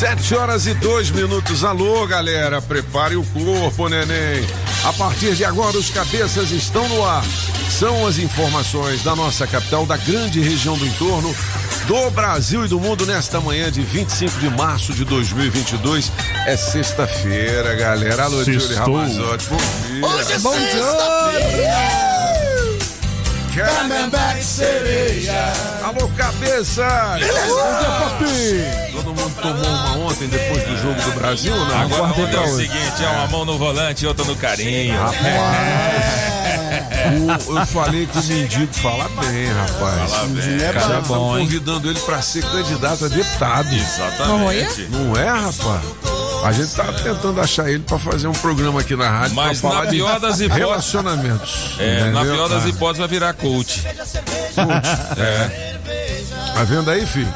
Sete 0.00 0.34
horas 0.34 0.66
e 0.66 0.72
dois 0.72 1.10
minutos. 1.10 1.62
Alô, 1.62 2.06
galera, 2.06 2.62
prepare 2.62 3.16
o 3.16 3.22
corpo, 3.22 3.86
neném. 3.86 4.46
A 4.82 4.94
partir 4.94 5.34
de 5.34 5.44
agora, 5.44 5.76
os 5.76 5.90
cabeças 5.90 6.52
estão 6.52 6.88
no 6.88 7.04
ar. 7.04 7.22
São 7.68 8.06
as 8.06 8.16
informações 8.16 9.02
da 9.02 9.14
nossa 9.14 9.46
capital, 9.46 9.84
da 9.84 9.98
grande 9.98 10.40
região 10.40 10.74
do 10.78 10.86
entorno, 10.86 11.36
do 11.86 12.10
Brasil 12.12 12.64
e 12.64 12.68
do 12.68 12.80
mundo 12.80 13.04
nesta 13.04 13.42
manhã 13.42 13.70
de 13.70 13.82
25 13.82 14.40
de 14.40 14.48
março 14.48 14.94
de 14.94 15.04
2022. 15.04 16.10
É 16.46 16.56
sexta-feira, 16.56 17.74
galera. 17.74 18.24
Alô, 18.24 18.42
Júlio 18.42 18.74
Ramazotti. 18.78 19.48
Bom 19.50 19.58
dia. 19.58 20.06
Hoje 20.06 20.32
é 20.32 20.38
Bom 20.38 22.09
Camembert 23.54 24.42
sereia. 24.42 25.52
Alô, 25.82 26.08
cabeça! 26.16 26.86
Todo 28.92 29.06
mundo 29.06 29.34
tomou 29.42 29.66
uma 29.66 29.96
ontem 30.06 30.28
depois 30.28 30.62
do 30.64 30.76
jogo 30.76 31.02
do 31.02 31.12
Brasil, 31.18 31.54
né? 31.66 31.74
Agora 31.82 32.06
Agora 32.12 32.30
é 32.36 32.40
o 32.40 32.56
seguinte, 32.56 33.02
é 33.04 33.08
uma 33.08 33.26
mão 33.26 33.44
no 33.44 33.58
volante 33.58 34.04
e 34.04 34.08
outra 34.08 34.24
no 34.24 34.36
carinho. 34.36 34.94
O- 37.48 37.58
eu 37.58 37.66
falei 37.66 38.06
que 38.06 38.18
o 38.18 38.22
mendigo 38.24 38.72
fala 38.74 39.08
bem, 39.20 39.46
rapaz. 39.52 40.10
Fala 40.12 40.26
bem. 40.28 40.56
O 40.56 40.72
cara 40.72 40.80
tá 40.88 41.00
bom, 41.00 41.36
hein? 41.36 41.44
convidando 41.44 41.90
ele 41.90 42.00
pra 42.00 42.22
ser 42.22 42.42
candidato 42.44 43.04
a 43.06 43.08
deputado. 43.08 43.74
Exatamente. 43.74 44.86
Não 44.90 45.16
é, 45.16 45.28
rapaz? 45.28 45.80
A 46.42 46.52
gente 46.52 46.74
tá 46.74 46.84
tentando 46.92 47.40
achar 47.40 47.68
ele 47.70 47.82
pra 47.82 47.98
fazer 47.98 48.26
um 48.26 48.32
programa 48.32 48.80
aqui 48.80 48.96
na 48.96 49.08
rádio 49.08 49.36
Mas 49.36 49.62
na 49.62 49.86
pior 49.86 50.18
das 50.18 50.40
hipóteses- 50.40 50.48
relacionamentos. 50.58 51.76
É, 51.78 52.00
na 52.10 52.20
entendeu? 52.22 52.34
pior 52.34 52.48
das 52.48 52.64
Ah, 52.64 52.68
hipóteses 52.68 52.98
vai 52.98 53.08
virar 53.08 53.32
coach. 53.34 53.82
É. 55.16 55.76
Tá 56.54 56.64
vendo 56.64 56.90
aí, 56.90 57.06
filho? 57.06 57.32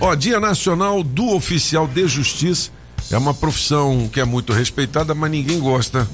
Ó, 0.00 0.14
Dia 0.14 0.40
Nacional 0.40 1.02
do 1.02 1.34
Oficial 1.34 1.86
de 1.86 2.06
Justiça 2.08 2.70
é 3.10 3.18
uma 3.18 3.34
profissão 3.34 4.08
que 4.12 4.20
é 4.20 4.24
muito 4.24 4.52
respeitada, 4.52 5.14
mas 5.14 5.30
ninguém 5.30 5.58
gosta 5.60 6.06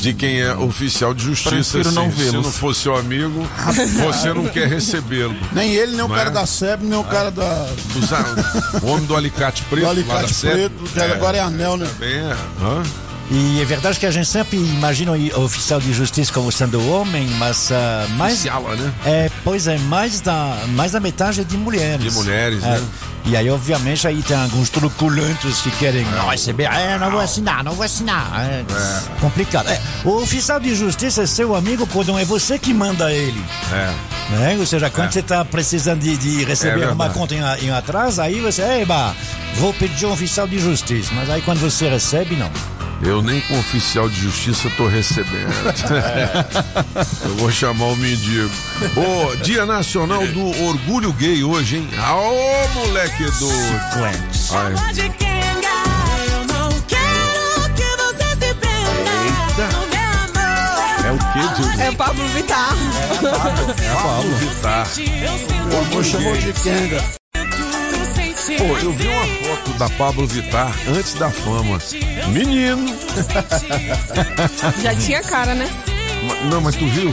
de 0.00 0.12
quem 0.12 0.40
é 0.40 0.54
oficial 0.54 1.14
de 1.14 1.24
justiça. 1.24 1.78
Prefiro 1.78 1.92
não 1.92 2.06
assim. 2.06 2.26
Se 2.26 2.32
não 2.32 2.42
for 2.44 2.74
seu 2.74 2.96
amigo, 2.96 3.46
você 4.04 4.32
não 4.32 4.46
quer 4.46 4.68
recebê-lo. 4.68 5.34
Nem 5.52 5.72
ele, 5.74 5.92
nem 5.92 6.04
o 6.04 6.08
Não 6.08 6.14
cara 6.14 6.28
é? 6.28 6.32
da 6.32 6.44
SEB, 6.46 6.82
nem 6.84 6.98
o 6.98 7.04
cara 7.04 7.30
da, 7.30 7.66
Os- 7.96 8.82
O 8.82 8.86
homem 8.86 9.06
do 9.06 9.16
alicate 9.16 9.62
preto, 9.64 9.80
do 9.80 9.86
lá 9.86 9.94
da 9.94 10.18
alicate 10.18 10.34
preto, 10.34 10.84
que 10.92 11.00
agora 11.00 11.36
é 11.38 11.40
anel, 11.40 11.76
né? 11.76 11.88
Bem, 11.98 12.16
é. 12.18 12.36
Hã? 12.62 12.82
E 13.30 13.60
é 13.60 13.64
verdade 13.64 13.98
que 13.98 14.04
a 14.06 14.10
gente 14.10 14.28
sempre 14.28 14.58
imagina 14.58 15.12
o 15.12 15.40
oficial 15.44 15.80
de 15.80 15.92
justiça 15.94 16.30
como 16.32 16.52
sendo 16.52 16.86
homem, 16.90 17.26
mas 17.38 17.72
ah, 17.72 18.06
mais 18.16 18.34
Oficial, 18.34 18.62
né? 18.76 18.92
é, 19.06 19.30
pois 19.42 19.66
é, 19.66 19.78
mais 19.78 20.20
da 20.20 20.58
mais 20.68 20.92
da 20.92 21.00
metade 21.00 21.40
é 21.40 21.44
de 21.44 21.56
mulheres. 21.56 22.04
De 22.04 22.10
mulheres, 22.10 22.62
É. 22.62 22.66
né? 22.78 22.82
E 23.26 23.34
aí, 23.34 23.48
obviamente, 23.48 24.06
aí 24.06 24.22
tem 24.22 24.36
alguns 24.36 24.68
truculentos 24.68 25.62
que 25.62 25.70
querem 25.70 26.04
não 26.04 26.28
receber. 26.28 26.64
É, 26.64 26.98
não 26.98 27.10
vou 27.10 27.20
assinar, 27.20 27.64
não 27.64 27.72
vou 27.72 27.82
assinar. 27.82 28.30
É, 28.38 28.62
complicado. 29.18 29.66
É, 29.70 29.80
o 30.04 30.20
oficial 30.20 30.60
de 30.60 30.74
justiça 30.74 31.22
é 31.22 31.26
seu 31.26 31.54
amigo 31.56 31.86
quando 31.86 32.18
é 32.18 32.24
você 32.26 32.58
que 32.58 32.74
manda 32.74 33.10
ele. 33.10 33.42
É. 33.72 34.34
Né? 34.36 34.56
Ou 34.60 34.66
seja, 34.66 34.90
quando 34.90 35.10
você 35.10 35.20
está 35.20 35.42
precisando 35.42 36.00
de, 36.00 36.14
de 36.18 36.44
receber 36.44 36.82
É 36.82 36.88
uma 36.90 37.08
conta 37.08 37.34
em, 37.34 37.40
em 37.66 37.70
atraso, 37.70 38.20
aí 38.20 38.40
você, 38.40 38.60
eba, 38.82 39.16
vou 39.56 39.72
pedir 39.72 40.04
um 40.04 40.12
oficial 40.12 40.46
de 40.46 40.58
justiça. 40.58 41.10
Mas 41.14 41.30
aí 41.30 41.40
quando 41.40 41.60
você 41.60 41.88
recebe, 41.88 42.36
não. 42.36 42.50
Eu 43.06 43.20
nem 43.22 43.40
com 43.42 43.58
oficial 43.58 44.08
de 44.08 44.18
justiça 44.18 44.70
tô 44.76 44.86
recebendo. 44.86 45.52
Eu 47.24 47.36
vou 47.36 47.50
chamar 47.50 47.86
o 47.86 47.96
mendigo. 47.96 48.50
Ô, 48.96 49.36
Dia 49.36 49.66
Nacional 49.66 50.26
do 50.28 50.64
Orgulho 50.64 51.12
Gay 51.12 51.44
hoje, 51.44 51.76
hein? 51.76 51.88
Ô, 51.98 52.68
moleque 52.78 53.24
do. 53.24 53.50
Ai. 54.54 54.72
não 56.46 56.70
quero 56.82 57.74
que 57.74 57.84
você 57.96 58.28
se 58.30 58.54
prenda. 58.54 59.68
No 59.72 59.86
meu 59.88 60.10
amor. 60.24 61.04
É 61.04 61.12
o 61.12 61.18
quê, 61.32 61.62
Diogo? 61.62 61.80
É 61.80 61.92
Pablo 61.92 62.26
Vittar. 62.28 62.74
Pablo 64.02 64.34
Vittar. 64.36 64.86
Eu 64.98 65.38
sinto 65.38 65.74
O 65.74 65.80
avô 65.80 66.02
chamou 66.02 66.36
de 66.36 66.52
Kenga. 66.54 67.23
Pô, 68.46 68.76
eu 68.76 68.92
vi 68.92 69.06
uma 69.08 69.26
foto 69.26 69.70
da 69.78 69.88
Pablo 69.90 70.26
Vittar 70.26 70.70
antes 70.88 71.14
da 71.14 71.30
fama. 71.30 71.78
Menino. 72.28 72.94
Já 74.82 74.94
tinha 74.94 75.22
cara, 75.22 75.54
né? 75.54 75.66
Não, 76.50 76.60
mas 76.60 76.76
tu 76.76 76.86
viu? 76.86 77.10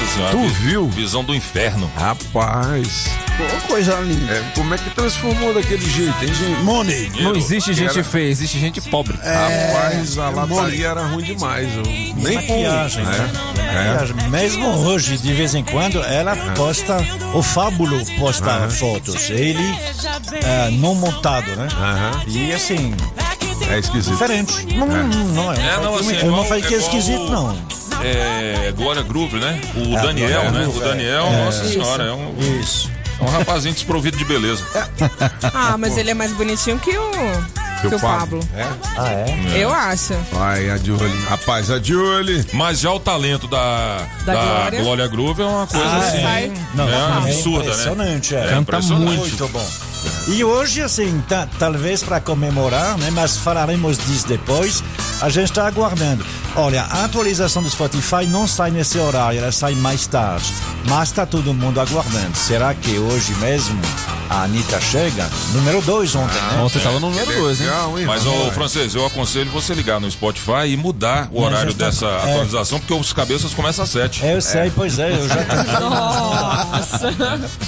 Nossa 0.00 0.14
senhora. 0.14 0.30
Tu 0.32 0.48
vi- 0.48 0.68
viu? 0.70 0.88
Visão 0.88 1.24
do 1.24 1.34
inferno. 1.34 1.90
Rapaz. 1.96 3.04
Pô, 3.36 3.68
coisa 3.68 3.96
linda. 4.00 4.32
É, 4.32 4.42
como 4.54 4.74
é 4.74 4.78
que 4.78 4.90
transformou 4.90 5.54
daquele 5.54 5.88
jeito, 5.88 6.14
hein, 6.24 6.34
gente? 6.34 6.60
Money. 6.62 7.10
Não 7.20 7.34
existe 7.34 7.72
gente 7.72 7.94
Era- 7.98 8.04
feia, 8.04 8.28
existe 8.30 8.58
gente 8.58 8.80
pobre. 8.82 9.16
Rapaz, 9.16 10.18
a 10.18 10.28
lataria 10.30 10.88
era 10.88 11.06
ruim 11.06 11.24
demais. 11.24 11.68
eu- 11.74 11.82
Nem 11.82 12.34
maquiagem, 12.34 13.04
né? 13.04 13.30
Maquiagem. 13.56 14.16
Mesmo 14.30 14.68
hoje, 14.86 15.16
de 15.18 15.32
vez 15.32 15.54
em 15.54 15.64
quando, 15.64 16.02
ela 16.02 16.36
posta, 16.54 16.98
o 17.34 17.42
Fábulo 17.42 17.98
posta 18.18 18.68
fotos. 18.68 19.30
Ele 19.30 19.74
ah, 20.44 20.70
não 20.72 20.94
montado, 20.94 21.50
né? 21.56 21.68
E 22.26 22.52
assim, 22.52 22.94
É 23.72 23.78
esquisito. 23.78 24.12
diferente. 24.12 24.66
Não, 24.74 24.86
não, 24.86 25.04
não, 25.08 25.52
É, 25.52 25.76
não, 25.82 25.94
assim, 25.96 26.12
eu 26.14 26.18
igual- 26.20 26.36
não 26.36 26.44
falei 26.44 26.62
que 26.62 26.74
é 26.74 26.78
esquisito, 26.78 27.28
não. 27.30 27.56
É, 28.02 28.72
Glória 28.76 29.02
Groove, 29.02 29.36
né? 29.38 29.60
O 29.76 29.96
É, 29.96 30.02
Daniel, 30.02 30.28
Glória 30.28 30.50
né? 30.50 30.60
Groove, 30.64 30.78
O 30.78 30.82
Daniel, 30.82 31.30
nossa 31.44 31.64
senhora, 31.68 32.04
é 32.04 32.12
um, 32.12 32.34
Isso. 32.60 32.90
é 33.20 33.24
um 33.24 33.28
rapazinho 33.28 33.74
desprovido 33.74 34.16
de 34.16 34.24
beleza. 34.24 34.62
Ah, 35.54 35.76
mas 35.78 35.96
ele 35.98 36.10
é 36.10 36.14
mais 36.14 36.32
bonitinho 36.32 36.78
que 36.78 36.96
o, 36.96 37.10
que 37.82 37.94
o 37.94 38.00
Pablo. 38.00 38.40
É? 38.56 38.66
Ah, 38.96 39.08
é? 39.10 39.26
Eu 39.62 39.70
acho. 39.72 40.14
Vai, 40.32 40.70
a 40.70 40.76
Julie. 40.78 41.24
Rapaz, 41.28 41.70
a 41.70 41.78
Julie. 41.78 42.44
Mas 42.54 42.80
já 42.80 42.90
o 42.92 42.98
talento 43.00 43.46
da, 43.46 43.98
Da 44.24 44.32
da 44.34 44.40
Glória. 44.42 44.80
Glória 44.82 45.06
Groove 45.08 45.42
é 45.42 45.44
uma 45.44 45.66
coisa 45.66 45.84
Ah, 45.86 45.98
assim. 45.98 46.52
Não, 46.74 46.86
né, 46.86 46.96
é 46.96 47.16
absurda, 47.28 47.64
né? 47.64 47.70
impressionante, 47.72 48.34
é. 48.34 48.52
É 48.54 48.56
impressionante. 48.56 49.16
Muito 49.18 49.48
bom. 49.48 49.66
E 50.28 50.44
hoje, 50.44 50.82
assim, 50.82 51.22
ta- 51.28 51.48
talvez 51.58 52.02
para 52.02 52.20
comemorar, 52.20 52.96
né, 52.98 53.10
mas 53.10 53.36
falaremos 53.36 53.98
disso 53.98 54.26
depois, 54.28 54.82
a 55.20 55.28
gente 55.28 55.50
está 55.50 55.66
aguardando. 55.66 56.24
Olha, 56.56 56.82
a 56.84 57.04
atualização 57.04 57.62
do 57.62 57.70
Spotify 57.70 58.26
não 58.28 58.46
sai 58.46 58.70
nesse 58.70 58.98
horário, 58.98 59.38
ela 59.40 59.52
sai 59.52 59.74
mais 59.74 60.06
tarde. 60.06 60.52
Mas 60.88 61.08
está 61.10 61.26
todo 61.26 61.52
mundo 61.54 61.80
aguardando. 61.80 62.36
Será 62.36 62.74
que 62.74 62.98
hoje 62.98 63.34
mesmo 63.34 63.80
a 64.30 64.44
Anitta 64.44 64.80
chega? 64.80 65.28
Número 65.52 65.82
2 65.82 66.14
ontem, 66.14 66.40
né? 66.40 66.62
Ontem 66.62 66.78
tava 66.78 67.00
no 67.00 67.10
número 67.10 67.32
2, 67.32 67.60
hein? 67.60 67.66
Legal, 67.66 67.98
hein? 67.98 68.06
Mas, 68.06 68.24
ô, 68.24 68.50
francês, 68.52 68.94
eu 68.94 69.04
aconselho 69.04 69.50
você 69.50 69.74
ligar 69.74 70.00
no 70.00 70.08
Spotify 70.08 70.68
e 70.68 70.76
mudar 70.76 71.28
o 71.32 71.42
horário 71.42 71.72
já 71.72 71.76
tá- 71.78 71.84
dessa 71.86 72.06
é. 72.06 72.30
atualização, 72.32 72.78
porque 72.78 72.94
os 72.94 73.12
cabeças 73.12 73.52
começam 73.52 73.82
às 73.82 73.90
sete. 73.90 74.24
Eu 74.24 74.40
sei, 74.40 74.70
pois 74.74 75.00
é, 75.00 75.12
eu 75.12 75.28
já 75.28 75.34
Nossa. 75.80 77.10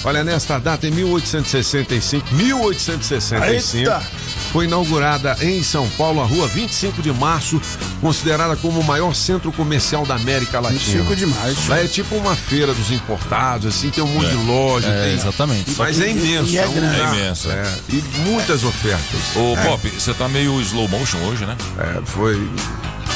Olha, 0.05 0.23
nesta 0.23 0.59
data, 0.59 0.87
em 0.87 0.91
1865, 0.93 2.33
1865, 2.33 3.79
Eita! 3.83 4.03
Foi 4.53 4.67
inaugurada 4.67 5.37
em 5.41 5.63
São 5.63 5.89
Paulo 5.91 6.21
a 6.21 6.25
rua 6.27 6.47
25 6.47 7.01
de 7.03 7.11
março, 7.13 7.61
considerada 8.01 8.55
como 8.57 8.81
o 8.81 8.85
maior 8.85 9.15
centro 9.15 9.51
comercial 9.53 10.05
da 10.05 10.15
América 10.17 10.61
Latina. 10.61 10.79
25 11.03 11.17
demais. 11.17 11.69
Lá 11.69 11.79
é 11.81 11.87
tipo 11.87 12.15
uma 12.17 12.37
feira 12.37 12.75
dos 12.75 12.91
importados, 12.91 13.67
assim, 13.75 13.91
tem 13.91 14.05
um 14.05 14.09
monte 14.09 14.29
de 14.29 14.37
loja. 14.47 14.89
É, 14.89 15.05
tem- 15.07 15.15
exatamente. 15.15 15.71
Mas 15.79 16.01
é 16.01 16.11
imenso. 16.11 16.51
e 16.53 16.59
é 16.59 16.67
um 16.69 16.73
grande. 16.73 16.97
lugar- 16.99 17.15
É 17.15 17.19
imenso. 17.19 17.51
é, 17.51 17.73
e 17.89 18.05
muitas 18.29 18.63
ofertas. 18.65 19.21
Ô, 19.37 19.57
Pop, 19.67 19.89
você 19.89 20.13
tá 20.15 20.29
meio 20.29 20.61
slow 20.61 20.87
motion 20.89 21.19
hoje, 21.27 21.47
né? 21.47 21.57
É, 21.79 22.01
foi. 22.05 22.37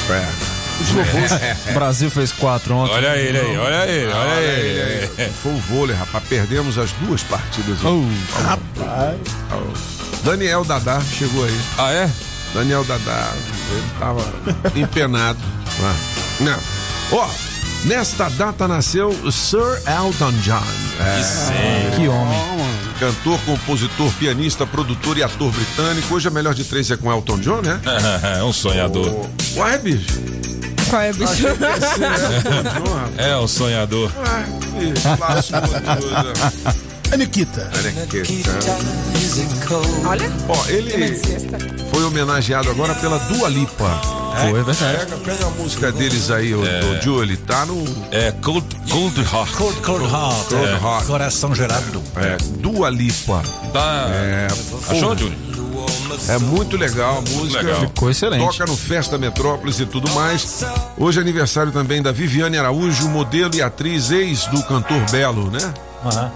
É. 0.09 0.56
O 1.69 1.73
Brasil 1.73 2.09
fez 2.11 2.31
quatro 2.31 2.73
ontem. 2.75 2.93
Olha 2.93 3.15
ele 3.17 3.37
aí, 3.39 3.57
olha 3.57 3.87
ele, 3.87 4.07
olha 4.13 4.17
Olha 4.17 4.39
ele. 4.41 4.79
ele 4.79 5.09
aí. 5.17 5.31
Foi 5.41 5.53
o 5.53 5.57
vôlei, 5.57 5.95
rapaz. 5.95 6.23
Perdemos 6.27 6.77
as 6.77 6.91
duas 6.93 7.23
partidas. 7.23 7.79
Oh, 7.83 8.03
Daniel 10.23 10.63
Dadá 10.63 11.01
chegou 11.01 11.45
aí. 11.45 11.59
Ah, 11.77 11.91
é? 11.91 12.09
Daniel 12.53 12.83
Dadá, 12.83 13.31
ele 13.71 13.83
tava 13.99 14.23
empenado. 14.75 15.39
Ah, 15.81 15.95
Não. 16.39 16.59
Ó, 17.11 17.27
nesta 17.85 18.29
data 18.29 18.67
nasceu 18.67 19.09
o 19.09 19.31
Sir 19.31 19.81
Elton 19.87 20.31
John. 20.41 20.63
É, 20.99 21.95
que 21.95 22.07
homem. 22.07 22.39
cantor, 22.99 23.39
compositor, 23.45 24.11
pianista, 24.13 24.65
produtor 24.65 25.17
e 25.17 25.23
ator 25.23 25.51
britânico. 25.51 26.13
Hoje 26.15 26.27
a 26.27 26.31
melhor 26.31 26.53
de 26.53 26.63
três 26.63 26.89
é 26.91 26.97
com 26.97 27.11
Elton 27.11 27.39
John, 27.39 27.61
né? 27.61 27.79
É 28.39 28.43
um 28.43 28.51
sonhador. 28.53 29.27
Uai, 29.55 29.77
bicho. 29.77 30.07
Qual 30.89 31.01
é, 31.01 31.13
bicho? 31.13 31.31
Esse 31.31 32.03
é. 33.21 33.29
É 33.31 33.37
um 33.37 33.47
sonhador. 33.47 34.11
É 37.11 37.17
Nikita. 37.17 37.69
Olha 37.73 37.91
que 38.07 38.43
Olha. 40.05 40.31
Ó, 40.49 40.65
ele 40.67 41.15
sexta. 41.15 41.57
foi 41.91 42.03
homenageado 42.03 42.69
agora 42.69 42.93
pela 42.95 43.17
Dua 43.19 43.47
Lipa. 43.49 43.89
Foi, 44.37 44.49
é 44.49 44.53
verdade. 44.53 44.79
Pega, 44.79 45.17
pega 45.17 45.45
a 45.45 45.49
música 45.51 45.91
deles 45.91 46.29
aí, 46.29 46.53
o 46.53 46.61
do 46.61 47.01
Julie, 47.01 47.37
tá 47.37 47.65
no 47.65 47.83
É 48.11 48.31
Cold, 48.33 48.67
Cold 48.89 49.19
Heart. 49.21 49.51
Cold, 49.53 49.81
cold 49.81 50.03
heart. 50.05 50.47
Cold 50.49 50.65
é, 50.65 50.71
Heart. 50.73 51.05
Coração 51.07 51.55
gelado. 51.55 52.03
é, 52.17 52.37
Dua 52.59 52.89
Lipa. 52.89 53.41
Tá. 53.73 54.07
É, 54.11 54.47
Achou, 54.89 55.17
Júlio? 55.17 55.56
É 56.27 56.37
muito 56.37 56.75
legal 56.77 57.19
a 57.19 57.21
música. 57.21 57.61
legal. 57.61 57.81
Ficou 57.81 58.09
excelente. 58.09 58.39
Toca 58.45 58.65
no 58.65 58.75
Festa 58.77 59.17
Metrópolis 59.17 59.79
e 59.79 59.85
tudo 59.85 60.09
mais. 60.11 60.63
Hoje 60.97 61.19
é 61.19 61.21
aniversário 61.21 61.71
também 61.71 62.01
da 62.01 62.11
Viviane 62.11 62.57
Araújo, 62.57 63.07
modelo 63.09 63.55
e 63.55 63.61
atriz 63.61 64.11
ex 64.11 64.45
do 64.47 64.61
cantor 64.63 64.99
Belo, 65.11 65.49
né? 65.51 65.73
Aham. 66.05 66.31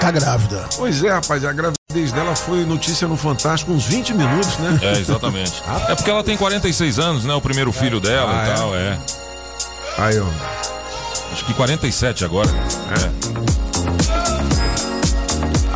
Tá 0.00 0.10
grávida. 0.10 0.64
Pois 0.76 1.04
é, 1.04 1.10
rapaz, 1.10 1.44
a 1.44 1.52
gravidez 1.52 2.12
dela 2.12 2.34
foi 2.34 2.64
notícia 2.64 3.06
no 3.06 3.16
Fantástico 3.16 3.72
uns 3.72 3.84
20 3.84 4.14
minutos, 4.14 4.56
né? 4.58 4.78
É, 4.82 4.98
exatamente. 4.98 5.62
É 5.88 5.94
porque 5.94 6.10
ela 6.10 6.24
tem 6.24 6.36
46 6.36 6.98
anos, 6.98 7.24
né? 7.24 7.34
O 7.34 7.40
primeiro 7.40 7.70
filho 7.72 8.00
dela 8.00 8.30
Ah, 8.32 8.46
e 8.46 8.50
é? 8.50 8.54
tal, 8.54 8.74
é. 8.74 8.98
Aí, 9.98 10.18
ó. 10.18 10.26
Acho 11.32 11.44
que 11.44 11.52
47 11.54 12.24
agora. 12.24 12.48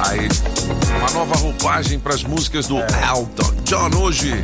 Aí, 0.09 0.29
uma 0.97 1.11
nova 1.11 1.37
roupagem 1.37 1.99
para 1.99 2.15
as 2.15 2.23
músicas 2.23 2.67
do 2.67 2.79
Elton 2.79 3.53
John 3.65 3.91
hoje. 4.01 4.41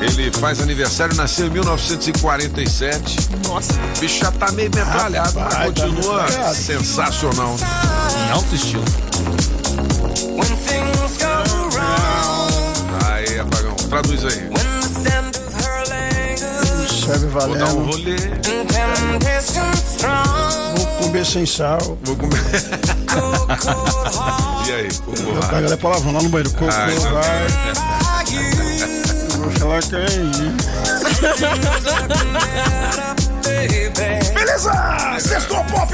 Ele 0.00 0.30
faz 0.30 0.60
aniversário, 0.60 1.16
nasceu 1.16 1.46
em 1.46 1.50
1947. 1.50 3.16
Nossa. 3.48 3.72
O 3.72 4.00
bicho 4.00 4.18
já 4.20 4.30
tá 4.30 4.52
meio 4.52 4.70
metralhado, 4.74 5.38
mas 5.40 5.54
tá 5.54 5.64
continua 5.64 6.22
metralhado. 6.22 6.54
sensacional. 6.54 7.56
Em 8.26 8.30
alto 8.30 8.54
estilo. 8.54 8.84
Aí, 13.06 13.38
apagão, 13.38 13.74
traduz 13.88 14.24
aí. 14.24 14.50
Serve 16.88 17.26
Vou 17.28 17.56
dar 17.56 17.66
um 17.66 17.84
valendo. 17.84 17.90
rolê, 17.90 18.16
comer 20.96 21.24
sem 21.26 21.46
sal. 21.46 21.78
vou 22.04 22.16
comer. 22.16 22.36
e 24.66 24.72
aí, 24.72 24.88
como 25.04 25.16
Eu 25.16 25.34
vai? 25.40 25.48
pego 25.50 25.66
ela 25.66 25.76
palavrão 25.76 26.12
lá 26.12 26.22
no 26.22 26.28
banheiro. 26.28 26.50
Cocô, 26.52 26.66
Ah, 26.70 26.88
então- 26.92 27.12
vai. 27.12 27.46
Vou 29.38 29.50
falar 29.52 29.80
quem. 29.82 30.32
Beleza! 34.34 34.72
Sextou 35.20 35.62
Pop! 35.64 35.92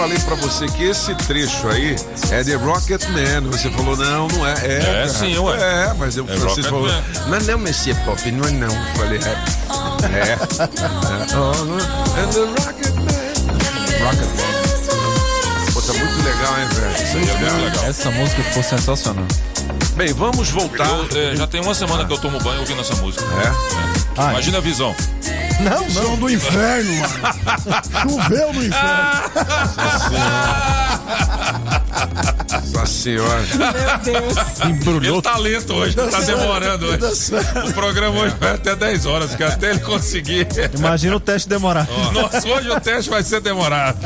Falei 0.00 0.18
pra 0.20 0.34
você 0.36 0.66
que 0.66 0.84
esse 0.84 1.14
trecho 1.14 1.68
aí 1.68 1.94
é 2.30 2.42
The 2.42 2.54
Rocket 2.54 3.02
Man. 3.10 3.50
Você 3.50 3.70
falou, 3.70 3.94
não, 3.98 4.28
não 4.28 4.46
é. 4.46 4.54
É, 4.62 4.78
É, 4.78 4.80
cara. 4.80 5.08
sim, 5.10 5.36
ué. 5.36 5.58
É, 5.60 5.94
mas 5.98 6.16
eu, 6.16 6.24
É 6.26 6.38
Francisco 6.38 6.70
falou, 6.70 6.88
Rocket 6.88 7.26
não, 7.26 7.40
não, 7.40 7.58
Monsieur 7.58 7.96
Pop, 8.06 8.32
não 8.32 8.48
é 8.48 8.50
não. 8.52 8.68
Eu 8.68 8.94
falei, 8.96 9.18
é. 9.18 9.36
É. 10.16 10.32
é. 10.32 10.38
Oh. 11.36 11.52
And 12.18 12.30
the 12.32 12.40
Rocket 12.64 12.94
Man. 12.94 14.06
Rocket 14.06 14.30
Man. 14.36 15.70
Pô, 15.74 15.82
tá 15.82 15.92
muito 15.92 16.24
legal, 16.24 16.58
hein, 16.58 16.68
velho? 16.72 17.84
É. 17.84 17.88
Essa 17.90 18.10
música 18.10 18.42
ficou 18.42 18.62
sensacional. 18.62 19.26
Bem, 19.96 20.14
vamos 20.14 20.48
voltar. 20.48 20.88
Eu, 20.88 21.08
é, 21.32 21.36
já 21.36 21.46
tem 21.46 21.60
uma 21.60 21.74
semana 21.74 22.06
que 22.06 22.12
eu 22.12 22.18
tomo 22.18 22.40
banho 22.40 22.60
ouvindo 22.60 22.80
essa 22.80 22.94
música. 22.96 23.22
É. 24.16 24.30
Imagina 24.30 24.58
a 24.58 24.60
visão. 24.62 24.96
Não, 25.64 25.88
não. 25.88 26.16
do 26.16 26.30
inferno, 26.30 26.92
mano. 26.96 27.14
Choveu 28.02 28.52
no 28.52 28.64
inferno. 28.64 29.20
Nossa 32.72 32.86
senhora. 32.86 33.42
Meu 34.04 35.00
Deus. 35.00 35.04
Ele 35.04 35.22
tá 35.22 35.36
lento 35.36 35.74
hoje, 35.74 35.94
tá 35.96 36.20
demorando 36.20 36.86
hoje. 36.86 37.34
O 37.68 37.72
programa 37.74 38.20
hoje 38.20 38.36
vai 38.38 38.54
até 38.54 38.74
10 38.74 39.06
horas, 39.06 39.34
que 39.34 39.42
até 39.42 39.70
ele 39.70 39.80
conseguir. 39.80 40.46
Imagina 40.76 41.16
o 41.16 41.20
teste 41.20 41.48
demorar. 41.48 41.86
Nossa, 42.12 42.46
hoje 42.48 42.70
o 42.70 42.80
teste 42.80 43.10
vai 43.10 43.22
ser 43.22 43.40
demorado. 43.40 43.98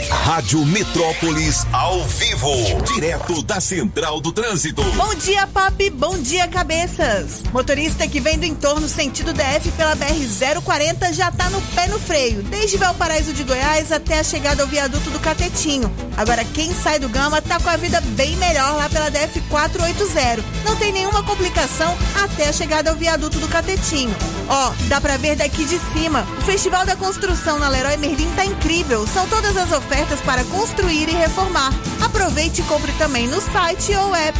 Rádio 0.09 0.65
Metrópolis 0.65 1.67
ao 1.71 2.03
vivo, 2.07 2.51
direto 2.95 3.43
da 3.43 3.61
Central 3.61 4.19
do 4.19 4.31
Trânsito. 4.31 4.81
Bom 4.93 5.13
dia, 5.13 5.45
Pop. 5.45 5.87
Bom 5.91 6.17
dia, 6.17 6.47
cabeças. 6.47 7.43
Motorista 7.53 8.07
que 8.07 8.19
vem 8.19 8.39
do 8.39 8.45
entorno 8.45 8.89
sentido 8.89 9.31
DF 9.31 9.69
pela 9.73 9.95
BR-040 9.95 11.13
já 11.13 11.31
tá 11.31 11.47
no 11.51 11.61
pé 11.61 11.89
no 11.89 11.99
freio, 11.99 12.41
desde 12.41 12.77
Valparaíso 12.77 13.33
de 13.33 13.43
Goiás 13.43 13.91
até 13.91 14.17
a 14.17 14.23
chegada 14.23 14.63
ao 14.63 14.67
viaduto 14.67 15.11
do 15.11 15.19
Catetinho. 15.19 15.93
Agora, 16.17 16.43
quem 16.43 16.73
sai 16.73 16.97
do 16.97 17.07
Gama 17.07 17.39
tá 17.39 17.59
com 17.59 17.69
a 17.69 17.77
vida 17.77 18.01
bem 18.01 18.35
melhor 18.37 18.77
lá 18.77 18.89
pela 18.89 19.11
DF-480. 19.11 20.43
Não 20.65 20.75
tem 20.75 20.91
nenhuma 20.91 21.21
complicação 21.21 21.98
até 22.23 22.49
a 22.49 22.53
chegada 22.53 22.89
ao 22.89 22.95
viaduto 22.95 23.39
do 23.39 23.47
Catetinho. 23.47 24.15
Ó, 24.47 24.71
dá 24.87 24.99
pra 24.99 25.17
ver 25.17 25.35
daqui 25.35 25.65
de 25.65 25.79
cima. 25.93 26.25
O 26.37 26.41
Festival 26.41 26.85
da 26.85 26.95
Construção 26.95 27.59
na 27.59 27.69
Leroy 27.69 27.97
Merlin 27.97 28.29
tá 28.35 28.45
incrível. 28.45 29.05
São 29.07 29.27
todas 29.27 29.55
as 29.57 29.71
ofertas 29.71 30.19
para 30.21 30.43
construir 30.45 31.09
e 31.09 31.13
reformar. 31.13 31.71
Aproveite 32.03 32.61
e 32.61 32.63
compre 32.65 32.91
também 32.93 33.27
no 33.27 33.41
site 33.41 33.93
ou 33.95 34.15
app. 34.15 34.39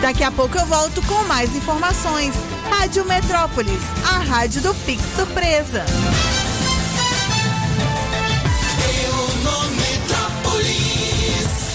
Daqui 0.00 0.24
a 0.24 0.30
pouco 0.30 0.58
eu 0.58 0.66
volto 0.66 1.02
com 1.02 1.24
mais 1.24 1.54
informações. 1.54 2.34
Rádio 2.70 3.04
Metrópolis, 3.04 3.82
a 4.04 4.18
rádio 4.18 4.62
do 4.62 4.74
Pix 4.74 5.02
Surpresa. 5.14 5.84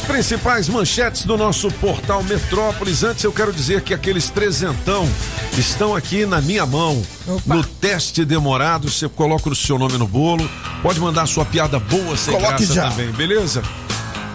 Principais 0.07 0.69
manchetes 0.69 1.25
do 1.25 1.35
nosso 1.35 1.69
portal 1.73 2.23
Metrópolis. 2.23 3.03
Antes 3.03 3.23
eu 3.23 3.33
quero 3.33 3.51
dizer 3.51 3.81
que 3.81 3.93
aqueles 3.93 4.29
trezentão 4.29 5.09
estão 5.57 5.95
aqui 5.95 6.25
na 6.25 6.39
minha 6.41 6.65
mão. 6.65 7.01
No 7.45 7.63
teste 7.63 8.23
demorado, 8.23 8.89
você 8.89 9.09
coloca 9.09 9.49
o 9.49 9.55
seu 9.55 9.77
nome 9.79 9.97
no 9.97 10.07
bolo. 10.07 10.49
Pode 10.81 10.99
mandar 10.99 11.25
sua 11.25 11.43
piada 11.43 11.79
boa 11.79 12.15
sem 12.15 12.33
Coloque 12.33 12.65
graça 12.65 12.73
já. 12.73 12.89
também, 12.89 13.11
beleza? 13.11 13.63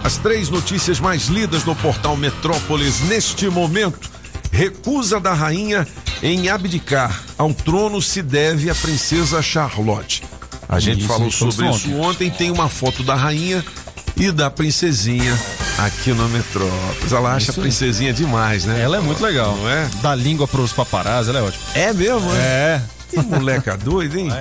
As 0.03 0.17
três 0.17 0.49
notícias 0.49 0.99
mais 0.99 1.27
lidas 1.27 1.63
no 1.63 1.75
portal 1.75 2.17
Metrópolis 2.17 2.99
neste 3.01 3.49
momento. 3.49 4.09
Recusa 4.51 5.19
da 5.19 5.33
rainha 5.33 5.87
em 6.21 6.49
abdicar 6.49 7.23
ao 7.37 7.53
trono 7.53 8.01
se 8.01 8.21
deve 8.21 8.69
à 8.69 8.75
princesa 8.75 9.41
Charlotte. 9.41 10.23
A 10.67 10.79
gente 10.79 10.99
Isso, 10.99 11.07
falou 11.07 11.31
sobre 11.31 11.69
isso 11.69 11.87
isso 11.87 11.97
ontem. 11.97 12.29
Tem 12.29 12.51
uma 12.51 12.67
foto 12.67 13.03
da 13.03 13.15
rainha 13.15 13.63
e 14.17 14.31
da 14.31 14.49
princesinha 14.49 15.37
aqui 15.85 16.13
no 16.13 16.27
Metrópolis. 16.29 17.11
Ela 17.11 17.33
acha 17.33 17.51
a 17.51 17.53
Isso 17.53 17.61
princesinha 17.61 18.13
demais, 18.13 18.65
né? 18.65 18.81
Ela 18.81 18.97
é 18.97 18.99
muito 18.99 19.21
legal. 19.23 19.55
Não 19.55 19.69
é? 19.69 19.89
Dá 20.01 20.15
língua 20.15 20.47
pros 20.47 20.73
paparazzi, 20.73 21.29
ela 21.29 21.39
é 21.39 21.41
ótima. 21.43 21.63
É 21.73 21.93
mesmo, 21.93 22.31
É. 22.33 22.81
Que 23.09 23.19
moleca 23.19 23.75
doida, 23.77 24.17
hein? 24.19 24.31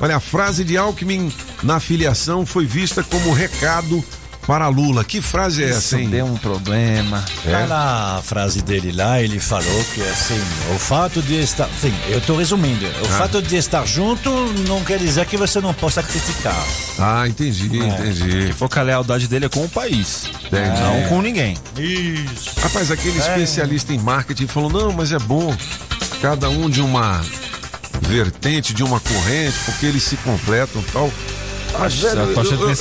Olha, 0.00 0.16
a 0.16 0.20
frase 0.20 0.62
de 0.62 0.76
Alckmin 0.76 1.32
na 1.62 1.80
filiação 1.80 2.44
foi 2.44 2.66
vista 2.66 3.02
como 3.02 3.32
recado 3.32 4.04
para 4.46 4.68
Lula. 4.68 5.04
Que 5.04 5.20
frase 5.20 5.64
é 5.64 5.70
essa, 5.70 5.78
Isso 5.78 5.96
hein? 5.96 6.08
deu 6.08 6.24
um 6.26 6.36
problema. 6.36 7.24
Tá 7.44 7.66
na 7.66 8.20
frase 8.22 8.62
dele 8.62 8.92
lá, 8.92 9.20
ele 9.20 9.38
falou 9.40 9.84
que 9.94 10.00
assim, 10.02 10.40
o 10.74 10.78
fato 10.78 11.20
de 11.20 11.34
estar. 11.40 11.68
Enfim, 11.68 11.94
eu 12.08 12.20
tô 12.20 12.36
resumindo. 12.36 12.86
O 12.86 13.06
Ah. 13.06 13.18
fato 13.18 13.42
de 13.42 13.56
estar 13.56 13.84
junto 13.86 14.30
não 14.68 14.82
quer 14.84 14.98
dizer 14.98 15.26
que 15.26 15.36
você 15.36 15.60
não 15.60 15.74
possa 15.74 16.02
criticar. 16.02 16.56
Ah, 16.98 17.26
entendi, 17.26 17.66
entendi. 17.76 18.46
Se 18.48 18.52
for 18.52 18.68
que 18.68 18.78
a 18.78 18.82
lealdade 18.82 19.26
dele 19.28 19.46
é 19.46 19.48
com 19.48 19.64
o 19.64 19.68
país. 19.68 20.24
Entendi. 20.46 20.80
Não 20.80 21.08
com 21.08 21.20
ninguém. 21.20 21.56
Isso. 21.76 22.50
Rapaz, 22.60 22.90
aquele 22.90 23.18
especialista 23.18 23.92
em 23.92 23.98
marketing 23.98 24.46
falou: 24.46 24.70
não, 24.70 24.92
mas 24.92 25.12
é 25.12 25.18
bom 25.18 25.54
cada 26.22 26.48
um 26.48 26.70
de 26.70 26.80
uma 26.80 27.20
vertente, 28.02 28.72
de 28.74 28.82
uma 28.82 29.00
corrente, 29.00 29.56
porque 29.64 29.86
eles 29.86 30.02
se 30.02 30.16
completam 30.18 30.80
e 30.80 30.84
tal. 30.92 31.10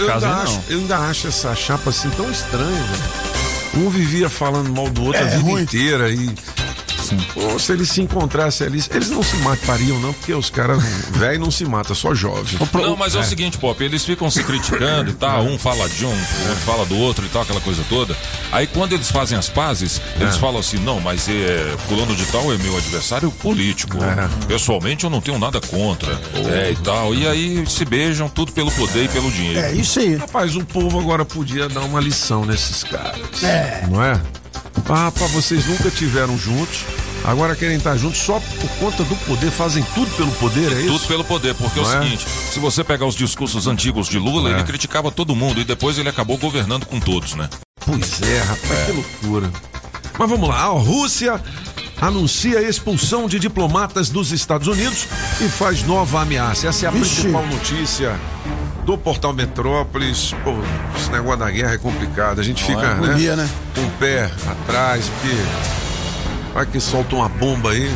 Eu 0.02 0.08
caso 0.08 0.26
ainda 0.26 0.42
acho, 0.42 0.62
eu 0.70 0.80
ainda 0.80 0.98
acho 0.98 1.28
essa 1.28 1.56
chapa 1.56 1.90
assim 1.90 2.10
tão 2.12 2.30
estranha, 2.32 2.84
velho. 2.84 3.36
Um 3.86 3.90
vivia 3.90 4.30
falando 4.30 4.70
mal 4.74 4.90
do 4.90 5.04
outro 5.04 5.22
É 5.22 5.26
a 5.26 5.28
vida 5.28 5.42
ruim. 5.44 5.62
inteira 5.64 6.10
e. 6.10 6.34
Pô, 7.34 7.58
se 7.60 7.72
eles 7.72 7.90
se 7.90 8.02
encontrassem 8.02 8.68
ali, 8.68 8.84
eles 8.92 9.10
não 9.10 9.22
se 9.24 9.36
matariam, 9.38 10.00
não, 10.00 10.14
porque 10.14 10.34
os 10.34 10.50
caras 10.50 10.82
velho 11.12 11.40
não 11.40 11.52
se 11.52 11.66
mata, 11.66 11.94
só 11.94 12.14
jovem. 12.14 12.58
Não, 12.74 12.96
mas 12.96 13.16
é, 13.16 13.20
o 13.20 13.24
seguinte, 13.24 13.58
Pop, 13.58 13.82
eles 13.84 14.04
ficam 14.06 14.30
se 14.32 14.44
criticando 14.44 15.10
e 15.10 15.14
tal, 15.14 15.44
um 15.44 15.58
fala 15.58 15.88
de 15.90 16.06
um, 16.06 16.10
o 16.10 16.50
outro 16.50 16.56
fala 16.66 16.86
do 16.86 16.98
outro 16.98 17.26
e 17.26 17.30
tal, 17.30 17.42
aquela 17.44 17.62
coisa 17.62 17.84
toda. 17.90 18.16
Aí 18.52 18.68
quando 18.68 18.94
eles 18.94 19.10
fazem 19.12 19.38
as 19.38 19.50
pazes, 19.50 20.02
eles 20.20 20.36
É. 20.36 20.40
falam 20.40 20.60
assim, 20.60 20.78
não, 20.78 21.00
mas 21.00 21.28
é, 21.30 21.76
fulano 21.88 22.16
de 22.16 22.26
tal 22.28 22.52
é 22.54 22.58
meu 22.58 22.78
adversário 22.78 23.30
político. 23.32 23.98
É. 24.04 24.46
Pessoalmente 24.48 25.04
eu 25.04 25.10
não 25.10 25.22
tenho 25.22 25.38
nada 25.40 25.60
contra. 25.62 26.20
É 26.54 26.72
e 26.72 26.76
tal. 26.78 27.14
E 27.14 27.28
aí 27.28 27.66
se 27.68 27.86
beijam 27.86 28.28
tudo 28.30 28.52
pelo 28.52 28.72
poder 28.72 29.06
e 29.06 29.08
pelo 29.08 29.30
dinheiro. 29.32 29.60
É 29.60 29.74
isso 29.74 30.00
aí. 30.00 30.16
Rapaz, 30.16 30.56
o 30.56 30.66
povo 30.66 31.00
agora 31.00 31.26
podia 31.26 31.68
dar 31.70 31.82
uma 31.82 32.00
lição 32.00 32.46
nesses 32.46 32.84
caras. 32.84 33.44
É. 33.44 33.86
Não 33.90 34.04
é? 34.04 34.20
Ah, 34.90 35.12
pá, 35.12 35.26
vocês 35.28 35.66
nunca 35.66 35.90
tiveram 35.90 36.38
juntos, 36.38 36.86
agora 37.24 37.56
querem 37.56 37.78
estar 37.78 37.98
juntos 37.98 38.20
só 38.20 38.40
por 38.40 38.70
conta 38.80 39.04
do 39.04 39.16
poder, 39.26 39.50
fazem 39.50 39.84
tudo 39.96 40.12
pelo 40.16 40.32
poder, 40.34 40.72
é 40.72 40.82
isso? 40.82 40.94
Tudo 40.94 41.08
pelo 41.08 41.24
poder, 41.24 41.56
porque 41.56 41.80
é 41.80 41.82
Não 41.84 41.90
o 41.90 41.94
é? 41.94 42.02
seguinte, 42.04 42.26
se 42.52 42.60
você 42.60 42.84
pegar 42.84 43.06
os 43.06 43.16
discursos 43.16 43.66
antigos 43.68 44.08
de 44.08 44.20
Lula, 44.20 44.50
É. 44.50 44.54
ele 44.54 44.64
criticava 44.64 45.12
todo 45.12 45.36
mundo 45.36 45.60
e 45.60 45.64
depois 45.64 45.98
ele 45.98 46.10
acabou 46.10 46.38
governando 46.38 46.86
com 46.86 47.00
todos, 47.00 47.34
né? 47.34 47.50
Pois 47.84 48.22
é, 48.22 48.40
rapaz, 48.42 48.86
que 48.86 48.92
loucura. 48.92 49.52
Mas 50.20 50.30
vamos 50.30 50.48
lá, 50.50 50.62
a 50.62 50.68
Rússia 50.68 51.42
anuncia 52.00 52.60
a 52.60 52.62
expulsão 52.62 53.28
de 53.28 53.40
diplomatas 53.40 54.10
dos 54.10 54.32
Estados 54.32 54.68
Unidos 54.68 55.08
e 55.42 55.48
faz 55.50 55.82
nova 55.84 56.22
ameaça. 56.22 56.68
Essa 56.68 56.86
é 56.86 56.90
a 56.90 56.92
Vixe. 56.92 57.22
principal 57.22 57.46
notícia 57.48 58.20
do 58.86 58.98
portal 58.98 59.34
Metrópolis. 59.34 60.34
Pô, 60.44 60.54
esse 60.96 61.10
negócio 61.12 61.40
da 61.40 61.50
guerra 61.50 61.74
é 61.74 61.78
complicado. 61.78 62.40
A 62.40 62.44
gente 62.44 62.64
fica, 62.64 62.82
né, 62.82 62.92
Agonia, 62.94 63.36
né? 63.36 63.50
com 63.74 63.82
o 63.82 63.90
pé 63.92 64.32
atrás, 64.48 65.10
porque 65.10 65.36
vai 66.54 66.66
que 66.66 66.80
solta 66.80 67.16
uma 67.16 67.28
bomba 67.28 67.72
aí. 67.72 67.92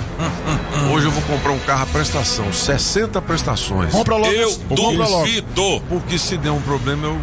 Hoje 0.91 1.05
eu 1.05 1.11
vou 1.11 1.21
comprar 1.23 1.51
um 1.51 1.59
carro 1.59 1.83
à 1.83 1.85
prestação, 1.85 2.51
60 2.51 3.21
prestações. 3.21 3.91
Compra 3.91 4.15
logo. 4.15 4.33
Eu 4.33 4.49
logo. 4.69 5.19
duvido. 5.19 5.81
Porque 5.87 6.17
se 6.17 6.35
der 6.37 6.51
um 6.51 6.61
problema, 6.61 7.05
eu. 7.05 7.17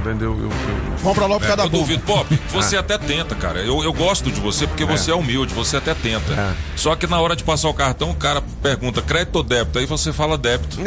Entendeu? 0.00 0.36
Eu, 0.38 0.44
eu- 0.44 0.50
Compra 1.02 1.26
logo 1.26 1.40
por 1.40 1.46
causa 1.46 1.56
da 1.56 1.64
Eu 1.64 1.68
duvido. 1.68 2.02
Pop, 2.04 2.26
Ah. 2.32 2.36
você 2.52 2.76
até 2.76 2.96
tenta, 2.98 3.34
cara. 3.34 3.60
Eu, 3.60 3.82
eu 3.84 3.92
gosto 3.92 4.30
de 4.30 4.40
você 4.40 4.66
porque 4.66 4.84
você 4.84 5.10
é 5.10 5.14
humilde, 5.14 5.52
você 5.54 5.76
até 5.76 5.94
tenta. 5.94 6.32
É. 6.32 6.52
Só 6.76 6.94
que 6.96 7.06
na 7.06 7.20
hora 7.20 7.36
de 7.36 7.44
passar 7.44 7.68
o 7.68 7.74
cartão, 7.74 8.10
o 8.10 8.14
cara 8.14 8.42
pergunta 8.62 9.00
crédito 9.02 9.36
ou 9.36 9.42
débito? 9.42 9.78
Aí 9.78 9.86
você 9.86 10.12
fala 10.12 10.36
débito. 10.38 10.78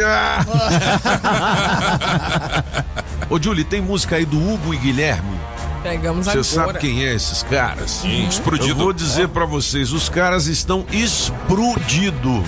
Ô, 3.29 3.41
Julie, 3.41 3.63
tem 3.63 3.82
música 3.82 4.15
aí 4.17 4.25
do 4.25 4.38
Hugo 4.38 4.74
e 4.74 4.77
Guilherme? 4.77 5.38
Pegamos 5.82 6.25
Você 6.27 6.43
sabe 6.43 6.79
quem 6.79 7.03
é 7.05 7.13
esses 7.13 7.43
caras? 7.43 7.91
Sim, 7.91 8.27
explodido. 8.27 8.70
Eu 8.70 8.75
vou 8.75 8.93
dizer 8.93 9.27
pra 9.27 9.46
vocês, 9.46 9.91
os 9.91 10.08
caras 10.08 10.48
estão 10.48 10.86
explodido. 10.91 12.43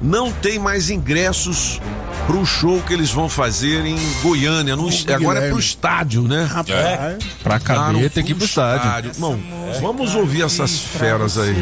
Não 0.00 0.32
tem 0.32 0.58
mais 0.58 0.88
ingressos 0.88 1.80
pro 2.26 2.44
show 2.46 2.80
que 2.86 2.92
eles 2.92 3.10
vão 3.10 3.28
fazer 3.28 3.84
em 3.84 3.98
Goiânia. 4.22 4.74
no- 4.76 4.88
agora 5.14 5.40
é 5.40 5.50
pro 5.50 5.58
estádio, 5.58 6.22
né? 6.22 6.44
Rapaz. 6.44 7.18
Pra 7.42 7.58
Cara, 7.60 7.92
caber 7.92 8.10
tem 8.10 8.24
que 8.24 8.32
ir 8.32 8.34
pro 8.34 8.44
estádio. 8.46 9.10
Irmão, 9.10 9.38
vamos 9.80 10.14
ouvir 10.14 10.42
essas 10.42 10.78
feras 10.78 11.36
aí. 11.38 11.54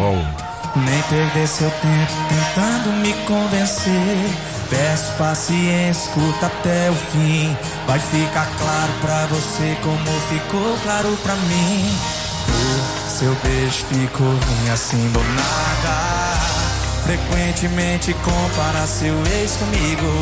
Ó, 0.00 0.46
Nem 0.78 1.02
perder 1.04 1.48
seu 1.48 1.70
tempo 1.70 2.12
tentando 2.28 2.92
me 3.00 3.12
convencer. 3.24 4.30
Peço 4.68 5.12
paciência, 5.16 6.02
escuta 6.10 6.46
até 6.46 6.90
o 6.90 6.94
fim. 6.94 7.56
Vai 7.86 7.98
ficar 7.98 8.46
claro 8.58 8.92
pra 9.00 9.24
você 9.26 9.74
como 9.82 10.20
ficou 10.28 10.76
claro 10.82 11.16
pra 11.22 11.34
mim. 11.34 11.96
O 13.06 13.10
seu 13.18 13.34
beijo 13.42 13.84
ficou 13.90 14.26
ruim 14.26 14.70
assim 14.70 15.08
do 15.12 15.20
nada. 15.20 16.25
Frequentemente 17.06 18.12
compara 18.14 18.84
seu 18.84 19.14
ex 19.26 19.56
comigo. 19.56 20.20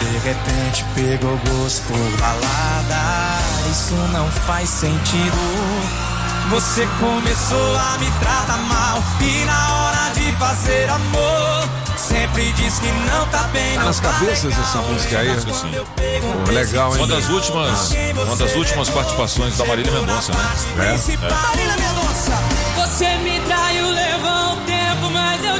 De 0.00 0.18
repente 0.18 0.84
pegou 0.94 1.38
gosto 1.48 1.82
por 1.84 2.20
balada. 2.20 3.38
Isso 3.70 3.94
não 4.12 4.30
faz 4.30 4.68
sentido. 4.68 5.36
Você 6.50 6.86
começou 7.00 7.76
a 7.76 7.98
me 7.98 8.10
tratar 8.20 8.58
mal 8.58 9.02
e 9.20 9.44
na 9.46 9.74
hora 9.76 10.10
de 10.14 10.30
fazer 10.32 10.90
amor 10.90 11.68
sempre 11.96 12.52
diz 12.52 12.78
que 12.78 12.86
não 13.10 13.26
tá 13.28 13.44
bem, 13.44 13.76
Tá 13.78 13.84
nas 13.84 13.98
tá 13.98 14.12
cabeças 14.12 14.44
legal. 14.44 14.62
essa 14.62 14.78
música 14.78 15.18
aí? 15.18 15.28
Perguntei 15.96 16.44
Pô, 16.44 16.50
legal, 16.52 16.92
hein? 16.96 17.02
Uma 17.02 17.06
das 17.08 17.28
últimas, 17.30 17.94
uma 18.26 18.36
das 18.36 18.54
últimas 18.54 18.90
participações 18.90 19.56
da 19.56 19.64
Marília 19.64 19.90
Mendonça, 19.90 20.32
né? 20.32 20.38
Marília 20.76 21.76
Mendonça. 21.76 22.65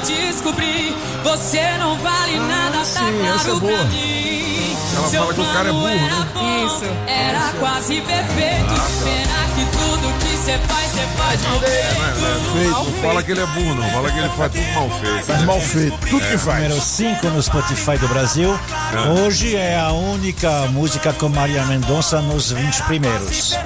Mas 0.06 0.10
eu 0.10 0.26
descobri. 0.26 0.96
Você 1.25 1.60
não 1.78 1.98
vale 1.98 2.38
nada, 2.38 2.78
tá 2.78 2.84
sim, 2.84 3.26
essa 3.26 3.48
é 3.48 3.50
claro 3.50 3.60
boa. 3.60 3.72
pra 3.72 3.84
mim. 3.84 4.76
Ela 4.96 5.08
Seu 5.08 5.20
fala 5.20 5.34
que 5.34 5.40
o 5.40 5.44
cara 5.52 5.68
é 5.68 5.72
burro, 5.72 5.88
era 5.88 5.98
né? 5.98 6.26
bom, 6.32 6.66
Isso. 6.66 6.84
Era 7.06 7.52
quase 7.58 8.00
perfeito. 8.00 8.75
Pena 9.04 9.48
que 9.54 9.64
tudo 9.76 10.18
que 10.20 10.36
você 10.36 10.58
faz, 10.58 10.90
você 10.92 11.06
faz 11.16 11.42
mal 11.42 11.60
feito. 11.60 12.70
Não 12.70 13.02
fala 13.02 13.22
que 13.22 13.30
ele 13.32 13.40
é 13.40 13.46
burro, 13.46 13.75
não. 13.75 13.90
Fala 13.90 14.10
que 14.12 14.18
ele 14.18 14.28
faz 14.30 14.52
tudo 14.52 14.72
mal 14.75 14.90
feito. 15.00 15.25
Faz 15.26 15.42
mal 15.44 15.60
feito. 15.60 15.98
Tudo 15.98 16.08
que 16.08 16.36
Número 16.36 16.38
faz. 16.38 16.82
5 16.84 17.26
no 17.28 17.42
Spotify 17.42 17.98
do 17.98 18.08
Brasil. 18.08 18.58
Hoje 19.18 19.56
é 19.56 19.78
a 19.78 19.92
única 19.92 20.50
música 20.68 21.12
com 21.12 21.28
Maria 21.28 21.64
Mendonça 21.66 22.20
nos 22.22 22.52
20 22.52 22.82
primeiros. 22.84 23.58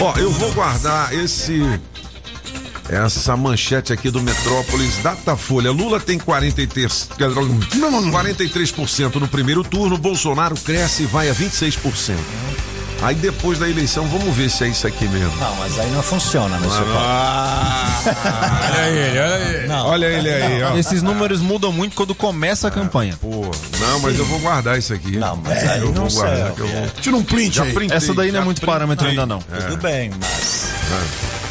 Ó, 0.00 0.16
eu 0.18 0.30
vou 0.30 0.52
guardar 0.52 1.12
esse. 1.14 1.80
Essa 2.90 3.36
manchete 3.36 3.92
aqui 3.92 4.10
do 4.10 4.20
Metrópolis, 4.20 4.96
Datafolha. 4.96 5.70
Lula 5.70 6.00
tem 6.00 6.18
43, 6.18 7.08
43% 7.16 9.14
no 9.14 9.28
primeiro 9.28 9.62
turno, 9.62 9.96
Bolsonaro 9.96 10.56
cresce 10.56 11.04
e 11.04 11.06
vai 11.06 11.30
a 11.30 11.34
26%. 11.34 12.16
Aí 13.00 13.14
depois 13.14 13.58
da 13.60 13.68
eleição, 13.68 14.06
vamos 14.08 14.36
ver 14.36 14.50
se 14.50 14.64
é 14.64 14.68
isso 14.68 14.86
aqui 14.86 15.06
mesmo. 15.08 15.34
Não, 15.36 15.54
mas 15.56 15.78
aí 15.78 15.88
não 15.90 16.02
funciona, 16.02 16.58
meu 16.58 16.68
senhor. 16.68 16.86
Olha 18.10 18.88
ele, 18.88 19.18
olha 19.18 19.44
ele. 19.56 19.66
Não. 19.68 19.86
Olha 19.86 20.06
ele 20.06 20.28
aí, 20.28 20.62
ó. 20.62 20.76
Esses 20.76 21.02
números 21.02 21.40
mudam 21.40 21.72
muito 21.72 21.94
quando 21.94 22.14
começa 22.14 22.68
a 22.68 22.70
campanha. 22.70 23.16
Pô, 23.20 23.50
não, 23.78 24.00
mas 24.00 24.18
eu 24.18 24.24
vou 24.24 24.38
guardar 24.40 24.78
isso 24.78 24.92
aqui. 24.92 25.16
Não, 25.16 25.36
mas 25.36 25.66
aí 25.66 25.80
eu 25.80 25.92
não 25.92 26.08
vou 26.08 26.12
guardar, 26.12 26.52
eu 26.58 26.66
vou. 26.66 26.86
Tira 27.00 27.16
um 27.16 27.22
print 27.22 27.56
Já 27.56 27.62
aí. 27.64 27.72
printei, 27.72 27.96
Essa 27.96 28.12
daí 28.12 28.32
não 28.32 28.40
é 28.40 28.44
muito 28.44 28.60
parâmetro 28.66 29.06
ainda 29.06 29.24
não. 29.24 29.38
Tudo 29.38 29.76
bem, 29.78 30.10
mas. 30.20 30.68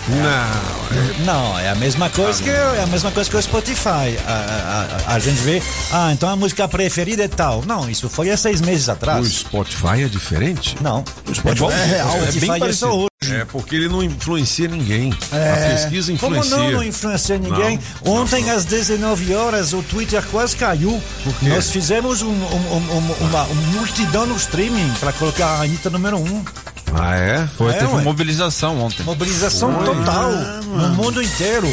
Não, 0.10 1.25
Não, 1.25 1.60
é 1.60 1.70
a 1.70 1.75
mesma 1.75 2.10
coisa 2.10 2.42
que 2.42 2.50
é 2.50 2.82
a 2.82 2.88
mesma 2.88 3.12
coisa 3.12 3.30
que 3.30 3.36
o 3.38 3.42
Spotify. 3.42 4.18
A, 4.25 5.08
a- 5.08 5.13
a 5.16 5.20
gente 5.20 5.39
vê, 5.42 5.62
ah, 5.92 6.12
então 6.12 6.28
a 6.30 6.36
música 6.36 6.68
preferida 6.68 7.24
é 7.24 7.28
tal. 7.28 7.63
Não, 7.66 7.88
isso 7.89 8.10
foi 8.10 8.32
há 8.32 8.38
seis 8.38 8.60
meses 8.62 8.88
o 8.88 8.92
atrás. 8.92 9.28
Spotify 9.28 10.04
é 10.04 10.08
diferente? 10.08 10.75
Não. 10.82 11.04
O 11.28 11.36
Spotify 11.36 11.72
é 11.74 11.86
real. 11.86 12.08
O 12.10 12.16
É 12.16 12.20
bem 12.20 12.25
Spotify 12.32 12.51
é 12.51 12.60
parecido. 12.60 12.92
hoje. 12.96 13.10
É 13.32 13.46
porque 13.46 13.75
ele 13.75 13.89
não 13.89 14.01
influencia 14.01 14.68
ninguém. 14.68 15.13
A 15.32 15.68
pesquisa 15.75 16.16
Como 16.18 16.36
influencia. 16.38 16.58
não, 16.58 16.72
não 16.72 16.84
influencia 16.84 17.38
ninguém? 17.38 17.80
Não, 18.04 18.13
Ontem 18.13 18.50
às 18.50 18.63
19 18.66 19.36
horas 19.36 19.74
o 19.74 19.84
Twitter 19.84 20.24
quase 20.32 20.56
caiu. 20.56 21.01
quê? 21.39 21.50
Nós 21.50 21.70
fizemos 21.70 22.22
um, 22.22 22.30
um- 22.30 22.32
um- 22.32 22.98
um- 22.98 23.16
uma, 23.28 23.44
um 23.44 23.56
multidão 23.74 24.25
no 24.25 24.36
streaming 24.38 24.89
para 25.00 25.12
colocar 25.13 25.48
a 25.48 25.62
Anitta 25.63 25.89
número 25.89 26.18
1. 26.18 26.22
Um. 26.24 26.46
Ah, 26.93 27.15
é? 27.15 27.48
Foi, 27.58 27.72
É, 27.72 27.74
teve 27.74 27.86
ué. 27.86 27.91
uma 27.93 28.01
mobilização 28.01 28.79
ontem. 28.81 29.03
Mobilização 29.03 29.74
Foi. 29.75 29.86
total 29.86 30.31
no 30.31 30.89
mundo 30.89 31.22
inteiro. 31.22 31.67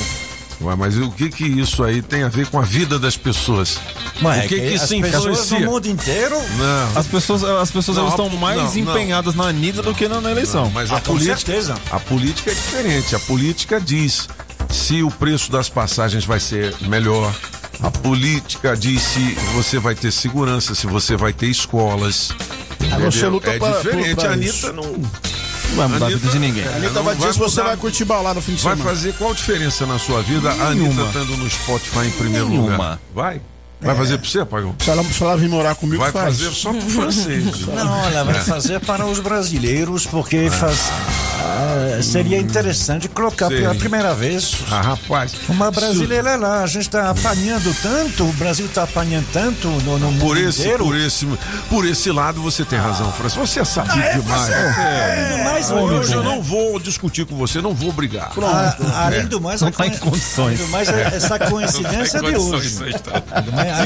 Ué, 0.61 0.75
mas 0.75 0.96
o 0.96 1.11
que 1.11 1.28
que 1.28 1.44
isso 1.44 1.85
aí 1.85 2.00
tem 2.00 2.23
a 2.23 2.28
ver 2.28 2.46
com 2.46 2.58
a 2.58 2.62
vida 2.62 2.99
das 2.99 3.14
pessoas? 3.16 3.78
Mas 4.23 4.46
o 4.46 4.49
que 4.49 4.58
que 4.61 4.75
as 4.75 4.82
isso 4.90 5.00
pessoas 5.02 5.25
influencia? 5.25 5.61
no 5.61 5.73
mundo 5.73 5.87
inteiro 5.87 6.35
Não. 6.56 6.99
As 6.99 7.06
pessoas, 7.06 7.44
as 7.44 7.70
pessoas 7.70 7.96
Não, 7.99 8.06
elas 8.06 8.18
a- 8.18 8.25
estão 8.25 8.38
mais 8.38 8.56
não, 8.56 8.64
não. 8.64 8.76
empenhadas 8.78 9.35
na 9.35 9.44
Anitta 9.49 9.82
do 9.82 9.94
que 9.94 10.08
na, 10.08 10.18
na 10.20 10.30
eleição. 10.30 10.70
Mas 10.73 10.90
a 10.90 10.96
Ah, 10.96 11.00
com 11.00 11.12
política, 11.12 11.37
certeza. 11.37 11.75
a 11.90 12.00
política 12.00 12.50
é 12.50 12.54
diferente. 12.54 13.14
A 13.14 13.18
política 13.20 13.78
diz 13.80 14.28
se 14.70 15.02
o 15.02 15.11
preço 15.11 15.52
das 15.52 15.68
passagens 15.68 16.25
vai 16.25 16.40
ser 16.40 16.75
melhor. 16.82 17.35
A 17.82 17.90
política 17.90 18.75
diz 18.75 19.02
se 19.02 19.35
você 19.54 19.78
vai 19.78 19.94
ter 19.94 20.11
segurança, 20.11 20.75
se 20.75 20.87
você 20.87 21.16
vai 21.16 21.35
ter 21.35 21.49
escolas. 21.49 22.32
Entendeu? 22.87 23.12
você 23.12 23.26
luta 23.26 23.50
é 23.50 23.59
pra- 23.59 23.71
diferente. 23.73 24.14
pra 24.16 24.28
a 24.31 24.33
Anitta 24.33 24.73
não 24.73 24.83
Não 24.85 25.76
vai 25.76 25.88
mudar 25.88 26.07
a 26.07 26.09
vida 26.11 26.28
de 26.31 26.38
ninguém. 26.38 26.66
A 26.66 26.76
Anitta 26.76 26.93
não 26.95 27.02
vai 27.05 27.14
dizer 27.14 27.25
vai 27.26 27.33
se 27.33 27.38
você 27.38 27.62
vai 27.62 27.76
curtir 27.76 28.05
bailar 28.05 28.35
no 28.35 28.40
fim 28.40 28.55
de 28.55 28.62
vai 28.62 28.76
semana. 28.76 28.90
fazer 28.95 29.12
qual 29.14 29.35
diferença 29.35 29.85
na 29.87 29.99
sua 29.99 30.23
vida 30.23 30.49
a 30.50 30.52
Anitta 30.52 30.75
Nenhuma. 30.75 31.07
estando 31.07 31.37
no 31.37 31.50
Spotify 31.50 32.07
em 32.07 32.11
primeiro 32.12 32.49
Nenhuma. 32.49 32.71
lugar? 32.73 32.99
Vai? 33.14 33.40
Vai 33.78 33.95
fazer 33.95 34.16
pra 34.19 34.28
você, 34.31 34.45
Pagão? 34.45 34.75
Se 34.78 34.88
ela, 34.90 35.05
se 35.05 35.23
ela 35.23 35.37
vir 35.37 35.49
morar 35.50 35.75
comigo, 35.75 36.02
Vai 36.02 36.11
faz. 36.11 36.25
fazer 36.38 36.50
só 36.55 36.73
pro 36.73 36.81
francês. 36.88 37.61
Não, 37.69 38.05
ela 38.07 38.25
vai 38.25 38.43
fazer 38.43 38.81
para 38.81 39.05
os 39.05 39.21
brasileiros, 39.21 40.07
porque 40.07 40.49
faz, 40.49 40.90
ah, 41.38 42.02
seria 42.02 42.38
interessante 42.38 43.09
colocar 43.09 43.49
Sei. 43.49 43.61
pela 43.61 43.75
primeira 43.75 44.14
vez 44.14 44.57
Ah, 44.71 44.81
rapaz. 44.81 45.33
uma 45.49 45.71
brasileira 45.71 46.37
lá. 46.37 46.62
A 46.62 46.66
gente 46.66 46.83
está 46.83 47.11
apanhando 47.11 47.75
tanto, 47.83 48.25
o 48.25 48.33
Brasil 48.35 48.66
está 48.66 48.83
apanhando 48.85 49.26
tanto 49.33 49.69
no, 49.69 49.99
no 49.99 50.11
mundo 50.12 50.21
Por 50.21 50.37
esse, 50.37 50.61
inteiro. 50.62 50.85
por, 50.85 50.97
esse, 50.97 51.26
por 51.69 51.87
esse 51.87 52.11
lado 52.11 52.40
você 52.43 52.64
tem 52.64 52.78
razão, 52.78 53.11
França. 53.12 53.38
Você 53.38 53.61
é 53.61 53.64
sabido 53.64 54.23
demais. 54.23 54.49
É, 54.50 55.45
mais 55.45 55.71
ou 55.71 55.78
Hoje 55.85 56.12
eu 56.12 56.23
menos. 56.23 56.37
não 56.37 56.43
vou 56.43 56.78
discutir 56.78 57.25
com 57.26 57.37
você, 57.37 57.61
não 57.61 57.75
vou 57.75 57.93
brigar. 57.93 58.31
A- 58.43 59.07
além 59.07 59.26
do 59.26 59.40
mais, 59.40 59.61
Não 59.61 59.71
tá 59.71 59.87
em 59.87 59.97
condições. 59.99 60.59
do 60.59 60.69
mais, 60.69 60.88
essa 60.88 61.38
coincidência 61.38 62.21
de 62.21 62.37
hoje. 62.37 62.76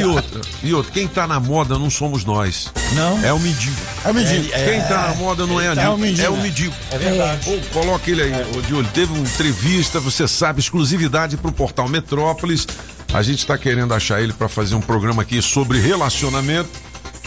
E 0.00 0.04
outra, 0.04 0.40
e 0.62 0.74
outra, 0.74 0.92
quem 0.92 1.06
tá 1.08 1.26
na 1.26 1.40
moda 1.40 1.78
não 1.78 1.90
somos 1.90 2.24
nós. 2.24 2.72
Não? 2.92 3.22
É 3.24 3.32
o 3.32 3.38
mendigo. 3.38 3.76
É 4.04 4.12
mendigo. 4.12 4.48
Quem 4.52 4.80
tá 4.82 5.08
na 5.08 5.14
moda 5.14 5.46
não 5.46 5.60
é 5.60 5.68
a 5.68 5.74
É 5.82 5.88
o 5.88 5.96
mendigo. 5.98 6.26
é 6.26 6.30
o 6.30 6.36
mendigo. 6.36 6.74
É 6.90 6.98
verdade. 6.98 7.39
Ô, 7.46 7.60
coloca 7.72 8.10
ele 8.10 8.22
aí, 8.22 8.32
ô, 8.56 8.60
de 8.60 8.74
olho. 8.74 8.88
Teve 8.92 9.12
uma 9.12 9.22
entrevista, 9.22 10.00
você 10.00 10.26
sabe, 10.28 10.60
exclusividade 10.60 11.36
pro 11.36 11.52
portal 11.52 11.88
Metrópolis. 11.88 12.66
A 13.12 13.22
gente 13.22 13.46
tá 13.46 13.58
querendo 13.58 13.92
achar 13.94 14.20
ele 14.22 14.32
pra 14.32 14.48
fazer 14.48 14.74
um 14.74 14.80
programa 14.80 15.22
aqui 15.22 15.40
sobre 15.42 15.80
relacionamento. 15.80 16.68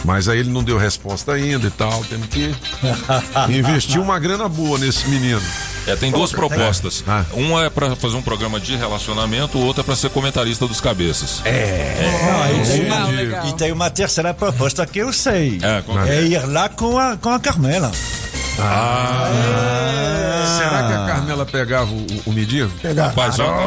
Mas 0.04 0.28
aí 0.28 0.38
ele 0.38 0.50
não 0.50 0.62
deu 0.62 0.76
resposta 0.76 1.32
ainda 1.32 1.66
e 1.66 1.70
tal. 1.70 2.04
Temos 2.04 2.26
que 2.28 2.54
investir 3.48 3.98
uma 4.00 4.18
grana 4.18 4.46
boa 4.48 4.78
nesse 4.78 5.08
menino. 5.08 5.40
É, 5.86 5.96
tem 5.96 6.10
duas 6.10 6.30
propostas. 6.30 7.02
Ah. 7.06 7.24
Uma 7.32 7.64
é 7.64 7.70
pra 7.70 7.94
fazer 7.96 8.16
um 8.16 8.22
programa 8.22 8.60
de 8.60 8.76
relacionamento, 8.76 9.58
outra 9.58 9.82
é 9.82 9.84
pra 9.84 9.96
ser 9.96 10.10
comentarista 10.10 10.66
dos 10.66 10.80
cabeças. 10.80 11.42
Legal, 12.82 13.10
legal. 13.10 13.46
E 13.48 13.52
tem 13.54 13.72
uma 13.72 13.90
terceira 13.90 14.32
proposta 14.34 14.86
que 14.86 14.98
eu 14.98 15.12
sei. 15.12 15.58
É, 15.62 15.82
É 16.08 16.22
ir 16.22 16.46
lá 16.46 16.68
com 16.68 16.98
a, 16.98 17.16
com 17.16 17.30
a 17.30 17.38
Carmela. 17.38 17.90
Será 20.58 20.82
que 20.86 20.92
a 20.92 21.06
Carmela 21.06 21.46
pegava 21.46 21.90
o, 21.90 22.06
o 22.26 22.32
mendigo? 22.32 22.70
Pegar. 22.80 23.12
Mas 23.16 23.38
ontem, 23.38 23.66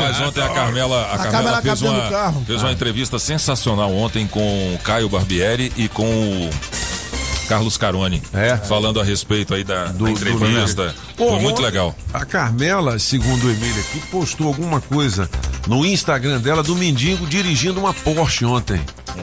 mas 0.00 0.20
ontem 0.20 0.42
a 0.42 0.48
Carmela, 0.48 1.02
a 1.04 1.18
Carmela 1.18 1.32
Carmela 1.32 1.62
fez, 1.62 1.82
uma, 1.82 2.32
fez 2.46 2.62
uma 2.62 2.72
entrevista 2.72 3.18
sensacional 3.18 3.92
ontem 3.94 4.26
com 4.26 4.74
o 4.74 4.78
Caio 4.78 5.08
Barbieri 5.08 5.72
e 5.76 5.88
com 5.88 6.04
o 6.04 6.50
Carlos 7.48 7.76
Caroni. 7.76 8.22
É. 8.34 8.56
Falando 8.56 9.00
a 9.00 9.04
respeito 9.04 9.54
aí 9.54 9.62
da, 9.64 9.86
Do- 9.86 9.92
da 9.92 9.98
do 9.98 10.08
entrevista. 10.08 10.82
Emílio. 10.82 10.94
Foi 11.16 11.26
Ô, 11.26 11.38
muito 11.40 11.62
legal. 11.62 11.94
A 12.12 12.24
Carmela, 12.24 12.98
segundo 12.98 13.46
o 13.46 13.50
Emílio 13.50 13.80
aqui, 13.80 14.00
postou 14.10 14.48
alguma 14.48 14.80
coisa 14.80 15.30
no 15.66 15.84
Instagram 15.86 16.40
dela 16.40 16.62
do 16.62 16.74
mendigo 16.76 17.26
dirigindo 17.26 17.78
uma 17.80 17.92
Porsche 17.94 18.44
ontem. 18.44 18.80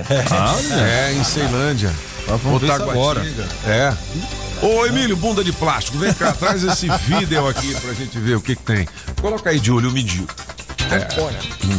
É, 0.09 1.13
em 1.13 1.23
Ceilândia. 1.23 1.93
vamos 2.27 2.61
ver 2.61 2.67
isso 2.67 2.77
Taguatinga. 2.77 2.93
agora. 2.93 3.27
É. 3.67 3.93
Ô, 4.65 4.85
Emílio, 4.85 5.15
bunda 5.17 5.43
de 5.43 5.51
plástico, 5.51 5.97
vem 5.97 6.13
cá, 6.13 6.31
traz 6.31 6.63
esse 6.63 6.87
vídeo 7.05 7.45
aqui 7.47 7.73
pra 7.81 7.93
gente 7.93 8.17
ver 8.17 8.35
o 8.37 8.41
que 8.41 8.55
que 8.55 8.63
tem. 8.63 8.87
Coloca 9.21 9.49
aí 9.49 9.59
de 9.59 9.71
olho 9.71 9.89
o 9.89 9.91
mendigo. 9.91 10.27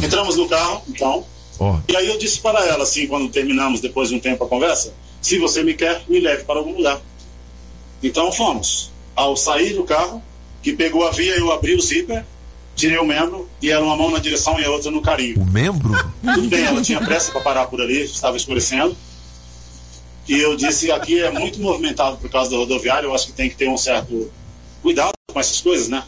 Entramos 0.03 0.35
no 0.37 0.47
carro, 0.47 0.83
então. 0.87 1.25
Ó. 1.59 1.77
E 1.87 1.95
aí 1.95 2.07
eu 2.07 2.17
disse 2.17 2.39
para 2.41 2.63
ela, 2.65 2.83
assim, 2.83 3.07
quando 3.07 3.29
terminamos, 3.29 3.79
depois 3.81 4.09
de 4.09 4.15
um 4.15 4.19
tempo 4.19 4.43
a 4.43 4.47
conversa, 4.47 4.93
se 5.25 5.39
você 5.39 5.63
me 5.63 5.73
quer, 5.73 6.03
me 6.07 6.19
leve 6.19 6.43
para 6.43 6.59
algum 6.59 6.77
lugar. 6.77 7.01
Então 8.03 8.31
fomos. 8.31 8.91
Ao 9.15 9.35
sair 9.35 9.73
do 9.73 9.83
carro, 9.83 10.21
que 10.61 10.71
pegou 10.71 11.03
a 11.03 11.09
via, 11.09 11.35
eu 11.35 11.51
abri 11.51 11.73
o 11.73 11.81
zíper, 11.81 12.23
tirei 12.75 12.99
o 12.99 13.05
membro 13.05 13.49
e 13.59 13.71
era 13.71 13.83
uma 13.83 13.97
mão 13.97 14.11
na 14.11 14.19
direção 14.19 14.59
e 14.59 14.63
a 14.63 14.69
outra 14.69 14.91
no 14.91 15.01
carinho. 15.01 15.41
O 15.41 15.45
membro? 15.51 15.95
Tudo 16.21 16.47
bem, 16.47 16.63
ela 16.63 16.79
tinha 16.79 17.01
pressa 17.01 17.31
para 17.31 17.41
parar 17.41 17.65
por 17.65 17.81
ali, 17.81 18.03
estava 18.03 18.37
escurecendo. 18.37 18.95
E 20.27 20.39
eu 20.39 20.55
disse, 20.55 20.91
aqui 20.91 21.19
é 21.19 21.31
muito 21.31 21.59
movimentado 21.59 22.17
por 22.17 22.29
causa 22.29 22.51
da 22.51 22.57
rodoviária, 22.57 23.07
eu 23.07 23.15
acho 23.15 23.25
que 23.25 23.33
tem 23.33 23.49
que 23.49 23.55
ter 23.55 23.67
um 23.67 23.77
certo 23.77 24.31
cuidado 24.83 25.13
com 25.33 25.39
essas 25.39 25.59
coisas, 25.59 25.89
né? 25.89 26.03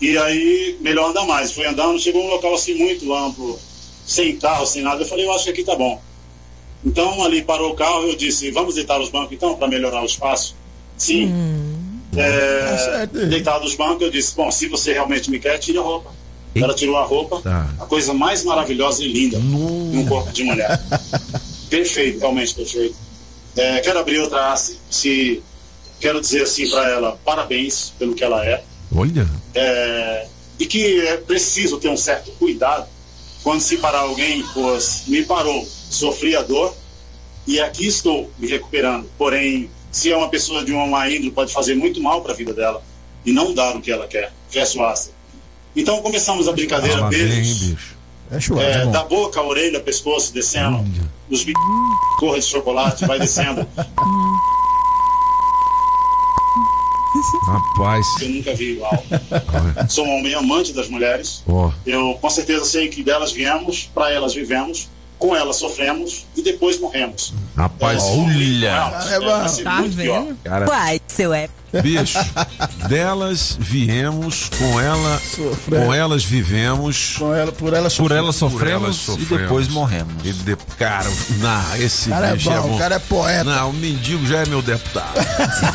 E 0.00 0.16
aí, 0.16 0.78
melhor 0.80 1.10
andar 1.10 1.26
mais. 1.26 1.52
Foi 1.52 1.66
andando, 1.66 2.00
chegou 2.00 2.24
um 2.24 2.30
local 2.30 2.54
assim 2.54 2.72
muito 2.76 3.12
amplo, 3.12 3.60
sem 4.06 4.38
carro, 4.38 4.64
sem 4.64 4.80
nada. 4.80 5.02
Eu 5.02 5.06
falei, 5.06 5.26
eu 5.26 5.32
acho 5.34 5.44
que 5.44 5.50
aqui 5.50 5.64
tá 5.64 5.76
bom. 5.76 6.00
Então, 6.84 7.22
ali 7.24 7.42
parou 7.42 7.72
o 7.72 7.74
carro, 7.74 8.04
eu 8.04 8.16
disse, 8.16 8.50
vamos 8.50 8.76
deitar 8.76 9.00
os 9.00 9.08
bancos 9.08 9.32
então, 9.32 9.54
para 9.56 9.66
melhorar 9.68 10.02
o 10.02 10.06
espaço? 10.06 10.54
Sim. 10.96 11.32
É, 12.16 12.76
certo. 12.76 13.26
deitado 13.26 13.64
os 13.66 13.74
bancos, 13.74 14.02
eu 14.02 14.10
disse, 14.10 14.34
bom, 14.34 14.50
se 14.50 14.68
você 14.68 14.92
realmente 14.92 15.30
me 15.30 15.38
quer, 15.38 15.58
tire 15.58 15.78
a 15.78 15.82
roupa. 15.82 16.10
Ela 16.54 16.74
tirou 16.74 16.96
a 16.96 17.04
roupa, 17.04 17.40
Tá. 17.42 17.68
a 17.78 17.84
coisa 17.86 18.12
mais 18.12 18.42
maravilhosa 18.42 19.04
e 19.04 19.12
linda 19.12 19.38
de 19.38 19.46
um 19.96 20.06
corpo 20.06 20.32
de 20.32 20.42
mulher. 20.42 20.80
perfeito, 21.70 22.18
realmente 22.18 22.54
perfeito. 22.54 22.96
É, 23.56 23.80
quero 23.80 23.98
abrir 23.98 24.18
outra 24.18 24.52
haste, 24.52 24.78
se 24.90 25.42
quero 26.00 26.20
dizer 26.20 26.42
assim 26.42 26.68
para 26.68 26.88
ela, 26.88 27.18
parabéns 27.24 27.92
pelo 27.98 28.14
que 28.14 28.24
ela 28.24 28.44
é, 28.44 28.62
Olha. 28.94 29.28
é, 29.54 30.26
e 30.58 30.66
que 30.66 31.00
é 31.00 31.16
preciso 31.18 31.78
ter 31.78 31.88
um 31.88 31.96
certo 31.96 32.30
cuidado 32.38 32.86
quando 33.48 33.62
se 33.62 33.78
parar 33.78 34.00
alguém, 34.00 34.44
pois 34.52 35.04
me 35.06 35.24
parou, 35.24 35.66
sofri 35.66 36.36
a 36.36 36.42
dor 36.42 36.76
e 37.46 37.58
aqui 37.58 37.86
estou 37.86 38.30
me 38.38 38.46
recuperando. 38.46 39.08
Porém, 39.16 39.70
se 39.90 40.12
é 40.12 40.16
uma 40.18 40.28
pessoa 40.28 40.62
de 40.62 40.70
uma 40.70 40.86
má 40.86 41.08
índole, 41.08 41.30
pode 41.30 41.50
fazer 41.50 41.74
muito 41.74 41.98
mal 41.98 42.20
para 42.20 42.34
a 42.34 42.36
vida 42.36 42.52
dela 42.52 42.82
e 43.24 43.32
não 43.32 43.54
dar 43.54 43.74
o 43.74 43.80
que 43.80 43.90
ela 43.90 44.06
quer. 44.06 44.34
Fecha 44.50 44.78
o 44.78 44.84
astra. 44.84 45.14
Então 45.74 46.02
começamos 46.02 46.46
a 46.46 46.52
brincadeira, 46.52 47.04
beijos, 47.04 47.62
bicho. 48.30 48.58
É 48.58 48.82
é, 48.82 48.86
da 48.88 49.02
boca, 49.04 49.40
orelha, 49.40 49.80
pescoço, 49.80 50.30
descendo, 50.34 50.84
os 51.30 51.42
bi... 51.42 51.54
corra 52.18 52.38
de 52.38 52.44
chocolate, 52.44 53.06
vai 53.06 53.18
descendo. 53.18 53.66
Rapaz. 57.48 58.06
Eu 58.20 58.28
nunca 58.30 58.54
vi 58.54 58.72
igual. 58.72 59.04
Sou 59.88 60.04
um 60.06 60.18
homem 60.18 60.34
amante 60.34 60.72
das 60.72 60.88
mulheres. 60.88 61.42
Ó. 61.48 61.70
Eu 61.86 62.14
com 62.20 62.30
certeza 62.30 62.64
sei 62.64 62.88
que 62.88 63.02
delas 63.02 63.32
viemos, 63.32 63.90
para 63.94 64.12
elas 64.12 64.34
vivemos, 64.34 64.88
com 65.18 65.34
elas 65.34 65.56
sofremos 65.56 66.26
e 66.36 66.42
depois 66.42 66.78
morremos. 66.78 67.34
Rapaz, 67.56 68.02
É, 68.02 68.06
olha. 68.06 68.92
é, 69.10 69.20
vai 69.20 69.48
ser 69.48 69.64
Tá 69.64 69.80
vendo? 69.82 70.36
cara, 70.44 70.68
Uai, 70.68 71.00
seu 71.08 71.32
é. 71.34 71.48
Bicho, 71.82 72.18
delas 72.88 73.56
viemos, 73.60 74.50
com 74.58 74.80
ela, 74.80 75.18
Sofremos. 75.18 75.86
com 75.86 75.94
elas 75.94 76.24
vivemos. 76.24 77.16
Com 77.18 77.34
ela, 77.34 77.52
por 77.52 77.72
ela 77.74 77.84
Por 77.84 77.90
sofrer. 77.90 78.16
ela 78.18 78.32
sofremos, 78.32 78.60
Por 78.60 78.84
elas 78.84 78.96
e 78.96 79.00
sofremos. 79.00 79.42
depois 79.42 79.68
morremos. 79.68 80.14
E 80.24 80.32
de, 80.32 80.56
cara, 80.78 81.10
não, 81.38 81.76
esse 81.76 82.08
O 82.08 82.12
cara 82.12 82.28
é 82.28 82.32
bicho 82.34 82.50
bom, 82.50 82.74
o 82.74 82.78
cara 82.78 82.94
é 82.94 82.98
poeta. 82.98 83.44
Não, 83.44 83.70
o 83.70 83.72
mendigo 83.72 84.26
já 84.26 84.38
é 84.38 84.46
meu 84.46 84.62
deputado. 84.62 85.14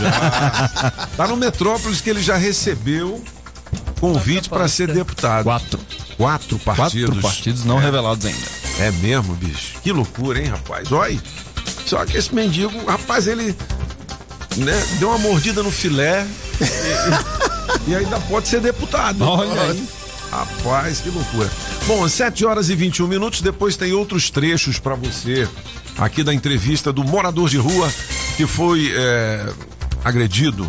Já. 0.01 1.07
Tá 1.15 1.27
no 1.27 1.37
Metrópolis 1.37 2.01
que 2.01 2.09
ele 2.09 2.21
já 2.21 2.35
recebeu 2.37 3.23
convite 3.99 4.49
para 4.49 4.67
ser 4.67 4.91
deputado. 4.91 5.43
Quatro. 5.45 5.79
Quatro 6.17 6.59
partidos. 6.59 7.09
Quatro 7.09 7.21
partidos 7.21 7.65
não 7.65 7.77
revelados 7.77 8.25
ainda. 8.25 8.63
É 8.79 8.91
mesmo, 8.91 9.33
bicho. 9.35 9.77
Que 9.83 9.91
loucura, 9.91 10.39
hein, 10.39 10.47
rapaz? 10.49 10.91
Olha. 10.91 11.21
Só 11.85 12.05
que 12.05 12.17
esse 12.17 12.33
mendigo, 12.33 12.71
rapaz, 12.85 13.27
ele 13.27 13.55
né, 14.57 14.87
deu 14.99 15.09
uma 15.09 15.17
mordida 15.17 15.63
no 15.63 15.71
filé 15.71 16.25
e, 17.87 17.91
e 17.91 17.95
ainda 17.95 18.19
pode 18.21 18.47
ser 18.47 18.59
deputado. 18.61 19.23
Olha 19.23 19.61
aí. 19.61 19.87
Rapaz, 20.31 20.99
que 20.99 21.09
loucura. 21.09 21.49
Bom, 21.85 22.07
7 22.07 22.43
horas 22.45 22.69
e 22.69 22.75
21 22.75 23.07
minutos, 23.07 23.41
depois 23.41 23.77
tem 23.77 23.93
outros 23.93 24.29
trechos 24.31 24.79
pra 24.79 24.95
você 24.95 25.47
aqui 25.97 26.23
da 26.23 26.33
entrevista 26.33 26.91
do 26.91 27.03
morador 27.03 27.49
de 27.49 27.57
rua 27.57 27.91
que 28.35 28.47
foi 28.47 28.91
é, 28.95 29.45
agredido 30.03 30.67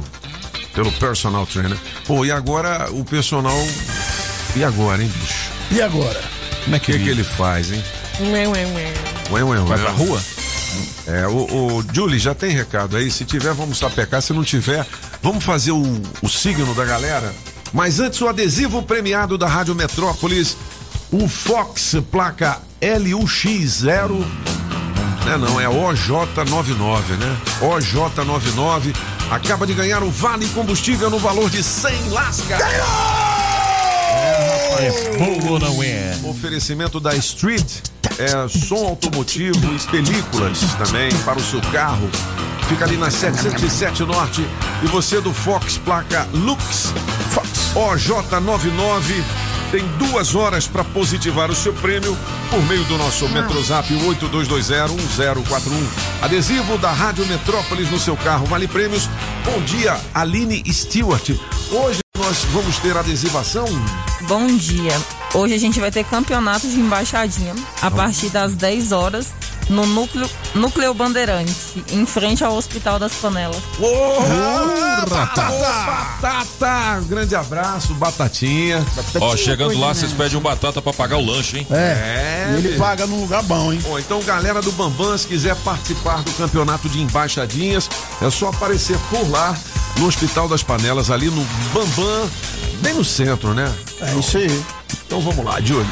pelo 0.74 0.92
personal 0.92 1.46
trainer. 1.46 1.78
Pô, 2.06 2.24
e 2.24 2.30
agora 2.30 2.90
o 2.90 3.04
personal. 3.04 3.58
E 4.54 4.62
agora, 4.62 5.02
hein, 5.02 5.10
bicho? 5.20 5.50
E 5.70 5.80
agora? 5.80 6.20
Como 6.64 6.76
é 6.76 6.78
O 6.78 6.80
que, 6.80 6.98
que 6.98 7.08
ele 7.08 7.24
faz, 7.24 7.72
hein? 7.72 7.82
Ué, 8.20 8.46
ué, 8.46 8.66
ué. 8.66 8.92
Ué, 9.30 9.42
ué, 9.44 9.58
ué. 9.60 9.64
Vai 9.66 9.78
pra 9.78 9.90
rua? 9.90 10.20
É, 11.06 11.26
o, 11.26 11.78
o 11.78 11.84
Julie, 11.92 12.18
já 12.18 12.34
tem 12.34 12.50
recado 12.50 12.96
aí? 12.96 13.10
Se 13.10 13.24
tiver, 13.24 13.52
vamos 13.52 13.78
sapecar. 13.78 14.22
Se 14.22 14.32
não 14.32 14.42
tiver, 14.42 14.86
Vamos 15.24 15.42
fazer 15.42 15.72
o, 15.72 15.82
o 16.20 16.28
signo 16.28 16.74
da 16.74 16.84
galera? 16.84 17.34
Mas 17.72 17.98
antes, 17.98 18.20
o 18.20 18.28
adesivo 18.28 18.82
premiado 18.82 19.38
da 19.38 19.48
Rádio 19.48 19.74
Metrópolis, 19.74 20.54
o 21.10 21.26
Fox, 21.26 21.96
placa 22.10 22.60
LUX0. 22.78 24.22
É 25.26 25.38
não, 25.38 25.58
é 25.58 25.64
OJ99, 25.64 27.16
né? 27.18 27.38
OJ99 27.62 28.94
acaba 29.30 29.66
de 29.66 29.72
ganhar 29.72 30.02
o 30.02 30.10
Vale 30.10 30.46
Combustível 30.48 31.08
no 31.08 31.18
valor 31.18 31.48
de 31.48 31.62
100 31.62 32.10
lascas. 32.10 32.60
É, 34.78 35.16
fogo 35.16 35.58
não 35.58 35.82
é. 35.82 36.18
Oferecimento 36.22 37.00
da 37.00 37.16
Street, 37.16 37.78
é 38.18 38.48
som 38.48 38.86
automotivo 38.86 39.74
e 39.74 39.78
películas 39.90 40.60
também 40.78 41.10
para 41.24 41.38
o 41.38 41.42
seu 41.42 41.60
carro. 41.72 42.08
Fica 42.68 42.84
ali 42.84 42.96
na 42.96 43.10
707 43.10 44.04
Norte. 44.04 44.46
E 44.82 44.86
você 44.86 45.20
do 45.20 45.32
Fox, 45.32 45.78
placa 45.78 46.26
Lux 46.32 46.92
Fox 47.30 47.72
OJ99. 47.74 49.22
Tem 49.70 49.84
duas 49.98 50.34
horas 50.36 50.66
para 50.68 50.84
positivar 50.84 51.50
o 51.50 51.54
seu 51.54 51.72
prêmio 51.72 52.16
por 52.48 52.62
meio 52.66 52.84
do 52.84 52.96
nosso 52.96 53.28
Metrozap 53.28 53.92
82201041. 53.92 55.84
Adesivo 56.22 56.78
da 56.78 56.92
Rádio 56.92 57.26
Metrópolis 57.26 57.90
no 57.90 57.98
seu 57.98 58.16
carro. 58.16 58.46
Vale 58.46 58.68
prêmios. 58.68 59.08
Bom 59.44 59.60
dia, 59.62 60.00
Aline 60.14 60.62
Stewart. 60.72 61.30
Hoje 61.72 62.03
nós 62.16 62.44
vamos 62.52 62.78
ter 62.78 62.96
adesivação. 62.96 63.66
Bom 64.28 64.46
dia. 64.46 64.92
Hoje 65.34 65.52
a 65.52 65.58
gente 65.58 65.80
vai 65.80 65.90
ter 65.90 66.04
campeonato 66.04 66.68
de 66.68 66.78
embaixadinha 66.78 67.52
a 67.82 67.90
partir 67.90 68.28
das 68.28 68.54
10 68.54 68.92
horas 68.92 69.34
no 69.68 69.84
núcleo, 69.84 70.30
núcleo 70.54 70.94
Bandeirante, 70.94 71.52
em 71.90 72.06
frente 72.06 72.44
ao 72.44 72.54
Hospital 72.54 73.00
das 73.00 73.14
Panelas. 73.14 73.60
Oh, 73.80 75.08
batata! 75.10 75.42
batata! 76.20 77.00
Grande 77.08 77.34
abraço, 77.34 77.92
batatinha. 77.94 78.84
Ó, 79.20 79.36
chegando 79.36 79.76
lá, 79.76 79.92
vocês 79.92 80.12
pedem 80.12 80.38
um 80.38 80.40
batata 80.40 80.80
pra 80.80 80.92
pagar 80.92 81.16
o 81.16 81.24
lanche, 81.24 81.58
hein? 81.58 81.66
É. 81.70 82.52
e 82.52 82.58
ele 82.58 82.78
paga 82.78 83.06
num 83.06 83.22
lugar 83.22 83.42
bom, 83.42 83.72
hein? 83.72 83.80
Bom, 83.82 83.98
então, 83.98 84.22
galera 84.22 84.62
do 84.62 84.70
Bambam, 84.70 85.18
se 85.18 85.26
quiser 85.26 85.56
participar 85.56 86.22
do 86.22 86.32
campeonato 86.34 86.88
de 86.88 87.00
embaixadinhas, 87.00 87.90
é 88.22 88.30
só 88.30 88.50
aparecer 88.50 88.98
por 89.10 89.28
lá 89.30 89.56
no 89.98 90.06
Hospital 90.06 90.48
das 90.48 90.62
Panelas, 90.62 91.10
ali 91.10 91.26
no 91.26 91.44
Bambam, 91.72 92.28
bem 92.80 92.94
no 92.94 93.04
centro, 93.04 93.54
né? 93.54 93.72
É 94.00 94.18
isso 94.18 94.38
aí. 94.38 94.64
Então 95.06 95.20
vamos 95.20 95.44
lá, 95.44 95.60
Júlio. 95.60 95.86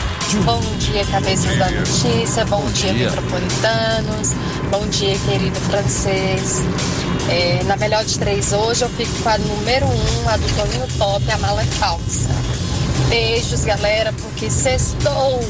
Bom 0.44 0.60
dia, 0.78 1.04
cabeças 1.06 1.56
da 1.58 1.70
notícia. 1.70 2.44
Bom, 2.46 2.64
dia, 2.72 2.92
dia. 2.92 3.10
metropolitanos. 3.10 4.30
Bom 4.70 4.86
dia, 4.88 5.18
querido 5.18 5.60
francês. 5.60 6.62
É, 7.28 7.62
na 7.64 7.76
melhor 7.76 8.04
de 8.04 8.18
três 8.18 8.52
hoje, 8.52 8.82
eu 8.82 8.88
fico 8.90 9.12
com 9.22 9.28
a 9.28 9.38
número 9.38 9.86
um, 9.86 10.28
a 10.28 10.36
do 10.36 10.56
Toninho 10.56 10.86
Top, 10.98 11.30
a 11.30 11.38
mala 11.38 11.64
calça. 11.78 12.30
Beijos, 13.08 13.64
galera, 13.64 14.12
porque 14.14 14.50
sextou. 14.50 15.40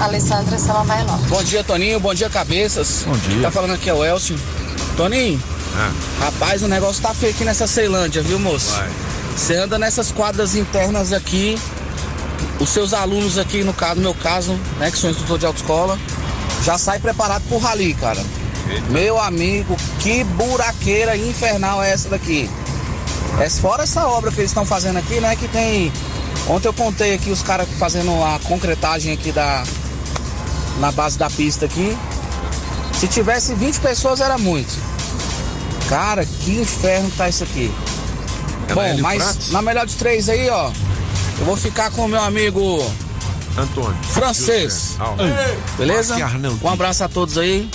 Alessandra 0.00 0.58
Salamaia 0.58 1.04
Norte. 1.04 1.26
Bom 1.28 1.42
dia, 1.44 1.62
Toninho. 1.62 2.00
Bom 2.00 2.14
dia, 2.14 2.28
cabeças. 2.28 3.04
Bom 3.06 3.16
dia. 3.16 3.42
Tá 3.42 3.50
falando 3.50 3.74
aqui 3.74 3.88
é 3.88 3.94
o 3.94 4.04
Elcio. 4.04 4.36
Toninho, 4.96 5.40
rapaz, 6.18 6.62
o 6.62 6.68
negócio 6.68 7.02
tá 7.02 7.14
feio 7.14 7.32
aqui 7.32 7.44
nessa 7.44 7.66
Ceilândia, 7.66 8.22
viu, 8.22 8.38
moço? 8.38 8.74
Você 9.36 9.56
anda 9.56 9.78
nessas 9.78 10.12
quadras 10.12 10.54
internas 10.54 11.12
aqui, 11.12 11.58
os 12.60 12.68
seus 12.68 12.92
alunos 12.92 13.38
aqui, 13.38 13.64
no 13.64 13.72
caso, 13.72 13.96
no 13.96 14.02
meu 14.02 14.14
caso, 14.14 14.52
né, 14.78 14.90
que 14.90 14.98
sou 14.98 15.10
instrutor 15.10 15.38
de 15.38 15.46
autoescola, 15.46 15.98
já 16.62 16.76
sai 16.78 16.98
preparado 16.98 17.42
pro 17.48 17.58
rally, 17.58 17.94
cara. 17.94 18.22
Meu 18.90 19.20
amigo, 19.20 19.76
que 19.98 20.22
buraqueira 20.24 21.16
infernal 21.16 21.82
é 21.82 21.90
essa 21.90 22.08
daqui? 22.08 22.48
É 23.40 23.48
fora 23.48 23.82
essa 23.82 24.06
obra 24.06 24.30
que 24.30 24.40
eles 24.40 24.50
estão 24.50 24.64
fazendo 24.64 24.98
aqui, 24.98 25.20
né? 25.20 25.34
Que 25.34 25.48
tem. 25.48 25.92
Ontem 26.48 26.68
eu 26.68 26.72
contei 26.72 27.14
aqui 27.14 27.30
os 27.30 27.42
caras 27.42 27.66
fazendo 27.78 28.12
a 28.22 28.38
concretagem 28.44 29.12
aqui 29.12 29.32
da. 29.32 29.64
Na 30.78 30.92
base 30.92 31.18
da 31.18 31.28
pista 31.28 31.66
aqui. 31.66 31.96
Se 32.94 33.08
tivesse 33.08 33.54
20 33.54 33.80
pessoas 33.80 34.20
era 34.20 34.38
muito. 34.38 34.91
Cara, 35.88 36.24
que 36.24 36.52
inferno 36.52 37.10
tá 37.16 37.28
isso 37.28 37.44
aqui. 37.44 37.72
É 38.68 38.74
Bom, 38.74 38.98
mas 39.00 39.22
Prates? 39.22 39.50
na 39.50 39.62
melhor 39.62 39.86
de 39.86 39.94
três 39.96 40.28
aí, 40.28 40.48
ó. 40.48 40.70
Eu 41.38 41.44
vou 41.44 41.56
ficar 41.56 41.90
com 41.90 42.04
o 42.04 42.08
meu 42.08 42.22
amigo 42.22 42.78
Antônio. 43.56 43.96
francês. 44.04 44.96
Beleza? 45.76 46.16
Um 46.62 46.68
abraço 46.70 47.04
a 47.04 47.08
todos 47.08 47.36
aí. 47.36 47.68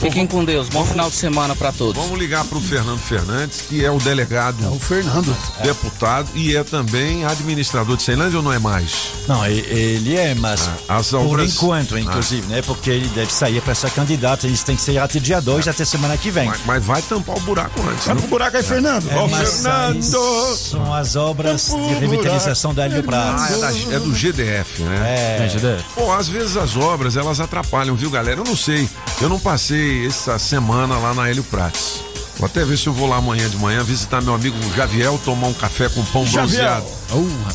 Fiquem 0.00 0.26
com 0.26 0.44
Deus. 0.44 0.68
Bom 0.68 0.84
final 0.84 1.08
de 1.08 1.16
semana 1.16 1.54
pra 1.56 1.72
todos. 1.72 2.00
Vamos 2.02 2.18
ligar 2.18 2.44
para 2.44 2.58
o 2.58 2.60
Fernando 2.60 2.98
Fernandes, 2.98 3.62
que 3.62 3.84
é 3.84 3.90
o 3.90 3.98
delegado. 3.98 4.62
É 4.64 4.68
o 4.68 4.78
Fernando. 4.78 5.34
Deputado 5.62 6.28
e 6.34 6.54
é 6.56 6.62
também 6.62 7.24
administrador 7.24 7.96
de 7.96 8.02
Ceilândia 8.02 8.36
ou 8.38 8.42
não 8.42 8.52
é 8.52 8.58
mais? 8.58 9.10
Não, 9.26 9.44
ele 9.46 10.16
é, 10.16 10.34
mas 10.34 10.68
as 10.88 11.10
por 11.10 11.16
obras- 11.26 11.54
enquanto, 11.54 11.98
inclusive, 11.98 12.46
né? 12.48 12.62
Porque 12.62 12.90
ele 12.90 13.08
deve 13.08 13.32
sair 13.32 13.60
para 13.60 13.74
ser 13.74 13.90
candidato, 13.90 14.46
eles 14.46 14.62
têm 14.62 14.76
que 14.76 14.82
ser 14.82 14.98
até 14.98 15.18
dia 15.18 15.40
2, 15.40 15.66
até 15.68 15.84
semana 15.84 16.16
que 16.16 16.30
vem. 16.30 16.46
Mas, 16.46 16.60
mas 16.66 16.84
vai 16.84 17.02
tampar 17.02 17.36
o 17.36 17.40
buraco 17.40 17.80
antes. 17.88 18.04
Vai 18.06 18.14
né? 18.14 18.20
pro 18.20 18.30
buraco 18.30 18.56
aí, 18.56 18.62
Fernando. 18.62 19.10
É, 19.10 19.16
Ó, 19.16 19.26
mas 19.28 19.62
Fernando. 19.62 20.02
São 20.02 20.94
as 20.94 21.16
obras 21.16 21.66
de 21.70 21.94
revitalização 21.94 22.74
da 22.74 22.84
Hélio 22.84 23.02
Prates. 23.02 23.44
Ah, 23.44 23.52
é, 23.52 23.58
da- 23.88 23.96
é 23.96 23.98
do 24.00 24.14
GDF, 24.14 24.82
né? 24.82 25.36
É. 25.40 25.44
É, 25.44 25.48
GDF. 25.48 25.84
Pô, 25.94 26.12
às 26.12 26.28
vezes 26.28 26.56
as 26.56 26.76
obras, 26.76 27.16
elas 27.16 27.40
atrapalham, 27.40 27.94
viu, 27.96 28.10
galera? 28.10 28.40
Eu 28.40 28.44
não 28.44 28.56
sei. 28.56 28.88
Eu 29.20 29.28
não 29.28 29.38
passei 29.38 29.85
essa 30.06 30.38
semana 30.38 30.98
lá 30.98 31.14
na 31.14 31.28
Hélio 31.28 31.44
Prates. 31.44 32.00
Vou 32.38 32.46
até 32.46 32.64
ver 32.64 32.76
se 32.76 32.86
eu 32.86 32.92
vou 32.92 33.08
lá 33.08 33.16
amanhã 33.16 33.48
de 33.48 33.56
manhã 33.56 33.82
visitar 33.82 34.20
meu 34.20 34.34
amigo 34.34 34.56
Javiel, 34.74 35.18
tomar 35.24 35.46
um 35.46 35.54
café 35.54 35.88
com 35.88 36.04
pão 36.06 36.26
Javiel. 36.26 36.82
bronzeado. 36.82 36.86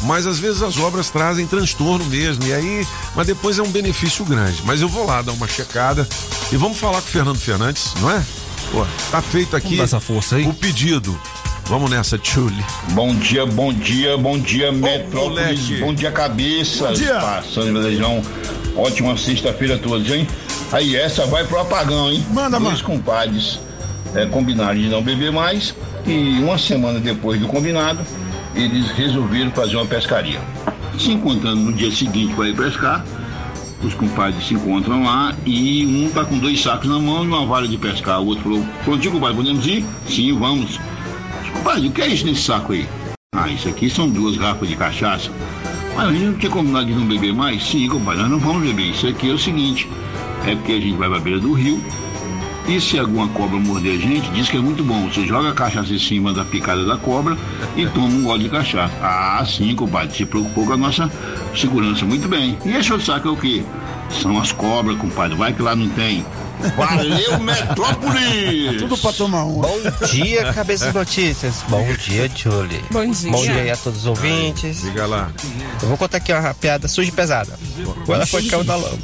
Mas 0.03 0.25
às 0.25 0.39
vezes 0.39 0.61
as 0.63 0.77
obras 0.77 1.09
trazem 1.09 1.45
transtorno 1.45 2.03
mesmo. 2.05 2.43
E 2.45 2.53
aí, 2.53 2.87
mas 3.15 3.27
depois 3.27 3.59
é 3.59 3.61
um 3.61 3.69
benefício 3.69 4.25
grande. 4.25 4.61
Mas 4.65 4.81
eu 4.81 4.89
vou 4.89 5.05
lá 5.05 5.21
dar 5.21 5.33
uma 5.33 5.47
checada 5.47 6.07
e 6.51 6.57
vamos 6.57 6.79
falar 6.79 6.99
com 7.01 7.07
o 7.07 7.11
Fernando 7.11 7.37
Fernandes, 7.37 7.93
não 7.99 8.09
é? 8.09 8.23
Pô, 8.71 8.85
tá 9.11 9.21
feito 9.21 9.55
aqui 9.55 9.79
essa 9.79 9.99
força 9.99 10.37
aí. 10.37 10.47
o 10.47 10.53
pedido. 10.53 11.19
Vamos 11.71 11.89
nessa, 11.89 12.17
Tchuli. 12.17 12.61
Bom 12.89 13.15
dia, 13.15 13.45
bom 13.45 13.71
dia, 13.71 14.17
bom 14.17 14.37
dia, 14.37 14.73
Metrópolis. 14.73 15.57
moleque. 15.61 15.79
Bom 15.79 15.93
dia, 15.93 16.11
cabeças. 16.11 16.99
Bom 16.99 17.05
dia. 17.05 17.13
Passando, 17.17 17.71
Belejão. 17.71 18.21
Ótima 18.75 19.15
sexta-feira 19.15 19.75
a 19.75 19.77
todos, 19.77 20.11
hein? 20.11 20.27
Aí, 20.73 20.97
essa 20.97 21.25
vai 21.27 21.45
pro 21.45 21.61
apagão, 21.61 22.11
hein? 22.11 22.25
Manda, 22.33 22.59
Dois 22.59 22.81
compadres 22.81 23.57
é, 24.13 24.25
combinaram 24.25 24.77
de 24.77 24.89
não 24.89 25.01
beber 25.01 25.31
mais 25.31 25.73
e 26.05 26.39
uma 26.39 26.57
semana 26.57 26.99
depois 26.99 27.39
do 27.39 27.47
combinado, 27.47 28.01
eles 28.53 28.91
resolveram 28.91 29.51
fazer 29.51 29.77
uma 29.77 29.85
pescaria. 29.85 30.41
Se 30.99 31.09
encontrando 31.13 31.61
no 31.61 31.71
dia 31.71 31.89
seguinte 31.89 32.33
para 32.33 32.49
ir 32.49 32.55
pescar, 32.57 33.05
os 33.81 33.93
compadres 33.93 34.45
se 34.45 34.55
encontram 34.55 35.05
lá 35.05 35.33
e 35.45 35.85
um 35.85 36.09
tá 36.09 36.25
com 36.25 36.37
dois 36.37 36.61
sacos 36.61 36.89
na 36.89 36.99
mão 36.99 37.23
e 37.23 37.27
uma 37.27 37.45
vara 37.45 37.65
de 37.65 37.77
pescar. 37.77 38.19
O 38.19 38.25
outro 38.25 38.43
falou, 38.43 38.65
prontinho, 38.83 39.13
compadre, 39.13 39.37
podemos 39.37 39.65
ir? 39.65 39.85
Sim, 40.05 40.37
vamos. 40.37 40.77
Compadre, 41.53 41.87
o 41.87 41.91
que 41.91 42.01
é 42.01 42.07
isso 42.07 42.25
nesse 42.25 42.41
saco 42.41 42.73
aí? 42.73 42.87
Ah, 43.35 43.49
isso 43.49 43.69
aqui 43.69 43.89
são 43.89 44.09
duas 44.09 44.37
garrafas 44.37 44.67
de 44.67 44.75
cachaça. 44.75 45.31
Mas 45.95 46.07
a 46.07 46.11
gente 46.11 46.25
não 46.25 46.33
tinha 46.33 46.51
combinado 46.51 46.85
de 46.85 46.93
não 46.93 47.05
beber 47.05 47.33
mais? 47.33 47.63
Sim, 47.63 47.87
compadre, 47.87 48.21
nós 48.21 48.31
não 48.31 48.39
vamos 48.39 48.63
beber. 48.63 48.91
Isso 48.91 49.07
aqui 49.07 49.29
é 49.29 49.33
o 49.33 49.37
seguinte, 49.37 49.89
é 50.45 50.55
porque 50.55 50.73
a 50.73 50.79
gente 50.79 50.97
vai 50.97 51.09
pra 51.09 51.19
beira 51.19 51.39
do 51.39 51.53
rio 51.53 51.81
e 52.67 52.79
se 52.79 52.97
alguma 52.97 53.27
cobra 53.29 53.59
morder 53.59 53.95
a 53.95 53.97
gente, 53.97 54.29
diz 54.31 54.49
que 54.49 54.57
é 54.57 54.59
muito 54.59 54.83
bom. 54.83 55.09
Você 55.09 55.25
joga 55.25 55.49
a 55.49 55.53
cachaça 55.53 55.93
em 55.93 55.99
cima 55.99 56.31
da 56.31 56.45
picada 56.45 56.85
da 56.85 56.95
cobra 56.95 57.37
e 57.75 57.85
toma 57.87 58.07
um 58.07 58.23
gole 58.23 58.43
de 58.43 58.49
cachaça. 58.49 58.93
Ah, 59.01 59.43
sim, 59.45 59.75
compadre, 59.75 60.15
se 60.15 60.25
preocupou 60.25 60.65
com 60.65 60.73
a 60.73 60.77
nossa 60.77 61.11
segurança. 61.55 62.05
Muito 62.05 62.27
bem. 62.27 62.57
E 62.65 62.71
esse 62.71 62.91
outro 62.91 63.05
saco 63.05 63.27
é 63.27 63.31
o 63.31 63.35
quê? 63.35 63.63
São 64.09 64.39
as 64.39 64.51
cobras, 64.51 64.97
compadre. 64.97 65.35
Vai 65.35 65.53
que 65.53 65.61
lá 65.61 65.75
não 65.75 65.89
tem. 65.89 66.25
Valeu, 66.75 67.39
Metrópolis! 67.39 68.77
Tudo 68.79 68.97
pra 68.97 69.13
tomar 69.13 69.45
um. 69.45 69.61
Bom 69.61 69.79
dia, 70.11 70.53
cabeça 70.53 70.87
de 70.87 70.93
notícias. 70.93 71.55
Bom 71.67 71.85
dia, 71.93 72.29
Julie. 72.35 72.83
Bom 72.91 73.09
dia. 73.09 73.31
Bom 73.31 73.41
dia 73.41 73.61
aí 73.61 73.71
a 73.71 73.77
todos 73.77 73.99
os 74.01 74.05
ouvintes. 74.05 74.83
Liga 74.83 75.05
lá. 75.05 75.31
Eu 75.81 75.87
vou 75.87 75.97
contar 75.97 76.17
aqui 76.17 76.31
uma 76.33 76.53
piada 76.53 76.87
suja 76.87 77.09
e 77.09 77.11
pesada. 77.11 77.57
Ela 78.07 78.25
foi 78.25 78.43
caiu 78.43 78.63
da 78.63 78.75
lama. 78.75 78.97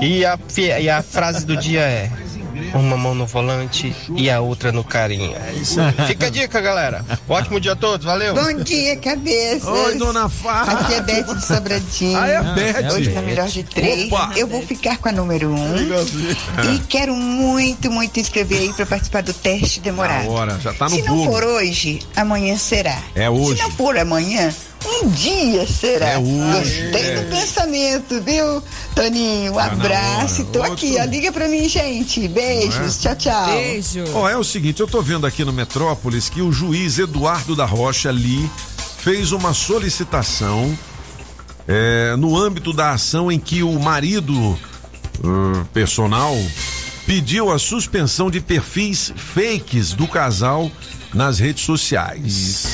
E 0.00 0.24
a, 0.24 0.38
e 0.80 0.88
a 0.88 1.02
frase 1.02 1.44
do 1.46 1.56
dia 1.56 1.80
é: 1.80 2.10
Uma 2.74 2.96
mão 2.96 3.14
no 3.14 3.26
volante 3.26 3.94
e 4.16 4.30
a 4.30 4.40
outra 4.40 4.70
no 4.70 4.84
carinha. 4.84 5.38
Fica 6.06 6.26
a 6.26 6.30
dica, 6.30 6.60
galera. 6.60 7.04
Ótimo 7.28 7.60
dia 7.60 7.72
a 7.72 7.76
todos, 7.76 8.04
valeu. 8.04 8.34
Bom 8.34 8.52
dia, 8.62 8.96
cabeça. 8.96 9.70
Oi, 9.70 9.94
dona 9.96 10.28
Fá. 10.28 10.62
Aqui 10.62 10.94
é 10.94 11.00
Beth 11.00 11.34
de 11.34 11.44
Sobradinho. 11.44 12.18
Ah, 12.18 12.28
é 12.28 12.36
a 12.36 12.42
Beth. 12.42 12.92
Hoje 12.92 13.10
na 13.10 13.22
melhor 13.22 13.48
de 13.48 13.62
três. 13.64 14.12
Opa. 14.12 14.32
Eu 14.36 14.46
vou 14.46 14.62
ficar 14.62 14.98
com 14.98 15.08
a 15.08 15.12
número 15.12 15.50
um. 15.50 15.74
E 16.74 16.78
quero 16.88 17.14
muito, 17.14 17.90
muito 17.90 18.18
inscrever 18.20 18.60
aí 18.60 18.72
pra 18.72 18.86
participar 18.86 19.22
do 19.22 19.32
teste 19.32 19.80
demorado. 19.80 20.24
Agora, 20.24 20.58
já 20.60 20.72
tá 20.72 20.84
no 20.88 20.96
Se 20.96 21.02
não 21.02 21.16
bolo. 21.16 21.32
for 21.32 21.44
hoje, 21.44 22.00
amanhã 22.14 22.56
será. 22.56 22.98
É 23.14 23.28
hoje. 23.28 23.56
Se 23.56 23.62
não 23.62 23.70
for 23.72 23.96
amanhã, 23.98 24.52
Um 24.86 25.08
dia 25.08 25.66
será. 25.66 26.10
É 26.10 26.18
hoje, 26.18 26.82
Gostei 26.82 27.10
é. 27.10 27.22
do 27.22 27.30
pensamento, 27.30 28.20
viu? 28.20 28.62
Toninho, 28.94 29.52
um 29.52 29.56
Tá 29.56 29.64
abraço. 29.66 30.42
hora. 30.42 30.50
Tô 30.52 30.62
aqui, 30.62 30.96
ó. 31.00 31.04
Liga 31.04 31.32
pra 31.32 31.48
mim, 31.48 31.68
gente. 31.68 32.28
Beijos. 32.28 32.98
Tchau, 33.00 33.16
tchau. 33.16 33.48
Ó, 34.14 34.28
é 34.28 34.36
o 34.36 34.44
seguinte, 34.44 34.80
eu 34.80 34.86
tô 34.86 35.00
vendo 35.02 35.26
aqui 35.26 35.44
no 35.44 35.52
Metrópolis 35.52 36.28
que 36.28 36.42
o 36.42 36.52
juiz 36.52 36.98
Eduardo 36.98 37.56
da 37.56 37.64
Rocha 37.64 38.10
Lee 38.10 38.48
fez 38.98 39.32
uma 39.32 39.54
solicitação 39.54 40.76
é, 41.66 42.14
no 42.16 42.36
âmbito 42.36 42.72
da 42.72 42.92
ação 42.92 43.32
em 43.32 43.38
que 43.38 43.62
o 43.62 43.78
marido 43.80 44.34
uh, 44.38 45.64
personal 45.72 46.36
pediu 47.06 47.50
a 47.50 47.58
suspensão 47.58 48.30
de 48.30 48.40
perfis 48.40 49.12
fakes 49.16 49.92
do 49.92 50.06
casal 50.06 50.70
nas 51.12 51.38
redes 51.38 51.62
sociais. 51.64 52.66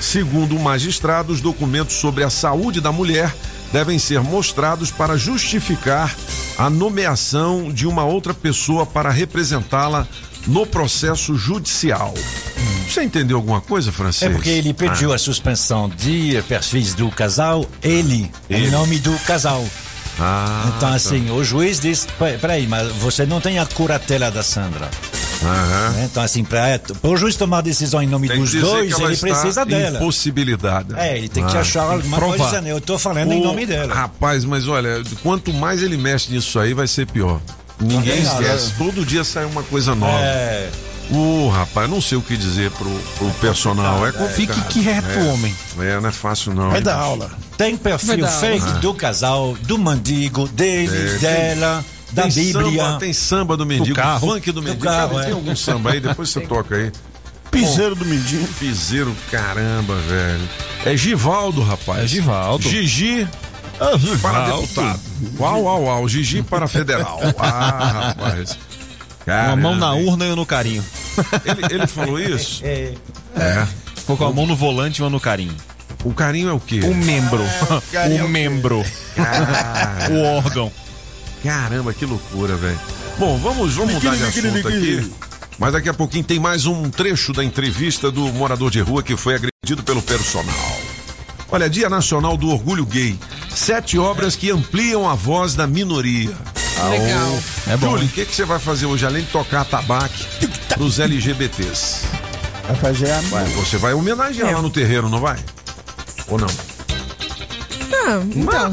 Segundo 0.00 0.56
o 0.56 0.60
magistrado, 0.60 1.32
os 1.32 1.40
documentos 1.40 1.96
sobre 1.96 2.24
a 2.24 2.30
saúde 2.30 2.80
da 2.80 2.92
mulher 2.92 3.34
devem 3.72 3.98
ser 3.98 4.20
mostrados 4.20 4.90
para 4.90 5.16
justificar 5.16 6.14
a 6.56 6.70
nomeação 6.70 7.70
de 7.72 7.86
uma 7.86 8.04
outra 8.04 8.32
pessoa 8.32 8.86
para 8.86 9.10
representá-la 9.10 10.06
no 10.46 10.64
processo 10.66 11.36
judicial. 11.36 12.14
Você 12.88 13.02
entendeu 13.02 13.36
alguma 13.36 13.60
coisa, 13.60 13.92
Francês? 13.92 14.30
É 14.30 14.34
porque 14.34 14.48
ele 14.48 14.72
pediu 14.72 15.12
Ah. 15.12 15.16
a 15.16 15.18
suspensão 15.18 15.88
de 15.90 16.42
perfis 16.48 16.94
do 16.94 17.10
casal, 17.10 17.66
ele, 17.82 18.30
em 18.48 18.70
nome 18.70 18.98
do 18.98 19.12
casal. 19.20 19.64
Ah, 20.18 20.64
então, 20.68 20.88
tá. 20.88 20.94
assim, 20.94 21.30
o 21.30 21.44
juiz 21.44 21.78
disse: 21.78 22.06
"Pe- 22.18 22.38
peraí, 22.40 22.66
mas 22.66 22.90
você 22.94 23.26
não 23.26 23.40
tem 23.40 23.58
a 23.58 23.66
curatela 23.66 24.30
da 24.30 24.42
Sandra. 24.42 24.88
Né? 25.42 26.04
Então, 26.10 26.22
assim, 26.22 26.44
para 26.44 26.80
o 27.02 27.16
juiz 27.16 27.36
tomar 27.36 27.60
decisão 27.60 28.02
em 28.02 28.06
nome 28.06 28.28
Tem 28.28 28.38
dos 28.40 28.52
dois, 28.52 28.98
ele 28.98 29.16
precisa 29.16 29.64
dela. 29.64 29.98
Impossibilitada. 29.98 30.98
É, 30.98 31.16
ele 31.18 31.28
tem 31.28 31.44
que 31.46 31.56
achar 31.56 31.82
alguma 31.82 32.18
coisa 32.20 32.44
dizendo, 32.44 32.68
eu 32.68 32.80
tô 32.80 32.98
falando 32.98 33.32
em 33.32 33.40
O- 33.40 33.44
nome 33.44 33.66
dela. 33.66 33.94
Rapaz, 33.94 34.44
mas 34.44 34.66
olha, 34.68 35.02
quanto 35.22 35.52
mais 35.52 35.82
ele 35.82 35.96
mexe 35.96 36.30
nisso 36.32 36.58
aí, 36.58 36.74
vai 36.74 36.86
ser 36.86 37.06
pior. 37.06 37.40
Ninguém 37.80 38.22
esquece. 38.22 38.72
Todo 38.76 39.04
dia 39.04 39.22
sai 39.22 39.44
uma 39.44 39.62
coisa 39.62 39.94
nova. 39.94 40.18
É. 40.20 40.68
Ô, 41.10 41.48
rapaz, 41.48 41.88
não 41.88 42.02
sei 42.02 42.18
o 42.18 42.20
que 42.22 42.36
dizer 42.36 42.70
pro, 42.72 42.90
pro 43.16 43.30
personal. 43.40 44.06
É 44.06 44.12
complicado. 44.12 44.56
Fique 44.66 44.82
quieto, 44.82 45.18
É. 45.18 45.22
homem. 45.32 45.54
É, 45.78 45.98
não 46.00 46.08
é 46.08 46.12
fácil 46.12 46.52
não. 46.52 46.70
Vai 46.70 46.82
dar 46.82 46.94
bicho? 46.96 47.04
aula. 47.04 47.30
Tem 47.56 47.76
perfil 47.78 48.26
fake 48.28 48.66
aula. 48.66 48.78
do 48.80 48.92
casal, 48.94 49.56
do 49.62 49.78
mandigo, 49.78 50.46
dele, 50.48 50.94
É, 50.94 51.10
tem- 51.12 51.18
dela, 51.20 51.82
da 52.12 52.22
tem 52.22 52.32
Bíblia. 52.32 52.82
Samba, 52.84 52.98
tem 52.98 53.12
samba 53.12 53.56
do 53.56 53.66
mendigo, 53.66 53.96
carro. 53.96 54.20
funk 54.28 54.50
do 54.52 54.62
mendigo. 54.62 54.84
carro, 54.84 55.10
Cara, 55.10 55.22
é. 55.22 55.24
Tem 55.26 55.34
algum 55.34 55.56
samba 55.56 55.92
aí? 55.92 56.00
Depois 56.00 56.30
você 56.30 56.40
toca 56.40 56.74
aí. 56.76 56.92
Piseiro 57.50 57.94
do 57.94 58.04
mendigo. 58.04 58.46
Piseiro, 58.58 59.14
caramba, 59.30 59.94
velho. 59.96 60.48
É 60.84 60.96
Givaldo, 60.96 61.62
rapaz. 61.62 62.04
É 62.04 62.06
Givaldo. 62.06 62.68
Gigi. 62.68 63.26
Para 64.20 64.46
deputado. 64.46 65.00
Uau, 65.38 65.62
uau, 65.62 65.82
uau. 65.84 66.08
Gigi 66.08 66.42
para 66.42 66.66
federal. 66.66 67.20
Ah, 67.38 68.14
rapaz. 68.16 68.58
Uma 69.26 69.56
mão 69.56 69.74
na 69.74 69.88
Caramba, 69.88 70.10
urna 70.10 70.24
e 70.24 70.28
uma 70.30 70.36
no 70.36 70.46
carinho. 70.46 70.84
Ele, 71.44 71.74
ele 71.74 71.86
falou 71.86 72.18
isso? 72.20 72.62
É. 72.64 72.94
É. 73.36 73.66
Ficou 73.96 74.16
com 74.16 74.24
a 74.24 74.32
mão 74.32 74.46
no 74.46 74.56
volante 74.56 75.00
e 75.00 75.04
uma 75.04 75.10
no 75.10 75.20
carinho. 75.20 75.54
O 76.04 76.14
carinho 76.14 76.48
é 76.48 76.52
o 76.52 76.60
quê? 76.60 76.80
O 76.82 76.94
membro. 76.94 77.42
é 77.92 78.22
o 78.22 78.24
o 78.24 78.28
membro. 78.28 78.84
Ah. 79.18 80.08
o 80.10 80.22
órgão. 80.36 80.72
Caramba, 81.42 81.92
que 81.92 82.04
loucura, 82.04 82.56
velho. 82.56 82.80
Bom, 83.18 83.38
vamos, 83.38 83.74
vamos 83.74 83.94
mudar 83.94 84.16
de 84.16 84.24
assunto 84.24 84.68
aqui. 84.68 85.12
Mas 85.58 85.72
daqui 85.72 85.88
a 85.88 85.94
pouquinho 85.94 86.24
tem 86.24 86.38
mais 86.38 86.66
um 86.66 86.88
trecho 86.88 87.32
da 87.32 87.44
entrevista 87.44 88.10
do 88.10 88.32
morador 88.32 88.70
de 88.70 88.80
rua 88.80 89.02
que 89.02 89.16
foi 89.16 89.34
agredido 89.34 89.82
pelo 89.82 90.00
personal. 90.00 90.54
Olha, 91.50 91.68
Dia 91.68 91.88
Nacional 91.88 92.36
do 92.36 92.48
Orgulho 92.48 92.86
Gay. 92.86 93.18
Sete 93.50 93.98
obras 93.98 94.36
que 94.36 94.50
ampliam 94.50 95.08
a 95.08 95.14
voz 95.14 95.54
da 95.54 95.66
minoria. 95.66 96.36
Legal. 96.90 97.38
É 97.66 97.76
bom. 97.76 97.90
Júlio, 97.90 98.06
o 98.06 98.08
que, 98.08 98.24
que 98.24 98.34
você 98.34 98.44
vai 98.44 98.60
fazer 98.60 98.86
hoje, 98.86 99.04
além 99.04 99.24
de 99.24 99.30
tocar 99.30 99.64
tabaque 99.64 100.26
pros 100.74 101.00
LGBTs? 101.00 102.02
Vai 102.66 102.76
fazer 102.76 103.10
a. 103.10 103.20
Vai, 103.22 103.44
você 103.46 103.76
vai 103.78 103.94
homenagear 103.94 104.52
lá 104.52 104.62
no 104.62 104.70
terreiro, 104.70 105.08
não 105.08 105.18
vai? 105.18 105.38
Ou 106.28 106.38
não? 106.38 106.46
Ah, 108.10 108.22
então. 108.34 108.72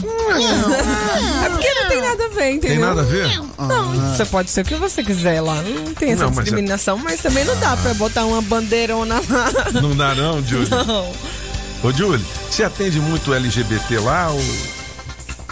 É 1.45 1.49
porque 1.49 1.73
não 1.73 1.87
tem 1.89 2.01
nada 2.01 2.25
a 2.25 2.29
ver, 2.29 2.49
entendeu? 2.51 2.69
Tem 2.69 2.79
nada 2.79 3.01
a 3.01 3.03
ver? 3.03 3.27
Não, 3.57 4.15
você 4.15 4.25
pode 4.25 4.49
ser 4.49 4.61
o 4.61 4.65
que 4.65 4.75
você 4.75 5.03
quiser 5.03 5.41
lá. 5.41 5.61
Não 5.61 5.93
tem 5.93 6.11
essa 6.11 6.23
Não, 6.23 6.29
mas 6.29 6.39
é- 6.39 6.41
discriminação, 6.43 6.97
mas 6.97 7.19
também 7.21 7.43
não 7.43 7.55
dá 7.59 7.75
pra 7.77 7.93
botar 7.95 8.23
uma 8.25 8.41
bandeirona 8.41 9.15
lá. 9.29 9.81
Não 9.81 9.95
dá 9.95 10.15
não, 10.15 10.41
Júlio? 10.43 10.67
Não. 10.69 11.11
Ô, 11.83 11.91
Júlio, 11.91 12.25
você 12.49 12.63
atende 12.63 12.99
muito 12.99 13.33
LGBT 13.33 13.99
lá 13.99 14.29
ou 14.29 14.41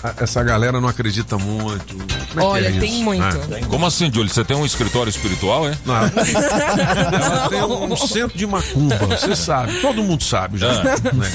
a- 0.03 0.13
essa 0.23 0.41
galera 0.43 0.79
não 0.81 0.87
acredita 0.89 1.37
muito? 1.37 1.95
Como 1.95 2.05
é 2.05 2.35
que 2.35 2.39
Olha, 2.39 2.67
é 2.67 2.71
isso? 2.71 2.79
tem 2.79 3.03
muito. 3.03 3.23
Ah. 3.23 3.65
Como 3.69 3.85
assim, 3.85 4.11
Júlio? 4.11 4.33
Você 4.33 4.43
tem 4.43 4.55
um 4.57 4.65
escritório 4.65 5.09
espiritual, 5.09 5.67
é? 5.67 5.77
Não. 5.85 5.95
Ela 5.97 7.49
tem 7.49 7.61
um 7.93 7.95
centro 7.97 8.37
de 8.37 8.47
macumba, 8.47 8.95
você 8.97 9.35
sabe. 9.35 9.79
Todo 9.81 10.01
mundo 10.03 10.23
sabe 10.23 10.57
já. 10.57 10.71
Ah. 10.71 11.13
né? 11.13 11.31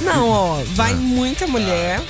Não, 0.00 0.28
ó, 0.28 0.62
vai 0.74 0.94
muita 0.94 1.46
mulher. 1.46 2.00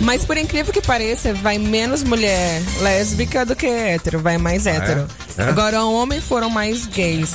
Mas 0.00 0.24
por 0.24 0.36
incrível 0.36 0.72
que 0.72 0.80
pareça, 0.80 1.34
vai 1.34 1.58
menos 1.58 2.04
mulher 2.04 2.62
lésbica 2.80 3.44
do 3.44 3.56
que 3.56 3.66
hétero, 3.66 4.20
vai 4.20 4.38
mais 4.38 4.64
hétero. 4.64 5.08
É? 5.36 5.42
Agora, 5.42 5.82
homem 5.84 6.20
foram 6.20 6.48
mais 6.48 6.86
gays. 6.86 7.34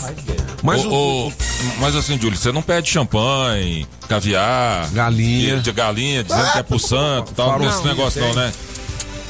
Mas, 0.61 0.85
o, 0.85 1.31
mas 1.79 1.93
assim, 1.93 2.17
Júlio, 2.17 2.37
você 2.37 2.53
não 2.53 2.61
pede 2.61 2.89
champanhe, 2.89 3.85
caviar, 4.07 4.89
galinha, 4.91 5.57
de, 5.57 5.71
galinha, 5.73 6.23
dizendo 6.23 6.51
que 6.53 6.57
é 6.59 6.63
pro 6.63 6.79
santo 6.79 7.31
e 7.31 7.35
tal. 7.35 7.59
Não, 7.59 7.67
esse 7.69 7.79
Não. 7.79 7.85
negócio 7.85 8.21
não, 8.21 8.33
né? 8.33 8.53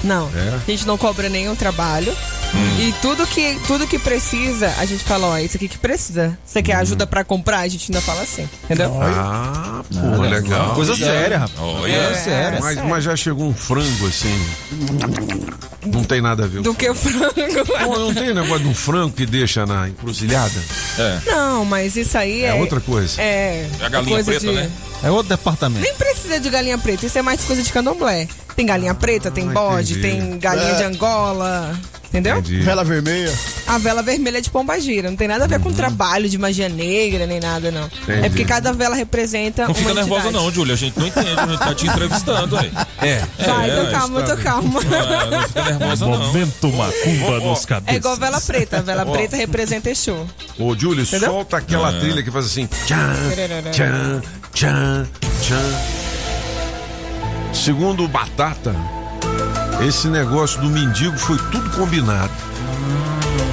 Não, 0.03 0.29
É? 0.35 0.59
a 0.67 0.71
gente 0.71 0.85
não 0.85 0.97
cobra 0.97 1.27
nenhum 1.27 1.55
trabalho. 1.55 2.15
E 2.79 2.93
tudo 3.01 3.25
que, 3.25 3.57
tudo 3.65 3.87
que 3.87 3.97
precisa, 3.97 4.73
a 4.77 4.85
gente 4.85 5.03
fala, 5.03 5.27
ó, 5.27 5.37
isso 5.37 5.57
aqui 5.57 5.67
que 5.67 5.77
precisa. 5.77 6.37
Você 6.45 6.61
quer 6.61 6.75
ajuda 6.75 7.07
pra 7.07 7.23
comprar? 7.23 7.59
A 7.59 7.67
gente 7.67 7.91
ainda 7.91 8.01
fala 8.01 8.21
assim, 8.21 8.47
entendeu? 8.63 8.91
Ah, 9.01 9.81
pô, 9.91 10.21
legal. 10.21 10.73
Coisa 10.75 10.95
séria, 10.95 11.37
rapaz. 11.39 11.59
Olha. 11.59 11.91
É, 11.91 12.55
é 12.55 12.59
mas, 12.59 12.77
mas 12.85 13.03
já 13.03 13.15
chegou 13.15 13.47
um 13.47 13.53
frango 13.53 14.07
assim. 14.07 14.39
Não 15.85 16.03
tem 16.03 16.21
nada 16.21 16.43
a 16.43 16.47
ver. 16.47 16.61
Do 16.61 16.73
que 16.73 16.89
o 16.89 16.95
frango. 16.95 17.65
Pô, 17.85 17.99
não 17.99 18.13
tem 18.13 18.33
negócio 18.33 18.59
de 18.63 18.67
um 18.67 18.73
frango 18.75 19.13
que 19.13 19.25
deixa 19.25 19.65
na 19.65 19.89
encruzilhada? 19.89 20.61
É. 20.99 21.19
Não, 21.31 21.65
mas 21.65 21.95
isso 21.95 22.17
aí 22.17 22.43
é. 22.43 22.47
É 22.49 22.53
outra 22.53 22.79
coisa. 22.79 23.21
É. 23.21 23.67
É 23.79 23.85
a 23.85 23.89
galinha 23.89 24.15
coisa 24.15 24.31
preta, 24.31 24.47
de- 24.47 24.53
né? 24.53 24.71
É 25.03 25.11
outro 25.11 25.29
departamento. 25.29 25.81
Nem 25.81 25.93
precisa 25.95 26.39
de 26.39 26.49
galinha 26.49 26.77
preta, 26.77 27.05
isso 27.05 27.17
é 27.17 27.21
mais 27.21 27.43
coisa 27.43 27.61
de 27.63 27.71
candomblé. 27.71 28.27
Tem 28.55 28.65
galinha 28.65 28.93
preta, 28.93 29.29
tem 29.31 29.49
Ah, 29.49 29.53
bode, 29.53 29.97
entendi. 29.99 30.17
tem 30.29 30.37
galinha 30.39 30.71
É. 30.71 30.75
de 30.75 30.83
Angola. 30.83 31.77
Entendeu? 32.13 32.37
Entendi. 32.37 32.59
Vela 32.59 32.83
vermelha. 32.83 33.33
A 33.65 33.79
vela 33.79 34.03
vermelha 34.03 34.37
é 34.37 34.41
de 34.41 34.51
pomba 34.51 34.79
gira, 34.79 35.09
não 35.09 35.17
tem 35.17 35.27
nada 35.27 35.45
a 35.45 35.47
ver 35.47 35.59
com 35.59 35.73
trabalho 35.73 36.29
de 36.29 36.37
magia 36.37 36.69
negra 36.69 37.25
nem 37.25 37.39
nada, 37.39 37.71
não. 37.71 37.81
Uhum. 37.81 37.89
Entendi. 38.03 38.25
É 38.25 38.29
porque 38.29 38.45
cada 38.45 38.71
vela 38.71 38.95
representa 38.95 39.65
Não 39.67 39.73
fica 39.73 39.89
uma 39.89 39.95
nervosa 39.95 40.25
entidade. 40.27 40.45
não, 40.45 40.51
Júlio. 40.53 40.73
A 40.73 40.77
gente 40.77 40.99
não 40.99 41.07
entende, 41.07 41.29
a 41.35 41.47
gente 41.47 41.57
tá 41.59 41.73
te 41.73 41.87
entrevistando 41.87 42.55
aí. 42.57 42.71
É. 43.01 43.23
Vai, 43.43 43.69
é, 43.71 43.75
tô 43.85 43.91
calma, 43.91 44.19
está- 44.21 44.35
tô 44.35 44.43
calma. 44.43 44.79
Ah, 44.79 45.25
não 45.25 45.41
fica 45.47 45.63
nervosa 45.63 46.05
não. 46.05 46.17
Momento 46.19 46.67
macumba 46.71 47.39
nos 47.39 47.65
cabeças. 47.65 47.93
É 47.95 47.97
igual 47.97 48.15
vela 48.17 48.39
preta, 48.39 48.77
a 48.77 48.81
vela 48.81 49.05
Ó. 49.07 49.11
preta 49.11 49.35
representa 49.35 49.89
Exu. 49.89 50.15
Ô, 50.59 50.75
Júlio, 50.77 51.05
solta 51.07 51.57
aquela 51.57 51.91
É. 51.95 51.99
trilha 51.99 52.21
que 52.21 52.29
faz 52.29 52.45
assim. 52.45 52.67
Tchan, 52.67 53.71
tchan, 53.71 54.21
tchan, 54.53 55.07
tchan. 55.41 55.73
Segundo 57.53 58.07
Batata, 58.07 58.75
esse 59.81 60.07
negócio 60.07 60.61
do 60.61 60.69
mendigo 60.69 61.17
foi 61.17 61.37
tudo 61.51 61.69
combinado. 61.71 62.31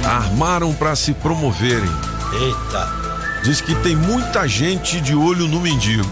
Armaram 0.05 0.73
pra 0.73 0.95
se 0.95 1.13
promoverem. 1.13 1.91
Eita. 2.33 2.89
Diz 3.43 3.59
que 3.59 3.73
tem 3.75 3.95
muita 3.95 4.47
gente 4.47 5.01
de 5.01 5.15
olho 5.15 5.47
no 5.47 5.59
mendigo. 5.59 6.09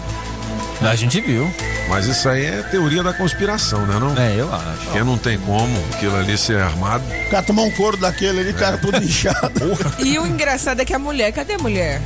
A 0.82 0.94
gente 0.96 1.20
viu. 1.20 1.52
Mas 1.88 2.06
isso 2.06 2.28
aí 2.28 2.44
é 2.44 2.62
teoria 2.62 3.02
da 3.02 3.12
conspiração, 3.12 3.84
né 3.84 3.98
não? 3.98 4.16
É, 4.16 4.36
eu 4.38 4.52
acho. 4.54 4.84
Porque 4.84 5.02
não 5.02 5.18
tem 5.18 5.38
como 5.38 5.76
aquilo 5.92 6.16
ali 6.16 6.38
ser 6.38 6.60
armado. 6.60 7.04
O 7.26 7.30
cara 7.30 7.42
tomar 7.42 7.62
um 7.62 7.70
couro 7.72 7.96
daquele 7.96 8.40
ali, 8.40 8.52
cara, 8.52 8.78
todo 8.78 8.96
inchado. 9.02 9.76
E 9.98 10.18
o 10.18 10.26
engraçado 10.26 10.80
é 10.80 10.84
que 10.84 10.94
a 10.94 10.98
mulher, 10.98 11.32
cadê 11.32 11.54
a 11.54 11.58
mulher? 11.58 12.00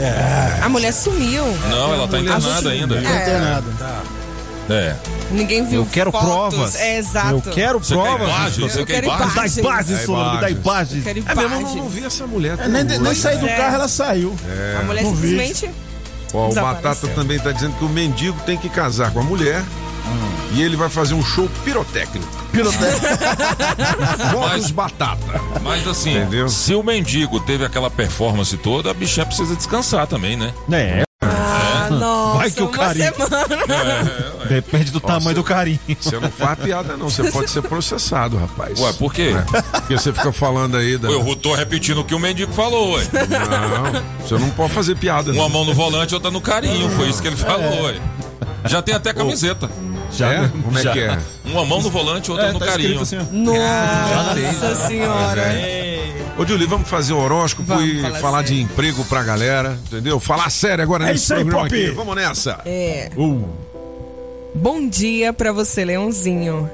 É. 0.00 0.58
A 0.62 0.68
mulher 0.68 0.92
sumiu. 0.92 1.44
Não, 1.68 1.94
ela 1.94 2.08
tá 2.08 2.18
internada 2.18 2.70
ainda. 2.70 2.94
Não 3.00 3.02
tem 3.02 3.40
nada. 3.40 3.64
É. 4.68 4.96
Ninguém 5.30 5.64
viu 5.64 5.82
Eu 5.82 5.86
quero 5.86 6.10
fotos. 6.10 6.28
provas. 6.28 6.74
É, 6.76 6.98
exato. 6.98 7.30
Eu 7.48 7.52
quero 7.52 7.78
Você 7.78 7.94
quer 7.94 8.02
provas. 8.02 8.28
imagem? 8.28 8.64
Eu 8.64 8.70
Você 8.70 8.78
quer 8.84 8.92
quero 8.94 9.06
imagem? 9.06 9.26
Dá 9.26 9.32
imagens. 9.34 9.56
imagens, 9.58 10.00
É 10.00 10.04
Solano, 10.06 10.40
dá 10.40 10.50
imagens. 10.50 10.64
imagens. 10.64 11.04
Quero 11.04 11.18
É 11.18 11.22
mesmo, 11.22 11.40
eu 11.42 11.48
não, 11.50 11.58
imagens. 11.60 11.76
não 11.82 11.88
vi 11.88 12.04
essa 12.04 12.26
mulher. 12.26 12.52
até 12.54 12.68
Nem, 12.68 12.84
nem 12.98 13.14
sair 13.14 13.38
do 13.38 13.46
É. 13.48 13.56
carro, 13.56 13.74
ela 13.76 13.88
saiu. 13.88 14.34
A 14.80 14.82
mulher 14.84 15.02
No 15.04 15.10
simplesmente. 15.14 15.70
Ó, 16.34 16.48
o. 16.50 16.54
Batata 16.54 17.06
também 17.08 17.38
tá 17.38 17.52
dizendo 17.52 17.76
que 17.78 17.84
o 17.84 17.88
mendigo 17.88 18.38
tem 18.44 18.56
que 18.58 18.68
casar 18.68 19.10
com 19.12 19.20
a 19.20 19.22
mulher 19.22 19.62
e 20.52 20.62
ele 20.62 20.76
vai 20.76 20.88
fazer 20.88 21.14
um 21.14 21.24
show 21.24 21.48
pirotécnico. 21.64 22.26
Voz 24.32 24.70
Batata. 24.70 25.40
Mas 25.62 25.86
assim, 25.86 26.16
Entendeu? 26.16 26.48
se 26.48 26.74
o 26.74 26.82
mendigo 26.82 27.38
teve 27.40 27.64
aquela 27.64 27.90
performance 27.90 28.56
toda, 28.56 28.90
a 28.90 28.94
bichinha 28.94 29.26
precisa 29.26 29.54
descansar 29.54 30.06
também, 30.06 30.36
né? 30.36 30.52
É. 30.72 31.02
Nossa, 31.98 32.38
Vai 32.38 32.50
que 32.50 32.62
o 32.62 32.66
uma 32.66 32.72
carinho. 32.72 33.12
semana. 33.14 34.24
Depende 34.48 34.90
do 34.90 35.00
tamanho 35.00 35.34
do 35.34 35.44
carinho. 35.44 35.78
Você 36.00 36.18
não 36.18 36.30
faz 36.30 36.58
piada, 36.58 36.96
não. 36.96 37.08
Você 37.10 37.24
pode 37.32 37.50
ser 37.50 37.62
processado, 37.62 38.36
rapaz. 38.36 38.78
Ué, 38.78 38.92
por 38.94 39.12
quê? 39.12 39.34
É. 39.36 39.62
Porque 39.80 39.98
você 39.98 40.12
fica 40.12 40.32
falando 40.32 40.76
aí 40.76 40.96
da. 40.98 41.08
Eu 41.08 41.36
tô 41.36 41.54
repetindo 41.54 41.98
o 42.00 42.04
que 42.04 42.14
o 42.14 42.18
mendigo 42.18 42.52
falou, 42.52 42.94
ué. 42.94 43.04
Não, 43.12 44.02
você 44.26 44.34
não 44.38 44.50
pode 44.50 44.72
fazer 44.72 44.96
piada. 44.96 45.32
Uma 45.32 45.42
não. 45.42 45.48
mão 45.48 45.64
no 45.64 45.74
volante, 45.74 46.14
outra 46.14 46.30
no 46.30 46.40
carinho. 46.40 46.88
Foi 46.90 47.08
isso 47.08 47.20
que 47.20 47.28
ele 47.28 47.36
falou, 47.36 47.84
ué. 47.84 48.00
Já 48.64 48.82
tem 48.82 48.94
até 48.94 49.12
camiseta. 49.12 49.70
Já? 50.16 50.32
É? 50.32 50.48
Como 50.48 50.78
é 50.78 50.82
Já. 50.82 50.92
que 50.92 51.00
é? 51.00 51.18
Uma 51.44 51.64
mão 51.64 51.82
no 51.82 51.90
volante, 51.90 52.30
outra 52.30 52.46
É, 52.48 52.52
no 52.52 52.58
tá 52.58 52.66
carinho. 52.66 53.02
escrito 53.02 53.22
assim, 53.24 53.32
Nossa 53.32 54.86
senhora. 54.86 55.42
Ô, 56.38 56.44
Julie, 56.46 56.66
vamos 56.66 56.88
fazer 56.88 57.14
o 57.14 57.18
horóscopo 57.18 57.66
Vamos 57.66 57.84
e 57.84 58.02
falar 58.02 58.18
falar, 58.20 58.42
de 58.42 58.60
emprego 58.60 59.04
pra 59.06 59.22
galera, 59.22 59.78
entendeu? 59.86 60.20
Falar 60.20 60.50
sério 60.50 60.82
agora 60.82 61.08
É 61.08 61.12
nesse 61.12 61.32
aí, 61.32 61.40
programa 61.40 61.66
aqui. 61.66 61.90
Vamos 61.90 62.14
nessa. 62.14 62.60
É. 62.66 63.10
Uh. 63.16 63.48
Bom 64.54 64.86
dia 64.88 65.32
pra 65.32 65.52
você, 65.52 65.84
Leãozinho. 65.84 66.70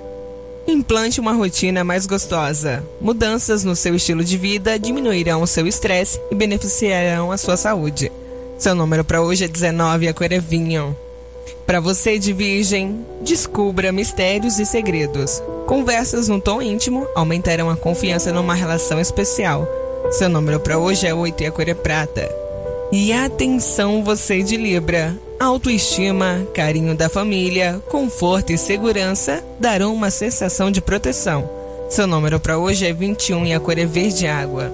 Implante 0.66 1.20
uma 1.20 1.32
rotina 1.32 1.82
mais 1.84 2.06
gostosa. 2.06 2.84
Mudanças 3.00 3.64
no 3.64 3.74
seu 3.74 3.94
estilo 3.96 4.24
de 4.24 4.36
vida 4.36 4.78
diminuirão 4.78 5.42
o 5.42 5.46
seu 5.46 5.66
estresse 5.66 6.20
e 6.30 6.34
beneficiarão 6.34 7.32
a 7.32 7.36
sua 7.36 7.56
saúde. 7.56 8.10
Seu 8.58 8.74
número 8.74 9.04
pra 9.04 9.20
hoje 9.20 9.44
é 9.44 9.48
19 9.48 10.06
e 10.06 10.08
a 10.08 10.14
cor 10.14 10.30
é 10.30 10.38
vinho. 10.38 10.96
Pra 11.66 11.80
você 11.80 12.18
de 12.18 12.32
virgem, 12.32 13.04
descubra 13.22 13.92
mistérios 13.92 14.58
e 14.58 14.66
segredos. 14.66 15.42
Conversas 15.66 16.28
no 16.28 16.40
tom 16.40 16.60
íntimo 16.60 17.06
aumentarão 17.14 17.70
a 17.70 17.76
confiança 17.76 18.32
numa 18.32 18.54
relação 18.54 19.00
especial. 19.00 19.66
Seu 20.10 20.28
número 20.28 20.60
pra 20.60 20.78
hoje 20.78 21.06
é 21.06 21.14
8 21.14 21.42
e 21.42 21.46
a 21.46 21.52
cor 21.52 21.68
é 21.68 21.74
prata. 21.74 22.28
E 22.90 23.12
atenção 23.12 24.04
você 24.04 24.42
de 24.42 24.56
Libra. 24.56 25.16
Autoestima, 25.40 26.46
carinho 26.52 26.94
da 26.94 27.08
família, 27.08 27.80
conforto 27.88 28.52
e 28.52 28.58
segurança 28.58 29.42
darão 29.58 29.94
uma 29.94 30.10
sensação 30.10 30.70
de 30.70 30.80
proteção. 30.80 31.48
Seu 31.88 32.06
número 32.06 32.38
para 32.38 32.58
hoje 32.58 32.86
é 32.86 32.92
21 32.92 33.46
e 33.46 33.54
a 33.54 33.60
cor 33.60 33.78
é 33.78 33.86
verde 33.86 34.26
água. 34.26 34.72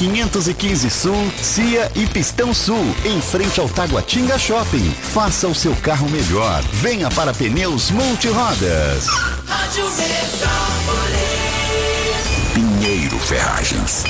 515 0.00 0.88
Sul, 0.88 1.30
Cia 1.42 1.92
e 1.94 2.06
Pistão 2.06 2.54
Sul, 2.54 2.86
em 3.04 3.20
frente 3.20 3.60
ao 3.60 3.68
Taguatinga 3.68 4.38
Shopping. 4.38 4.90
Faça 4.92 5.46
o 5.46 5.54
seu 5.54 5.76
carro 5.76 6.08
melhor. 6.08 6.62
Venha 6.72 7.10
para 7.10 7.34
Pneus 7.34 7.90
Multirodas. 7.90 9.06
Rádio 9.46 9.84
Metrópolis. 9.90 11.20
Pinheiro 12.54 13.18
Ferragens. 13.18 14.04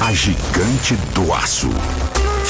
A 0.00 0.10
gigante 0.14 0.96
do 1.14 1.30
aço. 1.34 1.68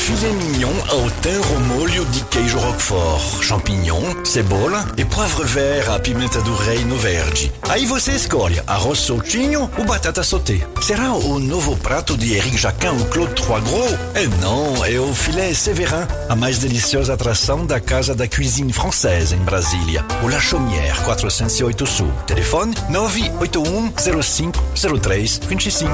Filet 0.06 0.32
mignon 0.34 0.72
ao 0.88 1.10
thym 1.20 1.42
ao 1.52 1.60
molho 1.62 2.04
de 2.04 2.20
queijo 2.26 2.56
roquefort, 2.58 3.42
champignon, 3.42 4.24
cebola 4.24 4.86
e 4.96 5.04
poivre 5.04 5.44
vert 5.44 5.90
à 5.90 5.98
pimenta 5.98 6.40
do 6.42 6.54
reino 6.54 6.96
verde. 6.96 7.52
Aí 7.68 7.84
você 7.86 8.12
escolhe 8.12 8.62
arroz 8.68 9.00
soltinho 9.00 9.68
ou 9.76 9.84
batata 9.84 10.22
sauté. 10.22 10.64
Será 10.80 11.12
o 11.12 11.40
novo 11.40 11.76
prato 11.78 12.16
de 12.16 12.34
Eric 12.34 12.56
Jacquin 12.56 12.86
ou 13.00 13.04
Claude 13.06 13.34
Trois 13.34 13.64
Gros? 13.64 13.98
É 14.14 14.28
não, 14.40 14.84
é 14.84 14.96
o 15.00 15.12
filé 15.12 15.52
Séverin, 15.52 16.06
a 16.28 16.36
mais 16.36 16.58
deliciosa 16.58 17.14
atração 17.14 17.66
da 17.66 17.80
Casa 17.80 18.14
da 18.14 18.28
Cuisine 18.28 18.72
Française 18.72 19.34
em 19.34 19.40
Brasília. 19.40 20.04
O 20.22 20.28
La 20.28 20.38
Chaumière, 20.38 21.02
408 21.02 21.84
Sul. 21.84 22.12
Telefone 22.28 22.76
981 22.90 24.22
05 24.22 24.62
03 25.00 25.40
25. 25.48 25.90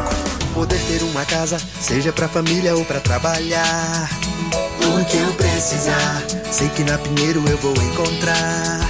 Poder 0.53 0.79
ter 0.81 1.03
uma 1.03 1.25
casa, 1.25 1.57
seja 1.81 2.13
pra 2.13 2.29
família 2.29 2.77
ou 2.77 2.85
pra 2.85 3.01
trabalhar. 3.01 4.02
O 4.05 5.05
que 5.05 5.17
eu 5.17 5.33
precisar, 5.35 6.23
sei 6.51 6.69
que 6.71 6.83
na 6.85 6.99
Pinheiro 6.99 7.43
eu 7.49 7.57
vou 7.59 7.73
encontrar. 7.73 8.81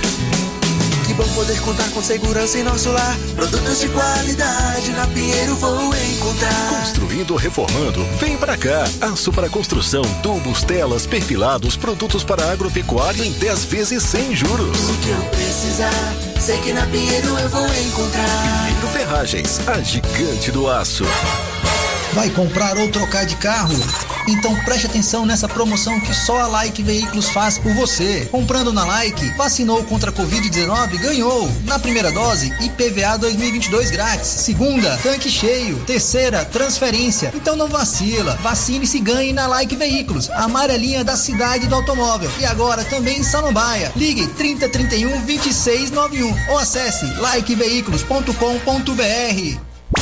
Que 1.07 1.15
bom 1.15 1.29
poder 1.35 1.61
contar 1.61 1.91
com 1.91 2.03
segurança 2.03 2.59
em 2.59 2.63
nosso 2.63 2.91
lar. 2.91 3.17
Produtos 3.37 3.81
de 3.81 3.89
qualidade 3.89 4.91
na 4.93 5.07
Pinheiro 5.09 5.55
vou 5.57 5.95
encontrar. 5.95 6.69
Construindo 6.71 7.33
ou 7.33 7.37
reformando, 7.37 8.03
vem 8.19 8.37
pra 8.39 8.57
cá. 8.57 8.85
Aço 9.03 9.31
para 9.31 9.51
construção, 9.51 10.03
tubos, 10.23 10.63
telas, 10.63 11.07
perfilados, 11.07 11.77
produtos 11.77 12.25
para 12.25 12.51
agropecuária 12.51 13.25
em 13.25 13.33
10 13.33 13.65
vezes 13.65 14.03
sem 14.03 14.35
juros. 14.35 14.89
O 14.89 14.95
que 14.99 15.11
eu 15.11 15.23
precisar, 15.25 16.15
sei 16.41 16.57
que 16.59 16.73
na 16.73 16.87
Pinheiro 16.87 17.39
eu 17.39 17.49
vou 17.51 17.67
encontrar. 17.67 18.67
Pinheiro 18.67 18.87
Ferragens, 18.89 19.61
a 19.69 19.81
gigante 19.83 20.51
do 20.51 20.71
aço. 20.71 21.05
Vai 22.15 22.29
comprar 22.29 22.77
ou 22.77 22.91
trocar 22.91 23.25
de 23.25 23.37
carro? 23.37 23.75
Então 24.29 24.55
preste 24.65 24.87
atenção 24.87 25.25
nessa 25.25 25.49
promoção 25.49 25.99
que 25.99 26.13
só 26.15 26.41
a 26.41 26.47
Like 26.47 26.83
Veículos 26.83 27.31
faz 27.31 27.57
por 27.57 27.73
você. 27.75 28.29
Comprando 28.31 28.71
na 28.73 28.85
Like, 28.85 29.31
vacinou 29.31 29.83
contra 29.85 30.11
a 30.11 30.13
Covid-19, 30.13 31.01
ganhou. 31.01 31.51
Na 31.65 31.79
primeira 31.79 32.13
dose, 32.13 32.53
IPVA 32.61 33.17
2022 33.19 33.91
grátis. 33.91 34.29
Segunda, 34.29 34.99
tanque 34.99 35.31
cheio. 35.31 35.79
Terceira, 35.87 36.45
transferência. 36.45 37.33
Então 37.35 37.57
não 37.57 37.69
vacila. 37.69 38.37
Vacine-se 38.43 38.99
e 38.99 39.01
ganhe 39.01 39.33
na 39.33 39.47
Like 39.47 39.75
Veículos, 39.75 40.29
a 40.31 40.45
amarelinha 40.45 41.03
da 41.03 41.17
cidade 41.17 41.67
do 41.67 41.75
automóvel. 41.75 42.31
E 42.39 42.45
agora 42.45 42.85
também 42.85 43.21
em 43.21 43.25
Samambaia. 43.25 43.91
Ligue 43.97 44.27
3031 44.27 45.23
2691 45.23 46.51
ou 46.51 46.59
acesse 46.59 47.07
likeveículos.com.br. 47.07 49.72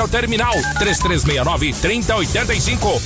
ao 0.00 0.08
terminal 0.08 0.52
3369 0.78 1.72
3085. 1.72 3.00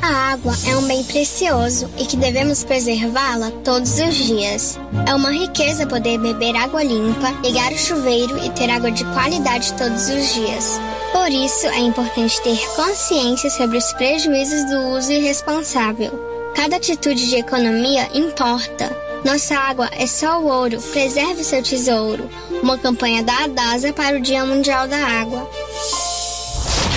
A 0.00 0.32
água 0.32 0.54
é 0.66 0.76
um 0.76 0.86
bem 0.86 1.02
precioso 1.04 1.90
e 1.98 2.06
que 2.06 2.16
devemos 2.16 2.64
preservá-la 2.64 3.50
todos 3.64 3.98
os 3.98 4.14
dias. 4.14 4.78
É 5.06 5.14
uma 5.14 5.30
riqueza 5.30 5.86
poder 5.86 6.18
beber 6.18 6.56
água 6.56 6.82
limpa, 6.82 7.30
ligar 7.42 7.72
o 7.72 7.78
chuveiro 7.78 8.38
e 8.44 8.48
ter 8.50 8.70
água 8.70 8.90
de 8.90 9.04
qualidade 9.12 9.74
todos 9.74 10.08
os 10.08 10.34
dias. 10.34 10.80
Por 11.12 11.30
isso, 11.30 11.66
é 11.66 11.80
importante 11.80 12.40
ter 12.42 12.58
consciência 12.76 13.50
sobre 13.50 13.76
os 13.76 13.92
prejuízos 13.94 14.64
do 14.70 14.96
uso 14.96 15.12
irresponsável. 15.12 16.12
Cada 16.54 16.76
atitude 16.76 17.28
de 17.28 17.36
economia 17.36 18.08
importa. 18.14 19.07
Nossa 19.24 19.56
água 19.56 19.88
é 19.92 20.06
só 20.06 20.40
o 20.40 20.46
ouro, 20.46 20.80
preserve 20.80 21.44
seu 21.44 21.62
tesouro. 21.62 22.28
Uma 22.62 22.78
campanha 22.78 23.22
da 23.22 23.44
Adasa 23.44 23.92
para 23.92 24.16
o 24.16 24.20
Dia 24.20 24.44
Mundial 24.44 24.86
da 24.88 24.96
Água. 24.96 25.48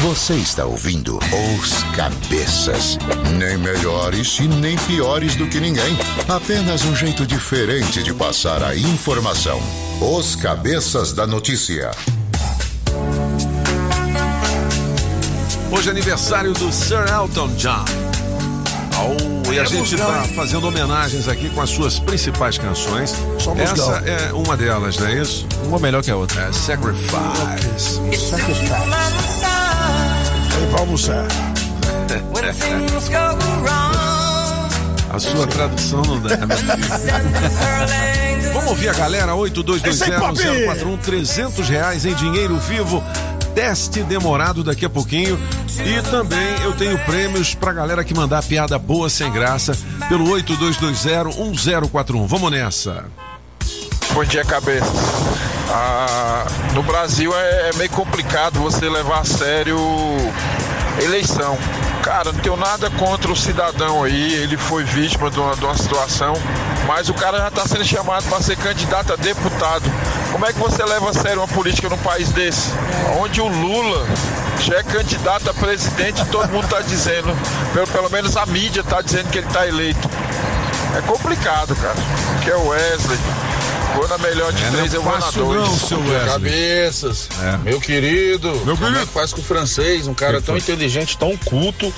Você 0.02 0.34
está 0.34 0.66
ouvindo 0.66 1.20
Os 1.62 1.84
Cabeças. 1.96 2.98
Nem 3.38 3.58
melhores 3.58 4.40
e 4.40 4.48
nem 4.48 4.76
piores 4.76 5.36
do 5.36 5.48
que 5.48 5.60
ninguém. 5.60 5.96
Apenas 6.28 6.84
um 6.86 6.96
jeito 6.96 7.26
diferente 7.26 8.02
de 8.02 8.12
passar 8.12 8.64
a 8.64 8.76
informação. 8.76 9.62
Os 10.02 10.36
Cabeças 10.36 11.14
da 11.14 11.28
Notícia. 11.28 11.92
Hoje 15.72 15.88
é 15.88 15.92
aniversário 15.92 16.54
do 16.54 16.72
Sir 16.72 17.06
Elton 17.08 17.50
John. 17.56 17.86
Oh, 18.98 19.31
e 19.54 19.60
a 19.60 19.64
É 19.64 19.66
gente 19.66 19.96
está 19.96 20.24
fazendo 20.36 20.68
homenagens 20.68 21.28
aqui 21.28 21.50
com 21.50 21.62
as 21.62 21.70
suas 21.70 22.00
principais 22.00 22.58
canções. 22.58 23.14
Musgão. 23.14 23.58
Essa 23.60 24.04
é 24.06 24.34
uma 24.34 24.56
delas, 24.56 24.98
não 24.98 25.08
é 25.08 25.16
isso? 25.16 25.48
Uma 25.66 25.80
melhor 25.80 26.02
que 26.04 26.12
a 26.12 26.16
outra. 26.16 26.42
É 26.44 26.52
Sacrifice. 26.52 28.00
Aí 30.56 30.68
pra 30.70 30.80
almoçar. 30.80 31.26
A 35.10 35.20
sua 35.20 35.46
tradução 35.48 36.02
não 36.04 36.20
dá. 36.22 36.38
né? 36.38 36.56
Vamos 38.54 38.70
ouvir 38.70 38.90
a 38.90 38.94
galera, 38.94 39.34
82201041, 39.34 40.98
300 41.00 41.70
reais 41.70 42.06
em 42.06 42.14
dinheiro 42.14 42.58
vivo. 42.60 43.04
Teste 43.54 44.02
demorado 44.04 44.64
daqui 44.64 44.86
a 44.86 44.90
pouquinho. 44.90 45.38
E 45.86 46.02
também 46.10 46.62
eu 46.64 46.74
tenho 46.74 46.98
prêmios 47.00 47.54
pra 47.54 47.74
galera 47.74 48.04
que 48.04 48.14
mandar 48.14 48.44
piada 48.44 48.80
boa 48.80 49.10
sem 49.10 49.32
graça 49.32 49.78
pelo 50.08 50.26
82201041. 50.26 52.28
Vamos 52.28 52.52
nessa. 52.52 53.06
Bom 54.14 54.24
dia, 54.24 54.44
cabeça. 54.44 54.92
Ah, 55.70 56.46
no 56.74 56.84
Brasil 56.84 57.32
é, 57.34 57.70
é 57.70 57.78
meio 57.78 57.90
complicado 57.92 58.60
você 58.60 58.90
levar 58.90 59.20
a 59.20 59.26
sério 59.26 59.78
eleição. 61.02 61.58
Cara, 62.04 62.32
não 62.32 62.40
tenho 62.40 62.58
nada 62.58 62.90
contra 62.92 63.32
o 63.32 63.36
cidadão 63.36 64.04
aí, 64.04 64.34
ele 64.34 64.58
foi 64.58 64.84
vítima 64.84 65.30
de 65.30 65.40
uma, 65.40 65.56
de 65.56 65.64
uma 65.64 65.78
situação, 65.78 66.34
mas 66.88 67.10
o 67.10 67.14
cara 67.14 67.38
já 67.38 67.48
está 67.48 67.68
sendo 67.68 67.86
chamado 67.86 68.28
para 68.28 68.42
ser 68.42 68.58
candidato 68.58 69.14
a 69.14 69.16
deputado. 69.16 69.84
Como 70.32 70.46
é 70.46 70.54
que 70.54 70.60
você 70.60 70.84
leva 70.84 71.10
a 71.10 71.14
sério 71.14 71.40
uma 71.42 71.48
política 71.48 71.90
num 71.90 71.98
país 71.98 72.30
desse? 72.30 72.70
Onde 73.20 73.42
o 73.42 73.48
Lula 73.48 74.08
já 74.62 74.78
é 74.78 74.84
candidato 74.84 75.50
a 75.50 75.54
presidente 75.54 76.22
e 76.22 76.26
todo 76.26 76.50
mundo 76.50 76.64
está 76.66 76.82
dizendo, 76.82 77.36
pelo, 77.74 77.88
pelo 77.88 78.10
menos 78.10 78.36
a 78.38 78.46
mídia 78.46 78.82
está 78.82 79.02
dizendo 79.02 79.30
que 79.30 79.40
ele 79.40 79.48
está 79.48 79.68
eleito. 79.68 80.10
É 80.98 81.02
complicado, 81.02 81.76
cara. 81.76 81.96
Que 82.44 82.50
é 82.50 82.56
o 82.56 82.68
Wesley. 82.70 83.18
Vou 83.96 84.08
na 84.08 84.18
melhor 84.20 84.54
de 84.54 84.64
É, 84.64 84.68
não 84.68 84.74
três, 84.78 84.94
é 84.94 84.98
eu 84.98 85.04
vou 85.04 85.20
na 85.20 85.30
dois. 85.32 85.62
não, 85.70 85.78
seu 85.80 86.00
Wesley. 86.00 86.26
Cabeças, 86.28 87.30
É. 87.44 87.58
meu 87.58 87.80
querido, 87.82 88.48
Meu 88.66 88.76
como 88.78 88.88
é 88.88 88.92
querido. 88.92 89.08
que 89.08 89.14
faz 89.14 89.34
com 89.34 89.42
o 89.42 89.44
francês? 89.44 90.08
Um 90.08 90.14
cara 90.14 90.40
Que 90.40 90.46
tão 90.46 90.54
foi? 90.56 90.60
inteligente, 90.62 91.18
tão 91.18 91.36
culto 91.38 91.94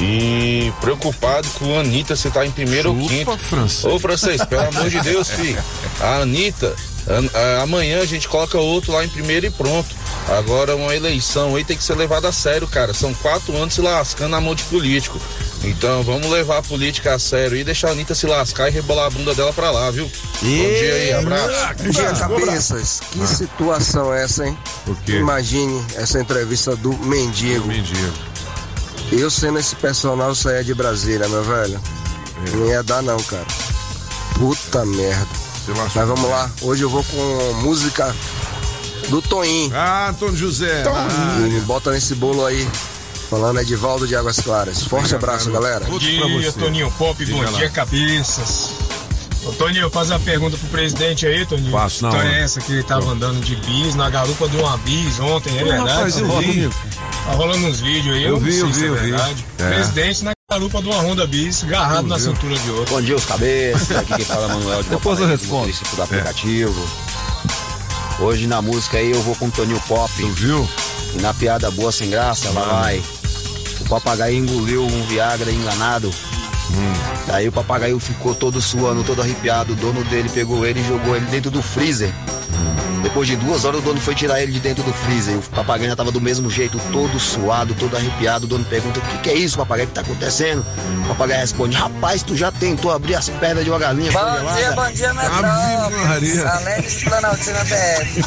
e 0.00 0.72
preocupado 0.80 1.46
com 1.58 1.76
a 1.76 1.80
Anitta 1.80 2.16
se 2.16 2.28
tá 2.30 2.44
em 2.44 2.50
primeiro 2.50 2.90
ou 2.90 2.96
Chupa, 3.08 3.08
quinto. 3.14 3.38
francês. 3.38 3.84
Ô 3.94 3.98
francês, 4.00 4.44
pelo 4.44 4.62
amor 4.68 4.90
de 4.90 5.00
Deus, 5.00 5.28
filho. 5.30 5.62
A 6.00 6.16
Anitta, 6.22 6.74
amanhã 7.62 8.00
a 8.00 8.04
gente 8.04 8.28
coloca 8.28 8.58
outro 8.58 8.92
lá 8.92 9.04
em 9.04 9.08
primeiro 9.08 9.46
e 9.46 9.50
pronto. 9.50 9.94
Agora 10.28 10.74
uma 10.74 10.94
eleição 10.94 11.54
aí 11.54 11.64
tem 11.64 11.76
que 11.76 11.84
ser 11.84 11.94
levada 11.94 12.28
a 12.28 12.32
sério, 12.32 12.66
cara. 12.66 12.92
São 12.92 13.14
quatro 13.14 13.56
anos 13.56 13.74
se 13.74 13.80
lascando 13.80 14.30
na 14.30 14.40
mão 14.40 14.54
de 14.54 14.64
político. 14.64 15.20
Então 15.62 16.02
vamos 16.02 16.28
levar 16.30 16.58
a 16.58 16.62
política 16.62 17.14
a 17.14 17.18
sério 17.18 17.56
e 17.56 17.64
deixar 17.64 17.88
a 17.88 17.92
Anitta 17.92 18.14
se 18.14 18.26
lascar 18.26 18.68
e 18.68 18.72
rebolar 18.72 19.06
a 19.06 19.10
bunda 19.10 19.34
dela 19.34 19.52
pra 19.52 19.70
lá, 19.70 19.90
viu? 19.90 20.10
Bom 20.42 20.48
dia 20.48 20.94
aí, 20.94 21.12
abraço. 21.12 21.74
Bom 21.78 21.90
dia, 21.90 22.12
cabeças. 22.12 23.00
Que 23.12 23.26
situação 23.26 24.12
é 24.12 24.24
essa, 24.24 24.46
hein? 24.46 24.58
Imagine 25.06 25.84
essa 25.94 26.20
entrevista 26.20 26.74
do 26.76 26.92
mendigo. 26.92 27.66
Mendigo. 27.66 28.12
Eu 29.12 29.30
sendo 29.30 29.58
esse 29.58 29.76
personal 29.76 30.34
saia 30.34 30.64
de 30.64 30.74
Brasília, 30.74 31.28
meu 31.28 31.44
velho. 31.44 31.80
Não 32.52 32.66
ia 32.66 32.82
dar 32.82 33.02
não, 33.02 33.18
cara. 33.22 33.46
Puta 34.34 34.84
merda. 34.84 35.45
Mas 35.74 35.92
vamos 36.08 36.28
lá. 36.28 36.50
Hoje 36.62 36.82
eu 36.82 36.90
vou 36.90 37.02
com 37.04 37.52
música 37.62 38.14
do 39.08 39.20
Toim. 39.22 39.70
Ah, 39.74 40.08
Antônio 40.10 40.36
José. 40.36 40.84
E 41.38 41.40
me 41.50 41.60
bota 41.60 41.90
nesse 41.90 42.14
bolo 42.14 42.44
aí. 42.44 42.66
Falando 43.28 43.58
Edivaldo 43.60 44.06
de 44.06 44.14
Águas 44.14 44.38
Claras. 44.38 44.84
Forte 44.84 45.14
abraço, 45.14 45.50
galera. 45.50 45.84
Bom 45.86 45.98
dia, 45.98 46.52
Toninho 46.52 46.90
Pop, 46.92 47.24
bom 47.26 47.42
lá. 47.42 47.50
dia, 47.50 47.68
cabeças. 47.68 48.70
Ô, 49.44 49.50
Toninho, 49.52 49.90
faz 49.90 50.10
uma 50.10 50.20
pergunta 50.20 50.56
pro 50.56 50.68
presidente 50.68 51.26
aí, 51.26 51.44
Toninho. 51.44 51.72
Faço, 51.72 51.96
História 51.96 52.18
hora. 52.18 52.28
é 52.38 52.42
essa 52.42 52.60
que 52.60 52.72
ele 52.72 52.82
tava 52.84 53.10
andando 53.10 53.40
de 53.44 53.56
bis 53.56 53.94
na 53.96 54.08
garupa 54.10 54.48
de 54.48 54.56
uma 54.56 54.76
bis 54.78 55.18
ontem, 55.18 55.56
é 55.56 55.62
Pô, 55.62 55.68
verdade? 55.70 55.88
rapaz, 55.90 56.14
tá, 56.14 56.20
rolando, 56.26 56.70
tá 57.24 57.32
rolando 57.32 57.66
uns 57.66 57.80
vídeos 57.80 58.14
aí, 58.16 58.24
Eu 58.24 58.30
eu, 58.30 58.40
vi, 58.40 58.56
não 58.58 58.72
sei 58.72 58.88
eu 58.88 58.94
se 58.94 59.00
vi, 59.02 59.12
é 59.12 59.14
eu 59.14 59.34
vi. 59.34 59.44
É. 59.58 59.68
Presidente 59.74 60.24
na 60.24 60.35
garupa 60.48 60.80
de 60.80 60.86
uma 60.88 61.02
Honda 61.02 61.26
bis, 61.26 61.64
agarrado 61.64 62.04
Eu 62.04 62.08
na 62.08 62.18
cintura 62.20 62.56
de 62.56 62.70
outro. 62.70 62.94
Bom 62.94 63.02
dia, 63.02 63.16
os 63.16 63.24
cabeças. 63.24 63.96
Aqui 63.96 64.14
quem 64.14 64.24
fala 64.24 64.44
é 64.44 64.48
Manuel 64.54 64.80
de 64.80 64.88
Depois 64.90 65.18
eu 65.18 65.26
respondo. 65.26 65.72
do 65.96 66.02
aplicativo. 66.02 66.88
Hoje 68.20 68.46
na 68.46 68.62
música 68.62 68.98
aí 68.98 69.10
eu 69.10 69.20
vou 69.22 69.34
com 69.34 69.46
o 69.48 69.50
Toninho 69.50 69.80
Pop. 69.88 70.08
Tu 70.16 70.28
viu? 70.28 70.68
E 71.16 71.20
na 71.20 71.34
piada 71.34 71.68
boa 71.72 71.90
sem 71.90 72.10
graça, 72.10 72.48
lá 72.50 72.62
vai. 72.62 73.02
O 73.80 73.88
papagaio 73.88 74.36
engoliu 74.36 74.86
um 74.86 75.02
Viagra 75.06 75.50
enganado. 75.50 76.12
Daí 77.26 77.48
o 77.48 77.52
papagaio 77.52 77.98
ficou 77.98 78.32
todo 78.32 78.60
suando, 78.60 79.02
todo 79.02 79.22
arrepiado. 79.22 79.72
O 79.72 79.76
dono 79.76 80.04
dele 80.04 80.28
pegou 80.28 80.64
ele 80.64 80.78
e 80.78 80.86
jogou 80.86 81.16
ele 81.16 81.26
dentro 81.26 81.50
do 81.50 81.60
freezer. 81.60 82.14
Depois 83.02 83.28
de 83.28 83.36
duas 83.36 83.64
horas 83.64 83.80
o 83.80 83.82
dono 83.82 84.00
foi 84.00 84.14
tirar 84.14 84.42
ele 84.42 84.52
de 84.52 84.60
dentro 84.60 84.82
do 84.82 84.92
freezer. 84.92 85.36
O 85.36 85.42
papagaio 85.42 85.84
ainda 85.84 85.96
tava 85.96 86.10
do 86.10 86.20
mesmo 86.20 86.50
jeito, 86.50 86.80
todo 86.90 87.18
suado, 87.20 87.74
todo 87.74 87.96
arrepiado. 87.96 88.46
O 88.46 88.48
dono 88.48 88.64
pergunta: 88.64 88.98
O 88.98 89.02
que, 89.02 89.18
que 89.18 89.30
é 89.30 89.34
isso, 89.34 89.56
papagaio? 89.56 89.86
O 89.86 89.88
que 89.88 89.94
tá 89.94 90.00
acontecendo? 90.00 90.64
O 91.04 91.08
papagaio 91.08 91.40
responde: 91.40 91.76
Rapaz, 91.76 92.22
tu 92.22 92.36
já 92.36 92.50
tentou 92.50 92.90
abrir 92.90 93.14
as 93.14 93.28
pernas 93.28 93.64
de 93.64 93.70
uma 93.70 93.78
galinha 93.78 94.10
Bom 94.10 94.18
congelada?" 94.18 94.56
dia, 94.56 94.72
bom 94.72 94.92
dia, 94.92 95.14
Metrópolis. 95.14 96.38
Alex 96.44 97.04
Planaltina 97.04 97.64
BF. 97.64 98.22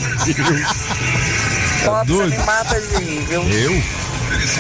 Pop, 1.86 2.08
você 2.08 2.38
me 2.38 2.38
mata 2.46 2.82
de 2.82 2.98
rir, 2.98 3.26
viu? 3.26 3.44
Eu? 3.44 4.09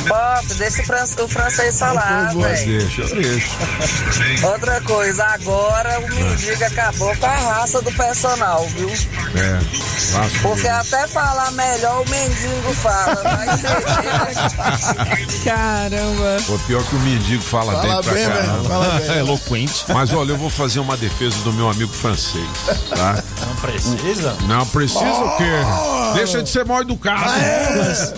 Pop, 0.08 0.54
deixa 0.56 0.82
o, 0.82 0.86
fran 0.86 1.04
o 1.24 1.28
francês 1.28 1.80
falar, 1.80 2.34
velho. 2.34 2.80
deixa, 2.80 3.04
deixa. 3.16 4.48
Outra 4.48 4.82
coisa, 4.82 5.24
agora 5.26 6.00
o 6.00 6.10
mendigo 6.10 6.64
acabou 6.64 7.16
com 7.18 7.26
a 7.26 7.36
raça 7.36 7.82
do 7.82 7.92
personal, 7.94 8.66
viu? 8.76 8.90
É. 8.90 9.60
Porque 10.42 10.68
até 10.68 11.08
falar 11.08 11.52
melhor 11.52 12.02
o 12.02 12.10
mendigo 12.10 12.74
fala. 12.76 13.24
Caramba. 15.44 16.38
Pô, 16.46 16.58
pior 16.68 16.84
que 16.84 16.96
o 16.96 17.00
mendigo 17.00 17.42
fala, 17.44 17.74
Fala 17.74 17.84
bem 17.84 18.04
pra 18.04 18.14
bem, 18.14 18.28
caramba. 18.28 18.70
fala 18.70 19.00
bem. 19.00 19.10
É 19.10 19.20
eloquente. 19.20 19.86
Mas 19.90 20.14
olha, 20.14 20.32
eu 20.32 20.38
vou 20.38 20.50
fazer 20.50 20.80
uma 20.80 20.96
defesa 20.98 21.38
do 21.40 21.52
meu 21.54 21.70
amigo 21.70 21.92
francês, 21.94 22.46
tá? 22.90 23.22
Não 23.46 23.56
precisa? 23.56 24.36
Não 24.48 24.66
precisa 24.68 25.00
o 25.04 25.38
quê? 25.38 25.52
Deixa 26.16 26.44
de 26.44 26.50
ser 26.50 26.66
mal 26.66 26.82
educado. 26.82 27.32
Mas 27.76 28.14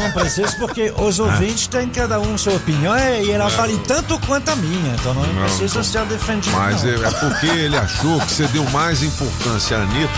não 0.00 0.10
precisa 0.12 0.52
porque 0.58 0.89
os 0.96 1.18
ouvintes 1.18 1.66
têm 1.66 1.88
cada 1.88 2.18
um 2.20 2.36
sua 2.38 2.54
opinião 2.54 2.96
e 2.98 3.30
ela 3.30 3.46
É. 3.50 3.56
vale 3.56 3.78
tanto 3.86 4.18
quanto 4.26 4.48
a 4.50 4.56
minha, 4.56 4.94
então 4.94 5.14
não, 5.14 5.22
Não, 5.22 5.42
precisa 5.42 5.82
ser 5.82 6.04
defendido. 6.06 6.54
Mas 6.56 6.82
não. 6.82 6.90
é, 6.90 6.94
é 6.94 7.10
porque 7.10 7.46
ele 7.46 7.76
achou 7.76 8.20
que 8.20 8.32
você 8.32 8.46
deu 8.48 8.64
mais 8.70 9.02
importância 9.02 9.78
à 9.78 9.82
Anitta 9.82 10.12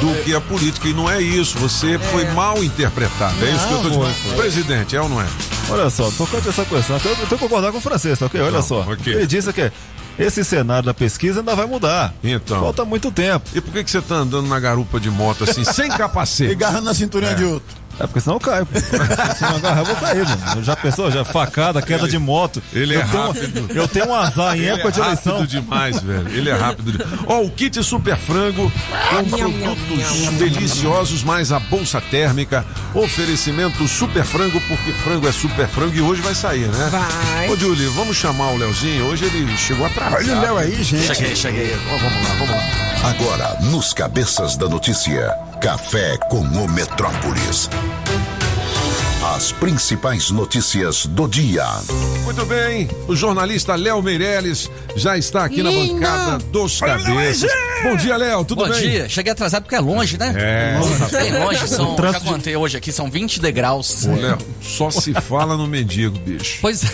do 0.00 0.22
que 0.24 0.34
a 0.34 0.40
política. 0.40 0.88
E 0.88 0.92
não 0.94 1.10
é 1.10 1.20
isso. 1.20 1.58
Você 1.58 1.98
foi 1.98 2.24
mal 2.32 2.62
interpretado. 2.62 3.34
É 3.44 3.50
isso 3.50 3.66
que 3.66 3.72
eu 3.74 3.78
tô 3.78 3.88
Não, 3.88 3.98
dizendo. 4.00 4.14
foi, 4.14 4.30
foi. 4.30 4.38
Presidente, 4.42 4.96
é 4.96 5.00
ou 5.00 5.08
não 5.08 5.20
é? 5.20 5.26
Olha 5.70 5.90
só, 5.90 6.10
tocante 6.10 6.48
essa 6.48 6.64
questão, 6.64 6.96
eu 6.96 7.00
tenho 7.16 7.26
que 7.28 7.36
concordar 7.36 7.70
com 7.72 7.78
o 7.78 7.80
francês, 7.80 8.18
tá 8.18 8.26
ok? 8.26 8.40
Olha 8.40 8.50
Não, 8.52 8.62
só. 8.62 8.80
ok. 8.80 9.12
Ele 9.12 9.26
disse 9.26 9.52
que 9.52 9.70
esse 10.18 10.42
cenário 10.44 10.84
da 10.86 10.94
pesquisa 10.94 11.40
ainda 11.40 11.54
vai 11.54 11.66
mudar. 11.66 12.12
Então. 12.24 12.58
Falta 12.60 12.84
muito 12.84 13.10
tempo. 13.12 13.48
E 13.54 13.60
por 13.60 13.72
que, 13.72 13.84
que 13.84 13.90
você 13.90 14.00
tá 14.00 14.16
andando 14.16 14.48
na 14.48 14.58
garupa 14.58 14.98
de 14.98 15.10
moto 15.10 15.44
assim, 15.44 15.62
sem 15.64 15.88
capacete? 15.92 16.52
E 16.52 16.54
garra 16.54 16.80
na 16.80 16.94
cinturinha 16.94 17.32
É. 17.32 17.34
de 17.34 17.44
outro. 17.44 17.76
É 18.00 18.06
porque 18.06 18.20
senão 18.20 18.36
eu 18.36 18.40
caio. 18.40 18.64
pô. 18.66 18.78
Se 18.78 19.42
não 19.42 19.56
agarrar, 19.56 19.80
eu 19.80 19.84
vou 19.84 19.96
cair, 19.96 20.24
mano. 20.26 20.62
Já 20.62 20.76
pensou? 20.76 21.10
Já 21.10 21.24
facada, 21.24 21.82
queda 21.82 22.08
de 22.08 22.18
moto. 22.18 22.62
Ele 22.72 22.94
eu 22.96 23.00
é 23.00 23.04
tenho, 23.04 23.26
rápido. 23.26 23.70
Eu 23.74 23.88
tenho 23.88 24.08
um 24.08 24.14
azar 24.14 24.56
em 24.56 24.60
Ele 24.60 24.68
época 24.70 24.88
é 24.88 24.90
de 24.92 25.00
eleição. 25.00 25.32
rápido 25.34 25.48
demais, 25.48 26.00
velho. 26.00 26.28
Ele 26.28 26.48
é 26.50 26.54
rápido. 26.54 27.04
Ó, 27.26 27.40
o 27.42 27.50
kit 27.50 27.82
Super 27.82 28.16
Frango 28.16 28.70
com 29.10 29.24
produtos 29.52 30.28
deliciosos, 30.38 31.22
mais 31.22 31.50
a 31.52 31.58
bolsa 31.58 32.00
térmica. 32.00 32.64
Oferecimento 32.94 33.86
Super 33.88 34.24
Frango, 34.24 34.60
porque 34.68 34.92
frango 34.92 35.26
é 35.28 35.32
super 35.32 35.66
frango 35.68 35.94
e 35.94 36.00
hoje 36.00 36.20
vai 36.22 36.34
sair, 36.34 36.68
né? 36.68 36.88
Vai. 36.90 37.48
Ô, 37.50 37.56
Júlio, 37.56 37.90
vamos 37.92 38.16
chamar 38.16 38.52
o 38.52 38.56
Leozinho. 38.56 39.06
Hoje 39.06 39.24
ele 39.24 39.56
chegou 39.56 39.86
atrasado. 39.86 40.16
Olha 40.22 40.36
o 40.36 40.40
Léo 40.40 40.56
aí, 40.58 40.82
gente. 40.82 41.06
Cheguei, 41.14 41.34
cheguei. 41.34 41.76
Ó, 41.92 41.96
vamos 41.98 42.28
lá, 42.28 42.34
vamos 42.34 42.50
lá. 42.50 43.08
Agora, 43.08 43.56
nos 43.62 43.92
Cabeças 43.92 44.56
da 44.56 44.68
Notícia, 44.68 45.34
Café 45.60 46.16
com 46.28 46.40
o 46.40 46.68
Metrópolis. 46.68 47.68
As 49.34 49.52
principais 49.52 50.30
notícias 50.30 51.06
do 51.06 51.28
dia. 51.28 51.64
Muito 52.24 52.44
bem, 52.46 52.88
o 53.06 53.14
jornalista 53.16 53.74
Léo 53.74 54.02
Meirelles 54.02 54.70
já 54.96 55.16
está 55.18 55.44
aqui 55.44 55.62
na 55.62 55.70
bancada 55.70 56.38
dos 56.46 56.80
cabeças. 56.80 57.50
Bom 57.82 57.96
dia, 57.96 58.16
Léo, 58.16 58.44
tudo 58.44 58.64
Bom 58.64 58.70
bem? 58.70 58.80
dia, 58.80 59.08
cheguei 59.08 59.32
atrasado 59.32 59.62
porque 59.64 59.76
é 59.76 59.80
longe, 59.80 60.16
né? 60.18 60.32
É. 60.36 60.78
Bem 61.10 61.38
longe, 61.44 61.66
são, 61.68 61.96
já 61.96 62.18
de- 62.18 62.24
contei 62.24 62.56
hoje 62.56 62.76
aqui, 62.76 62.90
são 62.92 63.10
20 63.10 63.40
degraus. 63.40 64.06
Ô, 64.06 64.14
Léo, 64.14 64.38
só 64.62 64.90
se 64.90 65.12
fala 65.14 65.56
no 65.56 65.66
mendigo, 65.66 66.18
bicho. 66.20 66.58
Pois 66.60 66.82
é. 66.84 66.88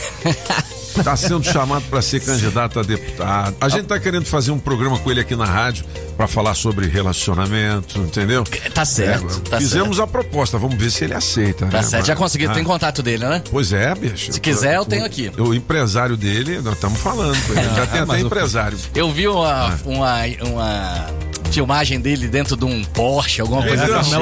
Tá 1.03 1.17
sendo 1.17 1.43
chamado 1.45 1.83
para 1.91 2.01
ser 2.01 2.21
candidato 2.21 2.79
a 2.79 2.83
deputado. 2.83 3.57
A 3.61 3.69
gente 3.69 3.87
tá 3.87 3.99
querendo 3.99 4.25
fazer 4.27 4.51
um 4.53 4.59
programa 4.59 4.99
com 4.99 5.11
ele 5.11 5.21
aqui 5.21 5.35
na 5.35 5.45
rádio 5.45 5.85
para 6.17 6.27
falar 6.27 6.55
sobre 6.55 6.87
relacionamento, 6.87 7.99
entendeu? 7.99 8.45
Tá 8.73 8.85
certo, 8.85 9.41
tá 9.41 9.59
Fizemos 9.59 9.99
a 9.99 10.07
proposta, 10.07 10.57
vamos 10.59 10.77
ver 10.77 10.91
se 10.91 11.05
ele 11.05 11.15
aceita. 11.15 11.67
Tá 11.67 11.79
né, 11.79 11.83
certo, 11.83 12.07
já 12.07 12.15
consegui, 12.17 12.47
Ah. 12.47 12.53
tem 12.53 12.63
contato 12.65 13.03
dele, 13.03 13.25
né? 13.27 13.43
Pois 13.51 13.73
é, 13.73 13.95
bicho. 13.95 14.33
Se 14.33 14.41
quiser, 14.41 14.77
eu 14.77 14.85
tenho 14.85 15.03
O- 15.03 15.07
aqui. 15.07 15.33
O 15.39 15.53
empresário 15.55 16.17
dele, 16.17 16.61
nós 16.61 16.75
estamos 16.75 17.01
falando. 17.01 17.37
com 17.47 17.53
ele. 17.53 17.65
Já 17.75 17.87
tem 17.87 18.01
até 18.01 18.21
empresário. 18.21 18.79
Eu 18.95 19.11
vi 19.13 19.27
uma, 19.27 19.69
Ah. 19.69 19.77
uma, 19.85 20.15
uma 20.49 21.07
filmagem 21.55 22.01
dele 22.01 22.29
dentro 22.29 22.57
de 22.57 22.65
um 22.65 22.83
Porsche, 22.85 23.41
alguma 23.41 23.63
coisa 23.63 23.85
Ele 23.85 23.95
assim. 23.95 24.11
já- 24.11 24.19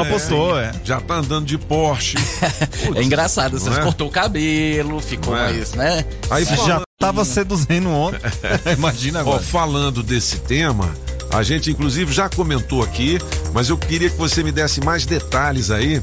é, 0.59 0.73
Já 0.85 1.01
tá 1.01 1.15
andando 1.15 1.47
de 1.47 1.59
Porsche. 1.59 2.17
É 2.95 3.03
engraçado, 3.03 3.59
você 3.59 3.71
é? 3.71 3.83
cortou 3.83 4.09
o 4.09 4.11
cabelo, 4.11 5.01
ficou 5.01 5.37
é? 5.37 5.41
mais, 5.53 5.73
né? 5.75 6.05
Aí 6.31 6.45
Já 6.45 6.57
falando- 6.57 6.83
tava 6.99 7.25
seduzindo 7.25 7.89
ontem. 7.91 8.21
Imagina 8.77 9.19
Ó, 9.21 9.23
agora. 9.23 9.43
falando 9.43 10.03
desse 10.03 10.39
tema, 10.39 10.91
a 11.33 11.43
gente 11.43 11.71
inclusive 11.71 12.13
já 12.13 12.29
comentou 12.29 12.83
aqui, 12.83 13.19
mas 13.55 13.69
eu 13.71 13.77
queria 13.79 14.11
que 14.11 14.17
você 14.17 14.43
me 14.43 14.53
desse 14.53 14.81
mais 14.81 15.07
detalhes 15.07 15.71
aí 15.71 16.03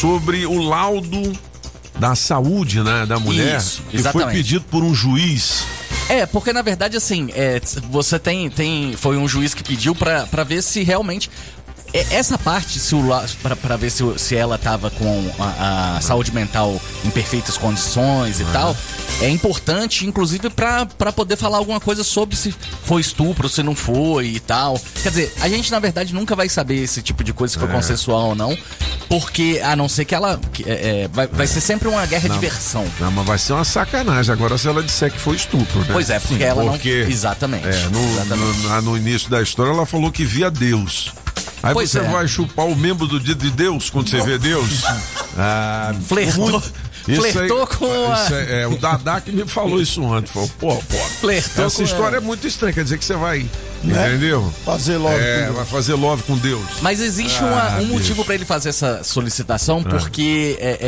sobre 0.00 0.46
o 0.46 0.58
laudo 0.62 1.32
da 1.98 2.14
saúde, 2.14 2.80
né, 2.80 3.06
da 3.06 3.18
mulher, 3.20 3.58
Isso, 3.58 3.82
que 3.90 3.98
foi 4.02 4.26
pedido 4.26 4.64
por 4.70 4.82
um 4.82 4.94
juiz. 4.94 5.64
É, 6.08 6.26
porque 6.26 6.52
na 6.52 6.62
verdade, 6.62 6.96
assim, 6.96 7.30
é, 7.34 7.60
você 7.90 8.18
tem, 8.18 8.50
tem. 8.50 8.94
Foi 8.96 9.16
um 9.16 9.26
juiz 9.26 9.54
que 9.54 9.64
pediu 9.64 9.94
pra, 9.94 10.26
pra 10.26 10.44
ver 10.44 10.62
se 10.62 10.82
realmente. 10.82 11.30
é, 11.92 12.04
Essa 12.14 12.36
parte, 12.36 12.78
se 12.78 12.94
pra 13.62 13.76
ver 13.76 13.90
se, 13.90 14.02
se 14.18 14.36
ela 14.36 14.58
tava 14.58 14.90
com 14.90 15.30
a, 15.38 15.96
a 15.96 16.00
saúde 16.00 16.32
mental 16.32 16.80
em 17.04 17.10
perfeitas 17.10 17.56
condições 17.56 18.38
e 18.40 18.44
tal, 18.46 18.76
é 19.20 19.28
importante, 19.30 20.06
inclusive, 20.06 20.50
pra, 20.50 20.84
pra 20.86 21.10
poder 21.12 21.36
falar 21.36 21.58
alguma 21.58 21.80
coisa 21.80 22.04
sobre 22.04 22.36
se 22.36 22.54
foi 22.84 23.00
estupro, 23.00 23.48
se 23.48 23.62
não 23.62 23.74
foi 23.74 24.26
e 24.26 24.40
tal. 24.40 24.78
Quer 25.02 25.08
dizer, 25.08 25.32
a 25.40 25.48
gente, 25.48 25.70
na 25.70 25.78
verdade, 25.78 26.12
nunca 26.12 26.36
vai 26.36 26.48
saber 26.48 26.82
esse 26.82 27.00
tipo 27.00 27.24
de 27.24 27.32
coisa 27.32 27.54
se 27.54 27.58
foi 27.60 27.68
É. 27.68 27.72
consensual 27.72 28.28
ou 28.30 28.34
não, 28.34 28.56
porque, 29.08 29.60
a 29.62 29.74
não 29.76 29.88
ser 29.88 30.04
que 30.04 30.14
ela. 30.14 30.40
que, 30.52 30.62
é, 30.68 31.02
é, 31.04 31.08
vai, 31.08 31.26
vai 31.26 31.46
ser 31.46 31.60
sempre 31.60 31.88
uma 31.88 32.04
guerra 32.06 32.28
Não. 32.28 32.34
de 32.36 32.40
versão. 32.40 32.84
Não, 33.00 33.10
mas 33.10 33.26
vai 33.26 33.38
ser 33.38 33.52
uma 33.52 33.64
sacanagem 33.64 34.32
agora 34.32 34.56
se 34.58 34.66
ela 34.68 34.82
disser 34.82 35.10
que 35.12 35.18
foi 35.18 35.36
estupro, 35.36 35.80
né? 35.80 35.88
Pois 35.92 36.10
é, 36.10 36.18
porque 36.18 36.42
ela 36.42 36.62
não- 36.64 36.72
Porque, 36.72 37.06
exatamente, 37.08 37.66
É, 37.66 37.88
no, 37.90 38.24
no- 38.36 38.68
na- 38.68 38.80
no 38.82 38.96
início 38.96 39.30
da 39.30 39.40
história 39.42 39.70
ela 39.70 39.86
falou 39.86 40.10
que 40.10 40.24
via 40.24 40.50
Deus. 40.50 41.12
Aí 41.62 41.72
Pois 41.72 41.90
você 41.90 41.98
é. 42.00 42.02
vai 42.02 42.28
chupar 42.28 42.66
o 42.66 42.76
membro 42.76 43.06
do 43.06 43.18
dia 43.18 43.34
de 43.34 43.50
Deus 43.50 43.88
quando 43.88 44.10
você 44.10 44.20
vê 44.22 44.38
Deus? 44.38 44.82
Ah, 45.36 45.92
Flertou- 46.06 46.48
muito- 46.48 46.72
isso 47.08 47.24
aí- 47.24 47.32
flertou 47.32 47.66
com 47.66 47.86
a- 48.12 48.28
é, 48.30 48.62
é, 48.62 48.66
o 48.68 48.76
Dadá 48.78 49.20
que 49.20 49.32
me 49.32 49.44
falou 49.48 49.80
isso 49.82 50.00
ontem. 50.00 50.30
Falou, 50.32 50.48
pô, 50.60 50.76
pô. 50.76 50.96
Flertou 51.20 51.66
essa 51.66 51.82
história 51.82 52.18
a- 52.18 52.20
é 52.20 52.24
muito 52.24 52.46
estranha. 52.46 52.72
Quer 52.72 52.84
dizer 52.84 52.98
que 52.98 53.04
você 53.04 53.14
vai. 53.16 53.44
Né? 53.82 54.08
Entendeu? 54.08 54.52
Fazer 54.64 54.96
love 54.96 55.14
É, 55.16 55.38
com 55.38 55.44
Deus. 55.44 55.56
vai 55.56 55.64
fazer 55.66 55.94
love 55.94 56.22
com 56.22 56.36
Deus. 56.38 56.62
Mas 56.80 57.00
existe 57.00 57.38
Ah, 57.42 57.46
uma- 57.46 57.80
um 57.80 57.86
motivo 57.86 58.24
pra 58.24 58.34
ele 58.34 58.44
fazer 58.44 58.70
essa 58.70 59.02
solicitação, 59.04 59.82
Ah. 59.84 59.88
porque 59.90 60.56
é, 60.60 60.78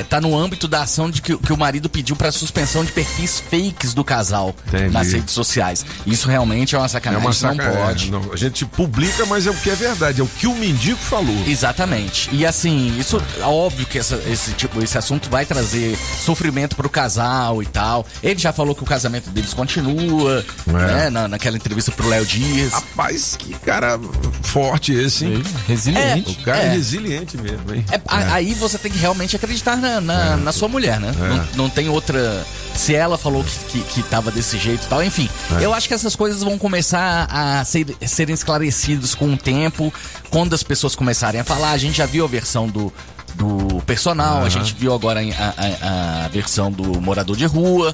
é, 0.00 0.04
tá 0.08 0.20
no 0.20 0.36
âmbito 0.36 0.66
da 0.68 0.82
ação 0.82 1.10
de 1.10 1.22
que, 1.22 1.36
que 1.36 1.52
o 1.52 1.56
marido 1.56 1.88
pediu 1.88 2.14
pra 2.16 2.30
suspensão 2.32 2.84
de 2.84 2.92
perfis 2.92 3.40
fakes 3.50 3.94
do 3.94 4.04
casal 4.04 4.54
Entendi. 4.68 4.90
nas 4.92 5.12
redes 5.12 5.32
sociais. 5.34 5.84
Isso 6.06 6.28
realmente 6.28 6.74
é 6.74 6.78
uma 6.78 6.84
É 6.86 6.88
sacanagem, 6.88 7.26
uma 7.26 7.30
isso 7.30 7.46
não 7.46 7.54
sacanagem. 7.56 7.84
pode. 7.86 8.10
Não, 8.10 8.32
a 8.32 8.36
gente 8.36 8.64
publica, 8.66 9.24
mas 9.26 9.46
é 9.46 9.50
o 9.50 9.54
que 9.54 9.70
é 9.70 9.74
verdade. 9.74 10.20
É 10.20 10.24
o 10.24 10.26
que 10.26 10.46
o 10.46 10.54
mendigo 10.54 10.98
falou. 10.98 11.36
Exatamente. 11.46 12.28
E 12.32 12.44
assim, 12.44 12.96
isso 12.98 13.22
é 13.40 13.44
óbvio 13.44 13.86
que 13.86 13.98
essa- 13.98 14.20
esse 14.26 14.52
tipo, 14.52 14.82
esse 14.82 14.96
assunto 14.98 15.30
vai 15.30 15.46
trazer 15.46 15.96
sofrimento 16.24 16.76
pro 16.76 16.88
casal 16.90 17.62
e 17.62 17.66
tal. 17.66 18.06
Ele 18.22 18.38
já 18.38 18.52
falou 18.52 18.74
que 18.74 18.82
o 18.82 18.86
casamento 18.86 19.30
deles 19.30 19.54
continua, 19.54 20.44
né? 20.66 21.08
Na, 21.10 21.28
naquela 21.28 21.56
entrevista 21.56 21.90
pro 21.92 22.08
Léo 22.08 22.26
Dias. 22.26 22.41
Rapaz, 22.70 23.36
que 23.38 23.54
cara 23.54 23.98
forte 24.42 24.92
esse, 24.92 25.24
hein? 25.26 25.42
Resiliente. 25.66 26.38
O 26.40 26.44
cara 26.44 26.58
é, 26.62 26.66
É. 26.66 26.70
resiliente 26.72 27.36
mesmo, 27.36 27.74
hein? 27.74 27.84
É, 27.90 28.00
a- 28.06 28.34
Aí 28.34 28.54
você 28.54 28.78
tem 28.78 28.90
que 28.90 28.98
realmente 28.98 29.34
acreditar 29.36 29.76
na, 29.76 30.00
na, 30.00 30.36
na 30.36 30.52
sua 30.52 30.68
mulher, 30.68 30.98
né? 31.00 31.12
É. 31.20 31.28
Não, 31.28 31.48
não 31.64 31.70
tem 31.70 31.88
outra. 31.88 32.44
Se 32.74 32.94
ela 32.94 33.18
falou 33.18 33.44
que, 33.44 33.80
que, 33.80 33.82
que 33.82 34.02
tava 34.04 34.30
desse 34.30 34.56
jeito 34.58 34.84
e 34.84 34.88
tal, 34.88 35.02
enfim. 35.04 35.28
É. 35.60 35.64
Eu 35.64 35.74
acho 35.74 35.86
que 35.86 35.92
essas 35.94 36.16
coisas 36.16 36.42
vão 36.42 36.56
começar 36.58 37.26
a 37.30 37.62
ser, 37.64 37.86
serem 38.06 38.32
esclarecidas 38.34 39.14
com 39.14 39.34
o 39.34 39.36
tempo, 39.36 39.92
quando 40.30 40.54
as 40.54 40.62
pessoas 40.62 40.94
começarem 40.94 41.38
a 41.40 41.44
falar. 41.44 41.72
A 41.72 41.78
gente 41.78 41.98
já 41.98 42.06
viu 42.06 42.24
a 42.24 42.28
versão 42.28 42.66
do. 42.68 42.90
Do 43.34 43.82
personal, 43.86 44.36
Aham. 44.38 44.46
a 44.46 44.48
gente 44.48 44.74
viu 44.74 44.92
agora 44.94 45.20
a, 45.20 45.24
a- 45.24 46.24
a 46.24 46.28
versão 46.28 46.70
do 46.70 47.00
morador 47.00 47.36
de 47.36 47.46
rua. 47.46 47.92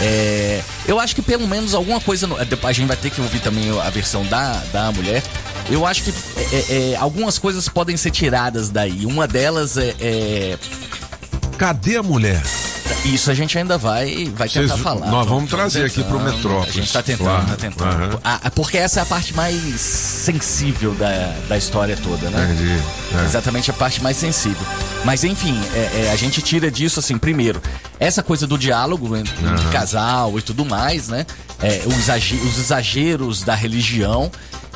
É, 0.00 0.62
eu 0.86 1.00
acho 1.00 1.14
que 1.14 1.22
pelo 1.22 1.46
menos 1.48 1.74
alguma 1.74 2.00
coisa. 2.00 2.26
no- 2.26 2.36
A 2.36 2.72
gente 2.72 2.86
vai 2.86 2.96
ter 2.96 3.10
que 3.10 3.20
ouvir 3.20 3.40
também 3.40 3.70
a 3.80 3.90
versão 3.90 4.24
da, 4.26 4.52
da 4.72 4.92
mulher. 4.92 5.22
Eu 5.70 5.86
acho 5.86 6.02
que 6.02 6.14
é, 6.52 6.92
é, 6.92 6.96
algumas 6.96 7.38
coisas 7.38 7.68
podem 7.68 7.96
ser 7.96 8.10
tiradas 8.10 8.68
daí. 8.68 9.06
Uma 9.06 9.26
delas 9.26 9.76
é. 9.76 9.94
é- 10.00 10.58
Cadê 11.56 11.96
a 11.96 12.02
mulher? 12.02 12.42
Isso 13.04 13.30
a 13.30 13.34
gente 13.34 13.56
ainda 13.58 13.76
vai, 13.76 14.30
vai 14.34 14.48
Vocês- 14.48 14.70
tentar 14.70 14.82
falar. 14.82 15.06
nós 15.10 15.26
vamos 15.26 15.50
trazer 15.50 15.84
aqui 15.86 16.02
pro 16.02 16.18
tentando, 16.18 16.34
Metrópolis, 16.36 16.68
A 16.70 16.72
gente 16.72 16.92
tá 16.92 17.02
tentando, 17.02 17.26
claro. 17.26 17.46
tá 17.46 17.56
tentando. 17.56 17.90
Aham. 17.90 18.20
Ah, 18.24 18.50
porque 18.50 18.78
essa 18.78 19.00
é 19.00 19.02
a 19.02 19.06
parte 19.06 19.34
mais 19.34 19.80
sensível 19.80 20.94
da, 20.94 21.34
da 21.48 21.56
história 21.56 21.96
toda, 22.02 22.30
né? 22.30 22.44
Entendi. 22.52 22.82
É. 23.20 23.24
Exatamente 23.24 23.70
a 23.70 23.74
parte 23.74 24.02
mais 24.02 24.16
sensível. 24.16 24.66
Mas 25.04 25.24
enfim, 25.24 25.58
é- 25.74 26.06
é, 26.06 26.10
a 26.12 26.16
gente 26.16 26.40
tira 26.40 26.70
disso 26.70 27.00
assim, 27.00 27.18
primeiro, 27.18 27.60
essa 28.00 28.22
coisa 28.22 28.46
do 28.46 28.56
diálogo 28.58 29.14
entre, 29.16 29.34
Aham. 29.44 29.70
casal 29.70 30.38
e 30.38 30.42
tudo 30.42 30.64
mais, 30.64 31.08
né? 31.08 31.26
É, 31.62 31.82
os 31.86 32.58
exageros 32.58 33.42
da 33.42 33.54
religião. 33.54 34.30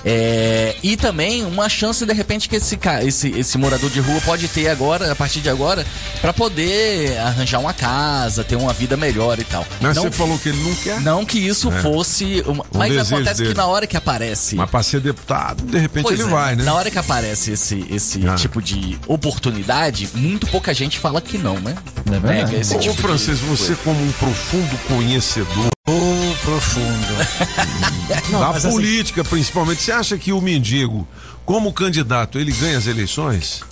É, 0.04 0.76
e 0.82 0.96
também 0.96 1.44
uma 1.44 1.68
chance, 1.68 2.04
de 2.04 2.12
repente, 2.12 2.48
que 2.48 2.56
esse, 2.56 2.78
esse, 3.02 3.28
esse 3.30 3.58
morador 3.58 3.90
de 3.90 4.00
rua 4.00 4.20
pode 4.22 4.46
ter 4.48 4.68
agora, 4.68 5.10
a 5.12 5.16
partir 5.16 5.40
de 5.40 5.50
agora, 5.50 5.84
pra 6.20 6.32
poder 6.32 7.18
arranjar 7.18 7.58
uma 7.58 7.72
casa, 7.72 8.44
ter 8.44 8.56
uma 8.56 8.72
vida 8.72 8.96
melhor 8.96 9.38
e 9.38 9.44
tal. 9.44 9.66
Mas 9.80 9.96
não, 9.96 10.04
você 10.04 10.10
falou 10.10 10.38
que 10.38 10.48
ele 10.50 10.62
não 10.62 10.74
quer. 10.76 11.00
não 11.00 11.24
que 11.24 11.38
isso 11.38 11.70
É. 11.72 11.82
fosse. 11.82 12.42
Uma, 12.46 12.64
Um 12.72 12.78
mas 12.78 12.96
acontece 13.12 13.38
dele. 13.42 13.50
que 13.50 13.56
na 13.56 13.66
hora 13.66 13.86
que 13.86 13.96
aparece. 13.96 14.54
Mas 14.56 14.70
pra 14.70 14.82
ser 14.82 15.00
deputado, 15.00 15.62
de 15.64 15.78
repente 15.78 16.04
Pois 16.04 16.18
ele 16.18 16.28
é, 16.28 16.32
vai, 16.32 16.56
né? 16.56 16.64
Na 16.64 16.74
hora 16.74 16.90
que 16.90 16.98
aparece 16.98 17.52
esse, 17.52 17.84
esse 17.90 18.26
Ah. 18.28 18.34
tipo 18.34 18.62
de 18.62 18.98
oportunidade, 19.06 20.08
muito 20.14 20.46
pouca 20.46 20.72
gente 20.74 20.98
fala 20.98 21.20
que 21.20 21.36
não, 21.38 21.58
né? 21.60 21.74
É 22.06 22.10
verdade. 22.10 22.44
Pega 22.46 22.56
esse 22.60 22.74
Ô, 22.76 22.78
tipo 22.78 22.94
de 22.94 23.02
Francês, 23.02 23.38
você 23.40 23.74
como 23.84 24.00
um 24.02 24.12
profundo 24.12 24.78
conhecedor 24.88 25.68
profundo. 26.58 27.14
Não, 28.30 28.40
da 28.40 28.46
mas 28.48 28.56
assim- 28.64 28.70
política, 28.74 29.24
principalmente, 29.24 29.82
você 29.82 29.92
acha 29.92 30.18
que 30.18 30.32
o 30.32 30.40
mendigo, 30.40 31.06
como 31.44 31.72
candidato, 31.72 32.38
ele 32.38 32.52
ganha 32.52 32.76
as 32.78 32.86
eleições? 32.86 33.62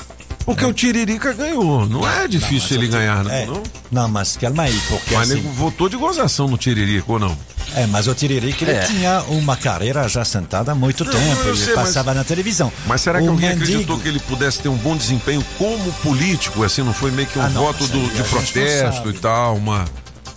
Porque 0.44 0.64
o 0.64 0.72
Tiririca 0.72 1.32
ganhou. 1.32 1.86
Não, 1.88 2.08
é 2.08 2.28
difícil 2.28 2.76
ele 2.76 2.86
ganhar, 2.86 3.24
não, 3.24 3.30
É, 3.32 3.46
não? 3.46 3.62
não, 3.90 4.08
mas 4.08 4.36
calma 4.36 4.62
aí, 4.62 4.80
porque 4.88 5.12
Mas 5.16 5.30
assim, 5.32 5.40
nego 5.42 5.52
votou 5.54 5.88
de 5.88 5.96
gozação 5.96 6.46
no 6.46 6.56
Tiririca, 6.56 7.10
ou 7.10 7.18
não? 7.18 7.36
É, 7.74 7.84
mas 7.88 8.06
o 8.06 8.14
Tiririca 8.14 8.64
ele 8.64 8.70
É. 8.78 8.84
tinha 8.84 9.22
uma 9.22 9.56
carreira 9.56 10.08
já 10.08 10.24
sentada 10.24 10.70
há 10.70 10.74
muito 10.74 11.04
Não, 11.04 11.10
tempo. 11.12 11.48
ele 11.48 11.56
sei, 11.56 11.74
mas- 11.74 11.86
passava 11.88 12.14
na 12.14 12.22
televisão. 12.22 12.72
Mas 12.86 13.00
será 13.00 13.18
que 13.20 13.26
o 13.26 13.30
alguém 13.32 13.48
mendigo- 13.48 13.64
acreditou 13.64 13.98
que 13.98 14.06
ele 14.06 14.20
pudesse 14.20 14.60
ter 14.60 14.68
um 14.68 14.76
bom 14.76 14.96
desempenho 14.96 15.44
como 15.58 15.92
político? 15.94 16.62
Assim, 16.62 16.82
não 16.84 16.94
foi 16.94 17.10
meio 17.10 17.26
que 17.26 17.40
um 17.40 17.42
Ah, 17.42 17.48
não, 17.48 17.62
voto 17.62 17.84
do- 17.88 18.08
de 18.08 18.18
não 18.18 18.24
protesto 18.28 19.10
e 19.10 19.14
tal, 19.14 19.56
uma, 19.56 19.84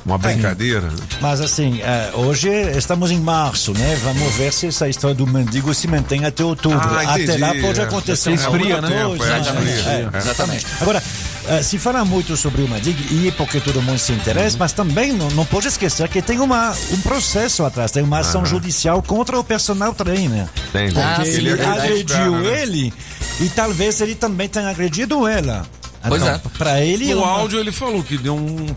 uma 0.05 0.17
brincadeira? 0.17 0.89
Mas 1.21 1.41
assim, 1.41 1.81
é, 1.81 2.11
hoje 2.13 2.49
estamos 2.77 3.11
em 3.11 3.19
março, 3.19 3.73
né? 3.73 3.99
Vamos 4.03 4.33
ver 4.35 4.51
se 4.53 4.67
essa 4.67 4.87
história 4.89 5.15
do 5.15 5.27
mendigo 5.27 5.73
se 5.73 5.87
mantém 5.87 6.25
até 6.25 6.43
outubro. 6.43 6.79
Ah, 6.81 7.13
até 7.15 7.37
lá 7.37 7.53
pode 7.61 7.79
é. 7.79 7.83
acontecer 7.83 8.31
É, 8.31 8.33
esfria, 8.33 8.81
né? 8.81 8.87
tempo, 8.89 9.23
é, 9.23 9.29
é. 9.29 10.17
Exatamente. 10.17 10.65
Agora, 10.81 11.03
eh, 11.47 11.61
se 11.61 11.77
fala 11.77 12.03
muito 12.05 12.35
sobre 12.37 12.61
o 12.63 12.67
mendigo 12.67 12.99
e 13.13 13.31
porque 13.33 13.59
todo 13.59 13.81
mundo 13.81 13.99
se 13.99 14.11
interessa, 14.13 14.55
mas 14.57 14.71
também 14.73 15.11
não, 15.13 15.29
não 15.31 15.45
pode 15.45 15.67
esquecer 15.67 16.07
que 16.07 16.21
tem 16.21 16.39
uma, 16.39 16.71
um 16.91 17.01
processo 17.01 17.63
atrás, 17.65 17.91
tem 17.91 18.01
uma 18.03 18.19
ação 18.19 18.45
judicial 18.45 19.01
contra 19.03 19.37
o 19.39 19.43
personal 19.43 19.93
trainer. 19.93 20.47
Tem, 20.71 20.87
Porque 20.91 20.99
Ah, 20.99 21.23
ele 21.25 21.49
é 21.49 21.55
verdade. 21.55 21.79
agrediu 21.79 22.15
Cara, 22.15 22.29
né? 22.39 22.61
ele 22.61 22.93
e 23.41 23.49
talvez 23.49 24.01
ele 24.01 24.15
também 24.15 24.47
tenha 24.49 24.69
agredido 24.69 25.27
ela. 25.27 25.65
Pois 26.07 26.21
Então, 26.21 26.33
é. 26.35 26.41
Pra 26.57 26.81
ele. 26.81 27.13
No 27.13 27.21
uma- 27.23 27.27
áudio 27.31 27.59
ele 27.59 27.71
falou 27.73 28.01
que 28.01 28.17
deu 28.17 28.33
um, 28.35 28.67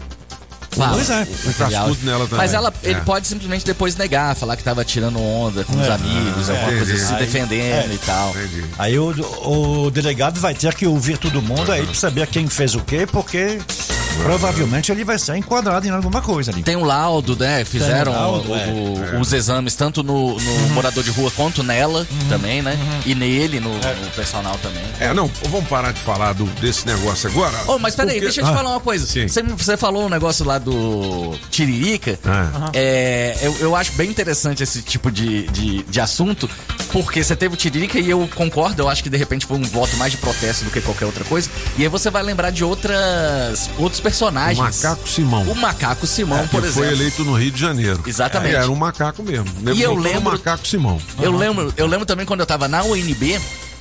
Fala. 0.76 0.92
Pois 0.94 1.10
é. 1.10 1.26
um 1.46 1.52
cascudo 1.52 1.98
nela 2.04 2.24
também. 2.24 2.38
Mas 2.38 2.54
ela, 2.54 2.72
ele 2.82 2.94
É. 2.94 3.00
pode 3.00 3.26
simplesmente 3.26 3.64
depois 3.64 3.94
negar, 3.96 4.34
falar 4.34 4.56
que 4.56 4.64
tava 4.64 4.84
tirando 4.84 5.20
onda 5.20 5.64
com 5.64 5.74
os 5.78 5.86
É. 5.86 5.92
amigos, 5.92 6.48
Ah, 6.48 6.52
alguma 6.52 6.68
coisa 6.78 6.82
entendi. 6.92 7.02
assim, 7.04 7.14
Aí- 7.14 7.20
defendendo 7.20 7.90
é. 7.90 7.94
e 7.94 7.98
tal. 7.98 8.30
Entendi. 8.30 8.64
Aí 8.78 8.98
o, 8.98 9.10
o 9.86 9.90
delegado 9.90 10.40
vai 10.40 10.54
ter 10.54 10.74
que 10.74 10.86
ouvir 10.86 11.18
todo 11.18 11.42
mundo 11.42 11.70
aí 11.70 11.84
pra 11.84 11.94
saber 11.94 12.26
quem 12.26 12.46
fez 12.48 12.74
o 12.74 12.80
quê, 12.80 13.06
porque 13.10 13.58
provavelmente 14.22 14.90
ele 14.92 15.04
vai 15.04 15.18
ser 15.18 15.36
enquadrado 15.36 15.86
em 15.86 15.90
alguma 15.90 16.20
coisa 16.20 16.50
ali. 16.50 16.62
Tem 16.62 16.76
um 16.76 16.84
laudo, 16.84 17.36
né? 17.36 17.64
Fizeram 17.64 18.12
um 18.12 18.14
laudo, 18.14 18.50
o- 18.52 18.56
é. 18.56 18.66
o- 19.16 19.20
os 19.20 19.32
exames 19.32 19.74
tanto 19.74 20.02
no, 20.02 20.38
no 20.38 20.68
morador 20.70 21.02
de 21.02 21.10
rua 21.10 21.30
quanto 21.34 21.62
nela 21.62 22.06
também, 22.28 22.62
né? 22.62 22.76
E 23.06 23.14
nele, 23.14 23.60
no, 23.60 23.72
no 23.74 24.10
personal 24.14 24.56
também. 24.62 24.82
É, 25.00 25.12
não, 25.14 25.30
vamos 25.48 25.68
parar 25.68 25.92
de 25.92 26.00
falar 26.00 26.32
do, 26.32 26.44
desse 26.60 26.86
negócio 26.86 27.28
agora. 27.30 27.56
Ô, 27.70 27.78
mas 27.78 27.94
peraí, 27.94 28.14
Porque- 28.14 28.26
deixa 28.26 28.40
eu 28.40 28.44
te 28.44 28.50
Ah, 28.50 28.54
falar 28.54 28.70
uma 28.70 28.80
coisa. 28.80 29.06
sim. 29.06 29.26
Você, 29.28 29.42
você 29.42 29.76
falou 29.76 30.06
um 30.06 30.08
negócio 30.08 30.44
lá 30.44 30.58
do 30.58 31.34
Tiririca. 31.50 32.18
Ah. 32.24 32.70
É, 32.74 33.36
eu, 33.42 33.56
eu 33.60 33.76
acho 33.76 33.92
bem 33.92 34.08
interessante 34.10 34.62
esse 34.62 34.82
tipo 34.82 35.10
de, 35.10 35.46
de, 35.48 35.82
de 35.84 36.00
assunto, 36.00 36.48
porque 36.90 37.22
você 37.22 37.34
teve 37.36 37.54
o 37.54 37.56
Tiririca 37.56 37.98
e 37.98 38.08
eu 38.10 38.28
concordo, 38.34 38.82
eu 38.82 38.88
acho 38.88 39.02
que 39.02 39.10
de 39.10 39.16
repente 39.16 39.46
foi 39.46 39.56
um 39.56 39.62
voto 39.64 39.96
mais 39.96 40.12
de 40.12 40.18
protesto 40.18 40.64
do 40.64 40.70
que 40.70 40.80
qualquer 40.80 41.06
outra 41.06 41.24
coisa. 41.24 41.48
E 41.76 41.82
aí 41.82 41.88
você 41.88 42.10
vai 42.10 42.22
lembrar 42.22 42.50
de 42.50 42.64
outras 42.64 43.70
outros 43.78 44.00
personagens. 44.02 44.58
O 44.58 44.62
Macaco 44.62 45.08
Simão. 45.08 45.42
O 45.44 45.54
Macaco 45.54 46.06
Simão, 46.06 46.38
É, 46.38 46.42
por 46.46 46.60
que 46.60 46.66
exemplo. 46.68 46.72
foi 46.72 46.92
eleito 46.92 47.24
no 47.24 47.34
Rio 47.34 47.50
de 47.50 47.60
Janeiro. 47.60 48.02
Exatamente. 48.06 48.54
É, 48.54 48.58
era 48.58 48.70
um 48.70 48.74
macaco 48.76 49.22
mesmo. 49.22 49.46
E 49.74 49.80
eu 49.82 49.94
lembro- 49.94 50.32
Macaco 50.32 50.66
Simão. 50.66 51.00
Eu 51.20 51.32
lembro, 51.36 51.72
eu 51.76 51.86
lembro 51.86 52.04
também 52.06 52.26
quando 52.26 52.40
eu 52.40 52.46
tava 52.46 52.66
na 52.68 52.82
UNB, 52.82 53.40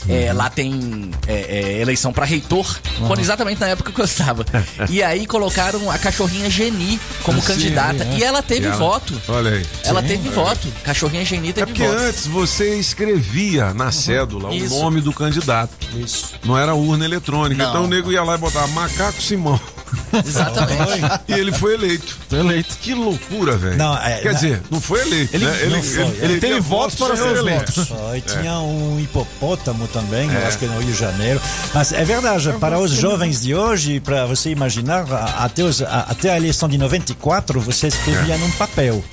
é, 0.09 0.34
lá 0.34 0.49
tem 0.49 1.11
é, 1.28 1.34
é, 1.78 1.82
eleição 1.82 2.11
pra 2.11 2.26
reitor, 2.26 2.65
quando 3.05 3.19
exatamente 3.19 3.59
na 3.61 3.67
época 3.67 3.91
que 3.91 3.99
eu 4.01 4.05
estava. 4.05 4.43
e 4.89 5.03
aí 5.03 5.28
colocaram 5.28 5.91
a 5.91 5.97
cachorrinha 5.99 6.49
Geni 6.49 6.99
como 7.22 7.39
Ah, 7.39 7.43
candidata. 7.43 8.03
é. 8.03 8.17
E 8.17 8.24
ela 8.24 8.41
teve 8.41 8.65
E 8.65 8.69
ela- 8.69 8.78
voto. 8.78 9.13
Olha 9.28 9.51
aí. 9.51 9.65
Ela 9.84 10.01
Sim. 10.01 10.07
teve 10.07 10.28
É. 10.30 10.32
voto. 10.32 10.67
Cachorrinha 10.84 11.24
Geni 11.24 11.49
É 11.49 11.53
teve 11.53 11.67
porque 11.67 11.86
voto. 11.88 11.99
antes 11.99 12.26
você 12.26 12.76
escrevia 12.80 13.74
na 13.76 13.91
cédula 13.91 14.53
Isso. 14.55 14.76
o 14.76 14.82
nome 14.82 15.01
do 15.01 15.13
candidato. 15.13 15.72
Isso. 15.95 16.34
Não 16.43 16.57
era 16.57 16.74
urna 16.74 17.05
eletrônica. 17.05 17.61
Não. 17.61 17.69
Então 17.69 17.84
o 17.84 17.88
nego 17.88 18.11
ia 18.11 18.24
lá 18.24 18.34
e 18.36 18.38
botava 18.39 18.67
Macaco 18.67 19.22
Simão. 19.22 19.59
Exatamente. 20.25 21.21
e 21.27 21.33
ele 21.33 21.51
foi 21.51 21.73
eleito. 21.73 22.17
Foi 22.29 22.39
eleito. 22.39 22.77
Que 22.81 22.93
loucura, 22.93 23.57
velho. 23.57 23.77
Não, 23.77 23.97
é, 23.97 24.17
Quer 24.19 24.25
na- 24.33 24.39
dizer, 24.39 24.61
não 24.69 24.81
foi 24.81 25.01
eleito. 25.01 25.35
Ele- 25.35 25.45
né? 25.45 25.65
não 25.69 25.83
foi. 25.83 26.01
ele 26.03 26.17
Ele 26.33 26.39
teve 26.39 26.59
votos 26.59 26.95
para 26.97 27.15
ser 27.15 27.35
eleito. 27.37 27.71
Só, 27.85 28.15
e 28.15 28.21
tinha 28.21 28.59
um 28.59 28.99
hipopótamo 28.99 29.87
também, 29.87 30.29
É. 30.31 30.47
acho 30.47 30.57
que 30.57 30.65
no 30.65 30.79
Rio 30.79 30.91
de 30.93 30.97
Janeiro. 30.99 31.41
Mas 31.73 31.91
é 31.91 32.03
verdade, 32.03 32.51
para 32.59 32.79
os 32.79 32.91
jovens 32.91 33.41
de 33.41 33.53
hoje, 33.55 33.99
para 33.99 34.25
você 34.25 34.49
imaginar, 34.49 35.05
até, 35.37 35.63
os- 35.63 35.81
a, 35.81 36.05
até 36.09 36.31
a 36.31 36.37
eleição 36.37 36.67
de 36.69 36.77
94, 36.77 37.59
você 37.59 37.87
escrevia 37.87 38.37
num 38.37 38.51
papel. 38.51 39.03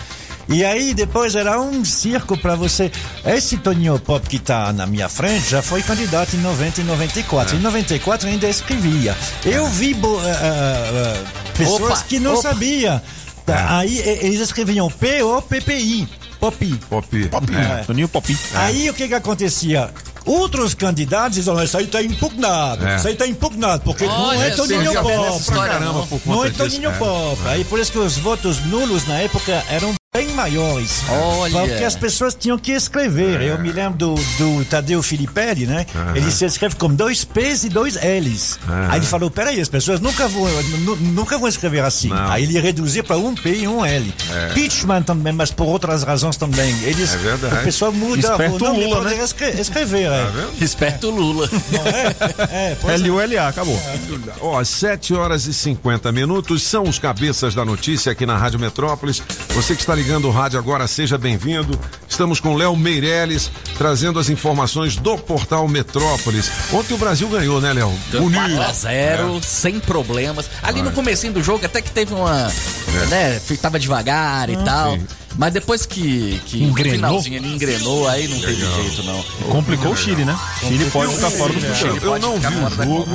E 0.49 0.65
aí 0.65 0.95
depois 0.95 1.35
era 1.35 1.61
um 1.61 1.85
circo 1.85 2.37
para 2.39 2.55
você. 2.57 2.91
Esse 3.25 3.59
Toninho 3.59 3.99
Pop 3.99 4.27
que 4.27 4.37
está 4.37 4.73
na 4.73 4.87
minha 4.87 5.09
frente 5.09 5.51
já 5.51 5.61
foi 5.61 5.83
candidato 5.83 6.35
em 6.37 6.41
90 6.41 6.81
e 6.81 6.85
94. 6.85 7.57
Em 7.57 7.61
94 7.61 8.29
ainda 8.29 8.49
escrevia. 8.49 9.17
Eu 9.45 9.67
vi 9.67 9.93
bo- 9.95 10.19
ah, 10.19 10.23
ah, 10.41 11.23
ah, 11.27 11.53
pessoas 11.57 11.83
Opa, 11.99 12.05
que 12.09 12.19
não 12.19 12.33
opa. 12.35 12.43
sabiam. 12.49 13.01
Tá, 13.45 13.79
Aí 13.79 13.99
eles 13.99 14.41
escreviam 14.41 14.89
P-O-P-P-I. 14.91 16.09
Popi. 16.41 16.75
Popi. 16.89 17.29
É. 17.55 17.85
Toninho 17.85 18.09
Popi. 18.09 18.37
Aí 18.55 18.89
o 18.89 18.95
que 18.95 19.09
que 19.09 19.15
acontecia? 19.15 19.91
Outros 20.25 20.75
candidatos 20.75 21.37
diziam, 21.37 21.63
isso 21.65 21.77
aí 21.79 21.87
tá 21.87 22.03
impugnado, 22.03 22.87
É. 22.87 22.97
isso 22.97 23.09
aí 23.09 23.17
tá 23.17 23.27
impugnado, 23.27 23.83
porque 23.83 24.05
não 24.05 24.33
é 24.33 24.51
Toninho 24.51 24.93
Pop. 24.93 25.39
história, 25.41 25.73
Caramba, 25.73 25.93
não. 26.01 26.07
por 26.07 26.21
Não 26.27 26.35
conta 26.37 26.47
é 26.47 26.51
disso. 26.51 26.65
Toninho 26.65 26.91
É. 26.91 26.95
Pop. 26.95 27.39
Aí 27.47 27.65
por 27.65 27.79
isso 27.81 27.91
que 27.91 27.99
os 27.99 28.19
votos 28.19 28.63
nulos 28.67 29.07
na 29.07 29.15
época 29.21 29.65
eram 29.71 29.95
bem 30.19 30.35
maiores. 30.35 31.03
Olha. 31.09 31.61
Porque 31.61 31.85
as 31.85 31.95
pessoas 31.95 32.35
tinham 32.35 32.59
que 32.59 32.73
escrever. 32.73 33.41
Eu 33.41 33.59
me 33.61 33.71
lembro 33.71 33.97
do, 33.99 34.15
do 34.15 34.65
Tadeu 34.65 35.01
Filipelli, 35.01 35.65
né? 35.65 35.87
Ele 36.15 36.29
se 36.33 36.45
escreve 36.45 36.75
com 36.75 36.93
dois 36.93 37.25
P's 37.25 37.63
e 37.63 37.69
dois 37.69 37.95
L's. 37.95 38.59
Aham. 38.69 38.89
Aí 38.91 38.99
ele 38.99 39.07
falou, 39.07 39.31
peraí, 39.31 39.61
as 39.61 39.69
pessoas 39.69 40.01
nunca 40.01 40.27
vão, 40.27 40.45
nu- 40.81 40.97
nunca 40.97 41.39
vão 41.39 41.47
escrever 41.49 41.85
assim. 41.85 42.09
Não. 42.09 42.31
Aí 42.33 42.43
ele 42.43 42.59
reduziu 42.59 43.05
para 43.05 43.17
um 43.17 43.33
P 43.33 43.59
e 43.61 43.69
um 43.69 43.85
L. 43.85 44.13
Pitchman 44.55 45.03
também, 45.03 45.33
mas 45.33 45.53
por 45.53 45.67
outras 45.67 46.03
razões 46.03 46.37
também. 46.37 46.75
Eles, 46.83 47.15
É 47.15 47.17
verdade. 47.19 47.55
O 47.55 47.63
pessoal 47.63 47.93
muda 47.93 48.19
Esperto 48.33 48.57
o 48.57 48.59
nome 48.59 48.85
Lula, 48.85 48.97
para 48.97 49.05
né? 49.05 49.11
poder 49.13 49.25
escre- 49.25 49.61
escrever. 49.61 50.07
é. 50.11 50.25
Tá 50.25 50.31
vendo? 50.31 50.65
Esperto 50.65 51.11
Lula. 51.11 51.49
Não 51.71 51.87
é? 51.87 52.17
É, 52.51 52.77
é. 52.89 52.95
L-U-L-A, 52.95 53.49
acabou. 53.49 53.81
Ó, 54.41 54.65
7 54.65 55.15
horas 55.15 55.47
e 55.47 55.55
50 55.55 56.11
minutos 56.11 56.63
são 56.65 56.83
os 56.83 56.99
cabeças 56.99 57.55
da 57.55 57.65
notícia 57.65 58.11
aqui 58.11 58.27
na 58.27 58.37
Rádio 58.37 58.59
Metrópolis. 58.59 59.23
Você 59.51 59.75
que 59.77 59.81
está 59.83 59.95
ligando 60.09 60.27
o 60.27 60.31
rádio 60.31 60.59
agora, 60.59 60.89
seja 60.89 61.19
bem-vindo. 61.19 61.79
Estamos 62.09 62.41
com 62.41 62.55
Léo 62.55 62.75
Meirelles 62.75 63.51
trazendo 63.77 64.19
as 64.19 64.31
informações 64.31 64.97
do 64.97 65.19
portal 65.19 65.69
Metrópolis. 65.69 66.51
Ontem 66.73 66.95
o 66.95 66.97
Brasil 66.97 67.29
ganhou, 67.29 67.61
né, 67.61 67.75
Léo? 67.75 67.93
Deu 68.11 68.23
4 68.23 68.41
a 68.41 68.49
Bonito. 68.49 68.73
0 68.75 69.41
sem 69.43 69.79
problemas. 69.79 70.49
Ali 70.63 70.81
no 70.81 70.93
comecinho 70.93 71.35
do 71.35 71.43
jogo 71.43 71.67
até 71.67 71.83
que 71.83 71.91
teve 71.91 72.15
uma, 72.15 72.51
né, 73.11 73.39
fi- 73.39 73.59
tava 73.59 73.79
devagar 73.79 74.49
e 74.49 74.57
tal. 74.57 74.93
sim. 74.95 75.07
Mas 75.37 75.53
depois 75.53 75.85
que, 75.85 76.41
que 76.47 76.57
no 76.57 76.71
Engrenou? 76.71 76.95
finalzinho 76.97 77.37
ele 77.37 77.55
engrenou, 77.55 78.09
aí 78.09 78.27
não 78.29 78.41
teve 78.41 78.55
jeito 78.57 79.03
não. 79.03 79.23
Complicou 79.53 79.93
o 79.93 79.97
Chile, 79.97 80.25
né? 80.25 80.37
Chile 80.67 80.87
pode 80.91 81.15
ficar 81.15 81.31
fora 81.33 81.53
do 81.53 81.59
Eu, 81.67 81.75
futebol. 81.75 82.15
eu 82.17 82.19
não 82.23 82.39
vi 82.41 82.47
o 82.47 82.71
jogo, 82.71 83.09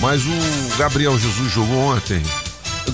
mas 0.00 0.22
o 0.26 0.76
Gabriel 0.76 1.16
Jesus 1.16 1.52
jogou 1.52 1.78
ontem. 1.94 2.20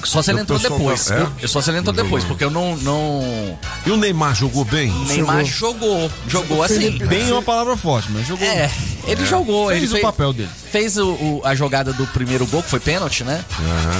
Só 0.05 0.22
se 0.22 0.30
ele 0.30 0.39
O 0.39 0.43
entrou 0.43 0.59
depois. 0.59 1.11
é? 1.11 1.20
Eu, 1.20 1.32
eu 1.43 1.49
só 1.49 1.61
se 1.61 1.70
ele 1.70 1.78
entrou 1.78 1.95
depois, 1.95 2.24
porque 2.24 2.45
eu 2.45 2.51
não. 2.51 2.76
não... 2.78 3.59
E 3.86 3.91
o 3.91 3.97
Neymar 3.97 4.34
jogou 4.34 4.64
bem? 4.64 4.91
O 4.91 5.05
Neymar 5.07 5.45
jogou. 5.45 6.11
Jogou 6.26 6.62
assim. 6.62 6.99
Bem 6.99 7.28
é 7.28 7.32
uma 7.32 7.43
palavra 7.43 7.76
forte, 7.76 8.09
mas 8.12 8.26
jogou. 8.26 8.47
É, 8.47 8.70
ele 9.07 9.24
jogou. 9.26 9.68
Fez 9.68 9.78
ele 9.82 9.86
o 9.89 9.91
fez, 9.93 10.03
papel 10.03 10.32
dele. 10.32 10.49
Fez 10.70 10.97
o, 10.99 11.09
o- 11.11 11.41
a 11.45 11.55
jogada 11.55 11.93
do 11.93 12.07
primeiro 12.09 12.47
gol, 12.47 12.62
que 12.62 12.68
foi 12.70 12.78
pênalti, 12.80 13.24
né? 13.24 13.43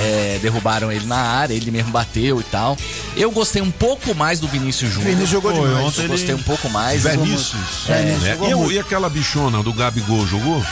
É, 0.03 0.39
derrubaram 0.43 0.93
ele 0.93 1.07
na 1.07 1.16
área, 1.16 1.55
ele 1.55 1.70
mesmo 1.70 1.91
bateu 1.91 2.41
e 2.41 2.45
tal. 2.45 2.76
Eu 3.16 3.30
gostei 3.30 3.62
um 3.62 3.70
pouco 3.70 4.14
mais 4.14 4.39
do 4.39 4.47
Vinícius 4.47 4.91
Júnior. 4.93 5.07
Vinícius 5.11 5.30
jogou 5.30 5.55
Foi, 5.55 5.66
demais. 5.66 5.86
ontem 5.86 5.99
Eu 6.01 6.05
ele- 6.05 6.09
gostei 6.12 6.34
um 6.34 6.43
pouco 6.43 6.68
mais. 6.70 7.03
Vinícius. 7.05 7.89
É, 7.89 8.03
né? 8.03 8.39
E, 8.51 8.55
o- 8.55 8.70
e 8.70 8.78
aquela 8.78 9.09
bichona 9.09 9.62
do 9.62 9.72
Gabigol 9.72 10.26
jogou? 10.26 10.62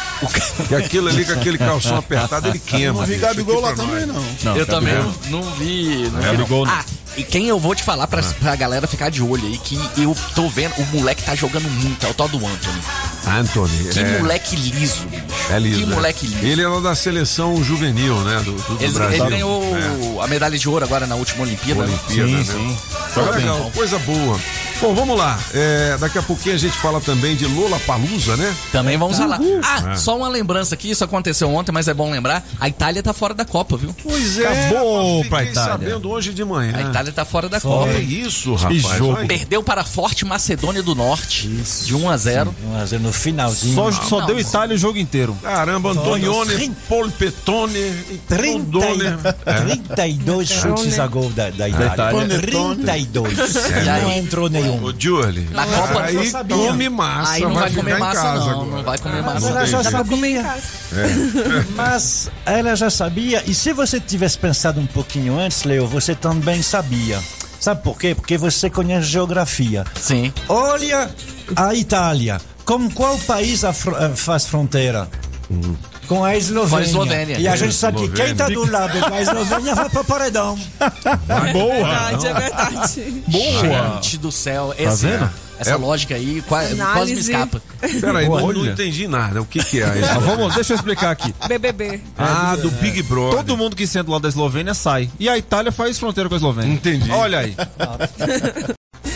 Que 0.68 0.74
aquilo 0.74 1.08
ali 1.08 1.24
com 1.24 1.32
aquele 1.32 1.58
calção 1.58 1.96
apertado 1.96 2.48
ele 2.48 2.58
queima. 2.58 3.00
Não 3.00 3.06
vi 3.06 3.16
Gabigol 3.16 3.60
lá 3.60 3.74
também, 3.74 4.06
não. 4.06 4.56
eu 4.56 4.66
também 4.66 4.94
não, 5.30 5.40
não 5.42 5.50
vi. 5.54 6.08
Não 6.12 6.20
vi 6.20 6.26
Gabigol 6.26 6.64
não. 6.66 6.72
não. 6.72 6.80
Ah, 6.80 6.84
E 7.16 7.24
quem 7.24 7.46
eu 7.48 7.58
vou 7.58 7.74
te 7.74 7.82
falar 7.82 8.06
pra, 8.06 8.22
pra 8.22 8.54
galera 8.56 8.86
ficar 8.86 9.10
de 9.10 9.22
olho 9.22 9.46
aí, 9.46 9.58
que 9.58 9.78
eu 9.96 10.14
tô 10.34 10.48
vendo, 10.48 10.74
o 10.78 10.84
moleque 10.96 11.22
tá 11.22 11.34
jogando 11.34 11.68
muito, 11.70 12.04
é 12.04 12.10
o 12.10 12.14
tal 12.14 12.28
do 12.28 12.36
Anthony. 12.38 12.80
Anthony. 13.26 13.88
Que 13.92 13.98
é, 14.00 14.18
moleque 14.18 14.54
liso, 14.56 15.04
bicho. 15.06 15.24
É 15.50 15.58
liso. 15.58 15.80
Que 15.80 15.86
né? 15.86 15.94
moleque 15.94 16.26
liso. 16.26 16.44
Ele 16.44 16.62
era 16.62 16.80
da 16.80 16.94
seleção 16.94 17.62
juvenil, 17.64 18.14
né? 18.20 18.36
Do, 18.44 18.52
do, 18.52 18.76
do 18.76 18.84
Ele, 18.84 18.92
Brasil. 18.92 19.24
ele 19.24 19.30
ganhou 19.30 19.62
É. 20.20 20.24
a 20.24 20.26
medalha 20.28 20.58
de 20.58 20.68
ouro 20.68 20.84
agora 20.84 21.06
na 21.06 21.14
última 21.16 21.42
Olimpíada. 21.42 21.86
né? 21.86 21.98
Olimpíada, 22.10 22.52
né? 22.58 22.76
Tá 23.14 23.22
legal, 23.30 23.70
coisa 23.74 23.98
boa. 24.00 24.38
Bom, 24.80 24.94
vamos 24.94 25.16
lá. 25.16 25.38
É, 25.54 25.96
daqui 25.98 26.18
a 26.18 26.22
pouquinho 26.22 26.54
a 26.54 26.58
gente 26.58 26.76
fala 26.76 27.00
também 27.00 27.34
de 27.34 27.46
Lola 27.46 27.78
Palusa, 27.86 28.36
né? 28.36 28.54
Também 28.70 28.96
vamos 28.98 29.16
falar. 29.16 29.40
Ah, 29.62 29.92
É. 29.92 29.96
só 29.96 30.16
uma 30.16 30.28
lembrança 30.28 30.74
aqui, 30.74 30.90
isso 30.90 31.02
aconteceu 31.02 31.50
ontem, 31.52 31.72
mas 31.72 31.88
é 31.88 31.94
bom 31.94 32.10
lembrar. 32.10 32.46
A 32.60 32.68
Itália 32.68 33.02
tá 33.02 33.14
fora 33.14 33.32
da 33.32 33.44
Copa, 33.44 33.76
viu? 33.78 33.94
Pois 34.02 34.38
é, 34.38 34.46
Acabou 34.68 35.24
pra 35.24 35.44
Itália. 35.44 35.72
sabendo 35.72 36.10
hoje 36.10 36.32
de 36.34 36.44
manhã. 36.44 36.74
A 36.76 36.82
Itália 36.82 37.10
tá 37.10 37.24
fora 37.24 37.48
da 37.48 37.58
Que 37.58 37.66
Copa. 37.66 37.90
isso, 37.94 38.54
rapaz. 38.54 38.82
jogo. 38.98 39.26
Perdeu 39.26 39.62
para 39.62 39.80
a 39.80 39.84
Forte 39.84 40.26
Macedônia 40.26 40.82
do 40.82 40.94
Norte 40.94 41.48
de 41.48 41.94
1 41.94 42.10
a 42.10 42.16
0. 42.18 42.54
1 42.72 42.76
a 42.76 42.84
0 42.84 43.02
no 43.02 43.12
finalzinho. 43.14 43.74
Só, 43.74 43.90
só 43.90 44.20
deu. 44.26 44.38
Itália 44.38 44.76
o 44.76 44.78
jogo 44.78 44.98
inteiro. 44.98 45.36
Caramba, 45.42 45.92
Antonione, 45.92 46.70
Polpetone, 46.88 47.78
e 47.78 48.20
30, 48.28 48.52
Condone. 48.58 49.04
É. 49.46 49.52
32 49.54 50.48
chutes 50.48 50.98
a 50.98 51.06
gol 51.06 51.30
da, 51.30 51.48
da 51.50 51.66
Itália. 51.68 51.86
Itália. 51.94 52.38
32. 52.40 53.56
É, 53.66 54.00
não 54.02 54.10
aí? 54.10 54.18
entrou 54.18 54.48
nenhum. 54.66 54.84
Ô, 54.84 54.94
Julie, 54.98 55.48
Na 55.50 55.66
Copa 55.66 56.00
aí 56.02 56.14
eu 56.14 56.24
já 56.24 56.30
sabia. 56.30 56.56
come 56.56 56.88
massa, 56.88 57.32
Aí 57.32 57.42
não 57.42 57.54
vai, 57.54 57.68
ficar 57.70 57.80
comer 57.82 57.98
massa, 57.98 58.22
casa 58.22 58.38
não. 58.40 58.50
agora. 58.50 58.70
Não 58.76 58.82
vai 58.82 58.98
comer 58.98 59.22
massa. 59.22 59.48
Ela 59.48 59.66
já 59.66 59.82
sabia. 59.84 60.54
Mas 61.74 62.30
ela 62.44 62.74
já 62.76 62.90
sabia. 62.90 63.42
E 63.46 63.54
se 63.54 63.72
você 63.72 64.00
tivesse 64.00 64.38
pensado 64.38 64.80
um 64.80 64.86
pouquinho 64.86 65.38
antes, 65.38 65.64
Leo, 65.64 65.86
você 65.86 66.14
também 66.14 66.62
sabia. 66.62 67.20
Sabe 67.60 67.82
por 67.82 67.98
quê? 67.98 68.14
Porque 68.14 68.36
você 68.38 68.68
conhece 68.70 69.08
geografia. 69.08 69.84
Sim. 70.00 70.32
Olha 70.48 71.10
a 71.56 71.74
Itália. 71.74 72.40
Com 72.64 72.90
qual 72.90 73.16
país 73.18 73.64
a 73.64 73.72
fro- 73.72 73.96
eh, 73.96 74.10
faz 74.14 74.46
fronteira? 74.46 75.08
Com 76.06 76.24
a 76.24 76.36
Eslovênia. 76.36 76.70
Com 76.70 76.76
a 76.76 76.82
Eslovênia. 76.82 77.38
E 77.38 77.48
a 77.48 77.52
É, 77.54 77.56
gente 77.56 77.74
sabe 77.74 78.00
que 78.02 78.08
quem 78.10 78.32
está 78.32 78.48
do 78.48 78.70
lado 78.70 79.00
da 79.00 79.20
Eslovênia 79.20 79.74
vai 79.74 79.88
para 79.90 80.00
o 80.00 80.04
paredão. 80.04 80.58
Verdade, 81.52 82.26
é 82.26 82.34
verdade. 82.34 83.22
Gente 83.28 84.18
do 84.18 84.30
céu. 84.32 84.74
Esse, 84.78 85.06
vendo? 85.06 85.30
Essa 85.58 85.76
lógica 85.76 86.14
aí 86.14 86.42
quase, 86.46 86.74
quase 86.74 86.74
me 86.74 86.80
Análise. 86.82 87.32
escapa. 87.32 87.62
Peraí, 88.00 88.28
não, 88.28 88.52
não 88.52 88.66
entendi 88.66 89.08
nada. 89.08 89.40
O 89.40 89.46
que, 89.46 89.64
que 89.64 89.82
é 89.82 89.98
isso? 90.00 90.10
Ah, 90.10 90.18
vamos, 90.18 90.54
deixa 90.54 90.74
eu 90.74 90.76
explicar 90.76 91.10
aqui. 91.10 91.34
BBB. 91.48 92.00
Ah, 92.18 92.56
do 92.60 92.70
Big 92.72 93.02
Brother. 93.04 93.38
Todo 93.38 93.56
mundo 93.56 93.74
que 93.74 93.86
senta 93.86 94.04
do 94.04 94.12
lado 94.12 94.22
da 94.22 94.28
Eslovênia 94.28 94.74
sai. 94.74 95.10
E 95.18 95.28
a 95.30 95.38
Itália 95.38 95.72
faz 95.72 95.98
fronteira 95.98 96.28
com 96.28 96.34
a 96.34 96.38
Eslovênia. 96.38 96.74
Entendi. 96.74 97.10
Olha 97.10 97.38
aí. 97.38 97.56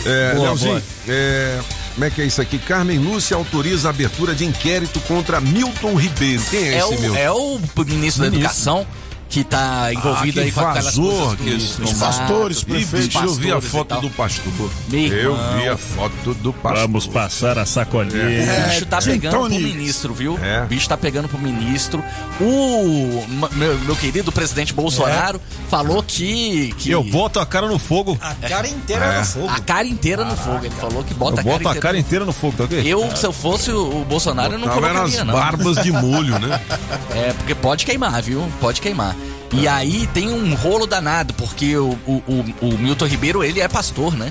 É, 0.06 0.34
Boa, 0.34 0.46
Leozinho, 0.46 0.70
boa. 0.70 0.82
é, 1.08 1.60
como 2.00 2.08
é 2.08 2.10
que 2.10 2.22
é 2.22 2.24
isso 2.24 2.40
aqui? 2.40 2.58
Carmen 2.58 2.98
Lúcia 2.98 3.36
autoriza 3.36 3.88
a 3.88 3.90
abertura 3.90 4.34
de 4.34 4.46
inquérito 4.46 4.98
contra 5.00 5.38
Milton 5.38 5.94
Ribeiro. 5.94 6.42
Quem 6.48 6.70
é, 6.70 6.74
É 6.76 6.78
esse 6.78 6.96
Milton? 6.96 7.14
o, 7.14 7.18
é 7.18 7.30
o 7.30 7.60
ministro 7.84 8.22
da 8.22 8.34
Educação 8.34 8.86
que 9.30 9.44
tá 9.44 9.92
envolvido 9.94 10.40
Ah, 10.40 10.42
que 10.42 10.48
aí 10.48 10.52
com 10.52 10.60
aquelas 10.60 10.96
coisas 10.98 11.76
dos 11.76 11.92
pastores, 11.94 12.64
dos 12.64 13.14
Eu 13.14 13.34
vi 13.34 13.52
a 13.52 13.60
foto 13.60 14.00
do 14.00 14.10
pastor. 14.10 14.70
Meu 14.88 15.00
Eu 15.06 15.32
irmão. 15.32 15.56
vi 15.56 15.68
a 15.68 15.76
foto 15.76 16.34
do 16.34 16.52
pastor. 16.52 16.80
Vamos 16.80 17.06
passar 17.06 17.56
a 17.56 17.64
sacolinha. 17.64 18.24
O 18.66 18.68
bicho 18.68 18.86
tá 18.86 18.98
pegando 19.00 19.36
pro 19.38 19.48
ministro, 19.48 20.12
viu? 20.14 20.38
É. 20.42 20.64
O 20.64 20.66
bicho 20.66 20.88
tá 20.88 20.96
pegando 20.96 21.28
pro 21.28 21.38
ministro. 21.38 22.02
O 22.40 23.24
meu, 23.54 23.78
meu 23.78 23.96
querido 23.96 24.32
presidente 24.32 24.72
Bolsonaro 24.74 25.40
falou 25.68 26.02
que, 26.02 26.74
que 26.76 26.90
Eu 26.90 27.04
boto 27.04 27.38
a 27.38 27.46
cara 27.46 27.68
no 27.68 27.78
fogo. 27.78 28.18
A 28.20 28.34
cara 28.48 28.66
inteira 28.66 29.20
no 29.20 29.24
fogo. 29.24 29.48
a 29.48 29.60
cara 29.60 29.86
inteira 29.86 30.24
no 30.24 30.36
fogo. 30.36 30.64
Ele 30.64 30.74
falou 30.74 31.04
que 31.04 31.12
Eu 31.12 31.18
bota 31.18 31.40
a 31.40 31.44
cara 31.44 31.52
boto 31.58 31.68
a 31.68 31.70
inteira. 31.70 31.80
cara 31.80 31.98
inteira 31.98 32.24
no 32.24 32.32
fogo, 32.32 32.54
tá 32.56 32.64
ok? 32.64 32.82
Eu, 32.84 33.16
se 33.16 33.24
eu 33.24 33.32
fosse 33.32 33.70
o 33.70 34.04
Bolsonaro, 34.08 34.54
eu 34.54 34.58
não 34.58 34.68
colocaria, 34.68 35.00
nas 35.02 35.14
não. 35.24 35.34
barbas 35.34 35.76
de 35.82 35.92
molho, 35.92 36.36
né? 36.40 36.60
É, 37.14 37.32
porque 37.32 37.54
pode 37.54 37.84
queimar, 37.84 38.20
viu? 38.22 38.46
Pode 38.60 38.80
queimar. 38.80 39.14
E 39.52 39.66
aí 39.66 40.06
tem 40.14 40.30
um 40.30 40.54
rolo 40.54 40.86
danado, 40.86 41.34
porque 41.34 41.76
o, 41.76 41.98
o, 42.06 42.22
o- 42.28 42.66
o 42.68 42.78
Milton 42.78 43.06
Ribeiro, 43.06 43.42
ele 43.42 43.60
é 43.60 43.66
pastor, 43.68 44.16
né? 44.16 44.30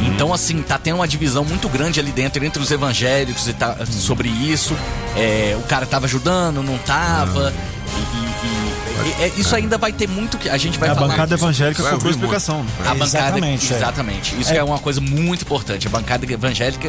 Então, 0.00 0.34
assim, 0.34 0.60
tá 0.62 0.76
tendo 0.78 0.96
uma 0.96 1.06
divisão 1.06 1.44
muito 1.44 1.68
grande 1.68 2.00
ali 2.00 2.10
dentro, 2.10 2.44
entre 2.44 2.60
os 2.60 2.70
evangélicos 2.72 3.46
e 3.46 3.52
tá, 3.52 3.76
sobre 3.86 4.28
isso. 4.28 4.76
É, 5.16 5.56
o 5.58 5.62
cara 5.68 5.86
tava 5.86 6.06
ajudando, 6.06 6.60
não 6.62 6.76
tava. 6.78 7.52
E, 7.94 8.16
e- 8.16 9.20
e- 9.20 9.22
é, 9.22 9.32
isso 9.36 9.54
ainda 9.54 9.78
vai 9.78 9.92
ter 9.92 10.08
muito 10.08 10.36
que 10.38 10.48
a 10.48 10.56
gente 10.56 10.76
vai 10.78 10.88
É 10.88 10.92
a 10.92 10.94
falar. 10.96 11.06
bancada 11.08 11.34
evangélica 11.34 11.82
Vai 11.84 11.92
cobrou 11.92 12.10
explicação. 12.10 12.64
né? 12.64 12.68
A 12.80 12.94
bancada, 12.94 13.04
Exatamente, 13.04 13.72
é. 13.72 13.76
exatamente. 13.76 14.40
Isso 14.40 14.52
é. 14.52 14.64
uma 14.64 14.78
coisa 14.80 15.00
muito 15.00 15.42
importante. 15.42 15.86
A 15.86 15.90
bancada 15.90 16.24
evangélica 16.30 16.88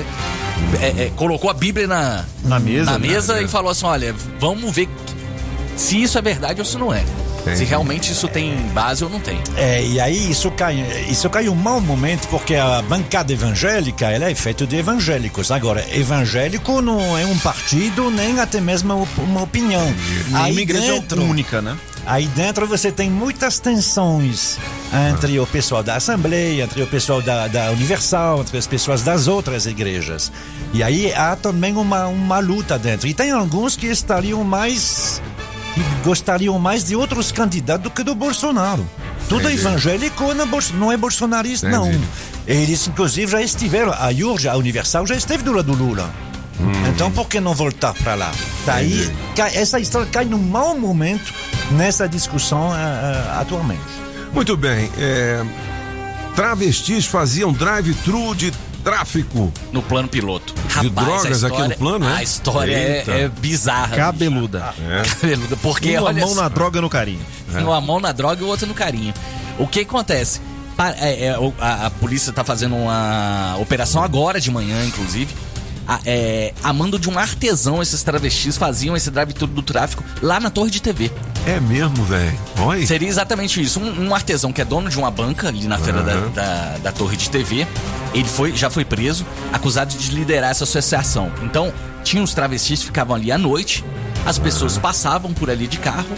é, 0.81 1.03
é, 1.05 1.11
colocou 1.15 1.51
a 1.51 1.53
Bíblia 1.53 1.85
na, 1.85 2.25
Na 2.43 2.59
mesa, 2.59 2.91
na 2.91 2.97
né? 2.97 3.07
mesa 3.09 3.39
e 3.41 3.47
falou 3.47 3.69
assim: 3.69 3.85
olha, 3.85 4.15
vamos 4.39 4.73
ver 4.73 4.89
se 5.75 6.01
isso 6.01 6.17
é 6.17 6.21
verdade 6.21 6.59
ou 6.59 6.65
se 6.65 6.77
não 6.77 6.91
é. 6.91 7.03
Se 7.55 7.63
realmente 7.63 8.11
isso 8.11 8.27
tem 8.27 8.55
base 8.73 9.03
ou 9.03 9.09
não 9.09 9.19
tem. 9.19 9.39
É, 9.55 9.83
e 9.83 9.99
aí 9.99 10.31
isso 10.31 10.49
cai, 10.51 10.85
isso 11.09 11.29
cai 11.29 11.49
um 11.49 11.55
mau 11.55 11.79
momento 11.79 12.27
porque 12.27 12.55
a 12.55 12.81
bancada 12.81 13.31
evangélica 13.31 14.09
ela 14.09 14.29
é 14.29 14.35
feita 14.35 14.65
de 14.65 14.75
evangélicos. 14.75 15.51
Agora, 15.51 15.85
evangélico 15.95 16.81
não 16.81 17.17
é 17.17 17.25
um 17.25 17.37
partido 17.39 18.09
nem 18.09 18.39
até 18.39 18.59
mesmo 18.59 19.07
uma 19.17 19.43
opinião. 19.43 19.85
Nenhuma 19.85 20.43
Aí 20.43 20.57
igreja 20.59 20.93
dentro, 20.93 21.23
única, 21.23 21.61
né? 21.61 21.77
aí 22.05 22.25
dentro 22.27 22.65
você 22.65 22.91
tem 22.91 23.09
muitas 23.09 23.59
tensões 23.59 24.57
entre 25.11 25.37
o 25.39 25.45
pessoal 25.45 25.83
da 25.83 25.95
Assembleia, 25.95 26.63
entre 26.63 26.81
o 26.81 26.87
pessoal 26.87 27.21
da, 27.21 27.47
da 27.47 27.71
Universal, 27.71 28.41
entre 28.41 28.57
as 28.57 28.65
pessoas 28.65 29.03
das 29.03 29.27
outras 29.27 29.65
igrejas. 29.65 30.31
E 30.73 30.81
aí 30.81 31.13
há 31.13 31.35
também 31.35 31.75
uma, 31.75 32.07
uma 32.07 32.39
luta 32.39 32.79
dentro. 32.79 33.07
E 33.07 33.13
tem 33.13 33.31
alguns 33.31 33.75
que 33.75 33.87
estariam 33.87 34.43
mais 34.43 35.21
que 35.83 36.03
gostariam 36.03 36.57
mais 36.59 36.83
de 36.85 36.95
outros 36.95 37.31
candidatos 37.31 37.83
do 37.83 37.89
que 37.91 38.03
do 38.03 38.15
Bolsonaro. 38.15 38.87
Tudo 39.29 39.49
Entendi. 39.49 39.61
evangélico 39.61 40.23
não 40.75 40.91
é, 40.91 40.97
bolsonarista, 40.97 41.69
não. 41.69 41.89
Eles, 42.45 42.87
inclusive, 42.87 43.31
já 43.31 43.41
estiveram. 43.41 43.91
A 43.91 44.07
URJ, 44.07 44.47
a 44.49 44.55
Universal, 44.55 45.05
já 45.05 45.15
esteve 45.15 45.43
do 45.43 45.51
lado 45.51 45.75
do 45.75 45.83
Lula. 45.83 46.09
Então, 46.89 47.11
por 47.11 47.27
que 47.27 47.39
não 47.39 47.53
voltar 47.53 47.93
para 47.93 48.15
lá? 48.15 48.31
Daí, 48.65 49.11
cai- 49.35 49.55
essa 49.55 49.79
história 49.79 50.07
cai 50.11 50.25
num 50.25 50.39
mau 50.39 50.77
momento 50.77 51.33
nessa 51.71 52.07
discussão 52.07 52.71
ah, 52.71 53.37
atualmente. 53.39 53.81
Muito 54.33 54.57
bem. 54.57 54.89
é, 54.97 55.43
travestis 56.35 57.05
faziam 57.05 57.51
drive-thru 57.51 58.33
de 58.35 58.51
tráfico. 58.77 59.51
No 59.71 59.81
plano 59.81 60.07
piloto. 60.07 60.53
De 60.81 60.89
drogas 60.89 61.43
aqui 61.43 61.61
no 61.61 61.75
plano, 61.75 62.07
é? 62.07 62.17
A 62.17 62.23
história 62.23 62.75
é, 62.75 63.03
é 63.07 63.27
bizarra. 63.27 63.95
Cabeluda. 63.95 64.73
É. 64.79 65.03
Cabeluda. 65.03 65.57
Porque 65.57 65.97
Uma 65.97 66.07
olha 66.07 66.19
mão 66.21 66.35
só, 66.35 66.41
na 66.41 66.49
droga 66.49 66.81
no 66.81 66.89
carinho. 66.89 67.25
uma 67.53 67.81
mão 67.81 67.99
na 67.99 68.11
droga 68.11 68.41
e 68.41 68.45
outra 68.45 68.67
no 68.67 68.73
carinho. 68.73 69.13
O 69.57 69.67
que 69.67 69.81
acontece? 69.81 70.39
É, 70.99 71.25
é, 71.25 71.39
a, 71.59 71.87
a 71.87 71.89
polícia 71.89 72.31
tá 72.31 72.43
fazendo 72.43 72.75
uma 72.75 73.57
operação 73.59 74.03
agora 74.03 74.39
de 74.39 74.51
manhã, 74.51 74.85
inclusive. 74.85 75.33
A, 75.87 75.99
é, 76.05 76.53
a 76.63 76.73
mando 76.73 76.99
de 76.99 77.09
um 77.09 77.17
artesão, 77.17 77.81
esses 77.81 78.03
travestis 78.03 78.57
faziam 78.57 78.95
esse 78.95 79.09
drive-thru 79.09 79.47
do 79.47 79.63
tráfico 79.63 80.03
lá 80.21 80.39
na 80.39 80.49
torre 80.49 80.69
de 80.69 80.81
TV. 80.81 81.11
É 81.47 81.61
mesmo, 81.61 82.03
velho. 82.03 82.37
Seria 82.85 83.07
exatamente 83.07 83.61
isso. 83.61 83.79
Um, 83.79 84.07
um 84.07 84.13
artesão 84.13 84.51
que 84.51 84.61
é 84.61 84.65
dono 84.65 84.89
de 84.89 84.97
uma 84.97 85.09
banca 85.09 85.47
ali 85.47 85.65
na 85.65 85.77
feira 85.77 86.03
da, 86.03 86.15
da, 86.27 86.77
da 86.77 86.91
torre 86.91 87.15
de 87.15 87.29
TV, 87.29 87.65
ele 88.13 88.27
foi, 88.27 88.53
já 88.53 88.69
foi 88.69 88.83
preso, 88.83 89.25
acusado 89.53 89.95
de 89.95 90.11
liderar 90.11 90.51
essa 90.51 90.65
associação. 90.65 91.31
Então, 91.41 91.73
tinha 92.03 92.21
os 92.21 92.33
travestis 92.33 92.81
que 92.81 92.87
ficavam 92.87 93.15
ali 93.15 93.31
à 93.31 93.37
noite, 93.37 93.81
as 94.25 94.37
pessoas 94.37 94.77
passavam 94.77 95.33
por 95.33 95.49
ali 95.49 95.67
de 95.67 95.79
carro. 95.79 96.17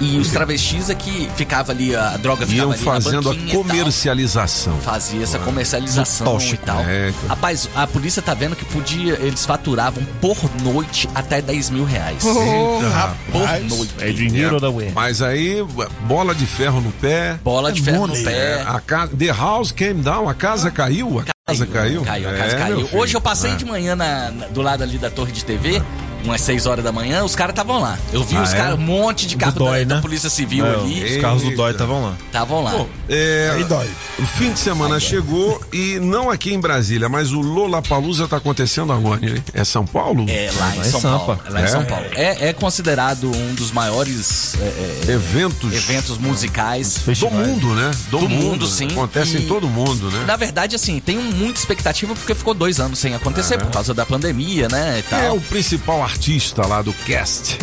E 0.00 0.16
os 0.18 0.30
travestis 0.30 0.88
é 0.88 0.94
que 0.94 1.28
ficava 1.36 1.72
ali, 1.72 1.94
a 1.94 2.16
droga 2.16 2.46
ficava 2.46 2.56
Iam 2.68 2.72
ali 2.72 2.82
fazendo 2.82 3.34
na 3.34 3.42
a 3.52 3.54
comercialização. 3.54 4.76
Fazia 4.78 5.22
essa 5.22 5.38
comercialização 5.38 6.26
Tóxico. 6.26 6.54
e 6.62 6.66
tal. 6.66 6.80
É. 6.80 7.12
Rapaz, 7.28 7.68
a 7.74 7.86
polícia 7.86 8.22
tá 8.22 8.32
vendo 8.32 8.56
que 8.56 8.64
podia, 8.64 9.14
eles 9.20 9.44
faturavam 9.44 10.02
por 10.20 10.36
noite 10.62 11.08
até 11.14 11.42
10 11.42 11.70
mil 11.70 11.84
reais. 11.84 12.24
Eita, 12.24 13.14
por 13.30 13.42
rapaz. 13.42 13.68
noite. 13.68 13.94
É 13.98 14.10
dinheiro 14.10 14.58
da 14.58 14.70
UE. 14.70 14.90
Mas 14.94 15.20
aí, 15.20 15.62
bola 16.06 16.34
de 16.34 16.46
ferro 16.46 16.80
no 16.80 16.90
pé. 16.92 17.38
Bola 17.44 17.70
de 17.70 17.82
ferro 17.82 18.06
no 18.06 18.16
É, 18.16 18.22
pé. 18.22 18.62
a 18.66 18.80
ca... 18.80 19.06
The 19.06 19.32
house 19.32 19.70
came 19.70 20.02
down, 20.02 20.28
a 20.28 20.34
casa 20.34 20.70
caiu. 20.70 21.18
A 21.20 21.24
casa 21.52 21.66
caiu. 21.66 22.02
Caiu, 22.02 22.28
a 22.28 22.32
casa 22.32 22.56
É, 22.56 22.58
caiu. 22.58 22.76
meu 22.78 22.86
filho. 22.88 23.00
Hoje 23.02 23.14
eu 23.16 23.20
passei 23.20 23.50
É. 23.52 23.54
de 23.56 23.64
manhã 23.66 23.94
na- 23.94 24.30
na- 24.30 24.46
do 24.46 24.62
lado 24.62 24.82
ali 24.82 24.96
da 24.98 25.10
torre 25.10 25.32
de 25.32 25.44
TV 25.44 25.82
umas 26.24 26.40
6 26.42 26.66
horas 26.66 26.84
da 26.84 26.92
manhã, 26.92 27.24
os 27.24 27.34
caras 27.34 27.52
estavam 27.52 27.80
lá. 27.80 27.98
Eu 28.12 28.22
vi 28.24 28.36
Ah, 28.36 28.42
os 28.42 28.52
é? 28.52 28.56
caras, 28.56 28.74
um 28.78 28.82
monte 28.82 29.26
de 29.26 29.36
carro 29.36 29.52
Do 29.52 29.58
Dói, 29.60 29.84
da, 29.84 29.88
da 29.90 29.94
né? 29.96 30.02
Polícia 30.02 30.30
Civil 30.30 30.66
É, 30.66 30.74
ali. 30.74 31.04
Os 31.16 31.20
carros 31.22 31.42
do 31.42 31.54
Dói 31.54 31.72
estavam 31.72 32.02
lá. 32.02 32.14
Estavam 32.26 32.62
lá. 32.62 32.70
Bom, 32.72 32.88
é, 33.08 33.50
Aí 33.54 33.64
dói. 33.64 33.88
o 34.18 34.26
fim 34.26 34.52
de 34.52 34.58
semana 34.58 34.98
chegou 35.00 35.60
e 35.72 35.98
não 36.00 36.30
aqui 36.30 36.52
em 36.52 36.60
Brasília, 36.60 37.08
mas 37.08 37.32
o 37.32 37.40
Lollapalooza 37.40 38.28
tá 38.28 38.36
acontecendo 38.36 38.92
agora, 38.92 39.24
hein? 39.24 39.42
É 39.54 39.64
São 39.64 39.86
Paulo? 39.86 40.26
É 40.28 40.50
lá 40.58 40.74
em 40.74 40.78
Lá 40.80 40.86
em 40.86 40.90
São 40.90 41.00
Sampa. 41.00 41.18
Paulo. 41.36 41.40
É 41.46 41.50
lá 41.50 41.60
em 41.60 41.64
É? 41.64 41.66
São 41.68 41.84
Paulo. 41.84 42.06
É, 42.14 42.48
é 42.48 42.52
considerado 42.52 43.30
um 43.34 43.54
dos 43.54 43.72
maiores 43.72 44.54
é, 44.60 44.64
é, 45.08 45.12
Eventos 45.12 45.72
eventos 45.72 46.18
musicais 46.18 46.98
do 47.18 47.30
mundo, 47.30 47.74
né? 47.74 47.90
do 48.10 48.20
mundo, 48.28 48.66
sim. 48.66 48.86
Acontece 48.90 49.36
em 49.38 49.40
E- 49.42 49.46
todo 49.46 49.66
mundo, 49.68 50.10
né? 50.10 50.24
Na 50.26 50.36
verdade, 50.36 50.76
assim, 50.76 51.00
tem 51.00 51.16
muita 51.18 51.58
expectativa 51.58 52.14
porque 52.14 52.34
ficou 52.34 52.54
dois 52.54 52.78
anos 52.80 52.98
sem 52.98 53.14
acontecer 53.14 53.58
por 53.58 53.70
causa 53.70 53.92
da 53.94 54.04
pandemia, 54.06 54.68
né? 54.68 55.02
E 55.10 55.14
é 55.14 55.30
o 55.30 55.40
principal 55.40 56.02
artista 56.10 56.66
lá 56.66 56.82
do 56.82 56.92
cast? 56.92 57.58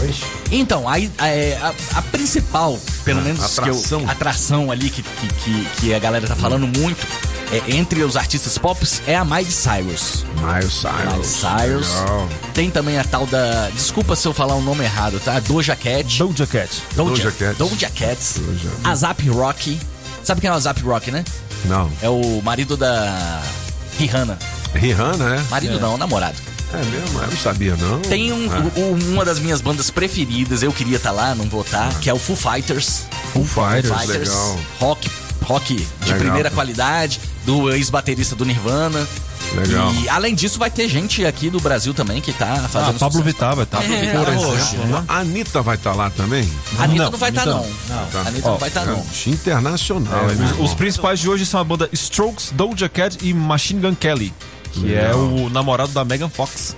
Então, 0.51 0.87
aí 0.87 1.11
é, 1.19 1.57
a, 1.61 1.73
a 1.99 2.01
principal, 2.01 2.79
pelo 3.03 3.21
menos 3.21 3.39
que 3.59 3.69
eu- 3.69 3.73
atração. 3.75 4.09
atração 4.09 4.71
ali 4.71 4.89
que, 4.89 5.03
que, 5.03 5.65
que, 5.77 5.93
a 5.93 5.99
galera 5.99 6.25
tá 6.25 6.35
falando 6.35 6.65
muito, 6.67 7.05
é, 7.51 7.75
entre 7.75 8.03
os 8.03 8.15
artistas 8.15 8.57
pop, 8.57 8.79
é 9.05 9.15
a 9.15 9.25
Miley 9.25 9.45
Cyrus. 9.51 10.25
Miles 10.37 10.73
Cyrus. 10.73 11.13
Miley 11.13 11.23
Cyrus. 11.25 11.87
Legal. 11.93 12.29
Tem 12.53 12.69
também 12.71 12.97
a 12.97 13.03
tal 13.03 13.25
da. 13.27 13.69
Desculpa 13.69 14.15
se 14.15 14.27
eu 14.27 14.33
falar 14.33 14.55
o 14.55 14.61
nome 14.61 14.83
errado, 14.83 15.19
tá? 15.19 15.39
Doja 15.39 15.75
Cat. 15.75 16.17
Doja 16.17 16.47
Cat. 16.47 16.81
Doja 16.95 17.31
Cat. 17.31 17.57
Doja 17.57 17.89
Cat. 17.89 18.41
A 18.83 18.95
Zap 18.95 19.29
Rock. 19.29 19.79
Sabe 20.23 20.41
quem 20.41 20.49
é 20.49 20.53
o 20.53 20.59
Zap 20.59 20.81
Rock, 20.81 21.11
né? 21.11 21.23
Não. 21.65 21.89
É 22.01 22.09
o 22.09 22.41
marido 22.43 22.75
da 22.75 23.41
Rihanna. 23.97 24.37
Rihanna, 24.73 25.29
né? 25.37 25.45
Marido 25.49 25.79
não, 25.79 25.97
namorado. 25.97 26.35
É 26.73 26.77
mesmo? 26.77 27.19
Eu 27.21 27.27
não 27.27 27.37
sabia, 27.37 27.75
não. 27.77 27.99
Tem 28.01 28.31
um- 28.33 28.49
Ah. 28.51 28.63
o- 28.79 29.11
uma 29.13 29.23
das 29.23 29.39
minhas 29.39 29.61
bandas 29.61 29.89
preferidas, 29.89 30.61
eu 30.63 30.71
queria 30.73 30.97
estar 30.97 31.11
lá, 31.11 31.33
não 31.33 31.45
vou 31.45 31.61
estar, 31.61 31.93
que 31.99 32.09
é 32.09 32.13
o 32.13 32.19
Foo 32.19 32.35
Fighters. 32.35 33.03
Foo 33.33 33.45
Fighters, 33.45 34.05
legal. 34.07 34.59
Rock, 34.79 35.09
rock 35.43 35.75
de 35.75 35.85
Legal. 36.05 36.19
primeira 36.19 36.51
qualidade, 36.51 37.19
do 37.45 37.71
ex-baterista 37.71 38.35
do 38.35 38.43
Nirvana. 38.45 39.07
Legal. 39.55 39.93
E 39.93 40.09
além 40.09 40.35
disso, 40.35 40.59
vai 40.59 40.69
ter 40.69 40.89
gente 40.89 41.25
aqui 41.25 41.49
do 41.49 41.61
Brasil 41.61 41.93
também 41.93 42.19
que 42.19 42.33
tá 42.33 42.63
Ah, 42.65 42.67
fazendo 42.67 42.99
Pablo 42.99 43.19
sucesso. 43.19 43.23
Vittar 43.23 43.55
vai 43.55 43.63
estar. 43.63 43.77
Pablo 43.79 43.93
É, 43.95 44.01
Vittar, 44.01 44.25
por 44.25 44.33
exemplo, 44.57 44.87
né? 44.87 45.03
A 45.07 45.17
Anitta 45.19 45.61
vai 45.61 45.75
estar 45.77 45.93
lá 45.93 46.09
também? 46.09 46.49
A 46.77 46.83
Anitta 46.83 47.03
não, 47.05 47.11
Não, 47.11 47.17
vai 47.17 47.29
estar, 47.29 47.41
Anitta 47.43 47.57
não. 47.57 47.95
não. 47.95 48.05
Tá. 48.11 48.19
A 48.19 48.27
Anitta 48.27 48.49
não 48.49 48.57
vai 48.57 48.67
estar, 48.67 48.85
não. 48.85 48.97
É, 49.25 49.29
Internacional. 49.29 50.29
É, 50.29 50.31
hein, 50.33 50.35
meu 50.37 50.47
os, 50.65 50.71
os 50.71 50.73
principais 50.73 51.19
de 51.21 51.29
hoje 51.29 51.45
são 51.45 51.61
a 51.61 51.63
banda 51.63 51.89
Strokes, 51.93 52.51
Doja 52.53 52.89
Cat 52.89 53.17
e 53.21 53.33
Machine 53.33 53.79
Gun 53.79 53.95
Kelly, 53.95 54.33
que 54.79 54.93
é 54.93 55.07
Legal. 55.07 55.19
o 55.19 55.49
namorado 55.49 55.91
da 55.91 56.03
Megan 56.05 56.29
Fox. 56.29 56.75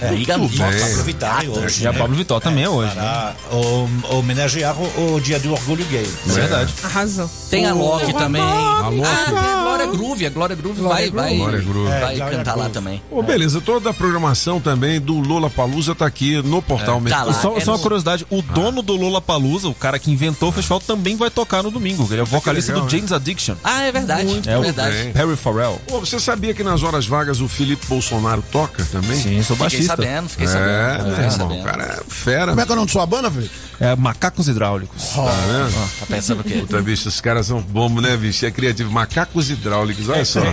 É, 0.00 0.10
Liga 0.10 0.36
Muito 0.36 0.54
e- 0.54 0.58
bem. 0.58 0.78
Pablo 0.80 1.02
Vittar 1.04 1.44
é 1.44 1.48
hoje. 1.48 1.84
E 1.84 1.86
a 1.86 1.92
né? 1.92 1.98
Pablo 1.98 2.16
Vittar 2.16 2.40
também 2.40 2.64
é 2.64 2.68
hoje. 2.68 2.94
né? 2.94 3.02
Para 3.48 3.56
ho- 3.56 3.88
homenagear 4.18 4.76
o, 4.78 5.14
o 5.14 5.20
dia 5.20 5.38
do 5.40 5.52
orgulho 5.52 5.84
gay. 5.86 6.06
É 6.28 6.32
verdade. 6.32 6.74
Arrasou. 6.84 7.30
Tem 7.50 7.66
a 7.66 7.72
Loki 7.74 8.12
também. 8.12 8.42
A 8.42 8.88
Loki. 8.88 9.02
Ah, 9.08 9.24
tem 9.30 9.38
a 9.38 9.62
Glória 9.62 9.86
Groove. 9.86 10.26
A 10.26 10.30
Glória 10.30 10.56
Groove 10.56 10.80
vai, 10.82 11.10
vai, 11.10 11.36
Glória 11.36 11.60
Groove. 11.60 11.88
vai 11.88 12.12
É, 12.14 12.16
Glória 12.16 12.38
cantar 12.38 12.50
lá 12.52 12.56
Groove. 12.64 12.72
também. 12.74 13.02
Ô, 13.10 13.22
beleza, 13.22 13.60
toda 13.60 13.90
a 13.90 13.94
programação 13.94 14.60
também 14.60 15.00
do 15.00 15.14
Lola 15.20 15.48
Palusa 15.48 15.94
tá 15.94 16.06
aqui 16.06 16.42
no 16.42 16.60
portal 16.60 17.00
Tá 17.08 17.22
lá. 17.24 17.32
Só, 17.32 17.56
é 17.56 17.60
só 17.60 17.70
uma 17.72 17.76
no- 17.78 17.82
curiosidade, 17.82 18.26
o 18.30 18.42
dono 18.42 18.82
do 18.82 18.94
Lola 18.96 19.20
Palusa, 19.20 19.68
o 19.68 19.74
cara 19.74 19.98
que 19.98 20.10
inventou 20.10 20.48
o 20.48 20.52
festival, 20.52 20.80
também 20.80 21.16
vai 21.16 21.30
tocar 21.30 21.62
no 21.62 21.70
domingo. 21.70 22.06
Ele 22.10 22.20
é 22.20 22.22
o 22.22 22.26
vocalista 22.26 22.72
legal, 22.72 22.86
do 22.86 22.92
né? 22.92 22.98
James 22.98 23.12
Addiction. 23.12 23.54
Ah, 23.64 23.82
é 23.82 23.92
verdade. 23.92 24.42
É 24.46 24.52
é 24.52 24.58
o 24.58 24.62
verdade. 24.62 25.12
Harry 25.14 25.36
Farrell. 25.36 25.80
Você 26.00 26.18
sabia 26.20 26.52
que 26.54 26.62
nas 26.62 26.82
horas 26.82 27.06
vagas 27.06 27.40
o 27.40 27.48
Felipe 27.48 27.86
Bolsonaro 27.86 28.42
toca 28.52 28.84
também? 28.92 29.18
Sim, 29.20 29.42
sou 29.42 29.56
baixista. 29.56 29.85
Sabendo, 29.86 30.28
fiquei 30.28 30.46
É, 30.46 30.48
sabendo. 30.48 30.68
né, 30.68 30.98
fiquei 30.98 31.12
irmão? 31.24 31.30
sabendo. 31.30 31.60
O 31.60 31.64
cara 31.64 31.82
é 31.84 32.00
fera. 32.12 32.46
Como 32.48 32.60
é 32.60 32.64
que 32.64 32.70
é 32.70 32.72
o 32.72 32.76
nome 32.76 32.86
da 32.86 32.92
sua 32.92 33.06
banda, 33.06 33.30
Felipe? 33.30 33.54
É 33.78 33.94
Macacos 33.94 34.48
Hidráulicos. 34.48 35.02
Tá 35.14 35.22
vendo? 35.22 35.90
Tá 36.00 36.06
pensando 36.06 36.40
o 36.40 36.44
quê? 36.44 36.54
Puta, 36.66 36.80
bicho, 36.80 37.08
os 37.08 37.20
caras 37.20 37.46
são 37.46 37.60
bombos, 37.60 38.02
né, 38.02 38.16
bicho? 38.16 38.46
É 38.46 38.50
criativo. 38.50 38.90
Macacos 38.90 39.50
hidráulicos, 39.50 40.08
olha 40.08 40.24
só. 40.24 40.40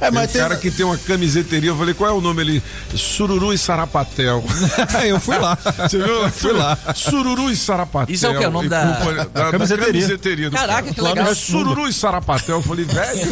É, 0.00 0.10
mas 0.12 0.30
tem 0.30 0.40
um 0.40 0.44
cara 0.44 0.56
que 0.60 0.70
tem 0.70 0.84
uma 0.86 0.96
camiseteria, 0.98 1.70
eu 1.70 1.76
falei, 1.76 1.92
qual 1.94 2.10
é 2.10 2.12
o 2.12 2.20
nome 2.20 2.40
ali? 2.42 2.62
Sururu 2.94 3.52
e 3.52 3.58
Sarapatel. 3.58 4.44
eu 5.04 5.18
fui 5.18 5.36
lá. 5.38 5.56
Você 5.56 5.98
viu? 5.98 6.30
Fui 6.30 6.52
lá. 6.52 6.78
Sururu 6.94 7.50
e 7.50 7.56
Sarapatel. 7.56 8.14
Isso 8.14 8.26
é 8.26 8.30
o 8.30 8.38
quê? 8.38 8.46
O 8.46 8.50
nome 8.50 8.66
E 8.66 8.68
da- 8.68 8.84
da, 8.84 9.24
da 9.24 9.50
Camiseteria. 9.50 9.86
camiseteria 9.92 10.50
do 10.50 10.56
Caraca, 10.56 10.82
cara. 10.82 10.94
que 10.94 11.00
legal. 11.00 11.26
É 11.26 11.34
Sururu 11.34 11.88
e 11.88 11.92
Sarapatel. 11.92 12.56
Eu 12.56 12.62
falei, 12.62 12.84
velho. 12.84 13.28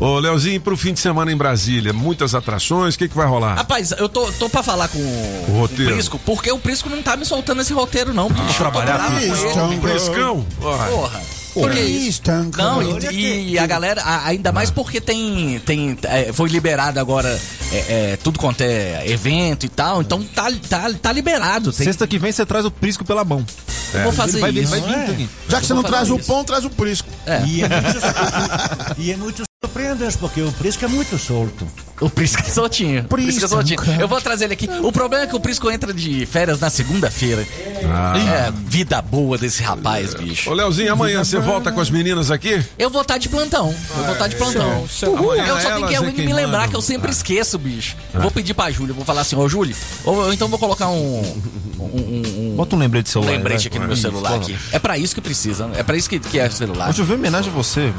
Ô, 0.00 0.18
Leozinho, 0.18 0.60
pro 0.60 0.76
fim 0.76 0.92
de 0.92 1.00
semana 1.00 1.32
em 1.32 1.36
Brasília, 1.36 1.92
muitas 1.92 2.34
atrações, 2.34 2.94
o 2.94 2.98
que, 2.98 3.08
que 3.08 3.16
vai 3.16 3.26
rolar? 3.26 3.54
Rapaz, 3.56 3.90
eu 3.98 4.08
tô, 4.08 4.30
tô 4.32 4.48
pra 4.48 4.62
falar 4.62 4.88
com 4.88 4.98
o, 4.98 5.58
roteiro. 5.60 5.92
Prisco, 5.92 6.18
porque 6.24 6.50
o 6.52 6.58
Prisco 6.68 6.90
não 6.90 7.02
tá 7.02 7.16
me 7.16 7.24
soltando 7.24 7.62
esse 7.62 7.72
roteiro, 7.72 8.12
não, 8.12 8.28
bicho. 8.28 8.58
trabalhar 8.58 8.92
tô 8.92 8.98
bravo 8.98 9.14
com 9.14 9.34
Isso, 9.34 9.58
ele. 9.58 9.80
Frescão? 9.80 10.46
Porra. 10.60 11.22
Por 11.54 11.70
que 11.70 11.80
isso? 11.80 12.20
Não, 12.58 12.82
e, 13.10 13.52
e 13.52 13.58
a 13.58 13.66
galera, 13.66 14.02
ainda 14.26 14.52
mais 14.52 14.70
porque 14.70 15.00
tem. 15.00 15.58
tem 15.64 15.98
é, 16.02 16.30
foi 16.30 16.50
liberado 16.50 17.00
agora 17.00 17.40
é, 17.72 17.76
é, 18.12 18.18
tudo 18.22 18.38
quanto 18.38 18.60
é 18.60 19.02
evento 19.10 19.64
e 19.64 19.70
tal, 19.70 20.02
então 20.02 20.22
tá, 20.22 20.52
tá, 20.68 20.90
tá 20.92 21.10
liberado. 21.10 21.72
Tem, 21.72 21.86
Sexta 21.86 22.06
que 22.06 22.18
vem 22.18 22.30
você 22.32 22.44
traz 22.44 22.66
o 22.66 22.70
Prisco 22.70 23.02
pela 23.02 23.24
mão. 23.24 23.42
eu 23.94 24.02
vou 24.02 24.12
fazer 24.12 24.38
vai 24.38 24.52
vir, 24.52 24.64
isso. 24.64 24.70
vai 24.70 24.80
vir 25.14 25.24
é? 25.24 25.28
Já 25.48 25.60
que 25.60 25.66
você 25.66 25.72
não 25.72 25.82
traz 25.82 26.08
falar 26.08 26.18
o 26.18 26.20
isso. 26.20 26.28
pão, 26.28 26.44
traz 26.44 26.66
o 26.66 26.70
prisco. 26.70 27.08
É. 27.24 27.42
E 27.46 27.62
é 29.10 29.16
muito, 29.16 29.42
é 29.60 29.66
surpreendente, 29.66 30.18
porque 30.18 30.40
o 30.40 30.52
Prisco 30.52 30.84
é 30.84 30.88
muito 30.88 31.18
solto. 31.18 31.66
O 32.00 32.08
Prisco 32.08 32.40
é 32.42 32.44
soltinho. 32.48 33.00
O 33.00 33.04
Prisco 33.08 33.30
é 33.30 33.32
Prisco, 33.32 33.48
soltinho. 33.48 33.80
cara. 33.82 34.00
Eu 34.00 34.06
vou 34.06 34.20
trazer 34.20 34.44
ele 34.44 34.54
aqui. 34.54 34.68
O 34.84 34.92
problema 34.92 35.24
é 35.24 35.26
que 35.26 35.34
o 35.34 35.40
Prisco 35.40 35.68
entra 35.68 35.92
de 35.92 36.24
férias 36.26 36.60
na 36.60 36.70
segunda-feira. 36.70 37.42
É, 37.42 38.52
vida 38.66 39.02
boa 39.02 39.36
desse 39.36 39.60
rapaz, 39.64 40.14
bicho. 40.14 40.48
Ô, 40.48 40.54
Leozinho, 40.54 40.92
amanhã 40.92 41.24
você 41.24 41.40
volta 41.40 41.72
com 41.72 41.80
as 41.80 41.90
meninas 41.90 42.30
aqui? 42.30 42.64
Eu 42.78 42.88
vou 42.88 43.02
estar 43.02 43.18
de 43.18 43.28
plantão. 43.28 43.74
Eu 43.96 44.04
vou 44.04 44.12
estar 44.12 44.28
de 44.28 44.36
plantão. 44.36 44.86
Uhul. 45.08 45.32
Amanhã 45.32 45.46
Eu 45.48 45.60
só 45.60 45.74
tenho 45.74 45.88
que 45.88 45.94
é 45.94 45.96
alguém 45.96 46.26
me 46.26 46.32
lembrar 46.32 46.68
que 46.68 46.76
eu 46.76 46.80
sempre 46.82 47.10
esqueço, 47.10 47.58
bicho. 47.58 47.96
Eu 48.14 48.20
Vou 48.20 48.30
pedir 48.30 48.54
pra 48.54 48.70
Júlia, 48.70 48.94
vou 48.94 49.04
falar 49.04 49.22
assim, 49.22 49.34
ô 49.34 49.48
Júlia, 49.48 49.74
ou 50.04 50.32
então 50.32 50.46
vou 50.46 50.58
colocar 50.58 50.88
um, 50.88 51.20
um, 51.80 51.82
um- 51.82 52.50
um 52.52 52.56
Bota 52.56 52.76
um 52.76 52.78
lembrete 52.78 53.06
de 53.06 53.10
celular. 53.10 53.32
lembrete 53.32 53.58
vai. 53.62 53.66
aqui 53.66 53.78
no 53.80 53.86
meu 53.88 53.96
celular 53.96 54.34
aqui. 54.36 54.56
É 54.70 54.78
pra 54.78 54.96
isso 54.96 55.14
que 55.16 55.20
precisa, 55.20 55.66
né? 55.66 55.80
É 55.80 55.82
pra 55.82 55.96
isso 55.96 56.08
que, 56.08 56.20
que 56.20 56.38
é 56.38 56.46
o 56.46 56.52
celular. 56.52 56.90
Hoje 56.90 57.02
eu 57.02 57.06
vi 57.06 57.14
homenagem 57.14 57.50
a 57.50 57.54
você. 57.54 57.92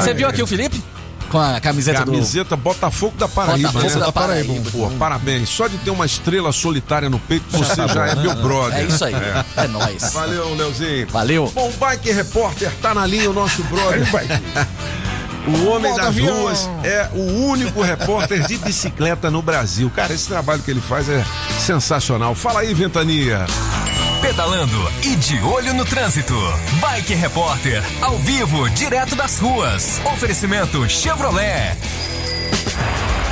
Você 0.00 0.12
viu 0.12 0.26
aqui 0.26 0.42
o 0.42 0.46
Felipe? 0.48 0.82
Com 1.30 1.38
a 1.38 1.60
camiseta, 1.60 2.04
Camiseta 2.04 2.56
Botafogo 2.56 3.16
da 3.18 3.28
Paraíba, 3.28 3.72
Botafogo 3.72 3.94
né? 3.98 4.06
da 4.06 4.12
Paraíba. 4.12 4.70
Pô, 4.70 4.90
parabéns. 4.98 5.48
Só 5.48 5.66
de 5.66 5.78
ter 5.78 5.90
uma 5.90 6.06
estrela 6.06 6.52
solitária 6.52 7.10
no 7.10 7.18
peito, 7.18 7.44
você 7.50 7.88
já 7.88 8.06
é 8.06 8.14
meu 8.14 8.34
brother. 8.36 8.78
É 8.78 8.84
isso 8.84 9.04
aí. 9.04 9.14
É, 9.56 9.66
nóis. 9.68 10.12
Valeu, 10.12 10.54
Leozinho. 10.54 11.08
Valeu. 11.08 11.52
Bom, 11.54 11.68
o 11.68 11.72
Bike 11.72 12.12
Repórter 12.12 12.72
tá 12.80 12.94
na 12.94 13.06
linha, 13.06 13.30
o 13.30 13.32
nosso 13.32 13.62
brother. 13.64 14.06
O 15.46 15.66
homem 15.68 15.94
das 15.94 16.06
avião. 16.06 16.42
ruas 16.42 16.68
é 16.82 17.08
o 17.14 17.46
único 17.46 17.80
repórter 17.80 18.44
de 18.48 18.58
bicicleta 18.58 19.30
no 19.30 19.40
Brasil. 19.40 19.88
Cara, 19.94 20.12
esse 20.12 20.26
trabalho 20.26 20.60
que 20.60 20.70
ele 20.72 20.80
faz 20.80 21.08
é 21.08 21.24
sensacional. 21.64 22.34
Fala 22.34 22.60
aí, 22.60 22.74
Ventania. 22.74 23.46
Pedalando 24.26 24.92
e 25.04 25.14
de 25.14 25.40
olho 25.40 25.72
no 25.72 25.84
trânsito. 25.84 26.34
Bike 26.80 27.14
Repórter, 27.14 27.80
ao 28.02 28.18
vivo, 28.18 28.68
direto 28.70 29.14
das 29.14 29.38
ruas. 29.38 30.00
Oferecimento 30.04 30.88
Chevrolet. 30.88 31.76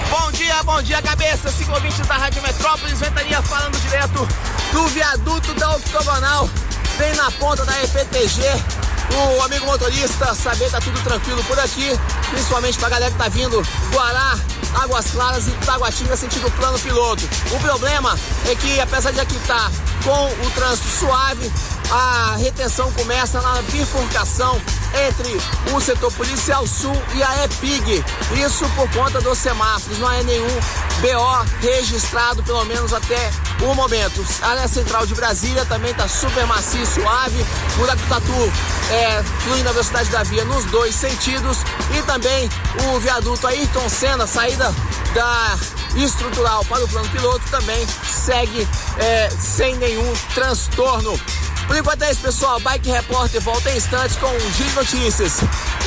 Bom 0.09 0.31
dia, 0.31 0.63
bom 0.63 0.81
dia, 0.83 1.03
cabeça. 1.03 1.51
Cinco 1.51 1.73
da 2.07 2.15
Rádio 2.15 2.41
Metrópolis, 2.43 3.01
Ventania 3.01 3.43
falando 3.43 3.77
direto 3.83 4.29
do 4.71 4.87
viaduto 4.87 5.53
da 5.55 5.75
Octogonal, 5.75 6.49
bem 6.97 7.13
na 7.17 7.29
ponta 7.33 7.65
da 7.65 7.73
EPTG. 7.83 8.94
O 9.13 9.43
amigo 9.43 9.67
motorista, 9.67 10.35
saber 10.35 10.71
tá 10.71 10.81
tudo 10.81 11.01
tranquilo 11.03 11.43
por 11.45 11.59
aqui, 11.59 11.99
principalmente 12.31 12.79
pra 12.79 12.89
galera 12.89 13.11
que 13.11 13.19
tá 13.19 13.29
vindo 13.29 13.63
Guará, 13.93 14.39
Águas 14.83 15.11
Claras 15.13 15.47
e 15.47 15.51
Taguatinga 15.65 16.17
sentido 16.17 16.51
plano 16.53 16.79
piloto. 16.79 17.23
O 17.53 17.61
problema 17.61 18.19
é 18.47 18.55
que 18.57 18.81
apesar 18.81 19.13
de 19.13 19.21
aqui 19.21 19.37
estar 19.37 19.71
com 20.03 20.47
o 20.47 20.51
trânsito 20.51 20.89
suave, 20.89 21.53
a 21.91 22.37
retenção 22.39 22.91
começa 22.93 23.41
na 23.41 23.63
bifurcação 23.63 24.61
entre 25.09 25.37
o 25.75 25.81
setor 25.81 26.13
policial 26.13 26.67
sul 26.67 26.97
e 27.15 27.23
a 27.23 27.45
EPIG. 27.45 28.05
Isso 28.45 28.69
por 28.77 28.89
conta 28.91 29.21
dos 29.21 29.39
semáforos. 29.39 29.99
Não 29.99 30.11
é 30.11 30.23
nenhum 30.23 30.61
BO 31.01 31.47
registrado, 31.61 32.43
pelo 32.43 32.65
menos 32.65 32.93
até 32.93 33.31
o 33.61 33.75
momento. 33.75 34.25
A 34.43 34.51
área 34.51 34.69
central 34.69 35.07
de 35.07 35.15
Brasília 35.15 35.65
também 35.65 35.91
está 35.91 36.09
super 36.09 36.47
macio, 36.47 36.87
suave. 36.87 37.45
Buraco 37.77 38.03
do 38.03 38.09
Tatu 38.09 38.53
é, 38.95 39.23
flui 39.41 39.63
na 39.65 39.73
velocidade 39.73 40.09
da 40.11 40.23
via 40.23 40.45
nos 40.45 40.65
dois 40.67 40.95
sentidos. 40.95 41.59
E 41.97 42.03
também 42.03 42.49
o 42.87 43.01
viaduto 43.01 43.47
Ayrton 43.47 43.89
Senna, 43.89 44.27
saída 44.27 44.73
da 45.13 45.59
estrutural 45.97 46.65
para 46.65 46.85
o 46.85 46.89
plano 46.89 47.09
piloto, 47.11 47.45
também 47.51 47.87
segue 48.05 48.69
é, 48.99 49.29
sem 49.31 49.77
nenhum 49.77 50.13
transtorno. 50.35 51.19
Por 51.67 51.77
enquanto 51.77 52.03
é 52.03 52.11
isso, 52.11 52.21
pessoal. 52.21 52.61
Bike 52.61 52.91
Repórter 52.91 53.41
volta 53.41 53.71
em 53.71 53.77
instantes 53.77 54.17
com 54.17 54.27
um 54.27 54.53
giro 54.53 54.69
de 54.69 54.75
notícias. 54.75 55.41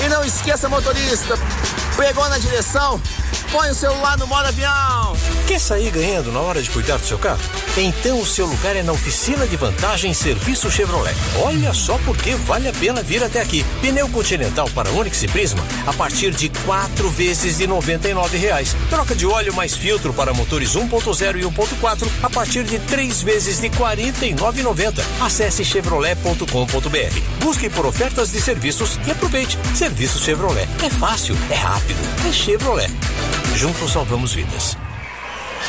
E 0.03 0.09
não 0.09 0.23
esqueça, 0.23 0.69
motorista, 0.69 1.37
pegou 1.95 2.27
na 2.29 2.37
direção, 2.37 3.01
põe 3.51 3.69
o 3.69 3.75
celular 3.75 4.17
no 4.17 4.27
modo 4.27 4.47
avião. 4.47 5.15
Quer 5.47 5.59
sair 5.59 5.89
ganhando 5.91 6.31
na 6.31 6.39
hora 6.39 6.61
de 6.61 6.69
cuidar 6.69 6.97
do 6.97 7.05
seu 7.05 7.17
carro? 7.17 7.39
Então 7.77 8.19
o 8.19 8.25
seu 8.25 8.45
lugar 8.45 8.75
é 8.75 8.83
na 8.83 8.91
oficina 8.91 9.47
de 9.47 9.55
vantagem 9.55 10.13
Serviço 10.13 10.69
Chevrolet. 10.69 11.15
Olha 11.41 11.73
só 11.73 11.97
porque 11.99 12.35
vale 12.35 12.67
a 12.67 12.73
pena 12.73 13.01
vir 13.01 13.23
até 13.23 13.41
aqui. 13.41 13.65
Pneu 13.81 14.09
Continental 14.09 14.69
para 14.75 14.89
Onix 14.91 15.23
e 15.23 15.27
Prisma 15.27 15.63
a 15.85 15.93
partir 15.93 16.31
de 16.31 16.49
quatro 16.65 17.09
vezes 17.09 17.57
de 17.57 17.67
99 17.67 18.37
reais. 18.37 18.75
Troca 18.89 19.15
de 19.15 19.25
óleo 19.25 19.53
mais 19.53 19.75
filtro 19.75 20.13
para 20.13 20.33
motores 20.33 20.73
1.0 20.73 21.39
e 21.39 21.43
1.4 21.43 22.07
a 22.21 22.29
partir 22.29 22.63
de 22.63 22.79
três 22.79 23.21
vezes 23.21 23.59
de 23.59 23.67
R$ 23.67 23.77
49,90. 23.77 25.01
Acesse 25.21 25.63
chevrolet.com.br. 25.67 27.43
Busque 27.43 27.69
por 27.69 27.85
ofertas 27.85 28.31
de 28.31 28.41
serviços 28.41 28.97
e 29.05 29.11
aproveite. 29.11 29.59
Serviço 29.75 30.17
Chevrolet. 30.19 30.67
É 30.83 30.89
fácil, 30.89 31.35
é 31.49 31.55
rápido, 31.55 31.99
é 32.27 32.31
Chevrolet. 32.31 32.91
Juntos 33.55 33.91
salvamos 33.91 34.33
vidas. 34.33 34.77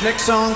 Uh, 0.01 0.55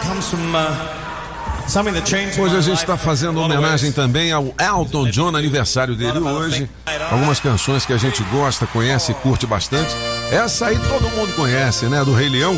Hoje 2.41 2.53
my 2.53 2.57
a 2.57 2.61
gente 2.61 2.77
está 2.77 2.97
fazendo 2.97 3.41
homenagem 3.41 3.91
também 3.91 4.31
ao 4.31 4.53
Elton 4.59 5.09
John, 5.09 5.35
aniversário 5.35 5.95
dele 5.95 6.19
hoje. 6.19 6.69
Algumas 7.11 7.39
canções 7.39 7.85
que 7.85 7.93
a 7.93 7.97
gente 7.97 8.23
gosta, 8.23 8.65
conhece 8.67 9.11
e 9.11 9.15
curte 9.15 9.45
bastante. 9.45 9.93
Essa 10.31 10.67
aí 10.67 10.79
todo 10.79 11.09
mundo 11.09 11.35
conhece, 11.35 11.85
né? 11.87 12.03
Do 12.05 12.13
Rei 12.13 12.29
Leão. 12.29 12.55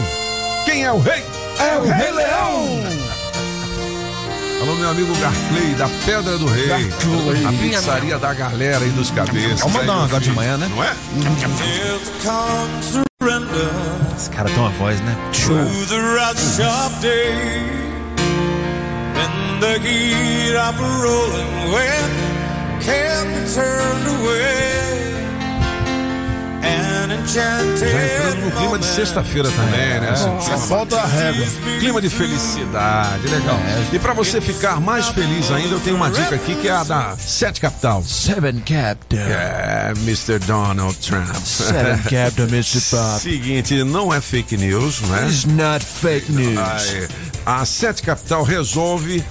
Quem 0.65 0.83
é 0.83 0.91
o 0.91 0.99
rei? 0.99 1.23
É 1.59 1.77
o 1.77 1.83
Rei 1.83 2.11
Leão! 2.11 3.14
Alô, 4.65 4.73
meu 4.77 4.89
amigo 4.89 5.13
Garclay, 5.19 5.75
da 5.75 5.87
Pedra 6.07 6.39
do 6.39 6.47
Rei. 6.47 6.71
A 7.45 7.51
pizzaria 7.51 8.17
da 8.17 8.33
galera 8.33 8.83
aí 8.83 8.89
dos 8.89 9.11
cabeças. 9.11 9.59
Vamos 9.59 9.75
mandar 9.75 9.93
uma 9.93 10.05
agora 10.05 10.23
de 10.23 10.31
manhã, 10.31 10.57
né? 10.57 10.67
Não 10.67 10.83
é? 10.83 10.91
Esse 14.17 14.27
cara 14.31 14.49
tem 14.49 14.57
uma 14.57 14.71
voz, 14.71 14.99
né? 15.01 15.15
Show. 15.33 15.55
To 15.55 15.85
the 15.85 15.99
right 15.99 16.35
sharp 16.39 16.99
day 16.99 17.29
when 19.13 19.59
the 19.59 19.77
heat 19.87 20.55
of 20.55 20.81
a 20.81 20.87
rolling 20.99 21.71
wind 21.71 22.09
can 22.81 23.27
be 23.35 23.45
turned 23.53 24.07
away. 24.19 24.81
An 26.63 27.11
enchanted 27.11 28.14
sexta-feira 28.95 29.49
também, 29.51 29.99
né? 29.99 30.15
Só 30.15 30.57
falta 30.57 30.97
a 30.97 31.05
régua. 31.05 31.45
Clima 31.79 32.01
de 32.01 32.09
felicidade, 32.09 33.27
legal. 33.27 33.59
E 33.91 33.99
pra 33.99 34.13
você 34.13 34.39
ficar 34.39 34.79
mais 34.79 35.09
feliz 35.09 35.51
ainda, 35.51 35.75
eu 35.75 35.79
tenho 35.79 35.95
uma 35.97 36.09
dica 36.09 36.35
aqui 36.35 36.55
que 36.55 36.67
é 36.67 36.71
a 36.71 36.83
da 36.83 37.17
Sete 37.17 37.59
Capital. 37.59 38.03
Seven 38.03 38.59
Capital. 38.59 39.19
É, 39.19 39.93
Mr. 39.97 40.39
Donald 40.39 40.95
Trump. 40.97 41.35
Seven 41.43 41.97
Capital, 42.03 42.47
Mr. 42.47 42.81
Pop. 42.89 43.21
Seguinte, 43.21 43.83
não 43.83 44.13
é 44.13 44.21
fake 44.21 44.55
news, 44.55 45.01
né? 45.01 45.27
It's 45.27 45.45
not 45.45 45.83
fake 45.83 46.31
news. 46.31 47.09
A 47.45 47.65
Sete 47.65 48.01
Capital 48.01 48.43
resolve 48.43 49.23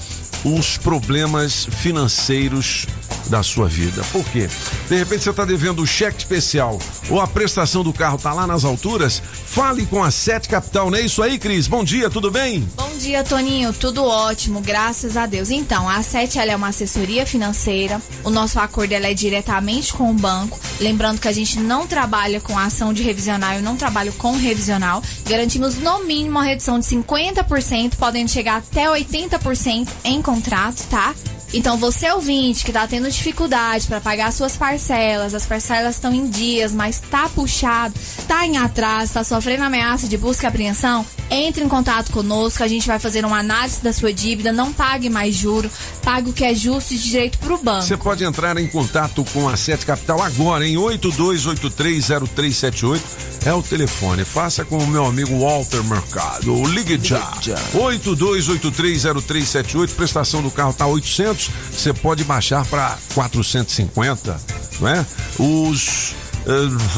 os 0.45 0.77
problemas 0.77 1.67
financeiros 1.71 2.87
da 3.27 3.43
sua 3.43 3.67
vida. 3.69 4.03
Por 4.13 4.25
quê? 4.27 4.49
De 4.89 4.97
repente 4.97 5.25
você 5.25 5.31
está 5.31 5.45
devendo 5.45 5.83
o 5.83 5.87
cheque 5.87 6.19
especial 6.19 6.79
ou 7.09 7.21
a 7.21 7.27
prestação 7.27 7.83
do 7.83 7.93
carro 7.93 8.17
está 8.17 8.33
lá 8.33 8.47
nas 8.47 8.65
alturas? 8.65 9.23
Fale 9.47 9.87
com 9.87 10.03
a 10.03 10.11
Sete 10.11 10.49
Capital, 10.49 10.91
não 10.91 10.99
é 10.99 11.03
isso 11.03 11.23
aí, 11.23 11.39
Cris? 11.39 11.67
Bom 11.67 11.85
dia, 11.85 12.11
tudo 12.11 12.31
bem? 12.31 12.69
Bom 12.77 12.91
dia, 12.99 13.23
Toninho. 13.23 13.73
Tudo 13.73 14.05
ótimo, 14.05 14.61
graças 14.61 15.17
a 15.17 15.27
Deus. 15.27 15.51
Então, 15.51 15.89
a 15.89 16.03
Sete 16.03 16.39
é 16.39 16.57
uma 16.57 16.69
assessoria 16.69 17.25
financeira. 17.25 18.01
O 18.23 18.31
nosso 18.31 18.59
acordo 18.59 18.93
é 18.93 19.15
diretamente 19.15 19.93
com 19.93 20.11
o 20.11 20.15
banco. 20.15 20.59
Lembrando 20.81 21.21
que 21.21 21.29
a 21.29 21.33
gente 21.33 21.59
não 21.61 21.87
trabalha 21.87 22.41
com 22.41 22.59
ação 22.59 22.93
de 22.93 23.03
revisional, 23.03 23.55
eu 23.55 23.63
não 23.63 23.77
trabalho 23.77 24.13
com 24.15 24.37
revisional. 24.37 25.03
Garantimos 25.29 25.77
no 25.77 26.05
mínimo 26.05 26.31
uma 26.31 26.43
redução 26.43 26.79
de 26.79 26.87
50%, 26.87 27.95
podendo 27.97 28.31
chegar 28.31 28.57
até 28.57 28.87
80% 28.87 29.89
em 30.05 30.21
contrato, 30.21 30.83
tá? 30.89 31.15
Então, 31.57 31.77
você 31.77 32.11
ouvinte 32.11 32.65
que 32.65 32.73
tá 32.73 32.85
tendo 32.85 33.09
dificuldade 33.09 33.87
para 33.87 34.01
pagar 34.01 34.33
suas 34.33 34.57
parcelas, 34.57 35.35
as 35.35 35.47
parcelas 35.47 35.95
estão 35.95 36.13
em 36.13 36.29
dias, 36.29 36.73
mas 36.73 36.99
tá 36.99 37.29
puxado, 37.29 37.95
tá 38.27 38.45
em 38.45 38.57
atraso, 38.57 39.15
tá 39.15 39.23
sofrendo 39.23 39.63
ameaça 39.63 40.09
de 40.09 40.19
busca 40.19 40.47
e 40.47 40.49
apreensão, 40.49 41.07
entre 41.31 41.65
em 41.65 41.69
contato 41.69 42.13
conosco, 42.13 42.63
a 42.63 42.69
gente 42.69 42.87
vai 42.87 42.99
fazer 42.99 43.25
uma 43.25 43.39
análise 43.39 43.81
da 43.83 43.91
sua 43.93 44.13
dívida, 44.13 44.53
não 44.53 44.73
pague 44.73 45.11
mais 45.11 45.35
juro, 45.35 45.71
pague 46.03 46.31
o 46.31 46.33
que 46.33 46.45
é 46.45 46.55
justo 46.55 46.95
e 46.95 46.97
de 46.97 47.11
direito 47.11 47.39
pro 47.39 47.59
banco. 47.59 47.83
Você 47.83 47.97
pode 47.97 48.23
entrar 48.25 48.57
em 48.57 48.67
contato 48.67 49.25
com 49.33 49.49
a 49.49 49.57
Sete 49.57 49.87
Capital 49.87 50.21
agora 50.23 50.67
em 50.67 50.77
82830378. 50.77 53.01
É 53.47 53.53
o 53.53 53.63
telefone. 53.63 54.25
Faça 54.25 54.65
com 54.65 54.79
o 54.79 54.87
meu 54.87 55.05
amigo 55.05 55.39
Walter 55.39 55.85
Mercado. 55.85 56.55
Ou 56.55 56.67
Ligue 56.67 56.99
já. 57.03 57.31
82830378. 57.75 59.95
Prestação 59.95 60.41
do 60.43 60.51
carro 60.51 60.73
tá 60.73 60.87
800. 60.87 61.51
Você 61.71 61.93
pode 61.93 62.25
baixar 62.25 62.65
para 62.67 62.97
450, 63.15 64.41
não 64.81 64.89
é? 64.89 65.05
Os 65.39 66.15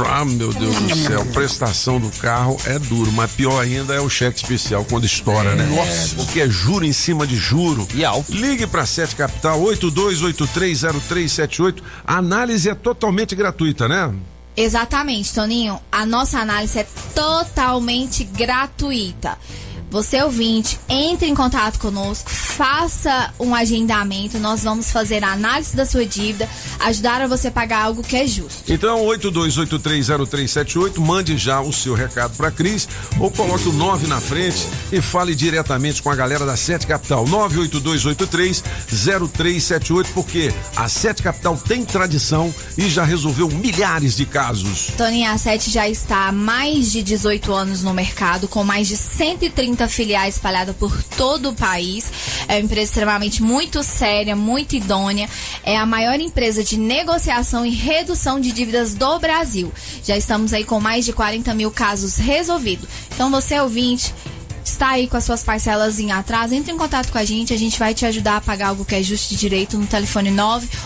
Ah, 0.09 0.25
meu 0.25 0.53
Deus 0.53 0.75
do 0.75 0.97
céu, 0.97 1.25
prestação 1.27 2.01
do 2.01 2.11
carro 2.19 2.57
é 2.67 2.77
duro, 2.79 3.13
mas 3.13 3.31
pior 3.31 3.61
ainda 3.61 3.95
é 3.95 4.01
o 4.01 4.11
cheque 4.11 4.39
especial 4.39 4.85
quando 4.85 5.05
estoura, 5.05 5.55
né? 5.55 5.65
Nossa. 5.67 6.17
Porque 6.17 6.41
é 6.41 6.49
juro 6.49 6.85
em 6.85 6.93
cima 6.93 7.25
de 7.27 7.37
juro. 7.37 7.87
E 7.95 8.05
alto. 8.05 8.33
Ligue 8.33 8.67
para 8.67 8.85
Sete 8.85 9.15
Capital 9.15 9.61
82830378. 9.63 11.77
A 12.05 12.17
análise 12.17 12.69
é 12.69 12.75
totalmente 12.75 13.37
gratuita, 13.37 13.89
né? 13.89 14.13
Exatamente, 14.57 15.35
Toninho. 15.35 15.79
A 15.93 16.07
nossa 16.07 16.41
análise 16.41 16.79
é 16.79 16.87
totalmente 17.15 18.25
gratuita. 18.25 19.37
Você 19.89 20.21
ouvinte, 20.21 20.81
entre 20.89 21.29
em 21.29 21.35
contato 21.35 21.79
conosco, 21.79 22.29
faça 22.29 23.33
um 23.39 23.55
agendamento, 23.55 24.37
nós 24.39 24.65
vamos 24.65 24.91
fazer 24.91 25.23
a 25.23 25.31
análise 25.33 25.77
da 25.77 25.87
sua 25.87 26.05
dívida, 26.05 26.49
ajudar 26.81 27.23
a 27.23 27.29
você 27.29 27.53
pagar 27.53 27.85
algo 27.85 28.03
que 28.03 28.17
é 28.17 28.27
justo. 28.27 28.73
Então, 28.73 29.07
82830378, 29.07 30.99
mande 30.99 31.39
já 31.39 31.61
o 31.61 31.73
seu 31.73 31.95
recado 31.95 32.37
para 32.37 32.51
Cris 32.51 32.89
ou 33.21 33.31
coloque 33.31 33.69
o 33.69 33.73
9 33.73 34.09
na 34.09 34.21
frente 34.21 34.67
e 34.91 35.01
fale 35.01 35.37
diretamente 35.37 36.03
com 36.03 36.11
a 36.11 36.17
galera 36.17 36.45
da 36.45 36.57
Sete 36.57 36.85
Capital. 36.87 37.25
982830378, 37.27 40.09
porque 40.13 40.53
a 40.75 40.89
Sete 40.89 41.23
Capital 41.23 41.57
tem 41.57 41.85
tradição 41.85 42.53
e 42.77 42.89
já 42.89 43.05
resolveu 43.05 43.49
milhares 43.49 44.17
de 44.17 44.27
casos. 44.27 44.89
Toninho, 44.97 45.31
a 45.31 45.39
Sete 45.39 45.71
já 45.71 45.89
está 45.89 46.27
há 46.27 46.33
mais 46.33 46.91
de 46.91 47.05
18 47.05 47.53
anos 47.53 47.85
no 47.85 47.95
mercado, 47.95 48.49
com 48.49 48.65
mais 48.65 48.89
de 48.89 48.97
130 48.97 49.76
filiais 49.89 50.35
espalhadas 50.35 50.77
por 50.77 51.03
todo 51.17 51.49
o 51.51 51.55
país. 51.55 52.05
É 52.49 52.55
uma 52.55 52.61
empresa 52.61 52.91
extremamente 52.91 53.43
muito 53.43 53.83
séria, 53.83 54.35
muito 54.35 54.75
idônea. 54.75 55.29
É 55.63 55.77
a 55.77 55.85
maior 55.85 56.19
empresa 56.21 56.65
de 56.65 56.79
negociação 56.79 57.67
e 57.67 57.71
redução 57.71 58.41
de 58.41 58.53
dívidas 58.53 58.95
do 58.95 59.19
Brasil. 59.19 59.73
Já 60.05 60.17
estamos 60.17 60.53
aí 60.53 60.63
com 60.65 60.79
mais 60.81 61.05
de 61.05 61.13
40 61.13 61.53
mil 61.55 61.71
casos 61.71 62.17
resolvidos. 62.17 62.89
Então, 63.15 63.31
você 63.31 63.61
ouvinte, 63.61 64.13
está 64.65 64.89
aí 64.91 65.09
com 65.09 65.17
as 65.17 65.25
suas 65.25 65.43
parcelas 65.43 65.99
em 65.99 66.13
atraso, 66.13 66.55
entre 66.55 66.71
em 66.73 66.77
contato 66.77 67.11
com 67.11 67.17
a 67.19 67.25
gente, 67.25 67.55
a 67.55 67.59
gente 67.59 67.79
vai 67.79 67.95
te 67.95 68.05
ajudar 68.05 68.37
a 68.37 68.41
pagar 68.41 68.69
algo 68.69 68.85
que 68.85 68.95
é 68.95 69.03
justo 69.03 69.31
de 69.31 69.37
direito 69.37 69.79
no 69.79 69.87
telefone 69.87 70.31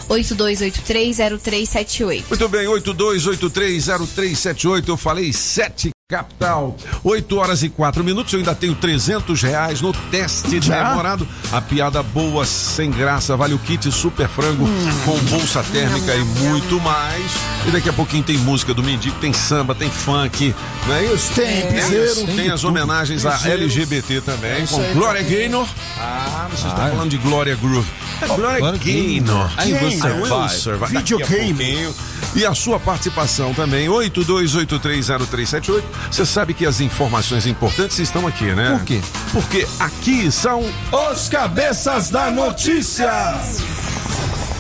982830378. 0.09 2.25
Muito 2.29 2.49
bem, 2.49 2.67
82830378, 2.67 4.89
eu 4.89 4.97
falei 4.97 5.33
7 5.33 5.91
Capital, 6.11 6.77
8 7.05 7.37
horas 7.39 7.63
e 7.63 7.69
4 7.69 8.03
minutos. 8.03 8.33
Eu 8.33 8.41
ainda 8.41 8.53
tenho 8.55 8.75
300 8.75 9.41
reais 9.43 9.81
no 9.81 9.93
teste 10.11 10.59
demorado. 10.59 11.27
A 11.53 11.61
piada 11.61 12.03
boa, 12.03 12.45
sem 12.45 12.91
graça, 12.91 13.37
vale 13.37 13.55
o 13.55 13.59
kit 13.61 13.91
super 13.93 14.29
frango 14.29 14.69
com 15.05 15.17
bolsa 15.31 15.63
térmica 15.73 16.13
e 16.15 16.25
muito 16.25 16.81
mais. 16.81 17.31
E 17.69 17.71
daqui 17.71 17.89
a 17.89 17.93
pouquinho 17.93 18.25
tem 18.25 18.37
música 18.39 18.75
do 18.75 18.83
Mendigo, 18.83 19.17
tem 19.21 19.33
samba, 19.33 19.73
tem 19.75 19.89
funk, 19.89 20.53
não 20.89 20.95
é 20.97 21.05
isso? 21.05 21.33
Tem 21.33 21.67
piseiro, 21.71 22.15
tem, 22.27 22.27
tem 22.37 22.51
as 22.51 22.65
homenagens 22.65 23.25
a. 23.25 23.39
LGBT 23.51 24.21
também, 24.23 24.63
É 24.63 24.67
com 24.67 24.81
aí, 24.81 24.95
Glória. 24.95 25.23
Gaynor. 25.23 25.67
Ah, 25.99 26.49
vocês 26.51 26.73
estão 26.73 26.89
falando 26.91 27.11
de 27.11 27.19
Glória 27.19 27.55
Groove. 27.57 27.89
É 28.23 28.27
Glória 28.27 28.61
Gaynor. 28.61 28.79
Gaynor. 28.79 29.51
I 29.65 29.73
will 29.73 29.89
I 29.89 29.97
survive. 29.99 30.33
will 30.33 30.49
survive. 30.49 30.93
Daqui 30.95 31.15
a 31.15 31.17
Videogame. 31.19 31.89
E 32.35 32.47
a 32.47 32.55
sua 32.55 32.79
participação 32.79 33.53
também, 33.55 33.89
82830378. 33.89 35.83
Você 36.11 36.25
sabe 36.25 36.55
que 36.55 36.67
as 36.67 36.81
informações 36.81 37.47
importantes 37.47 37.99
estão 37.99 38.27
aqui, 38.27 38.53
né? 38.55 38.77
Por 38.77 38.85
quê? 38.85 39.01
Porque 39.33 39.67
aqui 39.79 40.31
são 40.31 40.63
Os 41.11 41.29
cabeças 41.29 42.11
da 42.11 42.31
notícia. 42.31 43.11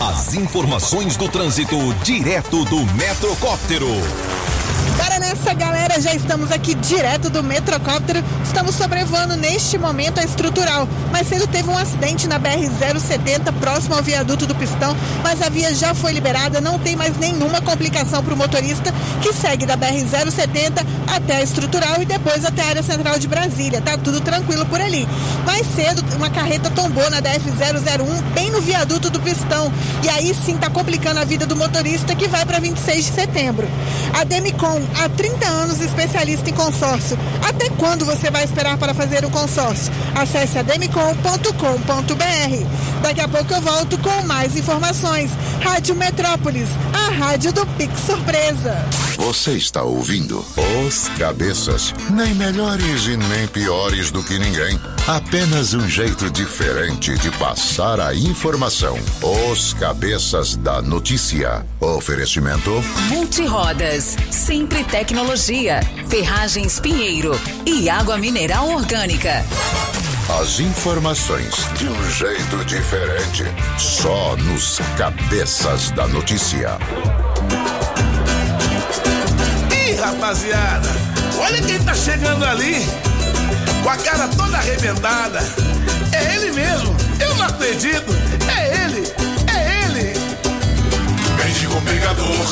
As 0.00 0.34
informações 0.34 1.16
do 1.16 1.28
trânsito 1.28 1.76
direto 2.02 2.64
do 2.64 2.84
Metrocóptero. 2.94 3.88
Bora 5.00 5.18
nessa, 5.18 5.54
galera. 5.54 5.98
Já 5.98 6.14
estamos 6.14 6.52
aqui 6.52 6.74
direto 6.74 7.30
do 7.30 7.42
Metrocóptero. 7.42 8.22
Estamos 8.44 8.74
sobrevoando 8.74 9.34
neste 9.34 9.78
momento 9.78 10.20
a 10.20 10.22
estrutural. 10.22 10.86
Mais 11.10 11.26
cedo 11.26 11.46
teve 11.46 11.70
um 11.70 11.78
acidente 11.78 12.28
na 12.28 12.38
BR-070, 12.38 13.50
próximo 13.58 13.94
ao 13.94 14.02
viaduto 14.02 14.46
do 14.46 14.54
Pistão, 14.54 14.94
mas 15.22 15.40
a 15.40 15.48
via 15.48 15.74
já 15.74 15.94
foi 15.94 16.12
liberada. 16.12 16.60
Não 16.60 16.78
tem 16.78 16.96
mais 16.96 17.16
nenhuma 17.16 17.62
complicação 17.62 18.22
para 18.22 18.34
o 18.34 18.36
motorista 18.36 18.92
que 19.22 19.32
segue 19.32 19.64
da 19.64 19.74
BR-070 19.74 20.84
até 21.06 21.36
a 21.36 21.42
estrutural 21.42 22.02
e 22.02 22.04
depois 22.04 22.44
até 22.44 22.60
a 22.60 22.66
área 22.66 22.82
central 22.82 23.18
de 23.18 23.26
Brasília. 23.26 23.80
Tá 23.80 23.96
tudo 23.96 24.20
tranquilo 24.20 24.66
por 24.66 24.82
ali. 24.82 25.08
Mais 25.46 25.66
cedo, 25.66 26.04
uma 26.14 26.28
carreta 26.28 26.68
tombou 26.68 27.08
na 27.08 27.22
DF-001, 27.22 28.22
bem 28.34 28.50
no 28.50 28.60
viaduto 28.60 29.08
do 29.08 29.18
Pistão. 29.18 29.72
E 30.02 30.10
aí 30.10 30.34
sim 30.34 30.58
tá 30.58 30.68
complicando 30.68 31.20
a 31.20 31.24
vida 31.24 31.46
do 31.46 31.56
motorista 31.56 32.14
que 32.14 32.28
vai 32.28 32.44
para 32.44 32.58
26 32.58 33.06
de 33.06 33.12
setembro. 33.12 33.66
A 34.12 34.24
Demicon, 34.24 34.89
há 34.98 35.08
30 35.08 35.46
anos 35.46 35.80
especialista 35.80 36.50
em 36.50 36.52
consórcio. 36.52 37.18
Até 37.46 37.68
quando 37.70 38.04
você 38.04 38.30
vai 38.30 38.44
esperar 38.44 38.76
para 38.78 38.94
fazer 38.94 39.24
o 39.24 39.30
consórcio? 39.30 39.92
Acesse 40.14 40.58
ademicon.com.br. 40.58 43.02
Daqui 43.02 43.20
a 43.20 43.28
pouco 43.28 43.52
eu 43.52 43.60
volto 43.60 43.98
com 43.98 44.22
mais 44.26 44.56
informações. 44.56 45.30
Rádio 45.60 45.94
Metrópolis, 45.94 46.68
a 46.92 47.10
rádio 47.10 47.52
do 47.52 47.66
Pix 47.66 48.00
Surpresa. 48.00 48.76
Você 49.16 49.52
está 49.52 49.82
ouvindo 49.82 50.44
Os 50.86 51.08
Cabeças. 51.18 51.94
Nem 52.10 52.34
melhores 52.34 53.06
e 53.06 53.16
nem 53.16 53.46
piores 53.48 54.10
do 54.10 54.22
que 54.22 54.38
ninguém. 54.38 54.78
Apenas 55.06 55.74
um 55.74 55.88
jeito 55.88 56.30
diferente 56.30 57.16
de 57.18 57.30
passar 57.32 57.98
a 57.98 58.14
informação. 58.14 58.96
Os 59.50 59.72
Cabeças 59.74 60.56
da 60.56 60.80
Notícia. 60.80 61.66
Oferecimento. 61.80 62.70
Multirodas, 63.08 64.16
Sempre 64.30 64.84
Tecnologia, 64.84 65.80
Ferragens 66.08 66.78
Pinheiro 66.78 67.32
e 67.66 67.90
Água 67.90 68.18
Mineral 68.18 68.68
Orgânica. 68.68 69.44
As 70.40 70.60
informações 70.60 71.56
de 71.76 71.88
um 71.88 72.10
jeito 72.10 72.64
diferente. 72.64 73.44
Só 73.78 74.36
nos 74.36 74.78
Cabeças 74.96 75.90
da 75.90 76.06
Notícia. 76.06 76.78
Ih, 79.72 79.94
rapaziada, 79.94 80.88
olha 81.40 81.60
quem 81.62 81.82
tá 81.82 81.94
chegando 81.94 82.44
ali, 82.44 82.86
com 83.82 83.88
a 83.88 83.96
cara 83.96 84.28
toda 84.28 84.56
arrebentada. 84.56 85.40
É 86.12 86.34
ele 86.34 86.52
mesmo, 86.52 86.94
eu 87.18 87.34
não 87.36 87.46
acredito. 87.46 88.12
É 88.48 88.84
ele, 88.84 89.12
é 89.52 89.84
ele. 89.84 90.14
Mendigo 91.42 91.80
pegador, 91.82 92.46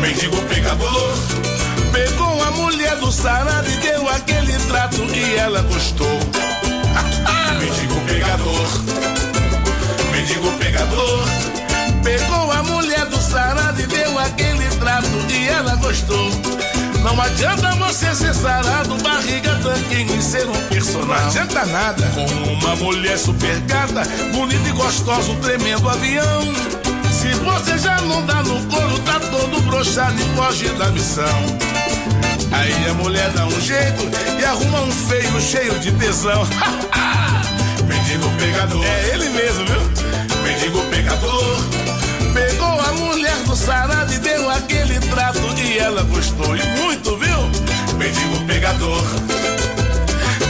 mendigo 0.00 0.36
pegador. 0.48 1.18
Pegou 1.92 2.42
a 2.42 2.50
mulher 2.52 2.96
do 2.96 3.10
sarado 3.10 3.68
e 3.68 3.76
deu 3.76 4.08
aquele 4.08 4.52
trato 4.68 5.02
e 5.02 5.34
ela 5.36 5.62
gostou. 5.62 6.20
Mendigo 7.60 8.00
pegador, 8.06 8.68
mendigo 10.12 10.52
pegador. 10.58 11.24
Pegou 12.02 12.52
a 12.52 12.62
mulher 12.62 13.06
do 13.06 13.18
sarado 13.18 13.80
e 13.80 13.86
deu 13.86 14.18
aquele 14.18 14.68
trato 14.76 15.08
e 15.28 15.48
ela 15.48 15.74
gostou. 15.76 16.69
Não 17.02 17.20
adianta 17.20 17.70
você 17.76 18.14
ser 18.14 18.34
sarado, 18.34 18.94
barriga, 19.02 19.58
tanquinho 19.62 20.14
e 20.16 20.22
ser 20.22 20.46
um 20.48 20.68
personagem. 20.68 21.24
Não 21.24 21.26
adianta 21.28 21.66
nada. 21.66 22.06
Com 22.14 22.26
uma 22.52 22.76
mulher 22.76 23.18
super 23.18 23.58
gata, 23.60 24.02
bonita 24.32 24.68
e 24.68 24.72
gostosa, 24.72 25.30
um 25.30 25.36
tremendo 25.36 25.88
avião. 25.88 26.42
Se 27.10 27.32
você 27.34 27.78
já 27.78 28.00
não 28.02 28.24
dá 28.26 28.42
no 28.42 28.60
couro, 28.66 28.98
tá 29.00 29.18
todo 29.18 29.60
broxado 29.62 30.14
e 30.20 30.36
foge 30.36 30.68
da 30.70 30.90
missão. 30.90 31.24
Aí 32.52 32.88
a 32.88 32.94
mulher 32.94 33.30
dá 33.30 33.46
um 33.46 33.60
jeito 33.60 34.02
e 34.38 34.44
arruma 34.44 34.82
um 34.82 34.90
feio 34.90 35.40
cheio 35.40 35.78
de 35.78 35.92
tesão. 35.92 36.46
mendigo 37.86 38.28
pegador. 38.38 38.84
É 38.84 39.10
ele 39.14 39.28
mesmo, 39.30 39.64
viu? 39.66 40.42
Mendigo 40.42 40.82
pegador. 40.90 41.89
Pegou 42.32 42.80
a 42.80 42.92
mulher 42.92 43.36
do 43.44 43.56
sarado 43.56 44.12
e 44.12 44.18
deu 44.18 44.48
aquele 44.50 44.98
trato 45.00 45.38
e 45.58 45.78
ela 45.78 46.02
gostou. 46.02 46.56
E 46.56 46.62
muito, 46.80 47.16
viu? 47.16 47.96
Mendigo 47.96 48.44
pegador. 48.46 49.02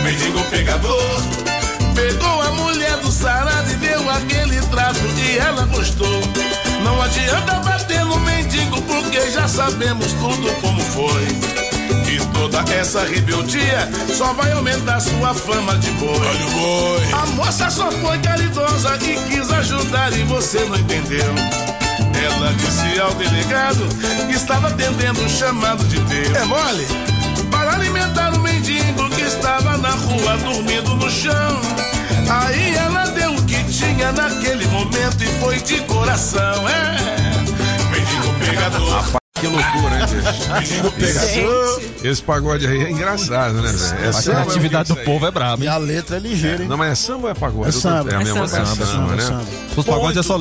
Mendigo 0.02 0.42
pegador. 0.50 1.22
Pegou 1.94 2.42
a 2.42 2.50
mulher 2.52 2.96
do 2.98 3.10
sarado 3.10 3.70
e 3.70 3.74
deu 3.76 4.10
aquele 4.10 4.60
trato 4.66 5.00
e 5.16 5.38
ela 5.38 5.64
gostou. 5.66 6.20
Não 6.82 7.00
adianta 7.02 7.54
bater 7.60 8.04
no 8.04 8.18
mendigo 8.20 8.80
porque 8.82 9.30
já 9.30 9.48
sabemos 9.48 10.12
tudo 10.12 10.52
como 10.60 10.80
foi. 10.80 11.69
E 12.10 12.18
toda 12.32 12.58
essa 12.74 13.04
rebeldia 13.04 13.88
só 14.18 14.32
vai 14.32 14.50
aumentar 14.50 14.98
sua 14.98 15.32
fama 15.32 15.78
de 15.78 15.92
boi. 15.92 16.08
Olha 16.08 16.46
o 16.46 16.50
boi. 16.50 17.12
A 17.12 17.26
moça 17.26 17.70
só 17.70 17.88
foi 17.92 18.18
caridosa 18.18 18.96
e 18.96 19.14
quis 19.28 19.48
ajudar 19.52 20.12
e 20.12 20.24
você 20.24 20.58
não 20.64 20.76
entendeu. 20.76 21.32
Ela 22.20 22.52
disse 22.54 23.00
ao 23.00 23.14
delegado 23.14 23.86
que 24.26 24.34
estava 24.34 24.66
atendendo 24.66 25.22
um 25.22 25.28
chamado 25.28 25.84
de 25.84 26.00
Deus. 26.00 26.36
É 26.36 26.44
mole? 26.46 26.84
Para 27.48 27.74
alimentar 27.74 28.34
o 28.34 28.40
mendigo 28.40 29.08
que 29.10 29.22
estava 29.22 29.78
na 29.78 29.90
rua 29.90 30.36
dormindo 30.38 30.96
no 30.96 31.08
chão. 31.08 31.60
Aí 32.28 32.74
ela 32.74 33.04
deu 33.10 33.34
o 33.34 33.42
que 33.44 33.62
tinha 33.64 34.10
naquele 34.10 34.66
momento 34.66 35.22
e 35.22 35.26
foi 35.38 35.60
de 35.60 35.80
coração. 35.82 36.68
É. 36.68 36.96
Mendigo 37.92 38.34
pegador. 38.44 39.19
Que 39.40 39.46
loucura, 39.46 40.00
hein, 40.00 40.06
bicho? 40.60 41.80
Esse 42.04 42.22
pagode 42.22 42.66
aí 42.66 42.84
é 42.84 42.90
engraçado, 42.90 43.54
né, 43.54 43.72
velho? 43.72 44.32
É 44.32 44.36
a 44.36 44.42
atividade 44.42 44.92
é 44.92 44.94
do 44.94 45.00
povo 45.02 45.26
é 45.26 45.30
braba. 45.30 45.64
E 45.64 45.68
a 45.68 45.76
letra 45.78 46.16
é 46.16 46.20
ligeira, 46.20 46.62
hein? 46.62 46.68
Não, 46.68 46.76
mas 46.76 46.92
é 46.92 46.94
samba 46.94 47.24
ou 47.24 47.30
é 47.30 47.34
pagode? 47.34 47.68
É 47.68 47.72
samba. 47.72 48.12
É, 48.12 48.22
é, 48.22 48.24
samba, 48.26 48.48
samba, 48.48 48.86
samba, 48.86 49.16
né? 49.16 49.46
Os 49.76 49.84
pagodes 49.84 50.18
é 50.18 50.22
só... 50.22 50.38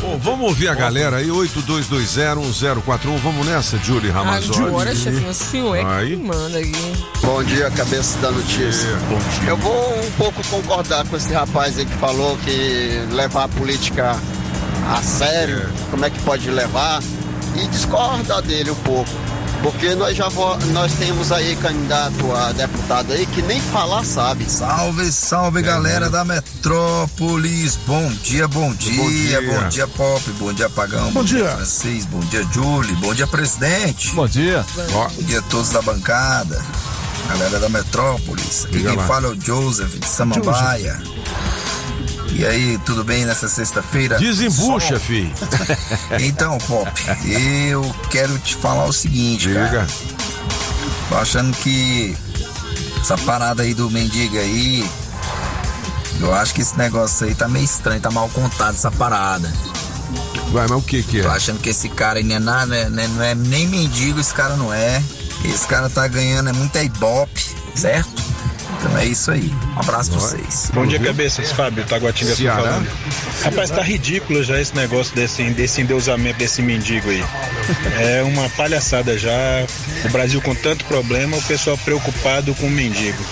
Bom, 0.00 0.18
vamos 0.18 0.48
ouvir 0.48 0.68
a 0.68 0.74
galera 0.74 1.16
aí, 1.16 1.28
82201041. 1.28 3.18
Vamos 3.22 3.46
nessa, 3.46 3.76
Julie 3.78 4.10
Ramazotti. 4.10 4.60
Ah, 4.60 4.72
hora, 4.72 4.92
o 4.92 5.34
senhor 5.34 5.76
é 5.76 6.06
que 6.06 6.16
manda. 6.16 6.60
Bom 7.22 7.42
dia, 7.42 7.70
cabeça 7.70 8.18
da 8.18 8.30
notícia. 8.30 8.88
Eu 9.46 9.56
vou 9.56 9.98
um 9.98 10.10
pouco 10.12 10.46
concordar 10.48 11.06
com 11.06 11.16
esse 11.16 11.32
rapaz 11.32 11.78
aí 11.78 11.86
que 11.86 11.94
falou 11.94 12.36
que 12.44 13.02
levar 13.12 13.44
a 13.44 13.48
política 13.48 14.16
a 14.88 15.02
sério, 15.02 15.68
como 15.90 16.04
é 16.04 16.10
que 16.10 16.20
pode 16.22 16.50
levar, 16.50 17.02
e 17.56 17.66
discordar 17.68 18.42
dele 18.42 18.70
um 18.70 18.74
pouco. 18.76 19.10
Porque 19.62 19.94
nós 19.94 20.14
já 20.14 20.28
vo- 20.28 20.58
nós 20.72 20.92
temos 20.92 21.32
aí 21.32 21.56
candidato 21.56 22.30
a 22.36 22.52
deputado 22.52 23.12
aí 23.14 23.24
que 23.24 23.40
nem 23.40 23.58
falar 23.62 24.04
sabe. 24.04 24.44
Salve, 24.46 25.10
salve 25.10 25.62
galera 25.62 26.10
da 26.10 26.22
Metrópolis. 26.22 27.78
Bom 27.86 28.06
dia, 28.22 28.46
bom 28.46 28.74
dia, 28.74 29.40
bom 29.40 29.58
dia, 29.58 29.68
dia. 29.70 29.86
Pop, 29.88 30.22
bom 30.32 30.52
dia 30.52 30.68
Pagão, 30.68 31.10
Bom 31.12 31.24
dia. 31.24 31.48
Francês, 31.48 32.04
bom 32.04 32.20
dia 32.20 32.46
Julie, 32.52 32.94
bom 32.96 33.14
dia 33.14 33.26
presidente. 33.26 34.10
Bom 34.14 34.28
dia. 34.28 34.62
Bom 34.92 35.08
dia 35.20 35.38
a 35.38 35.42
todos 35.42 35.70
da 35.70 35.80
bancada, 35.80 36.62
galera 37.30 37.58
da 37.58 37.68
Metrópolis. 37.70 38.66
Aqui 38.66 38.76
Diga 38.76 38.90
quem 38.90 38.98
lá. 38.98 39.06
fala 39.06 39.28
é 39.28 39.30
o 39.30 39.40
Joseph 39.40 39.94
de 39.98 40.06
Samambaia. 40.06 41.00
E 42.34 42.44
aí, 42.44 42.78
tudo 42.84 43.04
bem 43.04 43.24
nessa 43.24 43.48
sexta-feira? 43.48 44.18
desembucha, 44.18 44.88
Sol. 44.88 45.00
fi. 45.00 45.32
Então, 46.20 46.58
Pop, 46.58 46.90
eu 47.24 47.94
quero 48.10 48.36
te 48.38 48.56
falar 48.56 48.84
o 48.86 48.92
seguinte, 48.92 49.46
Diga. 49.48 49.68
cara. 49.70 49.86
Tô 51.08 51.16
achando 51.16 51.56
que 51.58 52.16
essa 53.00 53.16
parada 53.18 53.62
aí 53.62 53.72
do 53.72 53.88
mendigo 53.90 54.36
aí, 54.36 54.88
eu 56.20 56.34
acho 56.34 56.54
que 56.54 56.62
esse 56.62 56.76
negócio 56.76 57.26
aí 57.26 57.34
tá 57.34 57.46
meio 57.46 57.64
estranho, 57.64 58.00
tá 58.00 58.10
mal 58.10 58.28
contado 58.30 58.74
essa 58.74 58.90
parada. 58.90 59.50
Vai, 60.50 60.66
mas 60.68 60.78
o 60.78 60.82
que 60.82 61.02
que 61.02 61.22
Tô 61.22 61.28
é? 61.28 61.32
achando 61.36 61.60
que 61.60 61.68
esse 61.68 61.88
cara 61.88 62.18
aí 62.18 62.24
não 62.24 62.36
é 62.36 62.38
nada, 62.40 62.66
né, 62.66 62.88
né, 62.88 63.06
não 63.08 63.22
é 63.22 63.34
nem 63.34 63.66
mendigo, 63.68 64.18
esse 64.20 64.34
cara 64.34 64.56
não 64.56 64.72
é. 64.74 65.00
Esse 65.44 65.66
cara 65.68 65.88
tá 65.90 66.06
ganhando, 66.08 66.48
é 66.48 66.52
muita 66.52 66.82
ibope, 66.82 67.44
certo? 67.74 68.23
Então 68.78 68.98
é 68.98 69.06
isso 69.06 69.30
aí. 69.30 69.52
Um 69.76 69.80
abraço 69.80 70.10
pra 70.10 70.20
vocês. 70.20 70.70
Bom 70.72 70.86
dia, 70.86 70.98
cabeças. 70.98 71.52
Fábio, 71.52 71.84
Taguatinga 71.84 72.34
Ceará. 72.34 72.62
falando. 72.62 72.88
Rapaz, 73.42 73.70
tá 73.70 73.82
ridículo 73.82 74.42
já 74.42 74.60
esse 74.60 74.74
negócio 74.74 75.14
desse, 75.14 75.42
desse 75.50 75.80
endeusamento 75.80 76.38
desse 76.38 76.62
mendigo 76.62 77.10
aí. 77.10 77.24
É 77.98 78.22
uma 78.22 78.48
palhaçada 78.50 79.18
já. 79.18 79.32
O 80.04 80.08
Brasil 80.10 80.40
com 80.40 80.54
tanto 80.54 80.84
problema, 80.84 81.36
o 81.36 81.42
pessoal 81.42 81.78
preocupado 81.78 82.54
com 82.54 82.66
o 82.66 82.70
mendigo. 82.70 83.22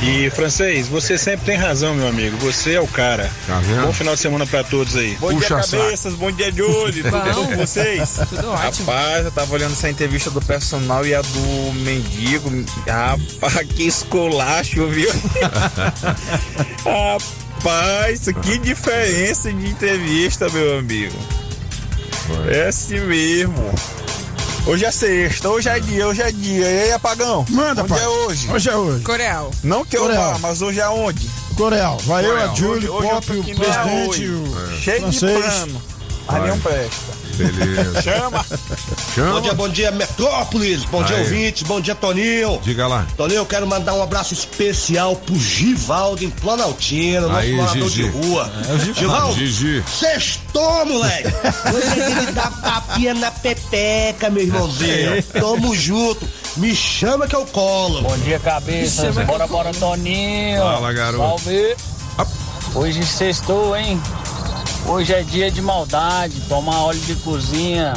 E, 0.00 0.30
francês, 0.30 0.86
você 0.86 1.18
sempre 1.18 1.44
tem 1.46 1.56
razão, 1.56 1.92
meu 1.94 2.06
amigo. 2.06 2.36
Você 2.38 2.74
é 2.74 2.80
o 2.80 2.86
cara. 2.86 3.28
Tá 3.46 3.58
vendo? 3.58 3.82
Bom 3.86 3.92
final 3.92 4.14
de 4.14 4.20
semana 4.20 4.46
pra 4.46 4.62
todos 4.62 4.94
aí. 4.96 5.16
Bom 5.16 5.30
dia, 5.30 5.38
Puxa 5.38 5.62
saco. 5.62 5.82
cabeças. 5.82 6.14
Bom 6.14 6.30
dia, 6.30 6.52
Julie. 6.52 7.02
Tudo 7.02 7.10
Bom. 7.10 7.32
bom 7.34 7.46
com 7.48 7.56
vocês? 7.56 8.20
Tudo 8.28 8.48
ótimo. 8.48 8.86
Rapaz, 8.86 9.24
eu 9.24 9.32
tava 9.32 9.52
olhando 9.54 9.72
essa 9.72 9.90
entrevista 9.90 10.30
do 10.30 10.40
personal 10.40 11.04
e 11.04 11.14
a 11.14 11.20
do 11.20 11.72
mendigo. 11.80 12.48
Rapaz, 12.86 13.66
que 13.74 13.88
esculacho, 13.88 14.86
viu? 14.86 15.10
Rapaz, 16.86 18.26
que 18.40 18.58
diferença 18.58 19.52
de 19.52 19.68
entrevista, 19.68 20.48
meu 20.50 20.78
amigo. 20.78 21.16
É 22.50 22.68
assim 22.68 23.00
mesmo. 23.00 23.74
Hoje 24.68 24.84
é 24.84 24.90
sexta, 24.90 25.48
hoje 25.48 25.66
é 25.68 25.80
dia, 25.80 26.06
hoje 26.06 26.20
é 26.20 26.30
dia. 26.30 26.66
E 26.70 26.82
aí, 26.82 26.92
apagão? 26.92 27.44
Manda, 27.48 27.80
Onde 27.82 27.88
pai. 27.88 28.02
é 28.04 28.08
hoje? 28.08 28.50
Hoje 28.52 28.68
é 28.68 28.76
hoje. 28.76 29.02
Coreal. 29.02 29.50
Não 29.64 29.82
que 29.82 29.96
eu 29.96 30.02
Coreal. 30.02 30.32
vá, 30.34 30.38
mas 30.40 30.60
hoje 30.60 30.78
é 30.78 30.88
onde? 30.88 31.26
Coreal. 31.56 31.96
Vai 32.04 32.24
eu, 32.26 32.28
a 32.36 32.48
Coreal. 32.48 32.52
Hoje- 32.52 32.66
hoje 32.66 32.86
eu 32.86 32.92
Pop, 33.10 33.16
o 33.16 33.42
presidente, 33.44 33.70
Arroio. 33.70 34.42
o 34.42 34.70
Cheio 34.78 35.00
francês. 35.00 35.32
de 35.34 35.40
plano. 35.42 35.82
Mas 36.30 36.60
presta. 36.62 37.12
Beleza. 37.38 38.02
Chama. 38.02 38.44
Chama. 39.14 39.32
Bom 39.32 39.40
dia, 39.40 39.54
bom 39.54 39.68
dia, 39.68 39.90
Metrópolis. 39.92 40.84
Bom 40.84 41.02
dia, 41.04 41.16
Aí. 41.16 41.22
ouvintes. 41.22 41.62
Bom 41.62 41.80
dia, 41.80 41.94
Toninho. 41.94 42.60
Diga 42.62 42.86
lá. 42.86 43.06
Toninho, 43.16 43.38
eu 43.38 43.46
quero 43.46 43.66
mandar 43.66 43.94
um 43.94 44.02
abraço 44.02 44.34
especial 44.34 45.14
pro 45.16 45.38
Givaldo 45.38 46.24
em 46.24 46.30
Planaltina, 46.30 47.22
nosso 47.22 47.36
Aí, 47.36 47.54
morador 47.54 47.88
Gigi. 47.88 48.02
de 48.02 48.08
rua. 48.08 48.52
É 48.68 48.72
o 48.72 48.94
Givaldo. 48.94 49.34
Gigi. 49.34 49.84
Sextou, 49.88 50.84
moleque. 50.86 51.28
Hoje 51.74 52.22
dia 52.22 52.32
dar 52.32 52.50
tapinha 52.60 53.14
na 53.14 53.30
pepeca, 53.30 54.28
meu 54.30 54.42
irmãozinho. 54.42 55.22
Tamo 55.22 55.74
junto. 55.74 56.28
Me 56.56 56.74
chama 56.74 57.26
que 57.28 57.36
eu 57.36 57.46
colo. 57.46 58.02
Bom 58.02 58.18
dia, 58.18 58.38
cabeça. 58.40 59.12
Bora, 59.12 59.46
bora, 59.46 59.70
Toninho. 59.72 60.60
Fala, 60.60 60.92
garoto. 60.92 61.18
Salve. 61.22 61.76
Hoje 62.74 63.04
sextou, 63.04 63.74
hein? 63.76 64.00
Hoje 64.88 65.12
é 65.12 65.22
dia 65.22 65.50
de 65.50 65.60
maldade, 65.60 66.40
tomar 66.48 66.84
óleo 66.84 66.98
de 67.00 67.14
cozinha. 67.16 67.92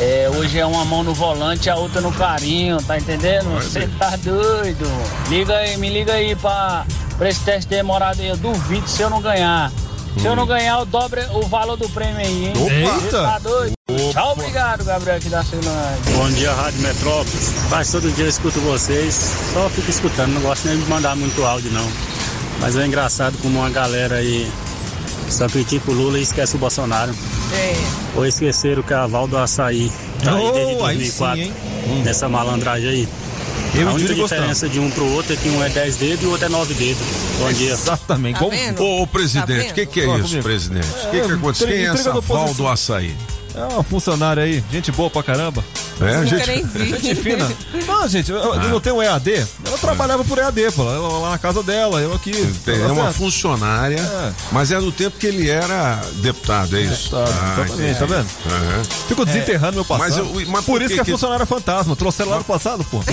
É, 0.00 0.28
hoje 0.34 0.58
é 0.58 0.66
uma 0.66 0.84
mão 0.84 1.04
no 1.04 1.14
volante, 1.14 1.70
a 1.70 1.76
outra 1.76 2.00
no 2.00 2.12
carinho, 2.12 2.82
tá 2.82 2.98
entendendo? 2.98 3.48
Você 3.54 3.88
tá 4.00 4.16
doido. 4.16 4.84
Liga 5.28 5.54
aí, 5.54 5.76
me 5.76 5.88
liga 5.88 6.14
aí 6.14 6.34
pra, 6.34 6.84
pra 7.16 7.28
esse 7.28 7.38
teste 7.44 7.70
demorado 7.70 8.20
aí. 8.20 8.26
Eu 8.26 8.36
duvido 8.36 8.88
se 8.88 9.00
eu 9.00 9.08
não 9.08 9.22
ganhar. 9.22 9.70
Se 10.18 10.26
eu 10.26 10.34
não 10.34 10.44
ganhar, 10.44 10.80
eu 10.80 10.84
dobro 10.84 11.20
o 11.36 11.46
valor 11.46 11.76
do 11.76 11.88
prêmio 11.90 12.18
aí, 12.18 12.46
hein? 12.46 12.52
Opa! 12.56 13.00
Você 13.00 13.10
tá 13.10 13.38
doido? 13.38 13.72
Tchau, 14.12 14.32
obrigado, 14.32 14.84
Gabriel, 14.84 15.16
aqui 15.16 15.28
da 15.28 15.44
Ceilândia. 15.44 16.16
Bom 16.16 16.28
dia, 16.30 16.52
Rádio 16.52 16.80
Metrópolis. 16.80 17.54
Quase 17.68 17.92
todo 17.92 18.10
dia 18.10 18.24
eu 18.24 18.28
escuto 18.28 18.58
vocês, 18.60 19.14
só 19.52 19.70
fico 19.70 19.88
escutando, 19.88 20.32
não 20.32 20.40
gosto 20.40 20.66
nem 20.66 20.78
de 20.78 20.84
mandar 20.86 21.14
muito 21.14 21.44
áudio 21.44 21.70
não. 21.70 21.88
Mas 22.58 22.76
é 22.76 22.86
engraçado 22.86 23.38
como 23.38 23.60
uma 23.60 23.70
galera 23.70 24.16
aí 24.16 24.50
só 25.32 25.48
critica 25.48 25.90
o 25.90 25.94
Lula 25.94 26.18
e 26.18 26.22
esquece 26.22 26.56
o 26.56 26.58
Bolsonaro. 26.58 27.14
É. 27.54 27.74
Ou 28.16 28.26
esqueceram 28.26 28.82
que 28.82 28.92
a 28.94 29.06
Val 29.06 29.26
do 29.26 29.36
Açaí 29.38 29.90
tá 30.22 30.34
aí 30.34 30.52
desde 30.52 30.74
Oh, 30.74 30.84
aí 30.84 30.96
2004, 30.98 31.36
sim, 31.44 31.52
hein? 31.86 32.02
nessa 32.04 32.28
malandragem 32.28 32.88
aí. 32.88 33.08
Eu 33.74 33.80
e 33.80 33.84
a 33.84 33.90
o 33.90 33.94
única 33.94 34.14
diferença 34.14 34.68
de 34.68 34.78
um 34.78 34.90
pro 34.90 35.10
outro 35.12 35.32
é 35.32 35.36
que 35.36 35.48
um 35.48 35.62
é 35.64 35.68
10 35.70 35.96
dedos 35.96 36.22
e 36.24 36.26
o 36.26 36.30
outro 36.30 36.44
é 36.46 36.48
9 36.50 36.74
dedos. 36.74 37.02
Bom 37.38 37.52
dia. 37.52 37.72
Exatamente. 37.72 38.38
Tá? 38.38 38.44
Ô, 38.82 39.06
presidente, 39.06 39.64
Tá 39.66 39.70
o 39.70 39.74
que, 39.74 39.86
que 39.86 40.00
é 40.00 40.04
Fala 40.04 40.18
isso, 40.18 40.28
comigo. 40.28 40.42
presidente? 40.44 40.86
O 40.86 41.10
que, 41.10 41.16
É, 41.16 41.20
que 41.24 41.32
aconteceu? 41.32 41.66
Quem 41.68 41.76
é 41.78 41.84
essa 41.84 42.10
oposição. 42.18 42.54
do 42.54 42.68
açaí? 42.68 43.14
É 43.54 43.64
uma 43.74 43.82
funcionária 43.82 44.42
aí, 44.44 44.62
gente 44.72 44.90
boa 44.92 45.10
pra 45.10 45.22
caramba. 45.22 45.62
É, 46.00 46.26
gente. 46.26 47.00
Gente 47.00 47.14
fina. 47.14 47.48
Não, 47.86 48.08
gente, 48.08 48.30
eu, 48.30 48.36
eu 48.38 48.68
não 48.70 48.80
tenho 48.80 49.00
EAD. 49.02 49.46
Ela 49.66 49.78
trabalhava 49.78 50.24
por 50.24 50.38
EAD, 50.38 50.72
pô. 50.72 50.82
Ela 50.82 51.18
lá 51.18 51.30
na 51.30 51.38
casa 51.38 51.62
dela, 51.62 52.00
eu 52.00 52.12
aqui. 52.14 52.32
Tem- 52.64 52.78
Tá 52.80 52.86
É 52.86 52.90
uma 52.92 53.04
certo? 53.04 53.16
funcionária, 53.18 54.00
É. 54.00 54.32
mas 54.50 54.72
é 54.72 54.80
do 54.80 54.90
tempo 54.90 55.16
que 55.18 55.26
ele 55.26 55.48
era 55.50 56.00
deputado, 56.14 56.76
é 56.76 56.80
isso? 56.80 57.10
Deputado, 57.14 57.30
exatamente, 57.30 57.72
entendi. 57.82 57.98
tá 57.98 58.06
vendo? 58.06 58.26
Aham. 58.46 58.82
Ficou 59.08 59.24
desenterrando 59.24 59.74
meu 59.74 59.84
passado. 59.84 60.08
Mas 60.08 60.16
eu- 60.16 60.50
mas 60.50 60.64
por 60.64 60.72
por 60.72 60.80
isso 60.82 60.88
que 60.88 60.94
que 60.96 61.00
é 61.00 61.04
que- 61.04 61.10
funcionária 61.12 61.46
fantasma. 61.46 61.94
Trouxe 61.94 62.22
ela 62.22 62.32
lá 62.32 62.38
no 62.38 62.44
passado, 62.44 62.84
pô. 62.90 63.00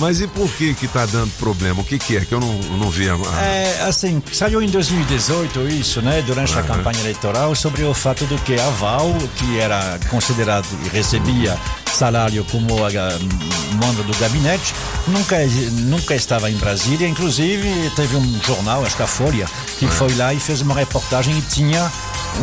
Mas 0.00 0.20
e 0.20 0.26
por 0.26 0.50
que 0.52 0.74
que 0.74 0.88
tá 0.88 1.06
dando 1.06 1.30
problema? 1.38 1.80
O 1.80 1.84
que 1.84 1.98
que 1.98 2.16
é? 2.16 2.20
Que 2.24 2.32
eu 2.34 2.40
não, 2.40 2.54
não 2.78 2.90
vi 2.90 3.08
a... 3.08 3.14
a- 3.14 3.42
É, 3.44 3.82
assim, 3.82 4.22
saiu 4.32 4.62
em 4.62 4.68
2018 4.68 5.68
isso, 5.68 6.00
né, 6.02 6.22
durante 6.22 6.56
a 6.58 6.62
campanha 6.62 6.98
eleitoral, 7.00 7.54
sobre 7.54 7.82
o 7.84 7.92
fato 7.94 8.24
do 8.30 8.38
que 8.42 8.54
a 8.54 8.70
Val, 8.70 9.12
que 9.36 9.58
era 9.58 9.98
considerado 10.08 10.64
e 10.84 10.88
recebia 10.88 11.58
salário 11.92 12.44
como 12.44 12.86
a, 12.86 12.90
mando 13.84 14.04
do 14.04 14.16
gabinete, 14.20 14.72
nunca, 15.08 15.36
nunca 15.72 16.14
estava 16.14 16.48
em 16.48 16.56
Brasília. 16.56 17.08
Inclusive, 17.08 17.90
teve 17.96 18.16
um 18.16 18.40
jornal, 18.44 18.84
acho 18.86 18.96
que 18.96 19.02
a 19.02 19.06
Folha, 19.08 19.46
que 19.80 19.88
foi 19.88 20.14
lá 20.14 20.32
e 20.32 20.38
fez 20.38 20.60
uma 20.60 20.76
reportagem 20.76 21.36
e 21.36 21.42
tinha 21.42 21.90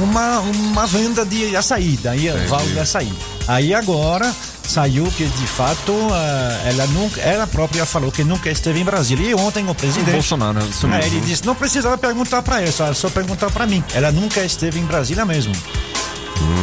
uma, 0.03 0.39
uma 0.41 0.85
venda 0.85 1.25
de 1.25 1.55
açaí, 1.55 1.97
daí 2.03 2.29
a 2.29 2.35
Val 2.47 2.65
de 2.67 2.79
açaí. 2.79 3.13
Aí 3.47 3.73
agora 3.73 4.35
saiu 4.67 5.05
que 5.05 5.25
de 5.25 5.47
fato 5.47 5.91
eh, 5.93 6.69
ela 6.69 6.85
nunca, 6.87 7.21
ela 7.21 7.47
própria 7.47 7.85
falou 7.85 8.11
que 8.11 8.23
nunca 8.23 8.49
esteve 8.49 8.79
em 8.79 8.83
Brasília. 8.83 9.29
E 9.29 9.33
ontem 9.35 9.67
o 9.69 9.73
presidente. 9.75 10.09
O 10.09 10.13
Bolsonaro, 10.13 10.59
isso 10.69 10.85
É, 10.87 10.89
mesmo. 10.89 11.03
ele 11.05 11.21
disse, 11.21 11.45
não 11.45 11.55
precisava 11.55 11.97
perguntar 11.97 12.41
para 12.41 12.61
ela, 12.61 12.71
só, 12.71 12.93
só 12.93 13.09
perguntar 13.09 13.49
para 13.51 13.65
mim. 13.65 13.83
Ela 13.93 14.11
nunca 14.11 14.41
esteve 14.43 14.79
em 14.79 14.85
Brasília 14.85 15.25
mesmo. 15.25 15.53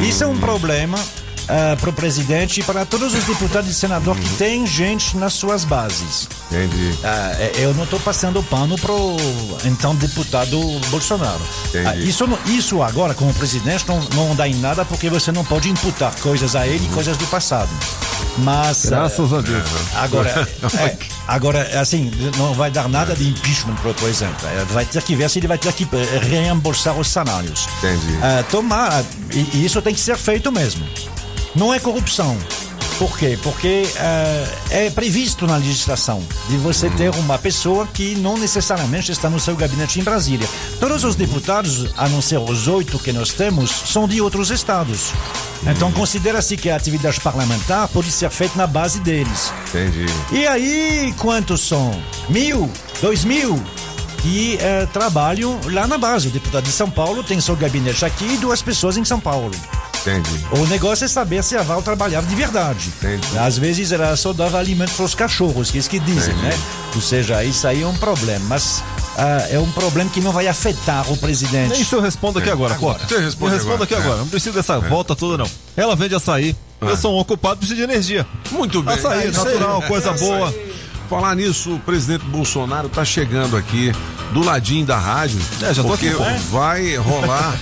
Isso 0.03 0.23
é 0.23 0.27
um 0.27 0.39
problema 0.39 0.99
para 1.81 1.91
o 1.91 1.93
presidente 1.93 2.61
e 2.61 2.63
para 2.63 2.85
todos 2.85 3.15
os 3.15 3.25
deputados 3.25 3.71
e 3.71 3.75
senadores 3.75 4.23
que 4.23 4.37
têm 4.37 4.67
gente 4.67 5.17
nas 5.17 5.35
suas 5.35 5.65
bases. 5.65 6.29
Entendi. 6.51 6.95
Ah, 7.03 7.33
é, 7.39 7.53
eu 7.57 7.75
não 7.75 7.85
estou 7.85 8.01
passando 8.01 8.43
pano 8.43 8.77
pro 8.79 9.17
então 9.65 9.95
deputado 9.95 10.59
Bolsonaro. 10.91 11.41
Ah, 11.87 11.97
isso, 11.97 12.25
isso 12.47 12.83
agora, 12.83 13.15
como 13.15 13.33
presidente, 13.35 13.85
não, 13.87 14.01
não 14.15 14.35
dá 14.35 14.49
em 14.49 14.55
nada 14.55 14.85
porque 14.85 15.11
você 15.11 15.33
não 15.33 15.45
pode 15.45 15.69
imputar 15.69 16.15
coisas 16.21 16.55
a 16.57 16.67
ele, 16.67 16.89
coisas 16.89 17.17
do 17.17 17.27
passado. 17.27 17.71
Mas. 18.39 18.87
Graças 18.87 19.33
ah, 19.33 19.39
a 19.39 19.41
Deus. 19.41 19.69
Agora, 19.95 20.49
é, 20.81 20.97
agora, 21.29 21.81
assim, 21.81 22.11
não 22.37 22.55
vai 22.55 22.71
dar 22.71 22.89
nada 22.89 23.15
de 23.15 23.29
impeachment, 23.29 23.77
por, 23.77 24.09
exemplo. 24.09 24.49
É, 24.49 24.65
Vai 24.73 24.85
ter 24.85 25.03
que 25.03 25.15
ver 25.15 25.31
se 25.31 25.39
ele 25.39 25.47
vai 25.47 25.59
ter 25.59 25.73
que 25.73 25.85
eh, 25.85 26.19
reembolsar 26.19 26.99
os 26.99 27.09
salários. 27.09 27.69
Entendi. 27.79 28.19
Ah, 28.23 28.43
tomar, 28.51 29.05
e, 29.33 29.57
e 29.57 29.65
isso 29.65 29.81
tem 29.83 29.95
que 29.95 30.01
ser 30.01 30.17
feito 30.17 30.51
mesmo. 30.51 30.85
Não 31.55 31.73
é 31.73 31.79
corrupção. 31.79 32.37
Por 32.99 33.19
quê? 33.19 33.37
Porque 33.43 33.85
ah, 33.99 34.45
é 34.71 34.91
previsto 34.91 35.47
na 35.47 35.57
legislação 35.57 36.23
de 36.49 36.57
você 36.57 36.89
ter 36.91 37.11
uma 37.17 37.37
pessoa 37.39 37.87
que 37.87 38.15
não 38.17 38.37
necessariamente 38.37 39.11
está 39.11 39.29
no 39.29 39.41
seu 39.41 39.57
gabinete 39.57 40.01
em 40.01 40.05
Brasília. 40.05 40.49
Todos 40.79 41.03
os 41.03 41.17
deputados, 41.17 41.89
a 41.97 42.09
não 42.09 42.23
ser 42.23 42.39
os 42.39 42.69
oito 42.69 42.99
que 42.99 43.13
nós 43.13 43.31
temos, 43.33 43.71
são 43.71 44.07
de 44.07 44.21
outros 44.21 44.51
estados. 44.51 45.13
Então 45.67 45.91
considera-se 45.91 46.57
que 46.57 46.71
a 46.71 46.77
atividade 46.77 47.21
parlamentar 47.21 47.89
pode 47.89 48.13
ser 48.13 48.31
feita 48.31 48.57
na 48.57 48.67
base 48.67 49.01
deles. 49.01 49.53
Entendi. 49.69 50.07
E 50.31 50.47
aí, 50.47 51.15
quantos 51.19 51.67
são? 51.67 51.91
Mil? 52.29 52.71
Dois 53.01 53.25
mil? 53.25 53.61
Que 54.23 54.57
eh, 54.61 54.87
trabalham 54.93 55.59
lá 55.65 55.87
na 55.87 55.99
base. 55.99 56.29
O 56.29 56.31
deputado 56.31 56.65
de 56.65 56.73
São 56.73 56.91
Paulo 56.91 57.23
tem 57.25 57.41
seu 57.41 57.57
gabinete 57.57 58.05
aqui 58.05 58.35
e 58.35 58.37
duas 58.37 58.63
pessoas 58.63 58.97
em 58.97 59.05
São 59.05 59.19
Paulo. 59.19 59.51
Entendi. 60.07 60.47
O 60.59 60.67
negócio 60.67 61.05
é 61.05 61.09
saber 61.09 61.43
se 61.43 61.57
a 61.57 61.63
Val 61.63 61.81
trabalhava 61.83 62.27
de 62.27 62.35
verdade. 62.35 62.93
Às 63.41 63.57
vezes 63.57 63.91
ela 63.93 64.15
só 64.17 64.33
dava 64.33 64.59
alimento 64.59 64.93
para 64.93 65.05
os 65.05 65.15
cachorros, 65.15 65.71
que 65.71 65.79
é 65.79 65.81
isso 65.81 65.89
que 65.89 65.99
dizem, 65.99 66.35
Entendi. 66.35 66.49
né? 66.49 66.59
Ou 66.95 67.01
seja, 67.01 67.43
isso 67.43 67.67
aí 67.67 67.83
é 67.83 67.87
um 67.87 67.97
problema. 67.97 68.45
Mas 68.49 68.83
ah, 69.17 69.47
é 69.51 69.59
um 69.59 69.71
problema 69.73 70.11
que 70.11 70.21
não 70.21 70.31
vai 70.33 70.47
afetar 70.47 71.11
o 71.11 71.17
presidente. 71.17 71.81
Isso 71.81 71.95
eu 71.95 72.01
respondo 72.03 72.39
aqui 72.39 72.51
agora, 72.51 72.75
Agora. 72.75 72.99
Cota. 72.99 73.09
Você 73.15 73.21
responde 73.21 73.53
eu 73.53 73.57
respondo 73.59 73.83
agora. 73.83 73.85
aqui 73.85 73.95
agora. 73.95 74.17
É. 74.17 74.21
Não 74.21 74.29
precisa 74.29 74.53
dessa 74.53 74.79
volta 74.79 75.17
toda, 75.17 75.39
não. 75.39 75.51
Ela 75.77 75.97
vende 75.97 76.15
açaí. 76.15 76.55
Eu 76.81 76.97
sou 76.99 77.15
um 77.17 77.19
ocupado, 77.19 77.57
preciso 77.57 77.77
de 77.79 77.83
energia. 77.85 78.27
Muito 78.51 78.83
bem. 78.83 78.95
Açaí, 78.95 79.29
É 79.29 79.31
natural, 79.31 79.81
coisa 79.83 80.11
É 80.11 80.15
isso 80.15 80.25
boa. 80.25 80.55
Falar 81.09 81.35
nisso, 81.35 81.75
o 81.75 81.81
presidente 81.81 82.25
Bolsonaro 82.27 82.89
tá 82.89 83.05
chegando 83.05 83.57
aqui 83.57 83.93
do 84.33 84.43
ladinho 84.43 84.85
da 84.85 84.99
rádio. 84.99 85.41
É, 85.63 85.73
já 85.73 85.83
tô 85.83 85.89
porque 85.89 86.09
aqui, 86.09 86.17
pô. 86.17 86.25
vai 86.51 86.97
rolar 86.97 87.57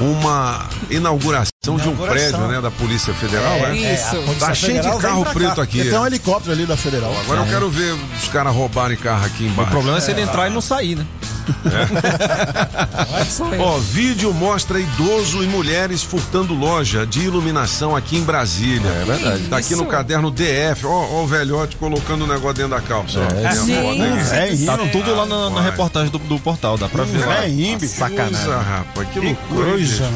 uma 0.00 0.68
inauguração, 0.90 1.49
de 1.62 1.70
um 1.90 1.94
prédio, 1.94 2.38
né, 2.48 2.58
da 2.58 2.70
Polícia 2.70 3.12
Federal, 3.12 3.52
É, 3.52 3.72
né? 3.72 3.94
isso. 3.94 4.16
Tá 4.38 4.54
cheio 4.54 4.80
de 4.80 4.88
carro 4.96 5.26
preto 5.26 5.60
aqui. 5.60 5.82
Tem 5.84 5.92
um 5.98 6.04
é. 6.04 6.06
helicóptero 6.06 6.52
ali 6.54 6.64
da 6.64 6.74
Federal. 6.74 7.14
Agora 7.20 7.40
eu 7.40 7.44
É. 7.44 7.48
quero 7.50 7.68
ver 7.68 7.92
os 8.18 8.28
caras 8.28 8.54
roubarem 8.54 8.96
carro 8.96 9.26
aqui 9.26 9.44
embaixo. 9.44 9.68
O 9.68 9.72
problema 9.74 9.98
é 9.98 10.00
se 10.00 10.10
ele 10.10 10.22
entrar 10.22 10.48
e 10.48 10.54
não 10.54 10.62
sair, 10.62 10.96
né? 10.96 11.04
Ó, 13.60 13.76
vídeo 13.76 14.32
mostra 14.32 14.80
idoso 14.80 15.44
e 15.44 15.46
mulheres 15.46 16.02
furtando 16.02 16.54
loja 16.54 17.06
de 17.06 17.20
iluminação 17.20 17.94
aqui 17.94 18.16
em 18.16 18.22
Brasília. 18.22 18.88
É 18.88 19.04
verdade. 19.04 19.42
Tá 19.48 19.58
aqui 19.58 19.76
no 19.76 19.84
caderno 19.84 20.30
DF. 20.30 20.86
Ó, 20.86 20.88
ó 20.88 21.24
o 21.24 21.26
velhote 21.26 21.76
colocando 21.76 22.24
o 22.24 22.26
negócio 22.26 22.54
dentro 22.54 22.70
da 22.70 22.80
calça. 22.80 23.20
Tem 23.20 23.46
a 23.46 23.54
foto 23.54 24.02
aqui. 24.02 24.64
Tá 24.64 24.78
tudo 24.90 25.14
lá 25.14 25.26
na, 25.26 25.50
na 25.50 25.60
reportagem 25.60 26.10
do, 26.10 26.18
do 26.20 26.38
portal, 26.38 26.78
dá 26.78 26.88
pra 26.88 27.04
ver 27.04 27.26
lá. 27.26 27.42
Que 27.42 27.86
Sacanagem. 27.86 28.34
coisa, 28.34 28.58
rapaz, 28.60 29.08
que 29.10 29.20
loucura. 29.20 29.70
coisa. 29.72 30.10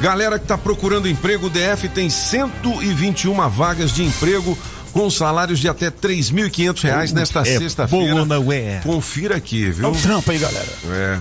Galera 0.00 0.38
que 0.38 0.46
tá 0.46 0.56
procurando 0.56 1.08
emprego, 1.08 1.46
o 1.46 1.50
DF 1.50 1.88
tem 1.88 2.08
121 2.08 3.48
vagas 3.48 3.92
de 3.92 4.04
emprego 4.04 4.56
com 4.92 5.10
salários 5.10 5.58
de 5.58 5.68
até 5.68 5.90
3.500 5.90 6.82
reais 6.82 7.12
nesta 7.12 7.40
É 7.40 7.58
sexta-feira. 7.58 8.24
não 8.24 8.52
é? 8.52 8.80
Confira 8.82 9.36
aqui, 9.36 9.70
viu? 9.70 9.86
É 9.86 9.88
um 9.88 9.94
trampo 9.94 10.30
aí, 10.30 10.38
galera. 10.38 10.68
É. 10.90 11.18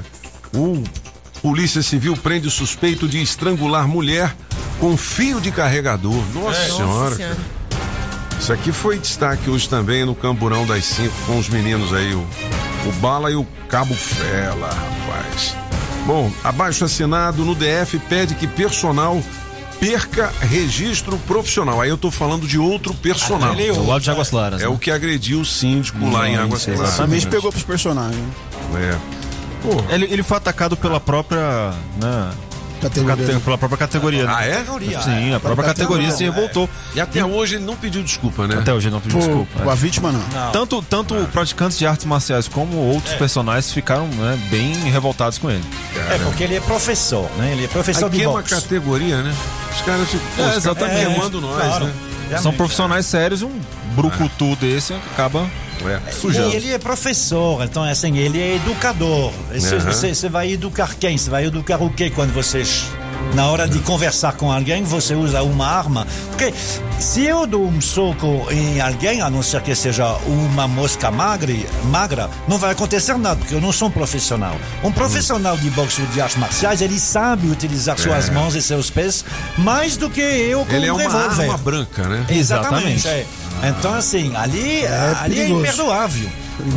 O 0.55 0.83
Polícia 1.41 1.81
Civil 1.81 2.15
prende 2.15 2.49
suspeito 2.51 3.07
de 3.07 3.21
estrangular 3.21 3.87
mulher 3.87 4.35
com 4.79 4.95
fio 4.95 5.41
de 5.41 5.51
carregador. 5.51 6.23
Nossa 6.33 6.59
É. 6.59 6.65
senhora. 6.67 6.85
Nossa 7.09 7.15
senhora. 7.15 7.37
Isso 8.39 8.53
aqui 8.53 8.71
foi 8.71 8.99
destaque 8.99 9.49
hoje 9.49 9.67
também 9.67 10.05
no 10.05 10.13
Camburão 10.13 10.65
das 10.67 10.85
Cinco 10.85 11.13
com 11.25 11.39
os 11.39 11.49
meninos 11.49 11.91
aí, 11.93 12.13
o, 12.13 12.19
o 12.87 12.91
Bala 13.01 13.31
e 13.31 13.35
o 13.35 13.45
Cabo 13.67 13.95
Fela, 13.95 14.69
rapaz. 14.69 15.55
Bom, 16.07 16.31
abaixo 16.43 16.85
assinado 16.85 17.43
no 17.43 17.53
DF 17.53 17.99
pede 18.07 18.33
que 18.33 18.47
personal 18.47 19.21
perca 19.77 20.31
registro 20.39 21.17
profissional. 21.27 21.81
Aí 21.81 21.89
eu 21.89 21.97
tô 21.97 22.09
falando 22.09 22.47
de 22.47 22.57
outro 22.57 22.93
personal. 22.93 23.51
Aquele 23.51 23.73
Do 23.73 23.85
lado 23.85 24.01
de 24.01 24.09
Águas 24.09 24.29
Claras, 24.29 24.61
É 24.61 24.63
né? 24.63 24.69
o 24.69 24.77
que 24.77 24.89
agrediu 24.89 25.41
o 25.41 25.45
síndico 25.45 26.09
lá 26.09 26.27
em 26.29 26.37
Águas 26.37 26.63
Claras. 26.65 26.81
Exatamente 26.81 27.27
pegou 27.27 27.51
pros 27.51 27.63
personagens. 27.63 28.23
É. 28.75 28.97
Ele, 29.93 30.05
ele 30.09 30.23
foi 30.23 30.37
atacado 30.37 30.77
pela 30.77 30.99
própria. 30.99 31.73
Né, 32.01 32.31
Categoria. 32.81 33.25
cate- 33.27 33.39
pela 33.39 33.57
própria 33.57 33.77
categoria. 33.77 34.25
né? 34.25 34.33
Ah, 34.35 34.45
é? 34.45 34.63
Sim, 35.01 35.33
a 35.33 35.39
própria 35.39 35.65
categoria 35.67 36.11
se 36.11 36.23
revoltou. 36.23 36.69
E 36.95 37.01
até 37.01 37.23
hoje 37.25 37.55
ele 37.55 37.65
não 37.65 37.75
pediu 37.75 38.01
desculpa, 38.03 38.47
né? 38.47 38.55
Até 38.59 38.73
hoje 38.73 38.87
ele 38.87 38.93
não 38.95 39.01
pediu 39.01 39.19
Pô, 39.19 39.25
desculpa. 39.25 39.69
a 39.69 39.73
é. 39.73 39.75
vítima 39.75 40.11
não. 40.11 40.51
Tanto, 40.51 40.81
tanto 40.83 41.15
praticantes 41.31 41.77
de 41.77 41.85
artes 41.87 42.05
marciais 42.05 42.47
como 42.47 42.77
outros 42.77 43.13
personagens 43.15 43.71
ficaram 43.71 44.07
né, 44.07 44.39
bem 44.49 44.73
revoltados 44.91 45.37
com 45.37 45.49
ele. 45.49 45.63
É, 46.09 46.17
porque 46.19 46.43
ele 46.43 46.55
é 46.55 46.59
professor, 46.59 47.29
né? 47.37 47.51
Ele 47.53 47.65
é 47.65 47.67
professor 47.67 48.05
Aqui 48.07 48.17
de 48.17 48.23
é 48.23 48.27
uma 48.27 48.39
boxe. 48.41 48.55
categoria, 48.55 49.21
né? 49.21 49.33
Os 49.75 49.81
caras 49.81 50.07
ficam 50.09 50.49
É, 50.51 50.55
exatamente. 50.55 51.05
queimando 51.05 51.41
nós, 51.41 51.63
claro. 51.63 51.85
né? 52.29 52.37
São 52.41 52.51
profissionais 52.53 53.05
sérios 53.05 53.41
e 53.41 53.45
um 53.45 53.59
brucutu 53.95 54.55
desse 54.57 54.93
acaba 54.93 55.47
É, 55.85 56.09
E 56.09 56.13
sujando. 56.13 56.53
ele 56.55 56.71
é 56.73 56.77
professor, 56.77 57.63
então 57.63 57.83
assim, 57.83 58.17
ele 58.17 58.39
é 58.41 58.55
educador. 58.55 59.31
E. 59.51 59.59
Você, 59.59 60.13
você 60.13 60.29
vai 60.29 60.51
educar 60.51 60.95
quem? 60.99 61.17
Você 61.17 61.29
vai 61.29 61.45
educar 61.45 61.81
o 61.81 61.89
quê 61.89 62.09
quando 62.09 62.33
você. 62.33 62.63
Na 63.33 63.47
hora 63.47 63.67
de 63.67 63.79
conversar 63.79 64.33
com 64.37 64.49
alguém, 64.51 64.83
você 64.83 65.13
usa 65.13 65.43
uma 65.43 65.67
arma. 65.67 66.07
Porque 66.29 66.53
se 66.97 67.23
eu 67.25 67.45
dou 67.45 67.65
um 67.67 67.81
soco 67.81 68.47
em 68.49 68.79
alguém, 68.79 69.21
a 69.21 69.29
não 69.29 69.43
ser 69.43 69.61
que 69.61 69.75
seja 69.75 70.15
uma 70.27 70.65
mosca 70.65 71.11
magre, 71.11 71.67
magra, 71.85 72.29
não 72.47 72.57
vai 72.57 72.71
acontecer 72.71 73.17
nada, 73.17 73.35
porque 73.35 73.53
eu 73.53 73.59
não 73.59 73.73
sou 73.73 73.89
um 73.89 73.91
profissional. 73.91 74.55
Um 74.81 74.91
profissional 74.93 75.57
de 75.57 75.69
boxe 75.71 76.01
ou 76.01 76.07
de 76.07 76.21
artes 76.21 76.37
marciais, 76.37 76.81
ele 76.81 76.97
sabe 76.97 77.49
utilizar 77.49 77.99
suas 77.99 78.29
É. 78.29 78.31
mãos 78.31 78.55
e 78.55 78.61
seus 78.61 78.89
pés 78.89 79.25
mais 79.57 79.97
do 79.97 80.09
que 80.09 80.21
eu 80.21 80.63
com 80.65 80.73
Ele 80.73 80.87
é 80.87 80.93
um 80.93 80.95
uma 80.95 81.01
revólver. 81.03 81.41
arma 81.43 81.57
branca, 81.57 82.03
né? 82.07 82.25
Exatamente. 82.29 83.05
é. 83.09 83.25
Então, 83.63 83.93
assim, 83.93 84.35
ali 84.35 84.81
É 84.85 84.87
ali 85.19 85.35
é 85.39 85.43
perigoso. 85.43 85.59
imperdoável. 85.65 86.29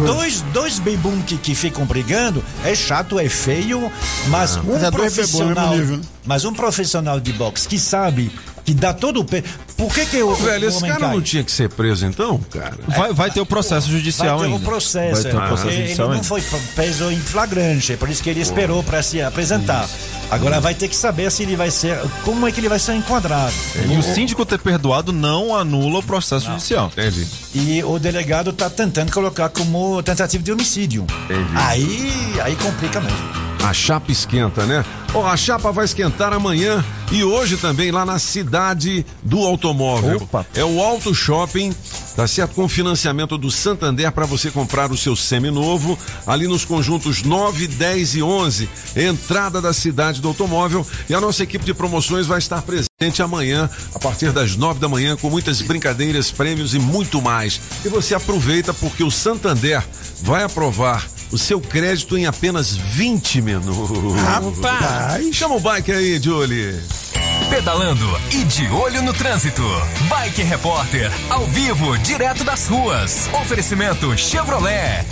Dois, 0.05 0.43
dois 0.53 0.79
bebum 0.79 1.23
que, 1.23 1.39
que 1.39 1.55
ficam 1.55 1.87
brigando 1.87 2.45
é 2.65 2.75
chato, 2.75 3.19
é 3.19 3.31
feio, 3.31 3.91
mas 4.29 4.57
um 4.57 4.75
Mas 4.75 4.83
é 4.83 4.91
profissional. 4.91 5.71
mesmo 5.71 5.81
nível, 5.83 5.97
né? 5.97 6.03
Mas 6.27 6.45
um 6.45 6.53
profissional 6.53 7.19
de 7.19 7.33
boxe 7.33 7.67
que 7.67 7.79
sabe, 7.79 8.31
que 8.65 8.75
dá 8.75 8.93
todo 8.93 9.21
o 9.21 9.25
pe... 9.25 9.43
Por 9.77 9.93
que, 9.95 10.05
que 10.07 10.23
o, 10.23 10.35
velho, 10.35 10.67
o 10.67 10.69
esse 10.69 10.81
cara 10.81 11.01
cai? 11.01 11.15
não 11.15 11.23
tinha 11.23 11.43
que 11.43 11.51
ser 11.51 11.71
preso 11.71 12.05
então, 12.05 12.39
cara? 12.51 12.77
Vai, 12.87 13.13
vai 13.15 13.31
ter 13.31 13.41
o 13.41 13.47
processo 13.47 13.89
Vai 13.89 13.97
judicial 13.99 14.39
ter 14.39 14.45
ainda. 14.45 14.57
um 14.57 14.61
processo, 14.61 15.23
Vai 15.23 15.33
ter 15.33 15.39
um 15.39 15.43
é, 15.43 15.47
processo 15.47 15.69
ele 15.69 15.83
judicial 15.83 16.09
não 16.09 16.15
ainda. 16.17 16.27
foi 16.27 16.43
preso 16.75 17.11
em 17.11 17.19
flagrante, 17.19 17.93
é 17.95 17.97
por 17.97 18.09
isso 18.11 18.23
que 18.23 18.29
ele 18.29 18.41
esperou 18.41 18.83
para 18.83 19.03
se 19.03 19.23
apresentar. 19.23 19.89
Agora 20.31 20.61
vai 20.61 20.75
ter 20.75 20.87
que 20.87 20.95
saber 20.95 21.31
se 21.33 21.43
ele 21.43 21.57
vai 21.57 21.71
ser, 21.71 21.99
como 22.25 22.47
é 22.47 22.53
que 22.53 22.61
ele 22.61 22.69
vai 22.69 22.79
ser 22.79 22.93
enquadrado. 22.95 23.53
E 23.91 23.97
o 23.97 24.03
síndico 24.03 24.45
ter 24.47 24.59
perdoado 24.59 25.13
não 25.13 25.57
anula 25.57 25.99
o 25.99 26.03
processo 26.03 26.47
judicial. 26.47 26.87
Entendi. 26.93 27.27
E 27.55 27.83
o 27.83 27.99
delegado 27.99 28.51
está 28.51 28.69
tentando 28.71 29.11
colocar 29.11 29.49
como 29.49 30.01
tentativa 30.03 30.43
de 30.45 30.53
homicídio. 30.53 31.07
Entendi. 31.25 31.51
Aí, 31.57 32.13
aí 32.45 32.55
complica 32.57 33.01
mesmo. 33.01 33.50
A 33.63 33.75
chapa 33.75 34.11
esquenta, 34.11 34.65
né? 34.65 34.85
Ó, 35.13 35.27
a 35.27 35.37
chapa 35.37 35.71
vai 35.71 35.85
esquentar 35.85 36.33
amanhã 36.33 36.85
e 37.13 37.23
hoje 37.23 37.57
também 37.57 37.91
lá 37.91 38.07
na 38.07 38.19
cidade 38.19 39.05
do 39.23 39.41
automóvel. 39.41 40.17
Opa. 40.17 40.47
É 40.55 40.65
o 40.65 40.83
Auto 40.83 41.15
Shopping, 41.15 41.75
tá 42.17 42.27
certo? 42.27 42.55
Com 42.55 42.69
financiamento 42.69 43.37
do 43.37 43.51
Santander 43.51 44.11
para 44.13 44.25
você 44.25 44.51
comprar 44.51 44.91
o 44.91 44.97
seu 44.97 45.15
seminovo 45.15 45.99
ali 46.27 46.47
nos 46.47 46.65
conjuntos 46.65 47.23
9, 47.23 47.67
10 47.67 48.15
e 48.17 48.23
11. 48.23 48.69
Entrada 48.97 49.61
da 49.61 49.73
cidade 49.73 50.21
do 50.21 50.29
automóvel 50.29 50.87
e 51.09 51.15
a 51.15 51.21
nossa 51.21 51.43
equipe 51.43 51.65
de 51.65 51.75
promoções 51.75 52.27
vai 52.27 52.39
estar 52.39 52.63
presente 52.63 53.23
amanhã 53.23 53.69
a 53.95 53.99
partir 53.99 54.33
das 54.33 54.57
9 54.57 54.81
da 54.81 54.89
manhã 54.89 55.17
com 55.17 55.29
muitas 55.29 55.61
brincadeiras, 55.61 56.31
prêmios 56.31 56.75
e 56.75 56.79
muito 56.79 57.21
mais. 57.21 57.61
E 57.85 57.89
você 57.89 58.15
aproveita 58.15 58.73
porque 58.73 59.05
o 59.05 59.11
Santander 59.11 59.85
vai 60.23 60.45
aprovar 60.45 61.07
o 61.31 61.39
seu 61.39 61.61
crédito 61.61 62.17
em 62.17 62.27
apenas 62.27 62.77
20 62.77 63.43
minutos. 63.43 64.21
Rapaz. 64.23 65.35
Chama 65.35 65.57
o 65.57 65.61
bike 65.61 65.93
aí, 65.93 66.21
Julie. 66.21 66.81
Pedalando 67.49 68.07
e 68.31 68.45
de 68.45 68.69
olho 68.69 69.03
no 69.03 69.13
trânsito. 69.13 69.63
Bike 70.09 70.43
Repórter, 70.43 71.11
ao 71.29 71.45
vivo, 71.47 71.99
direto 71.99 72.45
das 72.45 72.69
ruas. 72.69 73.29
Oferecimento 73.43 74.17
Chevrolet. 74.17 75.05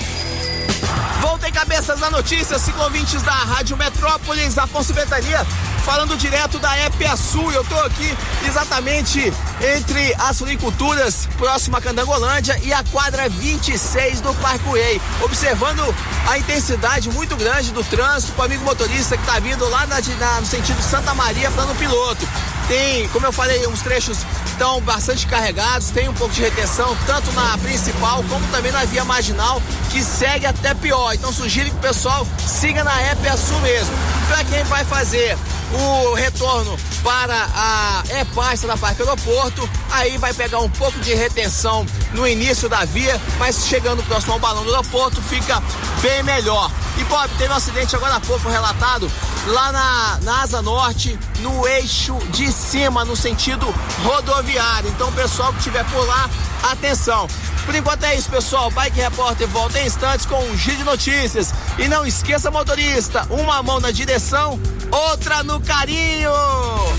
Voltem 1.20 1.52
cabeças 1.52 1.98
da 1.98 2.10
notícia, 2.10 2.58
ciclovintes 2.58 3.22
da 3.22 3.32
Rádio 3.32 3.76
Metrópolis, 3.76 4.56
Afonso 4.56 4.94
Ventania, 4.94 5.44
falando 5.84 6.16
direto 6.16 6.58
da 6.60 6.76
EPA 6.78 7.16
Sul. 7.16 7.50
Eu 7.50 7.64
tô 7.64 7.78
aqui 7.80 8.16
exatamente 8.46 9.32
entre 9.76 10.14
as 10.18 10.38
floriculturas, 10.38 11.28
próxima 11.36 11.78
a 11.78 11.80
Candangolândia 11.80 12.58
e 12.62 12.72
a 12.72 12.84
quadra 12.84 13.28
26 13.28 14.20
do 14.20 14.32
Parkway, 14.34 15.00
observando 15.22 15.82
a 16.28 16.38
intensidade 16.38 17.10
muito 17.10 17.34
grande 17.36 17.72
do 17.72 17.82
trânsito 17.82 18.32
o 18.40 18.42
amigo 18.44 18.64
motorista 18.64 19.16
que 19.16 19.24
tá 19.26 19.40
vindo 19.40 19.68
lá 19.68 19.86
na, 19.86 19.96
na- 20.00 20.40
no 20.40 20.46
sentido 20.46 20.80
Santa 20.82 21.14
Maria, 21.14 21.50
plano 21.50 21.74
piloto. 21.74 22.26
Tem, 22.68 23.08
como 23.08 23.24
eu 23.24 23.32
falei, 23.32 23.66
uns 23.66 23.80
trechos 23.80 24.18
estão 24.46 24.78
bastante 24.82 25.26
carregados, 25.26 25.88
tem 25.88 26.06
um 26.06 26.12
pouco 26.12 26.34
de 26.34 26.42
retenção, 26.42 26.94
tanto 27.06 27.32
na 27.32 27.56
principal 27.56 28.22
como 28.28 28.46
também 28.48 28.70
na 28.70 28.84
via 28.84 29.06
marginal, 29.06 29.62
que 29.90 30.02
segue 30.04 30.44
até 30.44 30.74
pior. 30.74 31.14
Então 31.14 31.32
sugiro 31.32 31.70
que 31.70 31.76
o 31.76 31.80
pessoal 31.80 32.26
siga 32.46 32.84
na 32.84 33.00
EPA 33.10 33.38
Sul 33.38 33.58
mesmo. 33.60 33.94
Para 34.28 34.44
quem 34.44 34.62
vai 34.64 34.84
fazer 34.84 35.38
o 35.72 36.14
retorno 36.14 36.78
para 37.02 37.46
a 37.54 38.02
EPASTA 38.20 38.66
da 38.66 38.76
Parque 38.76 39.02
Aeroporto, 39.02 39.68
aí 39.90 40.16
vai 40.18 40.32
pegar 40.32 40.60
um 40.60 40.70
pouco 40.70 40.98
de 41.00 41.14
retenção 41.14 41.86
no 42.12 42.26
início 42.26 42.68
da 42.68 42.84
via, 42.84 43.20
mas 43.38 43.66
chegando 43.66 44.02
próximo 44.04 44.34
ao 44.34 44.38
balão 44.38 44.64
do 44.64 44.70
aeroporto 44.70 45.20
fica 45.22 45.62
bem 46.00 46.22
melhor. 46.22 46.70
E 46.96 47.04
Bob, 47.04 47.28
teve 47.38 47.52
um 47.52 47.56
acidente 47.56 47.94
agora 47.94 48.16
há 48.16 48.20
pouco 48.20 48.48
relatado 48.48 49.10
lá 49.46 49.72
na, 49.72 50.18
na 50.22 50.42
Asa 50.42 50.62
Norte, 50.62 51.18
no 51.40 51.66
eixo 51.66 52.16
de 52.30 52.50
cima, 52.50 53.04
no 53.04 53.16
sentido 53.16 53.66
rodoviário. 54.02 54.90
Então, 54.90 55.12
pessoal 55.12 55.52
que 55.52 55.58
estiver 55.58 55.84
por 55.86 56.06
lá, 56.06 56.28
atenção. 56.70 57.28
Por 57.64 57.74
enquanto 57.74 58.04
é 58.04 58.16
isso, 58.16 58.30
pessoal. 58.30 58.70
Bike 58.70 58.98
Repórter 58.98 59.46
volta 59.48 59.78
em 59.78 59.86
instantes 59.86 60.24
com 60.24 60.42
um 60.42 60.56
giro 60.56 60.78
de 60.78 60.84
notícias. 60.84 61.52
E 61.78 61.86
não 61.86 62.06
esqueça, 62.06 62.50
motorista, 62.50 63.26
uma 63.30 63.62
mão 63.62 63.78
na 63.78 63.90
direção, 63.90 64.58
outra 64.90 65.42
no 65.42 65.57
carinho. 65.60 66.30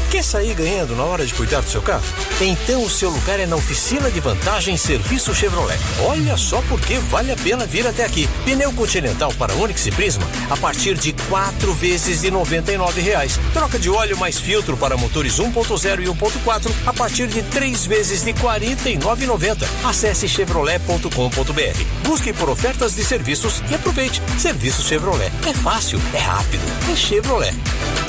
Quer 0.09 0.23
sair 0.23 0.55
ganhando 0.55 0.95
na 0.95 1.03
hora 1.03 1.25
de 1.25 1.33
cuidar 1.33 1.61
do 1.61 1.69
seu 1.69 1.81
carro? 1.81 2.03
Então 2.41 2.83
o 2.83 2.89
seu 2.89 3.09
lugar 3.09 3.39
é 3.39 3.45
na 3.45 3.55
oficina 3.55 4.09
de 4.09 4.19
vantagem 4.19 4.75
Serviço 4.75 5.35
Chevrolet. 5.35 5.77
Olha 6.05 6.35
só 6.35 6.61
porque 6.67 6.97
vale 6.97 7.31
a 7.31 7.35
pena 7.35 7.65
vir 7.65 7.85
até 7.85 8.03
aqui. 8.03 8.27
Pneu 8.43 8.73
Continental 8.73 9.31
para 9.37 9.53
Onix 9.53 9.85
e 9.85 9.91
Prisma 9.91 10.25
a 10.49 10.57
partir 10.57 10.95
de 10.95 11.13
quatro 11.29 11.73
vezes 11.73 12.21
de 12.21 12.31
99 12.31 13.01
reais. 13.01 13.39
Troca 13.53 13.77
de 13.77 13.89
óleo 13.89 14.17
mais 14.17 14.39
filtro 14.39 14.75
para 14.75 14.97
motores 14.97 15.37
1.0 15.37 16.01
e 16.01 16.05
1.4 16.05 16.71
a 16.87 16.93
partir 16.93 17.27
de 17.27 17.43
três 17.43 17.85
vezes 17.85 18.23
de 18.23 18.31
R$ 18.31 18.39
49,90. 18.39 19.67
Acesse 19.83 20.27
chevrolet.com.br. 20.27 21.83
Busque 22.03 22.33
por 22.33 22.49
ofertas 22.49 22.95
de 22.95 23.03
serviços 23.03 23.61
e 23.69 23.75
aproveite. 23.75 24.21
Serviço 24.39 24.81
Chevrolet. 24.81 25.31
É 25.47 25.53
fácil, 25.53 26.01
é 26.13 26.19
rápido, 26.19 26.63
é 26.91 26.95
Chevrolet. 26.95 27.53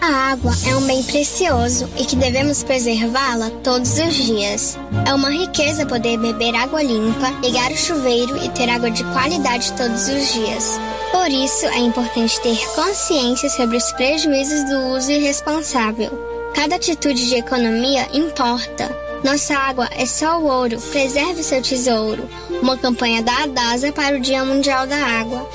A 0.00 0.32
água 0.32 0.52
é 0.66 0.74
um 0.74 0.86
bem 0.86 1.02
precioso 1.02 1.86
e 1.94 2.06
que 2.06 2.16
devemos 2.16 2.62
preservá-la 2.62 3.50
todos 3.62 3.98
os 3.98 4.14
dias. 4.14 4.78
É 5.06 5.12
uma 5.12 5.28
riqueza 5.28 5.84
poder 5.84 6.18
beber 6.18 6.54
água 6.54 6.82
limpa, 6.82 7.30
ligar 7.42 7.70
o 7.70 7.76
chuveiro 7.76 8.34
e 8.42 8.48
ter 8.48 8.70
água 8.70 8.90
de 8.90 9.04
qualidade 9.04 9.72
todos 9.74 10.08
os 10.08 10.32
dias. 10.32 10.80
Por 11.12 11.28
isso, 11.28 11.66
é 11.66 11.78
importante 11.80 12.40
ter 12.40 12.58
consciência 12.74 13.50
sobre 13.50 13.76
os 13.76 13.92
prejuízos 13.92 14.64
do 14.70 14.96
uso 14.96 15.10
irresponsável. 15.10 16.10
Cada 16.54 16.76
atitude 16.76 17.28
de 17.28 17.36
economia 17.36 18.08
importa. 18.14 18.90
Nossa 19.22 19.54
água 19.54 19.86
é 19.92 20.06
só 20.06 20.40
o 20.40 20.46
ouro, 20.46 20.80
preserve 20.80 21.42
seu 21.42 21.60
tesouro. 21.60 22.26
Uma 22.62 22.78
campanha 22.78 23.22
da 23.22 23.42
Adasa 23.42 23.92
para 23.92 24.16
o 24.16 24.20
Dia 24.20 24.44
Mundial 24.46 24.86
da 24.86 24.96
Água. 24.96 25.46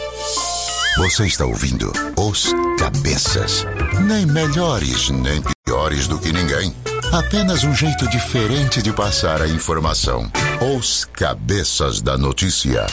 Você 0.97 1.25
está 1.25 1.45
ouvindo 1.45 1.91
Os 2.17 2.53
Cabeças. 2.79 3.65
Nem 4.07 4.25
melhores, 4.25 5.09
nem 5.09 5.43
piores 5.65 6.07
do 6.07 6.17
que 6.17 6.31
ninguém. 6.31 6.73
Apenas 7.11 7.65
um 7.65 7.75
jeito 7.75 8.09
diferente 8.09 8.81
de 8.81 8.93
passar 8.93 9.41
a 9.41 9.47
informação. 9.47 10.31
Os 10.77 11.03
Cabeças 11.03 11.99
da 11.99 12.17
Notícia. 12.17 12.85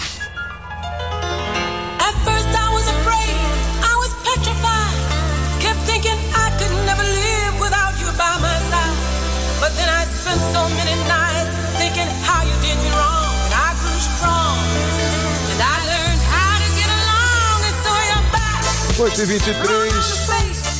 8 19.02 19.20
e 19.20 19.24
23 19.24 19.92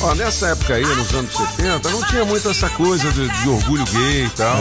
Ó, 0.01 0.13
nessa 0.15 0.47
época 0.49 0.73
aí, 0.75 0.83
nos 0.83 1.13
anos 1.13 1.31
70, 1.57 1.89
não 1.89 2.03
tinha 2.03 2.25
muito 2.25 2.49
essa 2.49 2.69
coisa 2.69 3.09
de, 3.11 3.27
de 3.29 3.49
orgulho 3.49 3.85
gay 3.85 4.25
e 4.25 4.29
tal. 4.31 4.57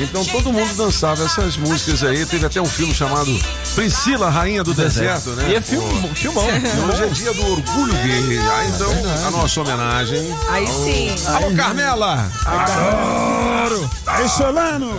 Então 0.00 0.24
todo 0.24 0.52
mundo 0.52 0.74
dançava 0.74 1.24
essas 1.24 1.56
músicas 1.56 2.02
aí. 2.02 2.26
Teve 2.26 2.46
até 2.46 2.60
um 2.60 2.66
filme 2.66 2.92
chamado 2.92 3.30
Priscila, 3.76 4.28
Rainha 4.28 4.64
do 4.64 4.74
Deserto, 4.74 5.30
né? 5.30 5.50
E 5.50 5.54
é 5.54 5.60
filme- 5.60 6.08
filmão. 6.14 6.44
E 6.48 6.90
hoje 6.92 7.04
é 7.04 7.06
dia 7.08 7.32
do 7.32 7.46
orgulho 7.52 7.92
gay. 7.92 8.38
Ah, 8.40 8.64
então, 8.66 8.92
a 9.26 9.30
nossa 9.30 9.60
homenagem. 9.60 10.34
Aí 10.48 10.66
ao- 10.66 10.84
sim. 10.84 11.14
Alô, 11.26 11.54
Carmela! 11.54 12.28
Adoro! 12.44 13.90
Aí, 14.06 14.28
Solano! 14.28 14.90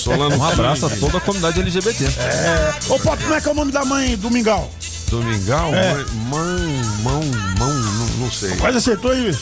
Solano 0.00 0.36
Um 0.36 0.44
abraço 0.44 0.84
a 0.86 0.90
toda 0.90 1.16
a 1.16 1.20
comunidade 1.20 1.60
LGBT. 1.60 2.04
É. 2.18 2.74
Ô, 2.90 2.98
Pop, 2.98 3.22
como 3.22 3.34
é 3.34 3.40
que 3.40 3.48
é 3.48 3.52
o 3.52 3.54
nome 3.54 3.72
da 3.72 3.84
mãe 3.86 4.16
do 4.16 4.30
Mingau? 4.30 4.70
Domingão? 5.08 5.74
É. 5.74 5.94
Mãe, 6.28 6.80
mão, 7.02 7.20
mão, 7.58 7.72
não, 7.74 8.06
não 8.18 8.30
sei. 8.30 8.56
Quase 8.56 8.78
acertou 8.78 9.10
aí. 9.12 9.36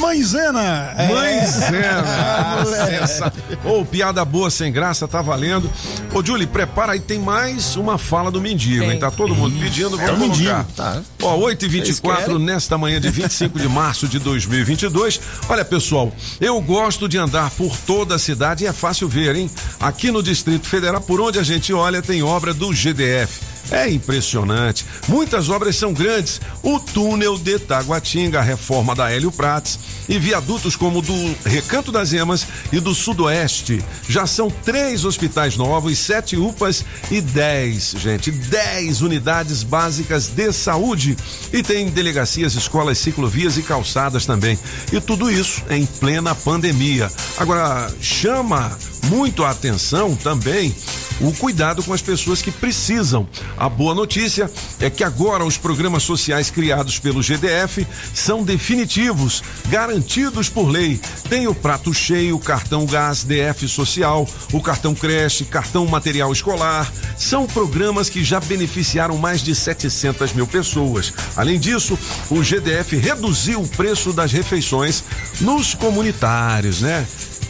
Mãezena. 0.00 0.94
É. 0.96 1.08
Mãezena. 1.08 2.04
Ah. 2.26 2.62
Essa. 2.90 3.32
Ô, 3.64 3.84
piada 3.84 4.24
boa, 4.24 4.50
sem 4.50 4.72
graça, 4.72 5.06
tá 5.08 5.20
valendo. 5.22 5.70
Ô, 6.12 6.24
Julie, 6.24 6.46
prepara 6.46 6.92
aí, 6.92 7.00
tem 7.00 7.18
mais 7.18 7.76
uma 7.76 7.98
fala 7.98 8.30
do 8.30 8.40
mendigo, 8.40 8.84
hein? 8.84 8.98
Tá 8.98 9.10
todo 9.10 9.34
mundo 9.34 9.58
pedindo, 9.58 10.00
É 10.00 10.06
vamos 10.06 10.20
o 10.26 10.28
mendigo, 10.30 10.50
colocar. 10.50 10.66
tá. 10.76 11.02
Ó, 11.22 11.36
8 11.36 11.64
e 11.64 11.68
24 11.68 12.24
querem? 12.24 12.38
nesta 12.38 12.76
manhã 12.78 13.00
de 13.00 13.08
25 13.08 13.58
de 13.58 13.68
março 13.68 14.08
de 14.08 14.18
2022. 14.18 15.20
Olha, 15.48 15.64
pessoal, 15.64 16.12
eu 16.40 16.60
gosto 16.60 17.08
de 17.08 17.18
andar 17.18 17.50
por 17.50 17.76
toda 17.78 18.14
a 18.14 18.18
cidade 18.18 18.64
e 18.64 18.66
é 18.66 18.72
fácil 18.72 19.08
ver, 19.08 19.34
hein? 19.36 19.50
Aqui 19.80 20.10
no 20.10 20.22
Distrito 20.22 20.66
Federal, 20.66 21.00
por 21.00 21.20
onde 21.20 21.38
a 21.38 21.42
gente 21.42 21.72
olha, 21.72 22.00
tem 22.02 22.22
obra 22.22 22.52
do 22.54 22.72
GDF. 22.72 23.40
É 23.70 23.90
impressionante. 23.90 24.84
Muitas 25.08 25.48
obras 25.48 25.76
são 25.76 25.92
grandes. 25.92 26.40
O 26.62 26.78
túnel 26.78 27.36
de 27.36 27.58
Taguatinga, 27.58 28.38
a 28.38 28.42
reforma 28.42 28.94
da 28.94 29.10
Hélio 29.10 29.32
Prates 29.32 29.78
e 30.08 30.18
viadutos 30.18 30.76
como 30.76 31.00
o 31.00 31.02
do 31.02 31.36
Recanto 31.44 31.90
das 31.90 32.12
Emas 32.12 32.46
e 32.72 32.78
do 32.78 32.94
Sudoeste. 32.94 33.82
Já 34.08 34.26
são 34.26 34.50
três 34.50 35.04
hospitais 35.04 35.56
novos, 35.56 35.98
sete 35.98 36.36
UPAs 36.36 36.84
e 37.10 37.20
dez, 37.20 37.94
gente, 37.98 38.30
dez 38.30 39.02
unidades 39.02 39.62
básicas 39.62 40.28
de 40.28 40.52
saúde. 40.52 41.16
E 41.52 41.62
tem 41.62 41.88
delegacias, 41.88 42.54
escolas, 42.54 42.98
ciclovias 42.98 43.56
e 43.56 43.62
calçadas 43.62 44.26
também. 44.26 44.58
E 44.92 45.00
tudo 45.00 45.30
isso 45.30 45.62
em 45.70 45.84
plena 45.84 46.34
pandemia. 46.34 47.10
Agora, 47.36 47.92
chama 48.00 48.76
muito 49.04 49.44
a 49.44 49.50
atenção 49.50 50.14
também 50.16 50.74
o 51.20 51.32
cuidado 51.32 51.82
com 51.82 51.92
as 51.92 52.02
pessoas 52.02 52.42
que 52.42 52.50
precisam. 52.50 53.28
A 53.56 53.68
boa 53.68 53.94
notícia 53.94 54.50
é 54.80 54.90
que 54.90 55.04
agora 55.04 55.44
os 55.44 55.56
programas 55.56 56.02
sociais 56.02 56.50
criados 56.50 56.98
pelo 56.98 57.22
GDF 57.22 57.86
são 58.14 58.42
definitivos, 58.42 59.42
garantidos 59.68 60.48
por 60.48 60.68
lei. 60.68 61.00
Tem 61.28 61.46
o 61.46 61.54
prato 61.54 61.92
cheio, 61.92 62.38
cartão 62.38 62.86
gás, 62.86 63.24
DF 63.24 63.68
social, 63.68 64.28
o 64.52 64.60
cartão 64.60 64.94
creche, 64.94 65.44
cartão 65.44 65.86
material 65.86 66.32
escolar. 66.32 66.92
São 67.16 67.46
programas 67.46 68.08
que 68.08 68.22
já 68.22 68.40
beneficiaram 68.40 69.16
mais 69.16 69.42
de 69.42 69.54
700 69.54 70.32
mil 70.32 70.46
pessoas. 70.46 71.12
Além 71.36 71.58
disso, 71.58 71.98
o 72.30 72.42
GDF 72.42 72.96
reduziu 72.96 73.60
o 73.60 73.68
preço 73.68 74.12
das 74.12 74.32
refeições 74.32 75.02
nos 75.40 75.74
comunitários, 75.74 76.82
né? 76.82 77.06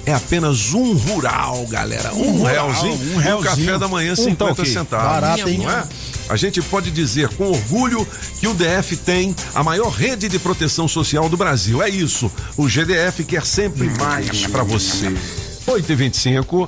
É 0.07 0.15
apenas 0.15 0.73
um 0.73 0.95
rural, 0.95 1.67
galera. 1.67 2.15
Um, 2.15 2.41
Um 2.41 2.45
realzinho. 2.45 2.95
um 2.95 3.13
E 3.13 3.15
o 3.15 3.19
realzinho. 3.19 3.67
café 3.67 3.79
da 3.79 3.89
manhã, 3.89 4.13
Um 4.13 4.17
50 4.17 4.37
tá 4.37 4.53
ok. 4.53 4.65
centavos. 4.65 5.07
Barato, 5.09 5.49
hein? 5.49 5.59
Não 5.59 5.71
é? 5.71 5.85
A 6.29 6.37
gente 6.37 6.63
pode 6.63 6.91
dizer 6.93 7.29
com 7.31 7.49
orgulho 7.51 8.07
que 8.41 8.47
o 8.49 8.55
DF 8.55 8.97
tem 8.99 9.35
a 9.55 9.63
maior 9.65 9.89
rede 9.91 10.29
de 10.29 10.39
proteção 10.39 10.87
social 10.89 11.29
do 11.29 11.37
Brasil. 11.37 11.83
É 11.83 11.89
isso. 11.89 12.31
O 12.57 12.69
GDF 12.69 13.25
quer 13.25 13.45
sempre 13.45 13.91
mais 13.99 14.47
pra 14.47 14.63
você. 14.63 15.13
8 15.67 15.91
e 15.91 15.95
25 15.97 16.67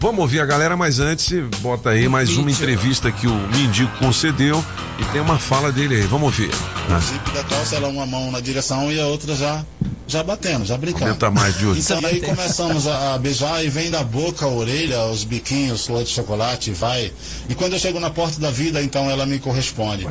Vamos 0.00 0.20
ouvir 0.22 0.40
a 0.40 0.46
galera, 0.46 0.76
mas 0.76 0.98
antes, 0.98 1.30
bota 1.60 1.90
aí 1.90 2.08
mais 2.08 2.36
uma 2.36 2.50
entrevista 2.50 3.12
que 3.12 3.28
o 3.28 3.34
Mendigo 3.54 3.90
concedeu 3.98 4.64
e 4.98 5.04
tem 5.12 5.20
uma 5.20 5.38
fala 5.38 5.70
dele 5.70 5.94
aí. 5.94 6.02
Vamos 6.02 6.24
ouvir. 6.26 6.50
O 6.88 7.00
zip 7.00 7.30
da 7.32 7.44
calça, 7.44 7.76
ela 7.76 7.86
uma 7.88 8.06
mão 8.06 8.30
na 8.32 8.40
direção 8.40 8.90
e 8.90 8.98
a 9.00 9.06
outra 9.06 9.36
já, 9.36 9.64
já 10.10 10.22
batendo, 10.22 10.64
já 10.64 10.76
brincando. 10.76 11.04
Comenta 11.04 11.30
mais, 11.30 11.54
Júlio. 11.54 11.80
Então 11.80 12.00
aí 12.04 12.20
começamos 12.20 12.86
a, 12.86 13.14
a 13.14 13.18
beijar 13.18 13.64
e 13.64 13.68
vem 13.68 13.90
da 13.90 14.02
boca, 14.02 14.44
a 14.44 14.48
orelha, 14.48 15.04
os 15.04 15.24
biquinhos, 15.24 15.86
flor 15.86 16.02
de 16.02 16.10
chocolate, 16.10 16.72
vai. 16.72 17.12
E 17.48 17.54
quando 17.54 17.74
eu 17.74 17.78
chego 17.78 18.00
na 18.00 18.10
porta 18.10 18.40
da 18.40 18.50
vida, 18.50 18.82
então 18.82 19.10
ela 19.10 19.24
me 19.24 19.38
corresponde. 19.38 20.06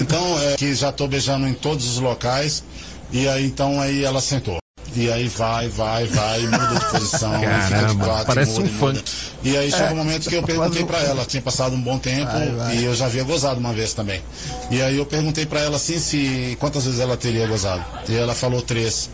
Então, 0.00 0.40
é 0.42 0.56
que 0.56 0.74
já 0.74 0.90
tô 0.90 1.06
beijando 1.06 1.46
em 1.46 1.54
todos 1.54 1.86
os 1.86 1.98
locais. 1.98 2.64
E 3.12 3.28
aí 3.28 3.44
então 3.44 3.80
aí 3.80 4.02
ela 4.02 4.20
sentou. 4.20 4.61
E 4.94 5.10
aí 5.10 5.26
vai, 5.28 5.68
vai, 5.68 6.06
vai, 6.06 6.40
muda 6.42 6.78
de 6.78 6.84
posição, 6.90 7.32
fica 7.40 7.46
de 7.50 7.70
Caramba, 7.70 8.04
quatro, 8.04 8.26
parece 8.26 8.52
muda, 8.52 8.62
um 8.62 8.72
muda. 8.72 8.78
funk. 8.98 9.04
E 9.44 9.56
aí 9.56 9.70
chegou 9.70 9.86
É. 9.88 9.92
um 9.92 9.96
momento 9.96 10.28
que 10.28 10.34
eu 10.36 10.42
perguntei 10.44 10.84
pra 10.84 10.98
ela, 11.00 11.24
tinha 11.24 11.42
passado 11.42 11.74
um 11.74 11.80
bom 11.80 11.98
tempo 11.98 12.30
Vai, 12.30 12.48
vai. 12.50 12.76
e 12.76 12.84
eu 12.84 12.94
já 12.94 13.06
havia 13.06 13.24
gozado 13.24 13.58
uma 13.58 13.72
vez 13.72 13.94
também. 13.94 14.22
E 14.70 14.80
aí 14.82 14.96
eu 14.98 15.06
perguntei 15.06 15.46
pra 15.46 15.60
ela 15.60 15.76
assim 15.76 15.98
se 15.98 16.56
quantas 16.60 16.84
vezes 16.84 17.00
ela 17.00 17.16
teria 17.16 17.46
gozado. 17.46 17.82
E 18.08 18.16
ela 18.16 18.34
falou 18.34 18.60
três. 18.62 19.10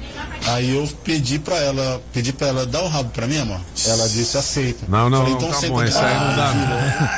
Aí 0.49 0.75
eu 0.77 0.89
pedi 1.05 1.39
pra 1.39 1.57
ela, 1.57 2.01
pedi 2.13 2.33
para 2.33 2.49
ela 2.49 2.67
dar 2.67 2.83
o 2.83 2.89
rabo 2.89 3.11
pra 3.11 3.27
mim, 3.27 3.39
amor. 3.39 3.61
Ela 3.87 4.09
disse 4.09 4.37
aceito. 4.37 4.85
Não, 4.89 5.09
não, 5.09 5.19
Falei, 5.19 5.33
não, 5.35 5.41
então 5.49 5.61
tá 5.61 5.67
bom, 5.69 5.81
aqui. 5.81 5.89
essa 5.91 6.05
aí 6.07 6.15
não 6.15 6.37
dá. 6.37 6.53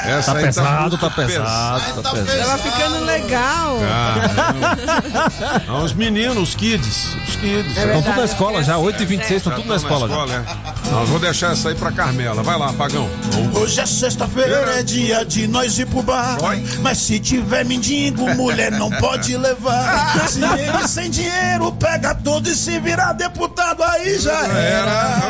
Ah, 0.05 0.11
Essa 0.11 0.33
Tá 0.33 0.39
aí 0.39 0.45
pesado, 0.45 0.99
tá 0.99 1.11
pesado, 1.11 2.03
tá 2.03 2.11
pesado. 2.13 2.39
Tava 2.47 2.59
ficando 2.59 3.05
legal. 3.05 3.77
Ah, 3.83 5.61
não, 5.67 5.85
os 5.85 5.93
meninos, 5.93 6.37
os 6.51 6.55
kids. 6.55 7.17
Os 7.29 7.37
kids. 7.37 7.77
É 7.77 7.85
Estão 7.87 8.03
tudo 8.03 8.17
na 8.17 8.25
escola 8.25 8.50
já, 8.63 8.77
8h26, 8.77 9.31
estão 9.37 9.53
tudo 9.55 9.69
na 9.69 9.77
escola 9.77 10.09
já. 10.09 10.35
é. 10.35 10.45
Nós 10.91 11.07
vamos 11.09 11.21
deixar 11.23 11.53
essa 11.53 11.69
aí 11.69 11.75
pra 11.75 11.93
Carmela. 11.93 12.43
Vai 12.43 12.59
lá, 12.59 12.73
Pagão. 12.73 13.09
Hoje 13.55 13.81
é 13.81 13.87
sexta-feira, 13.87 14.79
é 14.79 14.83
dia 14.83 15.25
de 15.25 15.47
nós 15.47 15.79
ir 15.79 15.87
pro 15.87 16.03
bar. 16.03 16.37
Mas 16.83 16.99
se 16.99 17.19
tiver 17.21 17.65
mendigo, 17.65 18.29
mulher 18.35 18.73
não 18.73 18.91
pode 18.91 19.37
levar. 19.37 20.27
Se 20.29 20.41
ele 20.43 20.87
sem 20.89 21.11
dinheiro, 21.11 21.73
pega 21.73 22.15
todo 22.15 22.49
e 22.49 22.55
se 22.55 22.79
virar 22.81 23.13
deputado, 23.13 23.83
aí 23.83 24.19
já 24.19 24.47
era. 24.47 25.21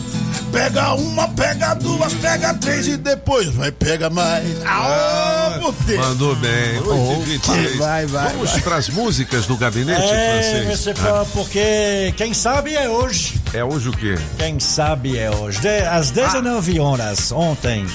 Pega 0.52 0.94
uma, 0.94 1.28
pega 1.28 1.74
duas, 1.74 2.12
pega 2.14 2.52
três 2.54 2.88
e 2.88 2.96
depois 2.96 3.46
vai 3.54 3.70
pegar 3.70 4.10
mais. 4.10 4.44
Aô, 4.66 5.60
puteiro. 5.72 6.02
Mandou 6.02 6.34
bem. 6.36 6.78
8 6.78 7.22
e 7.22 7.24
26. 7.24 7.76
Vai, 7.76 8.06
vai, 8.06 8.32
Vamos 8.32 8.52
para 8.60 8.76
as 8.76 8.88
músicas 8.88 9.46
do 9.46 9.56
gabinete 9.56 10.02
É, 10.02 10.42
francês. 10.42 10.78
você 10.78 10.94
pode, 10.94 11.30
porque 11.30 12.12
quem 12.16 12.34
sabe 12.34 12.74
é 12.74 12.88
hoje. 12.88 13.40
É 13.54 13.62
hoje 13.64 13.88
o 13.88 13.92
quê? 13.92 14.16
Quem 14.38 14.58
sabe 14.58 15.16
é 15.18 15.30
hoje. 15.30 15.60
De- 15.60 15.68
às 15.86 16.10
19 16.10 16.80
horas 16.80 17.30
ontem, 17.32 17.86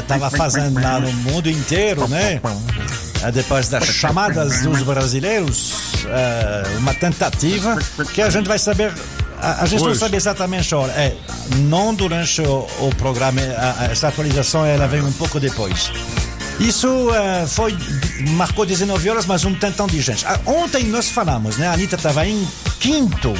estava 0.00 0.30
fazendo 0.30 0.80
lá 0.80 1.00
no 1.00 1.12
mundo 1.12 1.48
inteiro, 1.50 2.06
né? 2.08 2.40
Ah, 3.24 3.30
depois 3.30 3.68
das 3.68 3.84
chamadas 3.86 4.62
dos 4.62 4.82
brasileiros, 4.82 5.74
ah, 6.06 6.62
uma 6.78 6.94
tentativa 6.94 7.76
que 8.14 8.22
a 8.22 8.30
gente 8.30 8.46
vai 8.48 8.58
saber. 8.58 8.92
A, 9.42 9.62
a 9.62 9.66
gente 9.66 9.82
não 9.82 9.94
sabe 9.94 10.16
exatamente 10.16 10.72
a 10.74 10.78
hora. 10.78 10.92
É, 10.92 11.14
não 11.56 11.92
durante 11.94 12.40
o, 12.42 12.66
o 12.80 12.94
programa, 12.96 13.40
a- 13.40 13.84
essa 13.90 14.08
atualização 14.08 14.64
ela 14.64 14.86
vem 14.86 15.02
um 15.02 15.12
pouco 15.12 15.40
depois. 15.40 15.90
Isso 16.60 17.10
eh, 17.12 17.46
foi, 17.48 17.76
marcou 18.36 18.64
19 18.64 19.08
horas, 19.10 19.26
mas 19.26 19.44
um 19.44 19.54
tantão 19.54 19.86
de 19.86 20.00
gente. 20.00 20.24
Ah, 20.26 20.38
ontem 20.46 20.84
nós 20.84 21.08
falamos, 21.08 21.56
né? 21.56 21.66
A 21.66 21.72
Anitta 21.72 21.96
estava 21.96 22.24
em 22.26 22.46
quinto, 22.78 23.34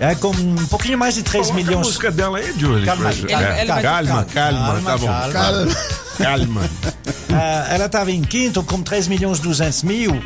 é, 0.00 0.14
com 0.16 0.28
um 0.28 0.66
pouquinho 0.66 0.98
mais 0.98 1.14
de 1.14 1.22
3 1.22 1.46
Coloca 1.46 1.64
milhões. 1.64 1.86
a 1.86 1.88
música 1.88 2.10
dela 2.10 2.38
aí. 2.38 2.52
Calma 2.84 3.08
aí, 3.08 3.16
Pra- 3.22 3.28
calma, 3.30 3.46
é, 3.56 3.66
calma, 3.66 3.82
calma, 3.82 4.24
calma, 4.26 4.82
calma, 4.82 4.82
tá 4.82 4.98
bom. 4.98 5.32
calma. 5.32 5.76
Calma. 6.18 6.60
Ah, 7.36 7.66
ela 7.70 7.86
estava 7.86 8.12
em 8.12 8.22
quinto 8.22 8.62
com 8.62 8.80
3 8.80 9.08
milhões 9.08 9.38
e 9.38 9.42
200 9.42 9.82
mil. 9.82 10.22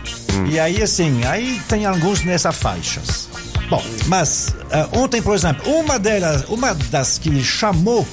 E 0.50 0.58
aí, 0.60 0.82
assim, 0.82 1.24
aí 1.24 1.58
tem 1.66 1.86
alguns 1.86 2.22
nessa 2.22 2.52
faixa. 2.52 3.00
Bom, 3.68 3.82
mas 4.06 4.54
ah, 4.72 4.88
ontem, 4.92 5.20
por 5.20 5.34
exemplo, 5.34 5.70
uma 5.70 5.98
delas, 5.98 6.44
uma 6.48 6.74
das 6.74 7.18
que 7.18 7.42
chamou 7.44 8.06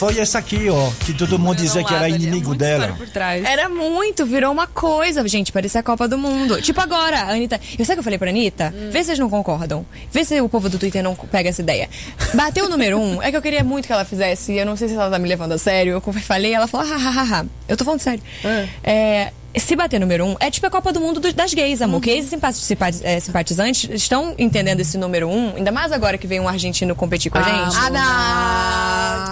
foi 0.00 0.18
essa 0.18 0.38
aqui, 0.38 0.70
ó, 0.70 0.90
que 1.04 1.12
todo 1.12 1.38
mundo 1.38 1.58
dizia 1.58 1.84
que 1.84 1.92
era 1.92 2.08
inimigo 2.08 2.54
dela. 2.54 2.96
Era 3.44 3.68
muito, 3.68 4.24
virou 4.24 4.50
uma 4.50 4.66
coisa, 4.66 5.26
gente, 5.28 5.52
parecia 5.52 5.80
a 5.80 5.82
Copa 5.82 6.08
do 6.08 6.16
Mundo. 6.16 6.62
Tipo 6.62 6.80
agora, 6.80 7.18
a 7.18 7.30
Anitta. 7.32 7.60
Eu 7.78 7.84
sei 7.84 7.94
que 7.94 7.98
eu 7.98 8.02
falei 8.02 8.18
pra 8.18 8.30
Anitta? 8.30 8.72
Vê 8.90 9.00
se 9.00 9.06
vocês 9.06 9.18
não 9.18 9.28
concordam. 9.28 9.84
Vê 10.10 10.24
se 10.24 10.40
o 10.40 10.48
povo 10.48 10.70
do 10.70 10.78
Twitter 10.78 11.02
não 11.02 11.14
pega 11.14 11.50
essa 11.50 11.60
ideia. 11.60 11.86
Bateu 12.32 12.64
o 12.64 12.68
número 12.70 12.98
um, 12.98 13.20
é 13.20 13.30
que 13.30 13.36
eu 13.36 13.42
queria 13.42 13.62
muito 13.62 13.86
que 13.86 13.92
ela 13.92 14.06
fizesse. 14.06 14.54
Eu 14.54 14.64
não 14.64 14.74
sei 14.74 14.88
se 14.88 14.94
ela 14.94 15.10
tá 15.10 15.18
me 15.18 15.28
levando 15.28 15.52
a 15.52 15.58
sério. 15.58 15.92
Eu 15.92 16.00
falei, 16.00 16.54
ela 16.54 16.66
falou, 16.66 16.86
hahaha. 16.86 17.44
Eu 17.68 17.76
tô 17.76 17.84
falando 17.84 18.00
sério. 18.00 18.22
É, 18.82 19.32
se 19.58 19.74
bater 19.76 19.98
número 19.98 20.24
um, 20.26 20.36
é 20.40 20.50
tipo 20.50 20.66
a 20.66 20.70
Copa 20.70 20.92
do 20.92 21.00
Mundo 21.00 21.20
das 21.32 21.52
gays, 21.54 21.80
amor. 21.82 22.00
Que 22.00 22.10
esses 22.10 22.30
simpatizantes, 22.30 23.00
é, 23.04 23.18
simpatizantes 23.20 23.88
estão 23.92 24.34
entendendo 24.38 24.80
esse 24.80 24.96
número 24.98 25.28
um, 25.28 25.54
ainda 25.56 25.72
mais 25.72 25.90
agora 25.92 26.16
que 26.18 26.26
vem 26.26 26.38
um 26.40 26.48
argentino 26.48 26.94
competir 26.94 27.30
com 27.32 27.38
a 27.38 27.42
gente. 27.42 27.76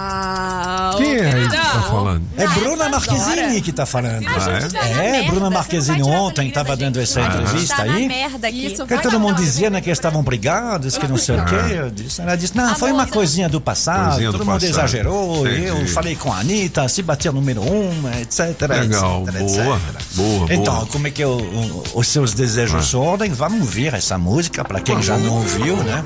Ah, 0.01 0.93
Quem 0.97 1.15
é 1.15 1.25
aí 1.33 1.47
que 1.49 1.55
tá 1.55 1.81
falando? 1.89 2.23
É 2.37 2.47
Bruna 2.47 2.89
Marquezine 2.89 3.61
que 3.61 3.71
tá 3.71 3.85
falando. 3.85 4.25
é, 4.25 5.23
Bruna 5.23 5.49
Marquezine 5.49 6.03
ontem 6.03 6.49
tava 6.51 6.75
dando 6.75 6.99
essa 6.99 7.21
entrevista 7.21 7.81
aí. 7.83 8.07
merda 8.07 8.47
aqui. 8.47 8.65
Isso, 8.67 8.85
Que 8.85 8.97
todo 9.01 9.19
mundo 9.19 9.35
dizia 9.37 9.69
né, 9.69 9.79
que 9.81 9.89
eles 9.89 9.97
estavam 9.97 10.21
brigados, 10.23 10.97
que 10.97 11.07
não 11.07 11.17
sei 11.17 11.35
o 11.35 11.41
Ah. 11.41 11.45
quê. 11.45 11.55
Eu 11.75 11.89
disse- 11.91 12.21
Ela 12.21 12.35
disse, 12.35 12.55
não, 12.55 12.75
foi 12.75 12.91
uma 12.91 13.07
coisinha 13.07 13.47
do 13.49 13.61
passado, 13.61 14.09
Coisinha 14.09 14.31
do 14.31 14.37
todo 14.37 14.45
mundo 14.47 14.55
passado. 14.61 14.69
exagerou, 14.69 15.47
Entendi. 15.47 15.65
eu 15.67 15.87
falei 15.87 16.15
com 16.15 16.31
a 16.33 16.39
Anitta, 16.39 16.87
se 16.89 17.01
bater 17.01 17.31
número 17.31 17.61
um, 17.61 17.91
etc, 18.21 18.61
Legal, 18.69 19.23
etc, 19.27 19.39
boa, 19.39 19.77
etc. 19.77 20.01
boa, 20.13 20.47
Então, 20.53 20.73
boa. 20.75 20.85
como 20.87 21.07
é 21.07 21.11
que 21.11 21.23
o- 21.23 21.37
o- 21.37 21.83
os 21.95 22.07
seus 22.07 22.33
desejos 22.33 22.93
ordem? 22.93 23.31
Vamos 23.31 23.61
ouvir 23.61 23.93
essa 23.93 24.17
música, 24.17 24.63
para 24.63 24.79
quem 24.79 25.01
já 25.01 25.17
não 25.17 25.37
ouviu, 25.37 25.77
né? 25.77 26.03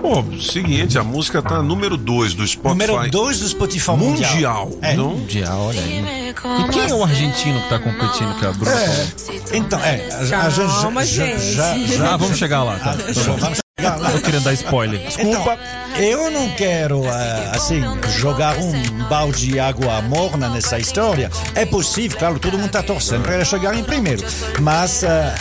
Pô, 0.00 0.24
seguinte, 0.40 0.98
a 0.98 1.04
música 1.04 1.40
tá 1.40 1.62
número 1.62 1.96
2 1.96 2.34
do 2.34 2.46
Spotify. 2.46 2.86
Número 2.86 3.10
2 3.10 3.38
do 3.40 3.48
Spotify 3.48 3.90
Mundial. 3.92 4.30
Mundial. 4.32 4.70
É. 4.82 4.94
Não? 4.96 5.10
Mundial, 5.10 5.66
olha 5.66 5.80
aí. 5.80 6.32
E 6.32 6.68
quem 6.72 6.88
é 6.90 6.94
o 6.94 7.02
argentino 7.04 7.60
que 7.62 7.68
tá 7.68 7.78
competindo 7.78 8.38
com 8.40 8.46
a 8.46 8.52
Bruna? 8.52 8.80
É. 8.80 9.06
Então, 9.52 9.78
é, 9.80 10.08
a, 10.10 10.16
a 10.18 10.20
gente 10.50 10.56
já, 10.66 10.66
Calma, 10.82 11.04
já, 11.04 11.24
gente. 11.26 11.52
já, 11.54 11.78
já- 11.78 12.14
Ah, 12.14 12.16
vamos 12.16 12.38
chegar 12.38 12.62
lá, 12.64 12.78
tá. 12.78 12.90
Ah, 12.90 12.96
Tá 12.96 13.32
vamos 13.38 13.58
lá. 13.82 14.10
Tô 14.10 14.20
querendo 14.20 14.44
dar 14.44 14.52
spoiler. 14.52 15.00
Desculpa. 15.00 15.58
Então, 15.92 16.02
eu 16.02 16.30
não 16.30 16.48
quero, 16.50 17.08
ah, 17.08 17.52
assim, 17.54 17.82
jogar 18.18 18.56
um 18.58 18.72
balde 19.08 19.48
de 19.48 19.60
água 19.60 20.00
morna 20.02 20.48
nessa 20.48 20.78
história. 20.78 21.30
É 21.54 21.64
possível, 21.64 22.18
claro, 22.18 22.38
todo 22.38 22.54
mundo 22.54 22.66
está 22.66 22.82
torcendo 22.82 23.22
para 23.22 23.34
ela 23.34 23.44
chegar 23.44 23.74
em 23.74 23.84
primeiro. 23.84 24.24
Mas 24.60 25.04
ah, 25.04 25.34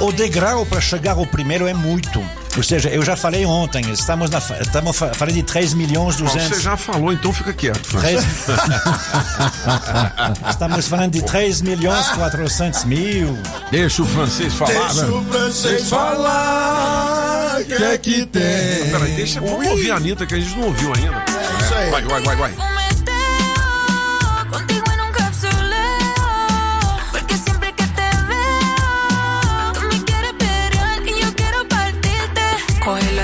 o 0.00 0.12
degrau 0.12 0.64
para 0.66 0.80
chegar 0.80 1.12
ao 1.16 1.26
primeiro 1.26 1.66
é 1.66 1.74
muito. 1.74 2.22
Ou 2.56 2.62
seja, 2.62 2.88
eu 2.88 3.04
já 3.04 3.14
falei 3.16 3.44
ontem, 3.46 3.88
estamos, 3.92 4.30
na, 4.30 4.38
estamos 4.38 4.96
fa- 4.96 5.12
falando 5.14 5.34
de 5.34 5.42
3 5.44 5.74
milhões 5.74 6.16
Bom, 6.16 6.24
200... 6.24 6.48
Você 6.48 6.60
já 6.62 6.76
falou, 6.76 7.12
então 7.12 7.32
fica 7.32 7.52
quieto, 7.52 7.86
Francisco. 7.86 8.52
Estamos 10.50 10.88
falando 10.88 11.12
de 11.12 11.22
3 11.22 11.60
milhões 11.62 12.08
400 12.08 12.84
mil. 12.84 13.38
Deixa 13.70 14.02
o 14.02 14.06
francês 14.06 14.54
falar, 14.54 14.72
Deixa 14.72 15.06
né? 15.06 15.08
o 15.12 15.22
francês 15.24 15.88
falar, 15.88 17.62
que 17.64 17.74
é 17.74 17.98
que 17.98 18.26
tem? 18.26 18.90
Peraí, 18.90 19.12
deixa, 19.14 19.40
vamos 19.40 19.66
ouvir 19.68 19.90
a 19.92 19.96
Anitta 19.96 20.26
que 20.26 20.34
a 20.34 20.40
gente 20.40 20.56
não 20.56 20.66
ouviu 20.68 20.92
ainda. 20.94 21.24
isso 21.60 21.74
aí. 21.74 21.90
Vai, 21.90 22.02
vai, 22.02 22.22
vai, 22.22 22.36
vai. 22.36 22.77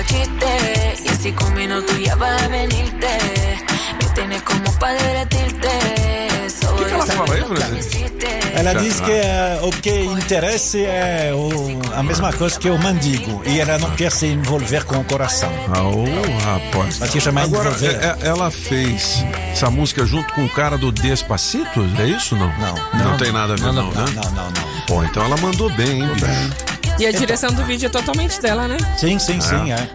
Chistes 0.06 1.04
y 1.04 1.08
así 1.08 1.32
con 1.32 1.54
minutos 1.54 1.96
ya 2.00 2.14
vas 2.16 2.42
a 2.42 2.48
venirte. 2.48 3.08
Me 4.00 4.08
tienes 4.14 4.42
como 4.42 4.72
para 4.78 4.94
derretirte. 4.94 5.68
Que 6.76 6.84
ela 6.84 7.04
esa 7.04 7.12
fala 7.14 7.34
aí, 7.34 7.40
lo 7.40 7.48
que 7.50 7.56
Fran? 7.56 7.70
me 7.72 7.78
hiciste. 7.78 8.40
Ela 8.54 8.74
diz 8.74 9.00
que 9.00 9.10
eh, 9.12 9.58
o 9.62 9.70
que 9.70 10.04
interessa 10.04 10.78
é 10.78 11.32
o- 11.34 11.80
a 11.94 12.02
mesma 12.02 12.32
coisa 12.32 12.58
que 12.58 12.68
o 12.70 12.78
mendigo. 12.78 13.42
E 13.46 13.58
ela 13.60 13.78
não 13.78 13.90
quer 13.92 14.10
se 14.12 14.26
envolver 14.26 14.84
com 14.84 14.98
o 14.98 15.04
coração. 15.04 15.50
Ah, 15.74 15.82
ô, 15.82 16.04
rapaz. 16.44 16.98
Mas 17.00 17.10
que 17.10 17.20
chama 17.20 17.42
Agora, 17.42 17.68
envolver. 17.70 17.94
é- 17.96 18.16
é- 18.24 18.28
ela 18.28 18.50
fez 18.50 19.24
essa 19.52 19.70
música 19.70 20.04
junto 20.06 20.32
com 20.34 20.44
o 20.44 20.48
cara 20.48 20.76
do 20.78 20.90
Despacito? 20.92 21.80
É 21.98 22.06
isso 22.06 22.36
não? 22.36 22.52
Não. 22.58 22.74
Não, 22.94 23.16
tem 23.16 23.32
nada 23.32 23.54
a 23.54 23.56
ver, 23.56 23.62
não, 23.62 23.72
não, 23.72 23.90
né? 23.90 24.04
não, 24.14 24.30
não, 24.30 24.44
não. 24.50 24.86
Pô, 24.86 25.02
então 25.04 25.24
ela 25.24 25.36
mandou 25.38 25.68
bem, 25.70 26.02
hein, 26.02 26.10
bicho? 26.14 26.73
E 26.98 27.06
a 27.06 27.10
direção 27.10 27.52
do 27.52 27.64
vídeo 27.64 27.86
é 27.86 27.88
totalmente 27.88 28.40
dela, 28.40 28.68
né? 28.68 28.76
Sim, 28.96 29.18
sim, 29.18 29.40
sim, 29.40 29.72
é. 29.72 29.88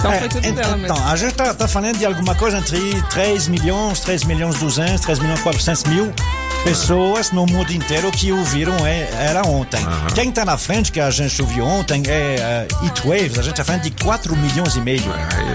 Então 0.00 0.12
É, 0.12 0.18
foi 0.20 0.28
tudo 0.28 0.52
dela 0.52 0.76
mesmo. 0.76 0.92
Então, 0.96 1.08
a 1.08 1.14
gente 1.16 1.34
tá, 1.34 1.54
tá 1.54 1.68
falando 1.68 1.96
de 1.98 2.04
alguma 2.06 2.34
coisa 2.34 2.58
entre 2.58 3.00
3 3.10 3.48
milhões, 3.48 4.00
3 4.00 4.24
milhões 4.24 4.58
200, 4.58 5.00
3 5.02 5.18
milhões 5.20 5.40
400 5.40 5.84
mil 5.84 6.12
pessoas 6.64 7.30
no 7.30 7.46
mundo 7.46 7.72
inteiro 7.72 8.10
que 8.10 8.30
ouviram 8.32 8.74
é, 8.86 9.08
era 9.18 9.42
ontem. 9.46 9.80
Quem 10.14 10.30
tá 10.30 10.44
na 10.44 10.58
frente, 10.58 10.92
que 10.92 11.00
a 11.00 11.10
gente 11.10 11.40
ouviu 11.40 11.64
ontem, 11.64 12.02
é 12.06 12.66
uh, 12.70 12.84
Heat 12.84 13.00
Waves, 13.06 13.38
a 13.38 13.42
gente 13.42 13.54
tá 13.56 13.64
falando 13.64 13.82
de 13.82 13.90
4 13.92 14.36
milhões 14.36 14.76
e 14.76 14.80
meio. 14.80 15.02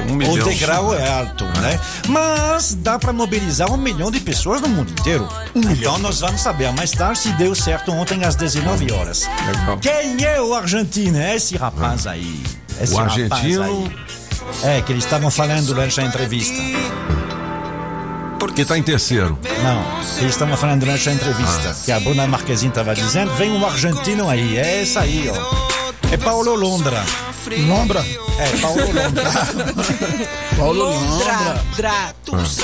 um 0.10 0.16
milhão. 0.16 0.34
O 0.34 0.44
degrau 0.50 0.96
é 0.96 1.08
alto, 1.08 1.44
né? 1.62 1.80
Mas 2.08 2.74
dá 2.76 2.98
para 2.98 3.14
mobilizar 3.14 3.72
um 3.72 3.78
milhão 3.78 4.10
de 4.10 4.20
pessoas 4.20 4.62
no 4.62 4.68
mundo 4.70 4.92
inteiro. 4.92 5.28
então 5.56 5.98
nós 6.00 6.20
vamos 6.22 6.42
saber 6.42 6.72
mais 6.74 6.92
tarde 6.92 7.20
se 7.20 7.30
deu 7.34 7.54
certo 7.54 7.92
ontem 7.92 8.24
às 8.24 8.36
19 8.36 8.92
horas. 8.92 9.30
Quem 9.82 10.24
é 10.26 10.42
o 10.42 10.54
argentino? 10.56 11.18
É 11.20 11.36
esse 11.36 11.56
rapaz 11.56 12.08
aí. 12.08 12.42
Esse 12.82 12.94
O 12.94 12.98
rapaz 12.98 13.32
argentino- 13.32 13.64
aí. 13.64 14.06
É, 14.64 14.82
que 14.82 14.92
eles 14.92 15.04
estavam 15.04 15.30
falando 15.30 15.68
durante 15.68 16.00
a 16.00 16.04
entrevista. 16.04 16.62
Que 18.56 18.64
tá 18.64 18.78
em 18.78 18.84
terceiro. 18.84 19.38
Não, 19.64 19.84
eles 20.20 20.32
estavam 20.32 20.56
falando 20.56 20.80
durante 20.80 21.10
a 21.10 21.14
entrevista. 21.14 21.76
Que 21.84 21.92
a 21.92 22.00
Bruna 22.00 22.26
Marquezine 22.26 22.70
estava 22.70 22.96
dizendo: 22.96 23.34
vem 23.34 23.52
um 23.52 23.66
argentino 23.66 24.30
aí. 24.30 24.58
É 24.58 24.82
esse 24.82 24.98
aí, 24.98 25.30
ó. 25.30 25.76
É 26.12 26.18
Paulo 26.18 26.56
Londra. 26.56 27.04
Lombra? 27.68 28.06
É, 28.40 28.58
Paulo 28.62 28.82
Londra. 28.86 29.32
Paulo 30.58 30.84
Lombra. 30.84 31.62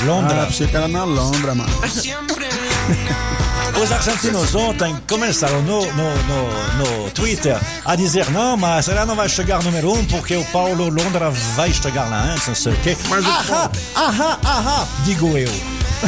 Londra. 0.06 0.44
Ah, 0.44 0.46
pensei 0.46 0.68
que 0.68 0.76
era 0.76 0.88
na 0.88 1.04
Lombra, 1.04 1.56
mano. 1.56 1.72
Os 3.82 3.92
argentinos 3.92 4.54
ontem 4.54 4.96
começaram 5.10 5.60
no, 5.64 5.80
no, 5.80 5.88
no, 5.88 7.04
no 7.04 7.12
Twitter 7.12 7.60
a 7.84 7.96
dizer 7.96 8.30
não, 8.30 8.56
mas 8.56 8.88
ela 8.88 9.08
não 9.08 9.16
vai 9.16 9.28
chegar 9.28 9.64
número 9.64 9.92
um 9.92 10.06
porque 10.06 10.36
o 10.36 10.46
Paulo 10.46 10.88
Londra 10.88 11.32
vai 11.56 11.74
chegar 11.74 12.08
lá 12.08 12.22
antes, 12.32 12.48
não 12.48 12.54
sei 12.54 12.74
o 12.74 12.78
quê. 12.78 12.96
Mas 13.10 13.26
o 13.26 13.30
ahá, 13.30 13.72
ahá, 13.96 14.40
ahá, 14.44 14.88
digo 15.04 15.36
eu. 15.36 15.52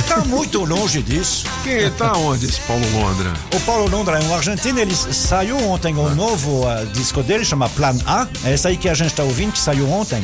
Tá 0.08 0.18
muito 0.18 0.64
longe 0.64 1.02
disso. 1.02 1.46
Quem 1.64 1.90
tá 1.92 2.14
onde 2.14 2.46
esse 2.46 2.62
Paulo 2.62 2.86
Londra? 2.92 3.34
O 3.56 3.60
Paulo 3.62 3.90
Londra 3.90 4.20
é 4.20 4.24
um 4.24 4.36
argentino, 4.36 4.80
ele 4.80 4.96
saiu 4.96 5.58
ontem 5.58 5.96
um 5.96 6.14
novo 6.14 6.68
uh, 6.68 6.86
disco 6.94 7.24
dele, 7.24 7.44
chama 7.44 7.68
Plan 7.70 7.98
A. 8.06 8.28
É 8.46 8.54
esse 8.54 8.68
aí 8.68 8.78
que 8.78 8.88
a 8.88 8.94
gente 8.94 9.10
está 9.10 9.24
ouvindo, 9.24 9.52
que 9.52 9.60
saiu 9.60 9.90
ontem. 9.90 10.24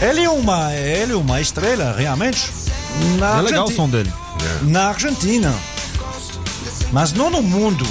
Ele 0.00 0.22
é 0.22 0.30
uma, 0.30 0.72
ele 0.74 1.12
é 1.12 1.16
uma 1.16 1.38
estrela, 1.38 1.94
realmente. 1.94 2.50
Na 3.18 3.40
É 3.40 3.42
legal 3.42 3.66
o 3.66 3.70
som 3.70 3.90
dele. 3.90 4.10
Na 4.62 4.88
Argentina. 4.88 5.54
Mas 6.92 7.12
não 7.12 7.28
no 7.30 7.42
mundo. 7.42 7.84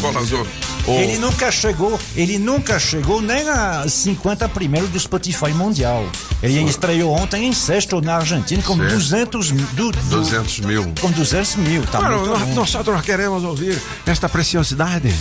Oh. 0.87 0.91
Ele 0.91 1.17
nunca 1.17 1.51
chegou, 1.51 1.99
ele 2.15 2.39
nunca 2.39 2.79
chegou 2.79 3.21
nem 3.21 3.47
a 3.49 3.85
50 3.87 4.47
primeiro 4.49 4.87
do 4.87 4.99
Spotify 4.99 5.49
mundial. 5.53 6.05
Ele 6.41 6.61
estreou 6.63 7.11
ontem 7.13 7.45
em 7.45 7.53
sexto 7.53 7.99
na 8.01 8.15
Argentina 8.15 8.63
com 8.63 8.75
Certo. 8.77 8.93
200 8.93 9.51
mil. 9.51 9.65
Du, 9.73 9.91
du- 9.91 9.99
200 10.21 10.59
mil. 10.61 10.93
com 11.01 11.11
200 11.11 11.55
mil, 11.57 11.83
tá 11.83 11.99
Claro, 11.99 12.19
muito 12.19 12.55
nós, 12.55 12.71
bom. 12.73 12.91
nós 12.93 13.05
queremos 13.05 13.43
ouvir 13.43 13.79
esta 14.05 14.27
preciosidade. 14.29 15.13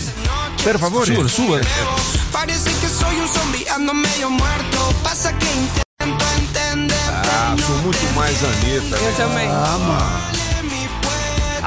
Por 0.63 0.79
favor. 0.79 1.05
Sua, 1.05 1.27
sua. 1.29 1.61
Parece 2.31 2.69
que 2.69 2.87
soy 2.87 3.19
un 3.19 3.27
zombie, 3.27 3.67
ando 3.69 3.93
medio 3.93 4.29
muerto. 4.29 4.77
Pasa 5.03 5.31
que 5.33 5.45
intento 5.45 6.25
entender. 6.37 6.95
Ah, 7.09 7.55
sou 7.65 7.75
muito 7.79 8.15
mais 8.15 8.37
Anitta. 8.43 8.95
Eu 8.97 9.13
também. 9.15 9.47
Ah, 9.49 9.77
mano. 9.77 10.37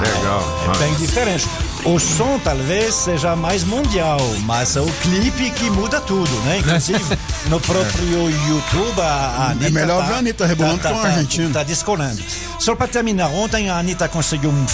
Legal. 0.01 0.73
É 0.75 0.79
bem 0.79 0.95
diferente. 0.95 1.47
O 1.85 1.99
som 1.99 2.39
talvez 2.39 2.95
seja 2.95 3.35
mais 3.35 3.65
mundial, 3.65 4.19
mas 4.45 4.77
é 4.77 4.81
o 4.81 4.87
clipe 5.03 5.51
que 5.51 5.71
muda 5.71 5.99
tudo, 6.01 6.31
né? 6.43 6.59
Inclusive, 6.59 7.03
no 7.49 7.59
próprio 7.59 8.31
YouTube, 8.31 9.01
a, 9.01 9.05
a 9.05 9.51
Anitta. 9.51 9.67
É 9.67 9.71
melhor 9.71 10.03
tá, 10.03 10.07
ver 10.09 10.15
a 10.15 10.19
Anitta 10.19 10.47
rebolando 10.47 10.79
tá, 10.79 10.91
com 10.91 10.99
o 10.99 11.03
tá, 11.03 11.09
argentino. 11.09 11.51
Tá 11.53 11.63
descolando. 11.63 12.23
Só 12.59 12.75
para 12.77 12.87
terminar, 12.87 13.29
ontem 13.29 13.71
a 13.71 13.79
Anitta 13.79 14.07
conseguiu 14.09 14.51
um, 14.51 14.67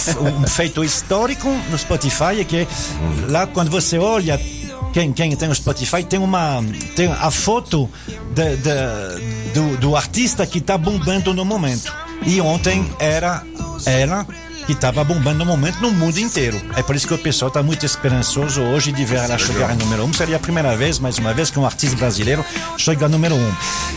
um 0.43 0.47
feito 0.47 0.83
histórico 0.83 1.47
no 1.69 1.77
Spotify, 1.77 2.43
que 2.45 2.57
é 2.57 2.67
lá 3.29 3.47
quando 3.47 3.71
você 3.71 3.97
olha. 3.97 4.39
Quem, 4.91 5.13
quem 5.13 5.35
tem 5.35 5.49
o 5.49 5.55
Spotify 5.55 6.03
tem 6.03 6.19
uma 6.19 6.61
tem 6.95 7.11
a 7.11 7.29
foto 7.31 7.89
de- 8.33 8.55
de- 8.57 9.51
do, 9.53 9.77
do 9.77 9.95
artista 9.95 10.45
que 10.45 10.57
está 10.57 10.77
bombando 10.77 11.33
no 11.33 11.45
momento. 11.45 11.93
E 12.25 12.41
ontem 12.41 12.89
era 12.99 13.43
ela 13.85 14.25
que 14.67 14.73
estava 14.73 15.01
bombando 15.01 15.39
no 15.39 15.45
momento 15.45 15.79
no 15.79 15.89
mundo 15.91 16.19
inteiro. 16.19 16.61
É 16.75 16.83
por 16.83 16.93
isso 16.93 17.07
que 17.07 17.13
o 17.13 17.17
pessoal 17.17 17.47
está 17.47 17.63
muito 17.63 17.85
esperançoso 17.85 18.61
hoje 18.61 18.91
de 18.91 19.05
ver 19.05 19.19
ela 19.19 19.37
chegar 19.37 19.73
em 19.73 19.77
número 19.77 20.03
um. 20.03 20.11
Seria 20.11 20.35
a 20.35 20.39
primeira 20.39 20.75
vez, 20.75 20.99
mais 20.99 21.17
uma 21.17 21.33
vez, 21.33 21.49
que 21.49 21.57
um 21.57 21.65
artista 21.65 21.95
brasileiro 21.95 22.43
chega 22.77 23.05
a 23.05 23.09
número 23.09 23.33
um. 23.33 23.53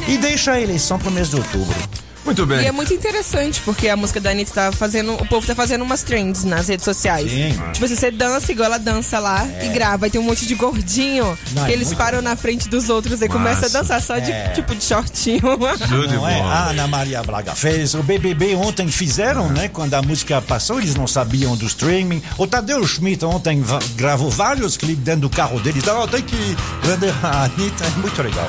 E 0.07 0.17
deixa 0.17 0.53
a 0.53 0.61
eleição 0.61 0.97
para 0.97 1.09
o 1.09 1.13
mês 1.13 1.29
de 1.29 1.37
outubro. 1.37 1.77
Muito 2.25 2.45
bem. 2.47 2.61
E 2.63 2.67
é 2.67 2.73
muito 2.73 2.93
interessante, 2.93 3.61
porque 3.63 3.89
a 3.89 3.97
música 3.97 4.21
da 4.21 4.31
Anitta 4.31 4.53
tá 4.53 4.73
fazendo. 4.73 5.15
O 5.15 5.27
povo 5.27 5.47
tá 5.47 5.55
fazendo 5.55 5.83
umas 5.83 6.03
trends 6.03 6.45
nas 6.45 6.69
redes 6.69 6.85
sociais. 6.85 7.31
Sim. 7.31 7.53
Tipo 7.73 7.85
assim, 7.87 7.97
você 7.97 8.11
dança 8.11 8.53
igual 8.53 8.67
ela 8.67 8.79
dança 8.79 9.19
lá 9.19 9.47
e 9.63 9.69
grava. 9.69 10.07
Aí 10.07 10.11
tem 10.11 10.21
um 10.21 10.25
monte 10.25 10.47
de 10.47 10.55
gordinho 10.55 11.37
Não, 11.53 11.65
que 11.65 11.71
é 11.71 11.75
eles 11.75 11.93
param 11.95 12.21
na 12.23 12.37
frente 12.37 12.69
dos 12.69 12.89
outros 12.91 13.23
e 13.23 13.29
começam 13.29 13.69
a 13.69 13.73
dançar 13.73 14.01
só 14.03 14.19
de 14.19 14.31
É. 14.31 14.49
tipo 14.51 14.75
de 14.75 14.85
shortinho. 14.85 15.41
Não 16.13 16.27
é? 16.29 16.41
A 16.41 16.69
Ana 16.71 16.87
Maria 16.87 17.23
Braga 17.23 17.55
fez. 17.55 17.95
O 17.95 18.03
BBB 18.03 18.55
ontem 18.55 18.89
fizeram, 18.89 19.49
né? 19.49 19.69
Quando 19.69 19.95
a 19.95 20.03
música 20.03 20.41
passou, 20.43 20.79
eles 20.79 20.95
não 20.95 21.07
sabiam 21.07 21.57
do 21.57 21.67
streaming. 21.67 22.23
O 22.37 22.47
Tadeu 22.47 22.87
Schmidt 22.87 23.25
ontem 23.25 23.65
gravou 23.97 24.31
vários 24.31 24.77
clipes 24.77 25.03
dentro 25.05 25.23
do 25.23 25.31
carro 25.31 25.59
dele. 25.61 25.79
Então, 25.79 26.07
tem 26.07 26.23
que 26.23 26.57
vender 26.83 27.13
a 27.23 27.45
Anitta. 27.45 27.85
É 27.87 27.91
muito 28.01 28.23
legal. 28.23 28.49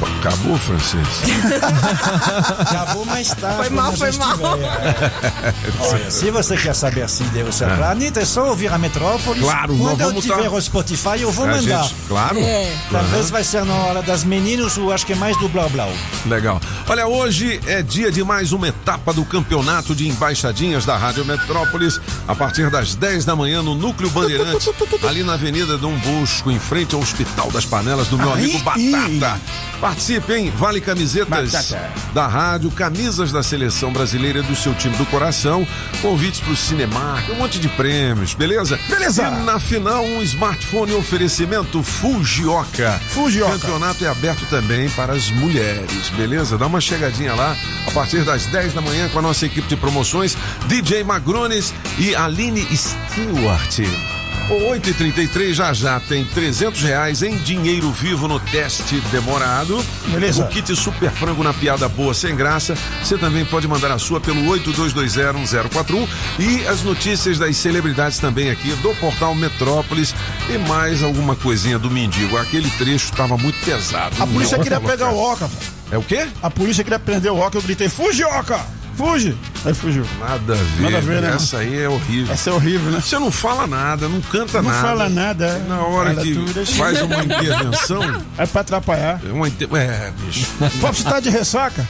Acabou, 0.00 0.56
francês. 0.58 1.06
Acabou 2.60 3.04
mais 3.04 3.28
tarde. 3.34 3.56
Foi 3.56 3.68
mal, 3.70 3.92
foi 3.96 4.12
mal. 4.12 4.36
Olha, 5.80 6.10
se 6.10 6.30
você 6.30 6.56
quer 6.56 6.74
saber 6.74 7.08
se 7.08 7.24
deu 7.24 7.50
certo 7.52 7.76
pra 7.76 7.90
Anitta, 7.90 8.20
é 8.20 8.24
só 8.24 8.48
ouvir 8.48 8.72
a 8.72 8.78
Metrópolis. 8.78 9.42
Claro, 9.42 9.74
nós 9.74 9.98
Quando 9.98 10.16
eu 10.16 10.22
tiver 10.22 10.42
tá- 10.48 10.50
o 10.50 10.60
Spotify, 10.60 11.20
eu 11.20 11.32
vou 11.32 11.44
A 11.46 11.48
mandar. 11.48 11.82
gente- 11.84 11.94
claro. 12.06 12.38
É. 12.38 12.72
Talvez 12.90 13.24
Aham. 13.24 13.32
vai 13.32 13.44
ser 13.44 13.64
na 13.64 13.74
hora 13.74 14.02
das 14.02 14.22
meninas, 14.24 14.76
ou 14.78 14.92
acho 14.92 15.04
que 15.06 15.12
é 15.12 15.16
mais 15.16 15.36
do 15.38 15.48
Blau 15.48 15.68
Blau. 15.70 15.92
Legal. 16.26 16.60
Olha, 16.88 17.06
hoje 17.06 17.60
é 17.66 17.82
dia 17.82 18.10
de 18.12 18.22
mais 18.22 18.52
uma 18.52 18.68
etapa 18.68 19.12
do 19.12 19.24
campeonato 19.24 19.94
de 19.94 20.08
embaixadinhas 20.08 20.84
da 20.84 20.96
Rádio 20.96 21.24
Metrópolis, 21.24 22.00
a 22.26 22.34
partir 22.34 22.70
das 22.70 22.94
10 22.94 23.24
da 23.24 23.34
manhã 23.34 23.62
no 23.62 23.74
Núcleo 23.74 24.10
Bandeirantes, 24.10 24.68
ali 25.06 25.22
na 25.22 25.34
Avenida 25.34 25.76
Dom 25.76 25.96
Bosco, 25.98 26.50
em 26.50 26.58
frente 26.58 26.94
ao 26.94 27.00
Hospital 27.00 27.50
das 27.50 27.64
Panelas 27.64 28.08
do 28.08 28.16
meu 28.18 28.32
Aí, 28.32 28.44
amigo 28.44 28.58
Batata. 28.60 29.40
Participe, 29.88 30.34
hein? 30.34 30.52
Vale 30.54 30.82
camisetas 30.82 31.50
Batata. 31.50 31.90
da 32.12 32.26
rádio, 32.26 32.70
camisas 32.70 33.32
da 33.32 33.42
seleção 33.42 33.90
brasileira 33.90 34.42
do 34.42 34.54
seu 34.54 34.74
time 34.74 34.94
do 34.98 35.06
coração, 35.06 35.66
convites 36.02 36.40
pro 36.40 36.54
cinema, 36.54 37.16
um 37.30 37.36
monte 37.36 37.58
de 37.58 37.70
prêmios, 37.70 38.34
beleza? 38.34 38.78
Beleza. 38.86 39.22
E 39.22 39.44
na 39.44 39.58
final, 39.58 40.04
um 40.04 40.22
smartphone 40.22 40.92
oferecimento 40.92 41.82
Fujioka. 41.82 43.00
Fujioka. 43.08 43.56
O 43.56 43.58
campeonato 43.60 44.04
é 44.04 44.08
aberto 44.08 44.44
também 44.50 44.90
para 44.90 45.14
as 45.14 45.30
mulheres, 45.30 46.10
beleza? 46.10 46.58
Dá 46.58 46.66
uma 46.66 46.82
chegadinha 46.82 47.34
lá 47.34 47.56
a 47.86 47.90
partir 47.90 48.22
das 48.24 48.44
10 48.44 48.74
da 48.74 48.82
manhã 48.82 49.08
com 49.08 49.20
a 49.20 49.22
nossa 49.22 49.46
equipe 49.46 49.68
de 49.68 49.76
promoções, 49.76 50.36
DJ 50.66 51.02
Magrones 51.02 51.72
e 51.98 52.14
Aline 52.14 52.60
Stewart. 52.76 54.17
O 54.50 54.72
8h33 54.72 55.52
já 55.52 55.74
já 55.74 56.00
tem 56.00 56.24
300 56.24 56.80
reais 56.80 57.22
em 57.22 57.36
dinheiro 57.36 57.92
vivo 57.92 58.26
no 58.26 58.40
teste 58.40 58.98
demorado. 59.12 59.84
Beleza. 60.06 60.42
O 60.42 60.48
kit 60.48 60.74
super 60.74 61.10
frango 61.10 61.44
na 61.44 61.52
piada 61.52 61.86
boa 61.86 62.14
sem 62.14 62.34
graça. 62.34 62.74
Você 63.02 63.18
também 63.18 63.44
pode 63.44 63.68
mandar 63.68 63.90
a 63.90 63.98
sua 63.98 64.22
pelo 64.22 64.40
82201041 64.46 66.08
e 66.38 66.66
as 66.66 66.82
notícias 66.82 67.38
das 67.38 67.58
celebridades 67.58 68.18
também 68.18 68.50
aqui 68.50 68.72
do 68.76 68.94
portal 68.94 69.34
Metrópolis 69.34 70.14
e 70.48 70.56
mais 70.56 71.02
alguma 71.02 71.36
coisinha 71.36 71.78
do 71.78 71.90
mendigo. 71.90 72.38
Aquele 72.38 72.70
trecho 72.70 73.10
estava 73.10 73.36
muito 73.36 73.62
pesado. 73.62 74.16
A 74.18 74.26
polícia 74.26 74.58
queria 74.58 74.80
pegar 74.80 75.10
o. 75.12 75.18
Oca. 75.18 75.50
É 75.90 75.98
o 75.98 76.02
quê? 76.02 76.26
A 76.42 76.50
polícia 76.50 76.82
queria 76.82 76.98
prender 76.98 77.30
o 77.30 77.38
Oca, 77.38 77.58
eu 77.58 77.62
gritei, 77.62 77.90
fuge, 77.90 78.24
Oca! 78.24 78.77
Fuge! 78.98 79.36
Aí 79.64 79.72
fugiu. 79.72 80.04
Nada 80.18 80.54
a 80.54 80.56
ver. 80.56 80.82
Nada 80.82 80.98
a 80.98 81.00
ver, 81.00 81.22
né? 81.22 81.32
Essa 81.36 81.58
aí 81.58 81.82
é 81.82 81.88
horrível. 81.88 82.34
Essa 82.34 82.50
é 82.50 82.52
horrível, 82.52 82.90
né? 82.90 83.00
Você 83.00 83.16
não 83.16 83.30
fala 83.30 83.64
nada, 83.64 84.08
não 84.08 84.20
canta 84.20 84.60
Não 84.60 84.70
nada. 84.70 84.88
fala 84.88 85.08
nada. 85.08 85.58
Na 85.68 85.82
hora 85.82 86.10
Fala 86.10 86.22
que 86.22 86.34
tudo. 86.34 86.66
faz 86.66 87.00
uma 87.02 87.22
intervenção. 87.24 88.22
É 88.36 88.44
pra 88.44 88.60
atrapalhar. 88.62 89.20
É, 89.24 89.32
uma 89.32 89.46
inter... 89.46 89.68
é 89.76 90.12
bicho. 90.26 90.46
Pô, 90.80 90.88
você 90.88 91.04
tá 91.04 91.20
de 91.20 91.30
ressaca? 91.30 91.86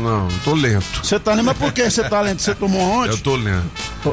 Não, 0.00 0.28
tô 0.44 0.54
lento. 0.54 0.84
Você 1.02 1.18
tá 1.18 1.34
lento, 1.34 1.44
mas 1.46 1.58
por 1.58 1.72
que 1.72 1.90
você 1.90 2.08
tá 2.08 2.20
lento? 2.20 2.40
Você 2.40 2.54
tomou 2.54 2.80
ontem? 2.80 3.10
Eu 3.10 3.18
tô 3.18 3.34
lento. 3.34 3.68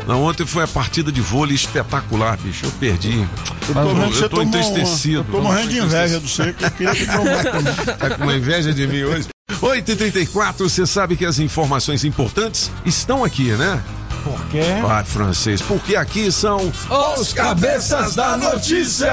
Não, 0.08 0.24
ontem 0.24 0.46
foi 0.48 0.64
a 0.64 0.68
partida 0.68 1.12
de 1.12 1.22
vôlei 1.22 1.56
espetacular, 1.56 2.38
bicho. 2.38 2.66
Eu 2.66 2.72
perdi. 2.72 3.26
Eu 3.70 3.74
tô 3.74 4.20
eu 4.24 4.30
tô 4.30 4.42
entristecido. 4.42 5.22
uma. 5.22 5.30
Eu 5.30 5.32
tô 5.32 5.42
morrendo 5.42 5.70
de 5.70 5.78
inveja 5.80 6.20
do 6.20 6.28
que 6.28 6.64
eu 6.64 6.72
queria 6.72 6.96
que 6.96 7.06
tomasse 7.06 7.44
também. 7.52 7.98
Tá 7.98 8.10
com 8.10 8.24
uma 8.24 8.36
inveja 8.36 8.74
de 8.74 8.88
mim 8.88 9.04
hoje? 9.04 9.28
8h34, 9.52 10.58
você 10.58 10.86
sabe 10.88 11.16
que 11.16 11.26
as 11.26 11.38
informações 11.38 12.04
importantes 12.04 12.72
estão 12.84 13.24
aqui, 13.24 13.52
né? 13.52 13.82
Por 14.24 14.44
quê? 14.48 14.64
Vai, 14.82 15.04
francês, 15.04 15.62
porque 15.62 15.96
aqui 15.96 16.32
são 16.32 16.72
Os 17.16 17.32
cabeças 17.32 18.16
da 18.16 18.36
notícia. 18.38 19.12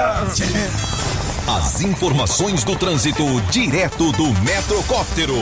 As 1.46 1.82
informações 1.82 2.64
do 2.64 2.74
trânsito 2.76 3.22
direto 3.50 4.10
do 4.12 4.32
Metrocóptero. 4.40 5.36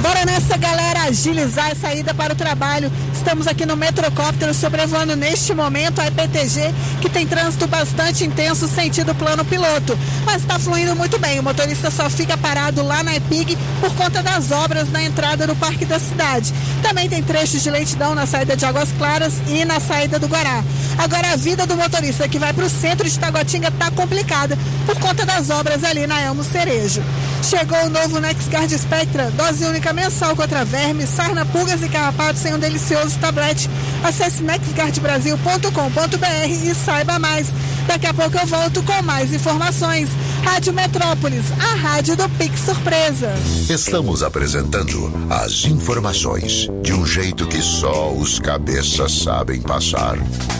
Bora 0.00 0.24
nessa, 0.24 0.56
galera, 0.56 1.04
agilizar 1.04 1.70
a 1.70 1.74
saída 1.74 2.12
para 2.12 2.32
o 2.32 2.36
trabalho. 2.36 2.90
Estamos 3.12 3.46
aqui 3.46 3.64
no 3.64 3.76
Metrocóptero 3.76 4.52
sobrevoando 4.52 5.16
neste 5.16 5.54
momento 5.54 6.00
a 6.00 6.06
EPTG, 6.06 6.74
que 7.00 7.08
tem 7.08 7.26
trânsito 7.26 7.66
bastante 7.66 8.24
intenso 8.24 8.68
sentido 8.68 9.14
plano 9.14 9.44
piloto. 9.44 9.98
Mas 10.24 10.42
está 10.42 10.58
fluindo 10.58 10.94
muito 10.94 11.18
bem. 11.18 11.38
O 11.38 11.42
motorista 11.42 11.90
só 11.90 12.10
fica 12.10 12.36
parado 12.36 12.82
lá 12.82 13.02
na 13.02 13.16
EPIG 13.16 13.56
por 13.80 13.94
conta 13.94 14.22
das 14.22 14.50
obras 14.50 14.90
na 14.90 15.02
entrada 15.02 15.46
do 15.46 15.56
Parque 15.56 15.84
da 15.84 15.98
Cidade. 15.98 16.52
Também 16.82 17.08
tem 17.08 17.22
trechos 17.22 17.62
de 17.62 17.70
lentidão 17.70 18.14
na 18.14 18.26
saída 18.26 18.56
de 18.56 18.64
Águas 18.66 18.92
Claras 18.98 19.34
e 19.48 19.64
na 19.64 19.80
saída 19.80 20.18
do 20.18 20.28
Guará. 20.28 20.62
Agora 20.98 21.32
a 21.32 21.36
vida 21.36 21.66
do 21.66 21.76
motorista 21.76 22.28
que 22.28 22.38
vai 22.38 22.52
para 22.52 22.64
o 22.64 22.70
centro 22.70 23.08
de 23.08 23.18
Taguatinga 23.18 23.68
está 23.68 23.90
complicada 23.90 24.56
por 24.86 24.98
conta 24.98 25.24
das 25.24 25.50
obras 25.50 25.82
ali 25.82 26.06
na 26.06 26.20
Elmo 26.20 26.44
Cerejo. 26.44 27.02
Chegou 27.42 27.84
o 27.84 27.90
novo 27.90 28.20
NexGuard 28.20 28.78
Spectra, 28.78 29.30
dose 29.32 29.64
única 29.64 29.83
mensal 29.92 30.34
contra 30.34 30.64
vermes, 30.64 31.10
sarna, 31.10 31.44
pulgas 31.46 31.82
e 31.82 31.88
carrapatos 31.88 32.44
em 32.44 32.54
um 32.54 32.58
delicioso 32.58 33.18
tablete. 33.18 33.68
Acesse 34.02 34.42
nexguardbrasil.com.br 34.42 36.48
e 36.48 36.74
saiba 36.74 37.18
mais. 37.18 37.48
Daqui 37.86 38.06
a 38.06 38.14
pouco 38.14 38.36
eu 38.36 38.46
volto 38.46 38.82
com 38.82 39.02
mais 39.02 39.32
informações. 39.32 40.08
Rádio 40.42 40.72
Metrópolis, 40.72 41.44
a 41.58 41.74
rádio 41.76 42.16
do 42.16 42.28
Pix 42.30 42.60
Surpresa. 42.60 43.32
Estamos 43.68 44.22
apresentando 44.22 45.12
as 45.30 45.64
informações 45.64 46.68
de 46.82 46.92
um 46.92 47.06
jeito 47.06 47.46
que 47.46 47.62
só 47.62 48.12
os 48.12 48.38
cabeças 48.38 49.22
sabem 49.22 49.60
passar. 49.60 50.16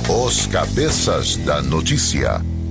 Os 0.08 0.46
cabeças 0.46 1.36
da 1.36 1.62
notícia. 1.62 2.53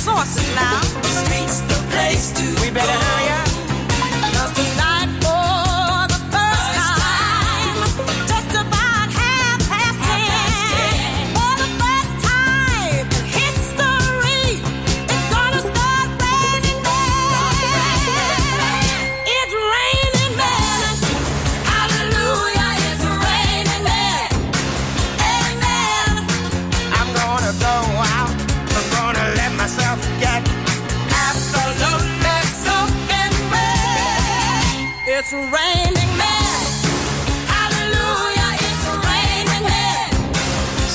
sources 0.00 0.54
now? 0.54 0.80
The 1.02 1.08
streets, 1.08 1.60
the 1.60 1.80
place 1.90 2.32
to 2.32 2.44
We 2.62 2.70
better 2.70 2.92
hurry 2.92 3.28
up. 3.32 3.39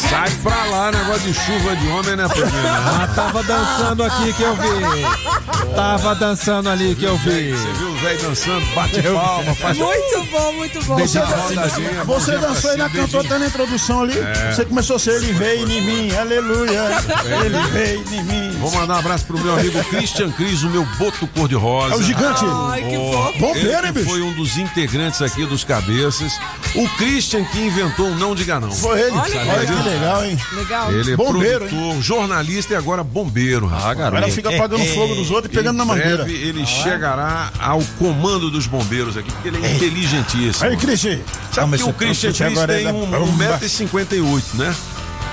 Sai 0.10 0.30
pra 0.44 0.66
lá, 0.66 0.92
negócio 0.92 1.22
de 1.22 1.34
chuva 1.34 1.74
de 1.78 1.88
homem, 1.88 2.16
né? 2.18 2.26
Ah, 2.68 3.08
tava 3.16 3.42
dançando 3.44 4.04
aqui 4.04 4.34
que 4.34 4.44
eu 4.44 4.56
vi. 4.56 5.74
Tava 5.74 6.16
dançando 6.16 6.70
ali 6.70 6.96
que 6.96 7.06
eu 7.06 7.18
vi. 7.18 7.52
Você 7.52 7.74
viu 7.74 7.88
o 7.88 7.96
velho 7.96 8.22
dançando, 8.22 8.66
bate 8.76 9.02
palma, 9.02 9.56
faz 9.56 9.78
Muito 9.78 10.24
bom, 10.32 10.54
muito 10.54 10.86
bom. 10.86 10.98
Você, 10.98 11.20
rodadinha, 11.20 12.04
você 12.04 12.38
dançou 12.38 12.72
aí 12.72 12.78
na 12.78 12.90
cantou 12.90 13.06
dedinho. 13.06 13.22
até 13.22 13.38
na 13.40 13.48
introdução 13.48 14.02
ali. 14.02 14.20
É. 14.20 14.52
Você 14.52 14.66
começou 14.66 14.98
a 14.98 15.00
ser 15.00 15.12
Ele 15.12 15.32
veio 15.32 15.70
em 15.70 15.82
mim, 15.82 16.16
aleluia. 16.16 16.90
Ele 17.46 17.60
veio 17.72 18.04
em 18.12 18.24
mim. 18.24 18.45
Vou 18.72 18.80
mandar 18.80 18.96
um 18.96 19.00
abraço 19.00 19.26
pro 19.26 19.40
meu 19.40 19.54
amigo 19.54 19.84
Christian 19.86 20.32
Cris, 20.32 20.64
o 20.64 20.70
meu 20.70 20.84
boto 20.98 21.28
cor-de-rosa. 21.28 21.94
É 21.94 21.98
o 21.98 22.02
gigante. 22.04 22.44
Ai, 22.48 22.82
que 22.84 22.96
fofo. 22.96 23.40
Bombeiro, 23.40 23.70
Ele 23.70 23.88
hein, 23.88 23.94
bicho? 23.94 24.06
foi 24.10 24.22
um 24.22 24.34
dos 24.34 24.58
integrantes 24.58 25.22
aqui 25.22 25.46
dos 25.46 25.64
cabeças. 25.64 26.40
O 26.76 26.88
Christian 26.98 27.44
que 27.46 27.60
inventou 27.60 28.08
o 28.08 28.16
não 28.16 28.34
diga 28.36 28.60
não. 28.60 28.72
Foi 28.72 29.00
ele. 29.00 29.12
Sabia 29.12 29.42
Olha 29.54 29.66
que 29.68 29.90
legal, 29.90 30.26
hein? 30.26 30.38
Legal. 30.54 30.92
Ele 30.94 31.14
é 31.14 31.16
Bombeiro, 31.16 31.68
produtor, 31.68 32.02
jornalista 32.02 32.74
e 32.74 32.76
agora 32.76 33.04
bombeiro. 33.04 33.68
Ah, 33.72 33.94
garoto. 33.94 34.18
Agora 34.18 34.32
fica 34.32 34.50
apagando 34.50 34.86
fogo 34.88 35.16
dos 35.16 35.30
outros 35.32 35.54
e 35.54 35.56
pegando 35.56 35.78
na 35.78 35.86
mangueira. 35.86 36.24
Breve 36.24 36.34
ele 36.34 36.60
Ah, 36.62 36.64
é? 36.64 36.66
chegará 36.66 37.52
ao 37.60 37.82
comando 38.00 38.50
dos 38.50 38.66
bombeiros 38.68 39.16
aqui, 39.18 39.32
porque 39.32 39.48
ele 39.50 39.66
é 39.66 39.76
inteligentíssimo. 39.76 40.70
Aí, 40.70 40.76
Christian. 40.78 41.20
Sabe 41.52 41.78
Vamos 41.78 41.84
que 41.84 41.90
o 41.90 41.94
Christian 41.94 42.34
Cris 42.34 42.58
é 42.60 42.68
tem 42.68 42.84
da 42.86 42.92
um, 42.94 43.06
bomba. 43.06 43.60
1,58m, 43.60 44.42
né? 44.56 44.76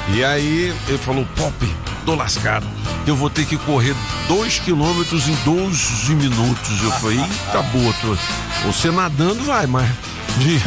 E 0.09 0.25
aí 0.25 0.75
ele 0.89 0.99
falou, 0.99 1.27
Pop, 1.37 1.55
tô 2.05 2.15
lascado. 2.15 2.67
Eu 3.07 3.17
vou 3.17 3.31
ter 3.31 3.47
que 3.47 3.57
correr 3.57 3.95
2 4.29 4.59
quilômetros 4.61 5.29
em 5.29 5.35
12 5.45 6.15
minutos. 6.15 6.83
Eu 6.83 6.91
falei, 6.93 7.19
eita 7.21 7.63
boa, 7.63 7.95
tô. 8.01 8.17
Você 8.67 8.91
nadando 8.91 9.43
vai, 9.45 9.67
mas 9.67 9.89
de 10.39 10.61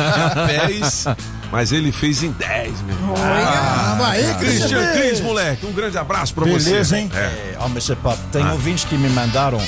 pés. 0.46 1.04
Mas 1.52 1.70
ele 1.70 1.92
fez 1.92 2.22
em 2.22 2.30
10, 2.32 2.80
meu 2.80 2.96
irmão. 2.96 3.14
Ah, 3.18 3.94
vai, 3.98 4.22
Christian 4.38 4.68
Christian. 4.68 4.92
Cris, 4.94 5.20
moleque. 5.20 5.66
Um 5.66 5.72
grande 5.72 5.98
abraço 5.98 6.32
pra 6.32 6.46
você. 6.46 6.70
Beleza, 6.70 6.98
hein? 6.98 7.10
É. 7.14 7.18
É, 7.18 7.56
ó, 7.58 7.66
Mr. 7.66 7.94
Pop, 7.96 8.18
tem 8.32 8.42
Ah. 8.42 8.52
ouvintes 8.52 8.84
que 8.84 8.96
me 8.96 9.10
mandaram, 9.10 9.58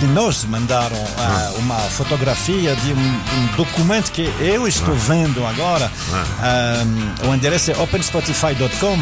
que 0.00 0.06
nos 0.06 0.44
mandaram 0.44 0.96
ah, 1.18 1.52
uma 1.58 1.74
fotografia 1.78 2.76
de 2.76 2.92
um, 2.92 2.96
um 2.96 3.46
documento 3.56 4.12
que 4.12 4.32
eu 4.40 4.68
estou 4.68 4.94
vendo 4.94 5.44
agora. 5.44 5.90
Ah, 6.40 6.84
o 7.28 7.34
endereço 7.34 7.72
é 7.72 7.76
openspotify.com 7.76 8.96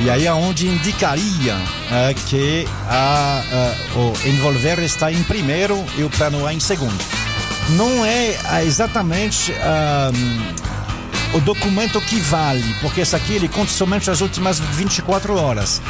e 0.00 0.10
aí 0.10 0.26
é 0.26 0.32
onde 0.32 0.68
indicaria 0.68 1.54
ah, 1.90 2.12
que 2.28 2.68
a, 2.86 3.42
ah, 3.50 3.74
o 3.98 4.28
Envolver 4.28 4.78
está 4.80 5.10
em 5.10 5.22
primeiro 5.22 5.82
e 5.96 6.04
o 6.04 6.10
Plano 6.10 6.46
A 6.46 6.52
em 6.52 6.60
segundo. 6.60 7.02
Não 7.70 8.04
é 8.04 8.36
ah, 8.44 8.62
exatamente 8.62 9.54
ah, 9.62 10.10
o 11.34 11.40
documento 11.40 12.00
que 12.00 12.20
vale, 12.20 12.74
porque 12.80 13.00
esse 13.00 13.16
aqui 13.16 13.34
ele 13.34 13.48
conta 13.48 13.70
somente 13.70 14.10
as 14.10 14.20
últimas 14.20 14.58
24 14.60 15.34
horas. 15.34 15.80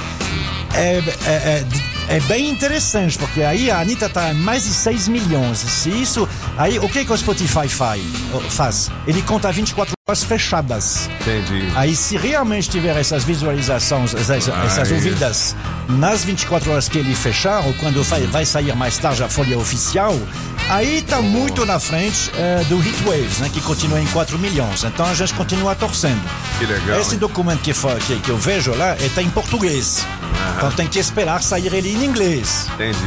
É, 0.75 0.99
é, 0.99 1.03
é, 1.27 1.67
é 2.09 2.21
bem 2.21 2.49
interessante, 2.51 3.17
porque 3.19 3.43
aí 3.43 3.71
a 3.71 3.81
Anitta 3.81 4.07
está 4.07 4.31
em 4.31 4.35
mais 4.35 4.65
de 4.65 4.71
6 4.71 5.09
milhões. 5.09 5.59
Se 5.59 5.89
isso. 5.91 6.29
Aí 6.59 6.79
o 6.79 6.89
que, 6.89 7.05
que 7.05 7.13
o 7.13 7.17
Spotify 7.17 7.69
faz? 8.51 8.91
Ele 9.07 9.23
conta 9.23 9.51
24 9.51 9.93
horas 10.09 10.25
fechadas. 10.25 11.09
Entendi. 11.21 11.71
Aí, 11.75 11.95
se 11.95 12.17
realmente 12.17 12.69
tiver 12.69 12.97
essas 12.97 13.25
visualizações, 13.25 14.15
essas, 14.15 14.49
essas 14.49 14.89
Aí. 14.91 14.95
ouvidas 14.95 15.57
nas 15.89 16.25
24 16.25 16.71
horas 16.73 16.89
que 16.89 16.99
ele 16.99 17.15
fechar, 17.15 17.65
ou 17.65 17.73
quando 17.75 18.03
vai, 18.03 18.45
sair 18.45 18.75
mais 18.77 18.99
tarde 18.99 19.23
a 19.23 19.29
folha 19.29 19.57
oficial, 19.59 20.15
aí 20.69 20.99
está 20.99 21.23
muito 21.23 21.65
na 21.65 21.79
frente 21.79 22.31
eh, 22.37 22.65
do 22.69 22.77
Heatwaves, 22.77 23.39
né, 23.39 23.51
que 23.53 23.61
continua 23.61 24.01
em 24.01 24.07
4 24.07 24.39
milhões. 24.39 24.85
Então 24.85 25.07
a 25.07 25.15
gente 25.15 25.35
continua 25.35 25.75
torcendo. 25.75 26.21
Que 26.59 26.67
legal. 26.67 27.01
Esse 27.01 27.15
hein? 27.15 27.19
documento 27.19 27.61
que, 27.61 27.73
foi- 27.73 27.99
que, 28.01 28.19
que 28.21 28.31
eu 28.31 28.37
vejo 28.39 28.75
lá 28.75 28.97
está 28.97 29.23
em 29.23 29.31
português. 29.31 30.05
Então 30.57 30.71
tem 30.73 30.87
que 30.87 30.99
esperar 30.99 31.43
sair 31.43 31.73
ele 31.75 31.91
em 31.93 32.05
inglês. 32.05 32.67
Entendi. 32.75 32.99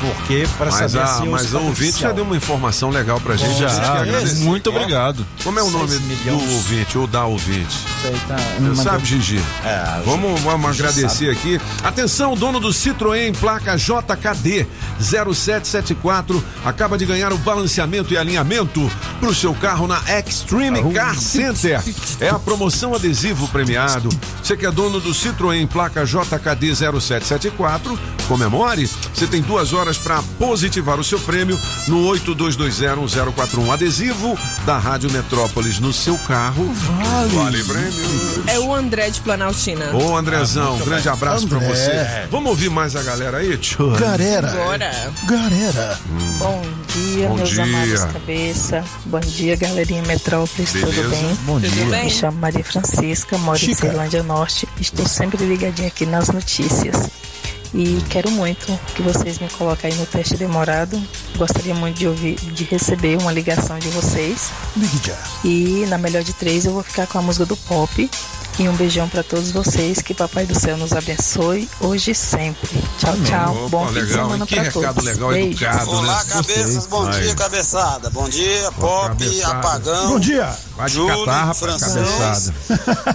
Porque 0.00 0.46
para 0.58 0.70
Mas 0.70 0.90
saber 0.92 1.04
a, 1.04 1.06
se 1.18 1.26
mas 1.28 1.44
está 1.44 1.58
a 1.58 1.60
ouvinte 1.60 2.00
já 2.00 2.12
deu 2.12 2.24
uma 2.24 2.36
informação 2.36 2.90
legal 2.90 3.20
pra 3.20 3.36
gente. 3.36 3.58
Já. 3.58 3.66
a 3.66 3.70
gente 3.70 3.80
quer 3.82 3.98
agradecer. 3.98 4.44
Muito 4.44 4.70
obrigado. 4.70 5.26
Como 5.42 5.58
é 5.58 5.62
o 5.62 5.70
nome 5.70 5.88
Seis 5.88 6.00
do 6.00 6.06
milhões. 6.06 6.52
ouvinte 6.52 6.98
ou 6.98 7.06
da 7.06 7.24
ouvinte? 7.24 7.66
Isso 7.68 8.06
aí 8.06 8.20
tá- 8.26 8.36
Você 8.60 8.82
sabe, 8.82 9.04
Gigi? 9.06 9.40
É, 9.64 10.02
vamos 10.04 10.40
vamos 10.40 10.76
Gigi 10.76 10.82
agradecer 10.86 11.08
sabe. 11.08 11.30
aqui. 11.30 11.60
Atenção, 11.82 12.34
dono 12.36 12.58
do 12.60 12.68
Citroën, 12.70 13.34
placa 13.36 13.76
JKD 13.76 14.66
0774, 15.00 16.42
acaba 16.64 16.98
de 16.98 17.06
ganhar 17.06 17.32
o 17.32 17.38
balanceamento 17.38 18.12
e 18.12 18.18
alinhamento 18.18 18.90
para 19.20 19.28
o 19.28 19.34
seu 19.34 19.54
carro 19.54 19.86
na 19.86 20.00
Extreme 20.18 20.92
Car 20.92 21.14
Center. 21.18 21.82
É 22.20 22.28
a 22.28 22.38
promoção 22.38 22.94
adesivo 22.94 23.46
premiado. 23.48 24.08
Você 24.42 24.56
que 24.56 24.66
é 24.66 24.70
dono 24.70 25.00
do 25.00 25.10
Citroën, 25.10 25.66
placa 25.68 26.04
JKD 26.04 26.73
0774, 26.74 27.98
comemore. 28.28 28.88
Você 29.12 29.26
tem 29.26 29.40
duas 29.42 29.72
horas 29.72 29.96
para 29.98 30.22
positivar 30.38 30.98
o 30.98 31.04
seu 31.04 31.18
prêmio 31.20 31.58
no 31.88 32.04
82201041. 32.08 33.70
Adesivo 33.72 34.38
da 34.66 34.78
Rádio 34.78 35.10
Metrópolis 35.10 35.78
no 35.78 35.92
seu 35.92 36.16
carro. 36.18 36.64
Vale. 36.74 37.28
Vale 37.36 37.64
prêmio. 37.64 38.44
É 38.46 38.58
o 38.58 38.74
André 38.74 39.10
de 39.10 39.20
Planaltina. 39.20 39.94
Ô 39.94 40.16
Andrezão, 40.16 40.76
um 40.76 40.84
grande 40.84 41.08
abraço 41.08 41.46
pra 41.48 41.58
André. 41.58 41.68
você. 41.68 42.28
Vamos 42.30 42.50
ouvir 42.50 42.70
mais 42.70 42.96
a 42.96 43.02
galera 43.02 43.38
aí, 43.38 43.56
tio? 43.56 43.90
Galera. 43.92 44.48
Bora. 44.48 45.12
Galera. 45.26 45.98
Bom 46.38 46.62
dia, 46.94 47.28
Bom 47.28 47.36
meus 47.36 47.50
dia. 47.50 47.62
amados 47.64 48.04
cabeça. 48.04 48.84
Bom 49.06 49.20
dia, 49.20 49.56
galerinha 49.56 50.02
Metrópolis, 50.02 50.72
Beleza. 50.72 50.92
tudo 50.92 51.10
bem? 51.10 51.38
Bom 51.46 51.60
Tudo 51.60 51.70
dia. 51.70 51.84
bem? 51.86 52.04
Me 52.04 52.10
chamo 52.10 52.38
Maria 52.38 52.64
Francisca, 52.64 53.38
moro 53.38 53.56
em 53.56 53.60
Chica. 53.60 53.88
Ceilândia 53.88 54.22
Norte. 54.22 54.68
Estou 54.80 55.06
sempre 55.06 55.44
ligadinha 55.44 55.88
aqui 55.88 56.06
nas 56.06 56.28
notícias. 56.28 56.63
E 57.74 58.00
quero 58.08 58.30
muito 58.30 58.66
que 58.94 59.02
vocês 59.02 59.40
me 59.40 59.48
coloquem 59.50 59.90
aí 59.90 59.98
no 59.98 60.06
teste 60.06 60.36
demorado. 60.36 61.00
Gostaria 61.36 61.74
muito 61.74 61.98
de 61.98 62.06
ouvir, 62.06 62.36
de 62.36 62.62
receber 62.62 63.18
uma 63.18 63.32
ligação 63.32 63.78
de 63.80 63.88
vocês. 63.88 64.50
E 65.44 65.84
na 65.88 65.98
melhor 65.98 66.22
de 66.22 66.32
três 66.32 66.64
eu 66.64 66.72
vou 66.72 66.84
ficar 66.84 67.08
com 67.08 67.18
a 67.18 67.22
música 67.22 67.44
do 67.44 67.56
pop. 67.56 68.08
E 68.56 68.68
um 68.68 68.76
beijão 68.76 69.08
pra 69.08 69.24
todos 69.24 69.50
vocês. 69.50 70.00
Que 70.00 70.14
Papai 70.14 70.46
do 70.46 70.58
Céu 70.58 70.76
nos 70.76 70.92
abençoe 70.92 71.68
hoje 71.80 72.12
e 72.12 72.14
sempre. 72.14 72.70
Tchau, 72.98 73.12
tchau. 73.24 73.56
Opa, 73.66 73.68
Bom 73.68 73.86
fim 73.88 73.94
de 73.94 74.00
legal, 74.00 74.24
semana? 74.26 74.46
Que 74.46 74.54
pra 74.54 74.62
recado 74.64 74.94
todos. 74.94 75.04
legal, 75.04 75.28
Beijos. 75.30 75.60
educado, 75.62 75.90
né? 75.90 75.98
Olá, 75.98 76.24
cabeças, 76.24 76.86
bom 76.86 77.06
Aí. 77.08 77.20
dia, 77.22 77.34
cabeçada. 77.34 78.10
Bom 78.10 78.28
dia, 78.28 78.72
Pop, 78.78 79.08
cabeçada. 79.08 79.58
Apagão. 79.58 80.08
Bom 80.10 80.20
dia. 80.20 80.56
Vai 80.76 80.86
de 80.88 80.94
Júlio, 80.94 81.18
catarra 81.24 81.54
Francês. 81.54 81.92
cabeçada. 81.94 82.54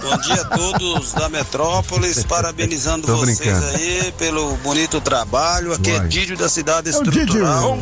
Bom 0.02 0.16
dia 0.18 0.42
a 0.42 0.44
todos 0.44 1.12
da 1.14 1.28
Metrópolis, 1.30 2.22
parabenizando 2.28 3.06
Tô 3.06 3.16
vocês 3.16 3.38
brincando. 3.38 3.66
aí 3.76 4.12
pelo 4.18 4.56
bonito 4.58 5.00
trabalho. 5.00 5.72
Aqui 5.72 5.90
é 5.90 5.98
Vai. 6.00 6.08
Dídio 6.08 6.36
da 6.36 6.50
Cidade 6.50 6.90
É 6.90 6.92
o. 6.92 7.02
Estrutural. 7.02 7.78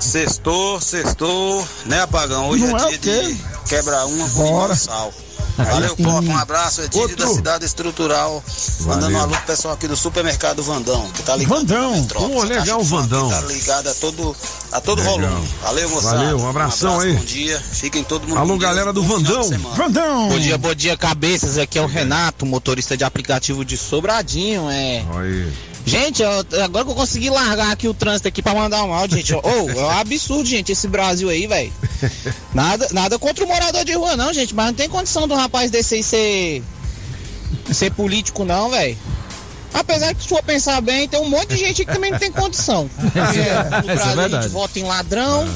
Sextou, 0.00 0.80
sextou, 0.80 1.66
né, 1.86 2.02
Apagão? 2.02 2.48
Hoje 2.48 2.66
Não 2.66 2.78
é 2.78 2.82
é 2.82 2.88
dia 2.88 2.96
o 2.96 2.98
de 2.98 3.36
quebrar 3.68 4.04
uma 4.06 4.28
com 4.30 4.42
e 4.72 4.76
sal. 4.76 5.12
Valeu, 5.56 5.96
Pop, 5.96 6.26
um 6.26 6.36
abraço, 6.36 6.80
é 6.80 6.88
Outro. 6.94 7.16
da 7.16 7.26
Cidade 7.28 7.64
Estrutural. 7.64 8.42
Mandando 8.80 9.16
um 9.16 9.20
alô 9.20 9.36
pro 9.36 9.46
pessoal 9.46 9.74
aqui 9.74 9.86
do 9.86 9.96
supermercado 9.96 10.62
Vandão, 10.62 11.08
que 11.12 11.22
tá 11.22 11.36
ligado 11.36 11.60
Vandão. 11.60 12.06
Pô, 12.06 12.42
legal, 12.42 12.80
aqui 12.80 12.88
Vandão. 12.88 13.30
Tá 13.30 13.40
ligado 13.42 13.88
a 13.88 13.94
todo, 13.94 14.36
a 14.72 14.80
todo 14.80 14.98
Legal. 14.98 15.18
volume. 15.18 15.48
Valeu, 15.62 15.90
moçada. 15.90 16.16
Valeu, 16.16 16.38
um 16.40 16.48
abração 16.48 16.94
abraço, 16.94 17.08
aí. 17.08 17.16
Bom 17.16 17.24
dia, 17.24 17.60
fiquem 17.60 18.02
todo 18.02 18.26
mundo 18.26 18.38
Alô, 18.38 18.48
Deus, 18.48 18.60
galera 18.60 18.92
do 18.92 19.02
Vandão. 19.02 19.48
Vandão. 19.76 20.28
Bom 20.28 20.38
dia, 20.38 20.58
bom 20.58 20.74
dia, 20.74 20.96
cabeças. 20.96 21.56
Aqui 21.56 21.78
é 21.78 21.82
o 21.82 21.86
Renato, 21.86 22.44
motorista 22.44 22.96
de 22.96 23.04
aplicativo 23.04 23.64
de 23.64 23.76
Sobradinho. 23.76 24.68
É. 24.70 25.04
Aí. 25.16 25.52
Gente, 25.86 26.22
eu- 26.22 26.30
agora 26.64 26.84
que 26.84 26.90
eu 26.90 26.94
consegui 26.94 27.28
largar 27.28 27.70
aqui 27.70 27.86
o 27.86 27.92
trânsito 27.94 28.28
aqui 28.28 28.42
pra 28.42 28.54
mandar 28.54 28.82
um 28.84 28.92
áudio, 28.94 29.18
gente. 29.18 29.34
Ô, 29.34 29.40
é 29.70 29.74
um 29.74 29.90
absurdo, 29.90 30.44
gente, 30.48 30.72
esse 30.72 30.88
Brasil 30.88 31.28
aí, 31.28 31.46
velho. 31.46 31.72
Nada, 32.54 32.88
nada 32.92 33.18
contra 33.18 33.44
o 33.44 33.48
morador 33.48 33.84
de 33.84 33.92
rua, 33.92 34.16
não, 34.16 34.32
gente, 34.32 34.54
mas 34.54 34.66
não 34.66 34.74
tem 34.74 34.88
condição 34.88 35.24
um 35.24 35.34
rapaz 35.34 35.70
desse 35.70 35.96
aí 35.96 36.02
ser. 36.02 36.62
ser 37.70 37.90
político, 37.92 38.44
não, 38.44 38.70
velho. 38.70 38.96
Apesar 39.74 40.14
que 40.14 40.22
se 40.22 40.28
for 40.28 40.42
pensar 40.42 40.80
bem, 40.80 41.08
tem 41.08 41.20
um 41.20 41.28
monte 41.28 41.48
de 41.48 41.56
gente 41.56 41.84
que 41.84 41.92
também 41.92 42.12
não 42.12 42.18
tem 42.18 42.30
condição. 42.30 42.88
Porque 42.88 43.18
no 43.18 43.30
Isso 43.30 43.40
é 43.90 43.94
Brasil 43.96 44.20
a 44.22 44.28
gente 44.28 44.48
vota 44.48 44.78
em 44.78 44.84
ladrão. 44.84 45.48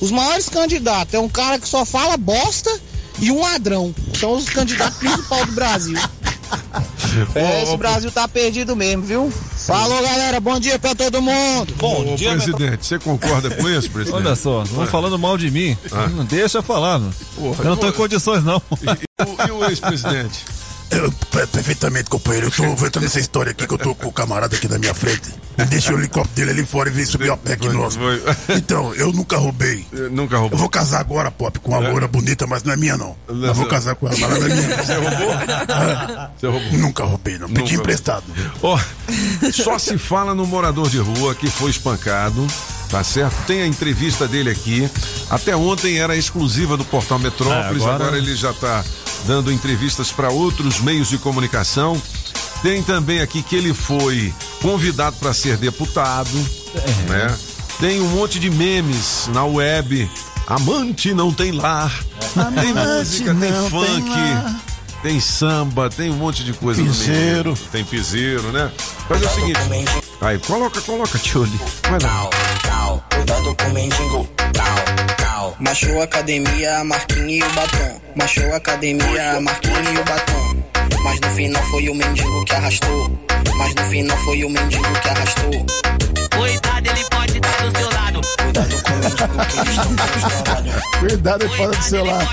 Os 0.00 0.10
maiores 0.10 0.48
candidatos 0.48 1.14
é 1.14 1.18
um 1.18 1.28
cara 1.28 1.58
que 1.58 1.66
só 1.66 1.84
fala 1.84 2.16
bosta 2.16 2.70
e 3.18 3.30
um 3.30 3.40
ladrão. 3.40 3.94
São 4.18 4.34
os 4.34 4.44
candidatos 4.48 4.98
principais 4.98 5.46
do 5.46 5.52
Brasil. 5.52 5.98
É, 7.34 7.62
esse 7.62 7.76
Brasil 7.76 8.10
tá 8.10 8.26
perdido 8.26 8.74
mesmo, 8.74 9.02
viu? 9.02 9.30
Falou, 9.30 10.02
galera. 10.02 10.40
Bom 10.40 10.58
dia 10.58 10.78
pra 10.78 10.94
todo 10.94 11.20
mundo. 11.20 11.74
Ô, 11.80 12.16
presidente, 12.16 12.86
você 12.86 12.98
concorda 12.98 13.50
com 13.50 13.68
isso, 13.68 13.88
presidente? 13.92 14.24
Olha 14.26 14.34
só, 14.36 14.64
vão 14.64 14.86
falando 14.86 15.18
mal 15.18 15.36
de 15.36 15.50
mim. 15.50 15.76
Ah. 15.90 16.08
Não 16.08 16.24
deixa 16.24 16.58
eu 16.58 16.62
falar, 16.62 16.98
mano. 16.98 17.14
Porra, 17.36 17.64
eu 17.64 17.70
não 17.70 17.76
tô 17.76 17.86
eu 17.86 17.90
em 17.90 17.94
condições, 17.94 18.42
não. 18.44 18.60
E 18.80 19.22
o- 19.24 19.46
e 19.48 19.50
o 19.50 19.64
ex-presidente? 19.68 20.44
Eu, 20.92 21.10
per- 21.30 21.46
perfeitamente, 21.48 22.10
companheiro. 22.10 22.48
Eu 22.48 22.50
tô 22.50 22.74
vendo 22.76 23.04
essa 23.04 23.18
história 23.20 23.50
aqui 23.52 23.66
que 23.66 23.72
eu 23.74 23.78
tô 23.78 23.94
com 23.94 24.08
o 24.08 24.12
camarada 24.12 24.54
aqui 24.56 24.68
na 24.68 24.78
minha 24.78 24.94
frente. 24.94 25.30
Ele 25.56 25.66
deixa 25.68 25.92
o 25.94 25.98
helicóptero 25.98 26.34
dele 26.34 26.50
ali 26.60 26.66
fora 26.66 26.88
e 26.88 26.92
vem 26.92 27.04
subir 27.04 27.30
a 27.30 27.36
pé 27.36 27.54
aqui 27.54 27.68
nosso. 27.68 27.98
Então, 28.48 28.94
eu 28.94 29.12
nunca 29.12 29.36
roubei. 29.36 29.86
Nunca 30.10 30.36
roubou. 30.38 30.56
Eu 30.56 30.58
vou 30.58 30.68
casar 30.68 31.00
agora, 31.00 31.30
Pop, 31.30 31.58
com 31.60 31.72
uma 31.72 31.84
É? 31.86 31.90
loura 31.90 32.06
bonita, 32.08 32.46
mas 32.46 32.62
não 32.62 32.72
é 32.72 32.76
minha, 32.76 32.96
não. 32.96 33.16
Eu 33.28 33.54
vou 33.54 33.66
casar 33.66 33.94
com 33.94 34.06
ela, 34.08 34.16
mas 34.18 34.30
não 34.30 34.46
é 34.46 34.54
minha. 34.54 34.76
Você 34.82 34.94
roubou? 34.94 35.34
Você 36.38 36.46
roubou? 36.46 36.78
Nunca 36.78 37.04
roubei, 37.04 37.38
não. 37.38 37.48
Pedi 37.48 37.60
Nunca. 37.60 37.74
emprestado. 37.74 38.24
Ó, 38.62 38.78
só 39.52 39.78
se 39.78 39.98
fala 39.98 40.34
no 40.34 40.46
morador 40.46 40.88
de 40.88 40.98
rua 40.98 41.34
que 41.34 41.48
foi 41.50 41.70
espancado, 41.70 42.46
tá 42.90 43.02
certo? 43.04 43.34
Tem 43.46 43.62
a 43.62 43.66
entrevista 43.66 44.26
dele 44.26 44.50
aqui. 44.50 44.88
Até 45.30 45.54
ontem 45.56 45.98
era 45.98 46.16
exclusiva 46.16 46.76
do 46.76 46.84
Portal 46.84 47.18
Metrópolis, 47.18 47.82
É, 47.82 47.84
agora- 47.86 48.04
agora... 48.04 48.18
ele 48.18 48.34
já 48.34 48.52
tá 48.52 48.84
dando 49.26 49.52
entrevistas 49.52 50.10
para 50.10 50.30
outros 50.30 50.80
meios 50.80 51.08
de 51.08 51.18
comunicação. 51.18 52.00
Tem 52.62 52.82
também 52.82 53.20
aqui 53.20 53.42
que 53.42 53.56
ele 53.56 53.74
foi 53.74 54.32
convidado 54.60 55.16
para 55.16 55.34
ser 55.34 55.56
deputado, 55.56 56.30
né? 57.08 57.36
Tem 57.80 58.00
um 58.00 58.08
monte 58.08 58.38
de 58.38 58.48
memes 58.50 59.28
na 59.32 59.44
web. 59.44 60.08
Amante 60.46 61.12
não 61.14 61.32
tem 61.32 61.50
lar. 61.52 61.92
Tem 62.34 62.42
Amante 62.42 62.72
música, 62.74 63.34
tem 63.34 63.50
não 63.50 63.62
tem 63.62 63.70
funk, 63.70 64.08
lar. 64.10 64.60
tem 65.02 65.20
samba, 65.20 65.90
tem 65.90 66.10
um 66.10 66.16
monte 66.16 66.44
de 66.44 66.52
coisa. 66.52 66.80
no 66.80 66.86
meio. 66.86 66.98
Piseiro. 66.98 67.54
Tem 67.72 67.84
piseiro, 67.84 68.52
né? 68.52 68.70
Faz 69.08 69.22
o 69.22 69.28
seguinte. 69.28 69.58
Aí, 70.20 70.38
coloca, 70.38 70.80
coloca, 70.82 71.18
Tchuli. 71.18 71.60
Vai 71.90 71.98
lá. 72.00 72.30
Machou 75.60 76.02
academia, 76.02 76.78
a 76.78 76.84
marquinha 76.84 77.38
e 77.38 77.42
o 77.42 77.52
batom. 77.52 78.00
Machou 78.16 78.54
academia, 78.54 79.36
a 79.36 79.40
marquinha 79.40 79.90
e 79.92 79.98
o 79.98 80.04
batom. 80.04 80.62
Mas 81.04 81.20
no 81.20 81.30
final 81.30 81.62
foi 81.64 81.88
o 81.88 81.94
mendigo 81.94 82.44
que 82.44 82.54
arrastou. 82.54 83.18
Mas 83.56 83.74
no 83.74 83.84
final 83.84 84.16
foi 84.18 84.44
o 84.44 84.50
mendigo 84.50 84.92
que 85.00 85.08
arrastou. 85.08 85.66
Cuidado, 86.36 86.86
ele 86.86 87.04
pode 87.10 87.38
estar 87.38 87.62
do 87.62 87.78
seu 87.78 87.90
lado. 87.90 88.11
Cuidado 88.42 88.78
com 88.82 89.20
o 89.20 89.28
mendigo 89.28 89.42
que 89.46 89.56
eles 89.56 89.70
estão 89.70 90.00
com 90.00 90.26
os 90.26 90.42
caralho. 90.42 90.72
Cuidado 91.00 91.48
fora 91.50 91.70
do 91.70 92.04
lado. 92.04 92.28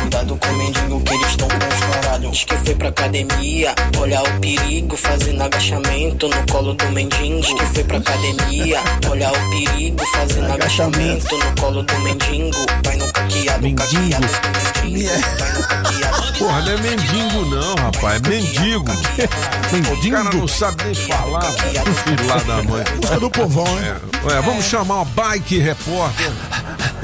Cuidado 0.00 0.36
com 0.36 0.48
o 0.48 0.56
mendigo 0.56 1.00
que 1.00 1.14
eles 1.14 1.28
estão 1.28 1.48
com 1.48 1.56
os 1.56 1.80
caralho. 1.80 2.30
Diz 2.30 2.44
que 2.44 2.56
foi 2.56 2.74
pra 2.74 2.88
academia, 2.88 3.74
olhar 3.98 4.22
o 4.22 4.40
perigo, 4.40 4.96
fazendo 4.96 5.42
agachamento 5.42 6.28
no 6.28 6.52
colo 6.52 6.74
do 6.74 6.86
mendigo. 6.90 7.40
Diz 7.40 7.52
que 7.52 7.66
foi 7.66 7.84
pra 7.84 7.98
academia, 7.98 8.80
olhar 9.10 9.32
o 9.32 9.50
perigo, 9.50 10.04
fazendo 10.14 10.52
agachamento 10.52 11.36
no 11.36 11.60
colo 11.60 11.82
do 11.82 11.98
mendigo. 12.00 12.58
Vai 12.84 12.96
no 12.96 13.12
caqueado, 13.12 13.74
caqueado 13.74 14.26
do 14.26 14.88
mendigo. 14.88 15.10
Vai 15.38 15.52
no 15.52 15.62
caqueado. 15.66 16.38
Porra, 16.38 16.60
não 16.62 16.72
é 16.72 16.76
mendigo 16.78 17.44
não, 17.46 17.74
rapaz. 17.76 18.16
É 18.16 18.28
mendigo. 18.28 18.90
O 19.70 20.10
cara 20.10 20.30
não 20.32 20.48
sabe 20.48 20.84
nem 20.84 20.94
falar. 20.94 21.42
Filho 21.42 22.26
lá 22.26 22.36
da 22.36 22.62
mãe. 22.62 22.84
Música 22.96 23.20
do 23.20 23.30
povão, 23.30 23.66
hein? 23.66 23.84
É. 23.84 24.26
Ué, 24.26 24.40
vamos 24.60 24.66
chamar 24.66 25.00
o 25.02 25.04
Bike 25.06 25.58
Repórter. 25.58 26.30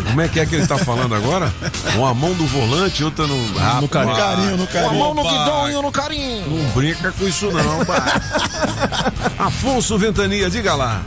Como 0.09 0.21
é 0.21 0.29
que 0.29 0.41
é 0.41 0.47
que 0.47 0.55
ele 0.55 0.67
tá 0.67 0.77
falando 0.77 1.15
agora? 1.15 1.53
Uma 1.95 2.13
mão 2.13 2.35
do 2.35 2.47
volante, 2.47 3.03
outra 3.03 3.27
no... 3.27 3.55
Rapaz. 3.57 3.81
No 3.81 3.89
carinho, 3.89 4.57
no 4.59 4.67
carinho. 4.67 4.93
Uma 4.93 5.05
mão 5.05 5.15
no 5.15 5.23
guidão 5.23 5.71
e 5.71 5.83
no 5.83 5.93
carinho. 5.93 6.47
Não 6.47 6.71
brinca 6.71 7.13
com 7.13 7.27
isso 7.27 7.51
não, 7.51 7.79
Bike. 7.85 9.39
Afonso 9.39 9.97
Ventania, 9.97 10.51
diga 10.51 10.75
lá. 10.75 11.03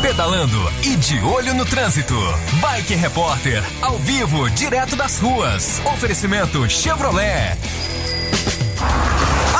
Pedalando 0.00 0.72
e 0.82 0.96
de 0.96 1.18
olho 1.20 1.54
no 1.54 1.64
trânsito. 1.64 2.14
Bike 2.60 2.94
Repórter, 2.94 3.62
ao 3.82 3.98
vivo, 3.98 4.48
direto 4.50 4.94
das 4.94 5.18
ruas. 5.18 5.80
Oferecimento 5.84 6.68
Chevrolet. 6.70 7.58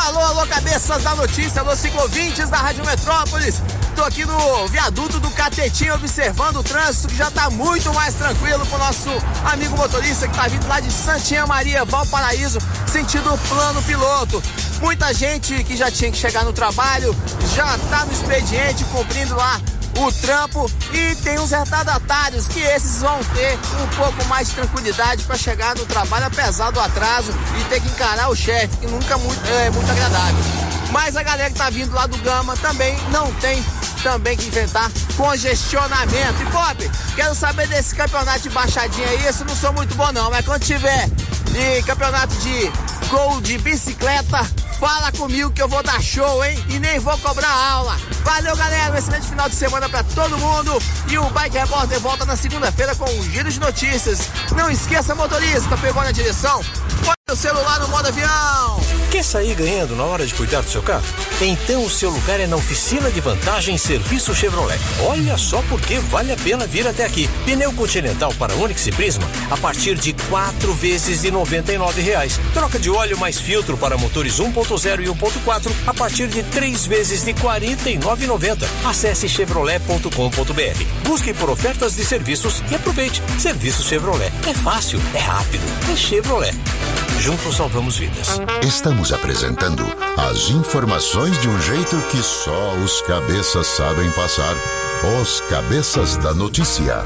Alô, 0.07 0.21
alô, 0.21 0.47
cabeças 0.47 1.03
da 1.03 1.15
notícia, 1.17 1.61
alô, 1.61 1.75
ciclovintes 1.75 2.49
da 2.49 2.59
Rádio 2.59 2.85
Metrópolis. 2.85 3.61
Tô 3.95 4.03
aqui 4.03 4.25
no 4.25 4.67
viaduto 4.69 5.21
do 5.21 5.31
Catetinho 5.31 5.95
observando 5.95 6.57
o 6.57 6.63
trânsito 6.65 7.09
que 7.09 7.17
já 7.17 7.31
tá 7.31 7.49
muito 7.49 7.93
mais 7.95 8.15
tranquilo 8.15 8.67
pro 8.67 8.79
nosso 8.79 9.09
amigo 9.45 9.77
motorista 9.77 10.27
que 10.27 10.35
tá 10.35 10.49
vindo 10.49 10.67
lá 10.67 10.81
de 10.81 10.91
Santinha 10.93 11.47
Maria, 11.47 11.85
Valparaíso, 11.85 12.59
sentido 12.87 13.39
plano 13.49 13.81
piloto. 13.83 14.43
Muita 14.81 15.15
gente 15.15 15.63
que 15.63 15.77
já 15.77 15.91
tinha 15.93 16.11
que 16.11 16.19
chegar 16.19 16.45
no 16.45 16.53
trabalho 16.53 17.15
já 17.55 17.79
tá 17.89 18.05
no 18.05 18.13
expediente 18.13 18.85
cumprindo 18.87 19.37
lá 19.37 19.61
o 20.01 20.11
trampo 20.13 20.69
e 20.93 21.15
tem 21.17 21.39
uns 21.39 21.53
retardatários 21.53 22.49
que 22.49 22.61
esses 22.61 23.01
vão 23.01 23.23
ter 23.33 23.57
um 23.81 23.87
pouco 23.97 24.25
mais 24.25 24.49
de 24.49 24.55
tranquilidade 24.55 25.23
para 25.23 25.37
chegar 25.37 25.77
no 25.77 25.87
trabalho 25.87 26.27
apesar 26.27 26.73
do 26.73 26.81
atraso 26.81 27.33
e 27.61 27.65
ter 27.65 27.81
que 27.81 27.89
encarar 27.89 28.29
o 28.29 28.35
chefe, 28.35 28.77
que 28.79 28.87
nunca 28.89 29.15
é 29.15 29.17
muito, 29.17 29.49
é 29.51 29.71
muito 29.71 29.91
agradável. 29.91 30.45
Mas 30.91 31.17
a 31.17 31.23
galera 31.23 31.51
que 31.51 31.57
tá 31.57 31.71
vindo 31.71 31.93
lá 31.95 32.07
do 32.07 32.17
Gama 32.19 32.57
também 32.57 32.97
não 33.11 33.33
tem 33.35 33.65
também 34.05 34.37
que 34.37 34.47
inventar 34.47 34.93
congestionamento. 35.17 36.43
E 36.43 36.47
Pop, 36.53 36.91
quero 37.17 37.35
saber 37.35 37.67
desse 37.67 37.95
campeonato 37.95 38.41
de 38.41 38.51
baixadinha 38.51 39.09
aí, 39.09 39.25
eu 39.25 39.47
não 39.47 39.57
sou 39.57 39.73
muito 39.73 39.95
bom 39.95 40.13
não, 40.13 40.31
mas 40.31 40.45
quando 40.45 40.63
tiver 40.63 41.09
de 41.55 41.83
campeonato 41.85 42.35
de 42.37 42.73
gol 43.09 43.41
de 43.41 43.57
bicicleta, 43.59 44.45
fala 44.81 45.13
comigo 45.13 45.53
que 45.53 45.63
eu 45.63 45.69
vou 45.69 45.85
dar 45.85 46.03
show, 46.03 46.45
hein? 46.45 46.59
E 46.69 46.81
nem 46.81 46.99
vou 46.99 47.17
cobrar 47.19 47.49
aula. 47.49 47.97
Valeu, 48.25 48.57
galera, 48.57 48.93
um 48.93 48.97
excelente 48.97 49.29
final 49.29 49.49
de 49.49 49.55
semana 49.55 49.89
pra 49.89 50.03
todo 50.03 50.37
mundo. 50.37 50.83
E 51.09 51.17
o 51.17 51.31
Bike 51.31 51.57
Repórter 51.57 52.01
volta 52.01 52.25
na 52.25 52.35
segunda-feira 52.35 52.97
com 52.97 53.09
um 53.09 53.23
giro 53.31 53.49
de 53.53 53.61
notícias. 53.61 54.29
Não 54.57 54.69
esqueça, 54.69 55.15
motorista, 55.15 55.77
pegou 55.77 56.03
na 56.03 56.11
direção? 56.11 56.61
Põe 57.05 57.15
o 57.31 57.37
celular 57.37 57.79
no 57.79 57.89
modo 57.89 58.09
avião. 58.09 58.81
Quer 59.13 59.23
sair 59.23 59.55
ganhando 59.55 59.95
na 59.95 60.03
hora 60.03 60.27
de 60.27 60.35
cuidar 60.35 60.63
do 60.63 60.69
seu 60.69 60.83
carro? 60.83 61.05
Então 61.41 61.85
o 61.85 61.91
seu 61.91 62.11
lugar 62.11 62.41
é 62.41 62.49
na 62.49 62.57
oficina 62.57 63.11
de 63.13 63.21
vantagem 63.21 63.79
Serviço 63.79 64.35
Chevrolet. 64.35 64.81
Olha 65.07 65.39
só 65.39 65.63
porque 65.69 66.01
vale 66.01 66.33
a 66.33 66.37
pena 66.37 66.67
vir 66.67 66.87
até 66.87 67.05
aqui. 67.05 67.29
Pneu 67.45 67.73
Continental 67.75 68.33
para 68.35 68.55
Onix 68.57 68.87
e 68.89 68.91
Prisma 68.91 69.25
a 69.51 69.57
partir 69.57 69.95
de 69.95 70.13
quatro 70.29 70.75
vezes 70.75 71.23
de 71.23 71.31
99 71.45 72.01
reais. 72.01 72.41
Troca 72.55 72.79
de 72.79 72.91
óleo 72.91 73.19
mais 73.19 73.39
filtro 73.39 73.77
para 73.77 73.99
motores 73.99 74.41
1.0 74.41 75.01
e 75.03 75.07
1.4 75.07 75.71
a 75.87 75.93
partir 75.93 76.27
de 76.27 76.43
três 76.45 76.87
vezes 76.87 77.23
de 77.23 77.33
R$ 77.33 77.41
49,90. 77.41 78.67
Acesse 78.85 79.29
chevrolet.com.br. 79.29 81.07
Busque 81.07 81.35
por 81.35 81.51
ofertas 81.51 81.95
de 81.95 82.05
serviços 82.05 82.63
e 82.71 82.75
aproveite. 82.75 83.23
Serviço 83.39 83.83
Chevrolet. 83.83 84.33
É 84.49 84.55
fácil, 84.55 84.99
é 85.15 85.19
rápido, 85.19 85.63
é 85.93 85.97
Chevrolet. 85.97 86.55
Juntos 87.21 87.57
salvamos 87.57 87.99
vidas. 87.99 88.41
Estamos 88.67 89.13
apresentando 89.13 89.85
as 90.17 90.51
informações 90.51 91.39
de 91.41 91.49
um 91.49 91.61
jeito 91.61 91.97
que 92.11 92.23
só 92.23 92.75
os 92.85 93.03
cabeças 93.03 93.67
sabem 93.67 94.11
passar. 94.13 94.55
Os 95.21 95.43
cabeças 95.43 96.17
da 96.17 96.33
notícia. 96.33 97.05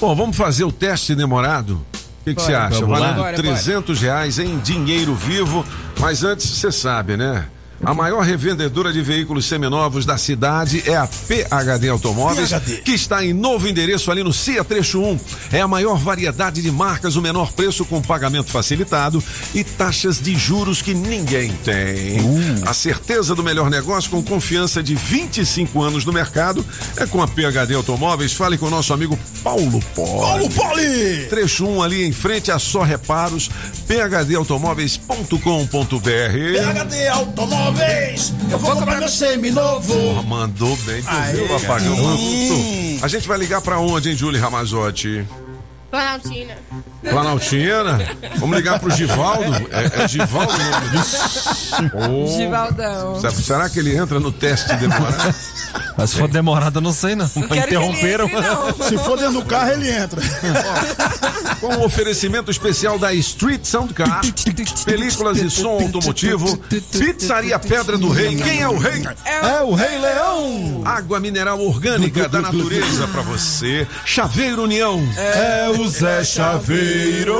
Bom, 0.00 0.14
vamos 0.14 0.36
fazer 0.36 0.64
o 0.64 0.72
teste 0.72 1.14
demorado? 1.14 1.84
O 2.22 2.24
que 2.24 2.34
que 2.36 2.42
você 2.42 2.54
acha? 2.54 2.86
Bora, 2.86 3.32
300 3.34 4.00
reais 4.00 4.38
em 4.38 4.56
dinheiro 4.58 5.12
vivo. 5.12 5.66
Mas 5.98 6.22
antes, 6.22 6.48
você 6.48 6.70
sabe, 6.70 7.16
né? 7.16 7.46
A 7.84 7.92
maior 7.92 8.22
revendedora 8.22 8.92
de 8.92 9.02
veículos 9.02 9.44
seminovos 9.46 10.06
da 10.06 10.16
cidade 10.16 10.84
é 10.86 10.96
a 10.96 11.04
PHD 11.06 11.88
Automóveis, 11.88 12.50
PHD. 12.50 12.76
que 12.82 12.92
está 12.92 13.24
em 13.24 13.32
novo 13.32 13.66
endereço 13.66 14.08
ali 14.08 14.22
no 14.22 14.32
CIA 14.32 14.62
Trecho 14.62 15.00
1. 15.00 15.18
É 15.52 15.60
a 15.60 15.66
maior 15.66 15.98
variedade 15.98 16.62
de 16.62 16.70
marcas, 16.70 17.16
o 17.16 17.22
menor 17.22 17.50
preço 17.52 17.84
com 17.84 18.00
pagamento 18.00 18.52
facilitado 18.52 19.22
e 19.52 19.64
taxas 19.64 20.20
de 20.20 20.36
juros 20.36 20.80
que 20.80 20.94
ninguém 20.94 21.50
tem. 21.64 22.18
A 22.64 22.72
certeza 22.72 23.34
do 23.34 23.42
melhor 23.42 23.68
negócio 23.68 24.08
com 24.10 24.22
confiança 24.22 24.80
de 24.80 24.94
25 24.94 25.82
anos 25.82 26.04
no 26.04 26.12
mercado 26.12 26.64
é 26.96 27.04
com 27.04 27.20
a 27.20 27.26
PHD 27.26 27.74
Automóveis. 27.74 28.32
Fale 28.32 28.56
com 28.56 28.66
o 28.66 28.70
nosso 28.70 28.92
amigo 28.92 29.18
Paulo 29.42 29.80
Poli. 29.92 30.20
Paulo 30.20 30.50
Poli! 30.50 31.26
Trecho 31.28 31.66
1 31.66 31.82
ali 31.82 32.04
em 32.04 32.12
frente 32.12 32.52
a 32.52 32.60
Só 32.60 32.82
Reparos, 32.82 33.50
phdautomóveis.com.br. 33.88 35.98
PHD 35.98 37.08
Automóveis, 37.08 37.71
eu 38.50 38.58
vou 38.58 38.76
comprar 38.76 38.98
meu 38.98 39.08
seminovo. 39.08 39.92
Porra, 39.92 40.22
mandou 40.22 40.76
bem, 40.78 41.02
tu 41.02 41.08
Aê, 41.08 41.32
viu, 41.32 41.56
apagão? 41.56 41.96
A 43.02 43.08
gente 43.08 43.26
vai 43.26 43.38
ligar 43.38 43.60
pra 43.60 43.78
onde, 43.78 44.10
hein, 44.10 44.16
Julie 44.16 44.40
Ramazotti? 44.40 45.26
Planaltina. 45.92 46.54
Planaltina? 47.02 47.98
Vamos 48.38 48.56
ligar 48.56 48.80
pro 48.80 48.90
Givaldo? 48.90 49.68
É, 49.70 50.04
é 50.04 50.08
Givaldo 50.08 50.50
o 50.54 50.58
nome 50.58 50.88
disso? 50.88 51.50
Oh. 52.08 52.26
Givaldão. 52.34 53.20
Será- 53.20 53.68
que 53.68 53.78
ele 53.78 53.94
entra 53.94 54.18
no 54.18 54.32
teste 54.32 54.74
demorado? 54.76 55.34
Mas 55.96 56.10
se 56.10 56.16
for 56.16 56.28
demorado, 56.28 56.78
eu 56.78 56.80
não 56.82 56.92
sei 56.94 57.14
não. 57.14 57.30
ele 57.36 57.58
Interromperam. 57.60 58.24
entre, 58.26 58.40
não. 58.40 58.88
Se 58.88 58.96
for 58.96 59.18
dentro 59.18 59.34
do 59.34 59.44
carro, 59.44 59.72
ele 59.72 59.90
entra. 59.90 60.18
Com 61.60 61.74
o 61.76 61.84
oferecimento 61.84 62.50
especial 62.50 62.98
da 62.98 63.12
Street 63.14 63.64
Sound 63.64 63.92
Car, 63.92 64.22
películas 64.86 65.36
e 65.38 65.50
som 65.50 65.78
automotivo, 65.82 66.56
Pizzaria 66.56 67.58
Pedra 67.58 67.98
do 67.98 68.08
Rei. 68.08 68.34
Quem 68.36 68.62
é 68.62 68.68
o 68.68 68.78
rei? 68.78 69.04
É 69.24 69.60
o 69.62 69.74
Rei 69.74 69.98
Leão. 69.98 70.82
Água 70.86 71.20
mineral 71.20 71.60
orgânica 71.60 72.26
da 72.28 72.40
natureza 72.40 73.06
pra 73.08 73.20
você. 73.20 73.86
Chaveiro 74.06 74.62
União. 74.62 74.98
É 75.16 75.68
o 75.68 75.81
José 75.82 76.22
Chaveiro. 76.22 77.34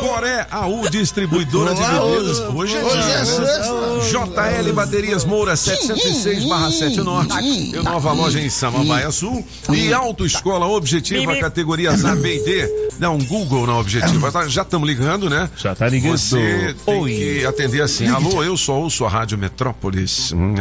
Coré 0.00 0.46
AU 0.48 0.88
Distribuidora 0.88 1.74
de 1.74 1.80
Bebidas. 1.80 2.38
Hoje 2.54 2.76
é, 2.76 2.78
é 2.78 2.84
dia. 2.84 3.18
Né? 3.18 4.64
JL 4.64 4.72
Baterias 4.72 5.24
Moura 5.24 5.56
706 5.56 6.44
barra 6.44 6.70
7 6.70 7.00
Norte. 7.00 7.36
E 7.42 7.72
nova 7.82 8.12
loja 8.12 8.40
em 8.40 8.48
Samambaia 8.48 9.10
Sul. 9.10 9.44
E 9.72 9.92
Autoescola 9.92 10.66
Objetiva, 10.66 11.36
categorias 11.36 12.04
A, 12.04 12.14
B 12.14 12.36
e 12.36 12.44
D. 12.44 12.90
Dá 13.00 13.10
um 13.10 13.18
Google 13.18 13.66
na 13.66 13.76
Objetiva. 13.76 14.30
Tá? 14.30 14.46
Já 14.46 14.62
estamos 14.62 14.88
ligando, 14.88 15.28
né? 15.28 15.50
Já 15.56 15.74
tá 15.74 15.88
ligando. 15.88 16.16
Você 16.16 16.76
tem 16.86 17.00
Oi. 17.02 17.10
que 17.10 17.44
atender 17.44 17.82
assim. 17.82 18.06
Alô, 18.06 18.44
eu 18.44 18.56
sou 18.56 18.84
ouço 18.84 19.04
a 19.04 19.08
Rádio 19.08 19.36
Metrópolis. 19.36 20.32
Hum, 20.32 20.54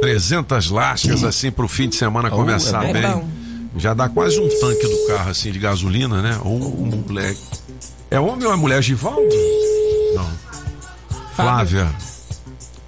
300 0.00 0.70
lascas 0.70 1.24
assim 1.24 1.50
para 1.50 1.64
o 1.64 1.68
fim 1.68 1.88
de 1.88 1.96
semana 1.96 2.28
oh, 2.30 2.36
começar 2.36 2.84
é 2.84 2.92
bem. 2.92 3.04
É 3.04 3.39
já 3.76 3.94
dá 3.94 4.08
quase 4.08 4.40
um 4.40 4.48
tanque 4.48 4.86
do 4.86 5.06
carro 5.06 5.30
assim 5.30 5.52
de 5.52 5.58
gasolina, 5.58 6.20
né? 6.20 6.38
Ô, 6.44 6.58
moleque. 6.58 7.40
É 8.10 8.18
homem 8.18 8.46
ou 8.46 8.52
é 8.52 8.56
mulher 8.56 8.82
Givaldo? 8.82 9.34
Não. 10.14 10.30
Flávia. 11.34 11.88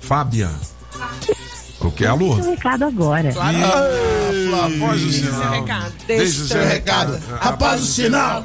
Fábia. 0.01 0.51
O 1.85 1.91
que? 1.91 2.07
Alô? 2.07 2.35
Deixa 2.35 2.49
o 2.49 2.51
recado 2.53 2.85
agora. 2.85 3.33
Flávio, 3.33 4.79
Faz 4.79 5.03
o 5.03 5.07
Deixa 5.07 5.23
sinal. 5.23 5.41
seu 5.43 5.51
recado. 5.51 5.93
Deixa 6.07 6.23
Deixa 6.25 6.43
o 6.43 6.47
seu 6.47 6.65
recado. 6.67 7.23
Rapaz, 7.41 7.83
o 7.83 7.87
sinal. 7.87 8.45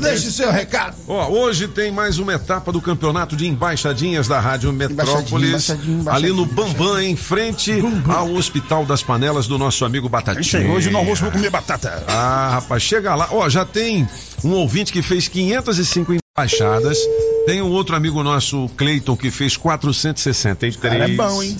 Deixa 0.00 0.28
o 0.28 0.30
seu 0.32 0.52
recado. 0.52 0.96
Ó, 1.08 1.28
hoje 1.30 1.66
tem 1.68 1.90
mais 1.90 2.18
uma 2.18 2.34
etapa 2.34 2.70
do 2.70 2.80
campeonato 2.80 3.34
de 3.36 3.46
embaixadinhas 3.46 4.28
da 4.28 4.38
Rádio 4.38 4.72
Metrópolis. 4.72 5.48
embaixadinha, 5.50 6.00
embaixadinha, 6.00 6.12
ali 6.12 6.32
no 6.32 6.46
Bambam, 6.46 7.00
em 7.00 7.16
frente 7.16 7.72
ao 8.08 8.32
Hospital 8.34 8.84
das 8.84 9.02
Panelas 9.02 9.46
do 9.46 9.58
nosso 9.58 9.84
amigo 9.84 10.08
Batatinha. 10.08 10.70
Hoje 10.70 10.90
no 10.90 10.98
almoço 10.98 11.22
vou 11.22 11.32
comer 11.32 11.50
batata. 11.50 12.04
Ah, 12.06 12.50
rapaz, 12.54 12.82
chega 12.82 13.14
lá. 13.14 13.28
Ó, 13.30 13.48
já 13.48 13.64
tem 13.64 14.06
um 14.44 14.50
ouvinte 14.52 14.92
que 14.92 15.02
fez 15.02 15.26
505 15.28 16.14
embaixadas. 16.38 16.98
Tem 17.46 17.62
um 17.62 17.70
outro 17.70 17.94
amigo 17.96 18.22
nosso, 18.22 18.68
Cleiton, 18.76 19.16
que 19.16 19.30
fez 19.30 19.56
463. 19.56 20.76
Cara, 20.76 21.04
é 21.04 21.08
bom, 21.08 21.42
hein? 21.42 21.56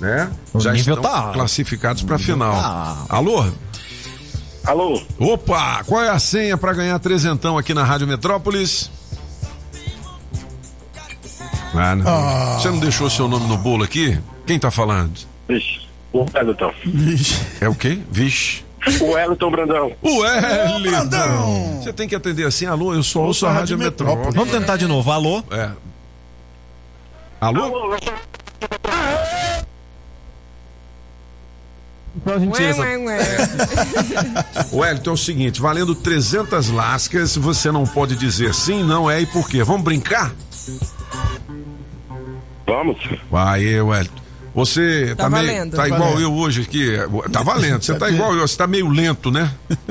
Né? 0.00 0.30
O 0.52 0.60
Já 0.60 0.74
estão 0.74 1.00
tá 1.00 1.30
classificados 1.32 2.02
para 2.02 2.18
final. 2.18 2.52
tá 2.52 3.06
Alô? 3.08 3.46
Alô? 4.64 5.00
Opa, 5.18 5.84
qual 5.84 6.02
é 6.02 6.10
a 6.10 6.18
senha 6.18 6.56
para 6.56 6.72
ganhar 6.72 6.98
trezentão 6.98 7.56
aqui 7.56 7.72
na 7.72 7.84
Rádio 7.84 8.06
Metrópolis? 8.06 8.90
Ah, 11.74 11.94
não. 11.94 12.04
Ah. 12.06 12.58
Você 12.58 12.68
não 12.68 12.78
deixou 12.78 13.08
seu 13.08 13.28
nome 13.28 13.46
no 13.46 13.56
bolo 13.56 13.84
aqui? 13.84 14.18
Quem 14.46 14.58
tá 14.58 14.70
falando? 14.70 15.12
Vixe, 15.48 15.80
o 16.12 16.24
Wellington. 16.34 16.72
É 17.60 17.68
o 17.68 17.74
quê? 17.74 17.98
Vixe. 18.10 18.64
O 19.00 19.12
Wellington 19.12 19.50
Brandão. 19.50 19.92
O 20.00 20.18
Wellington! 20.20 21.80
Você 21.82 21.92
tem 21.92 22.08
que 22.08 22.14
atender 22.14 22.46
assim, 22.46 22.66
alô, 22.66 22.94
eu 22.94 23.02
só 23.02 23.20
ouço 23.20 23.46
a 23.46 23.52
Rádio 23.52 23.76
Metrópolis. 23.76 24.34
Vamos 24.34 24.50
tentar 24.50 24.76
de 24.76 24.86
novo. 24.86 25.10
Alô? 25.10 25.42
É. 25.50 25.70
Alô? 27.40 27.98
A 32.26 32.38
gente 32.40 32.60
Ué, 32.60 32.72
ué, 32.74 32.98
ué. 32.98 33.18
Wellington, 34.72 35.10
é 35.10 35.12
o 35.12 35.16
seguinte, 35.16 35.60
valendo 35.60 35.94
300 35.94 36.70
lascas, 36.70 37.36
você 37.36 37.70
não 37.70 37.86
pode 37.86 38.16
dizer 38.16 38.52
sim, 38.54 38.82
não 38.82 39.08
é 39.10 39.20
e 39.20 39.26
por 39.26 39.48
quê? 39.48 39.62
Vamos 39.62 39.82
brincar? 39.82 40.34
Vamos. 42.66 42.98
Vai, 43.30 43.80
Wellington. 43.80 44.22
Você 44.54 45.14
tá, 45.16 45.24
Tá 45.24 45.30
meio, 45.30 45.46
valendo. 45.46 45.70
tá 45.72 45.76
Tá 45.76 45.86
igual 45.86 46.00
valendo. 46.12 46.22
eu 46.22 46.32
hoje 46.34 46.62
aqui. 46.62 46.96
Tá 47.30 47.42
valendo. 47.42 47.82
Você 47.84 47.94
tá 47.94 48.08
igual 48.10 48.34
eu, 48.34 48.48
você 48.48 48.56
tá 48.56 48.66
meio 48.66 48.88
lento, 48.88 49.30
né? 49.30 49.52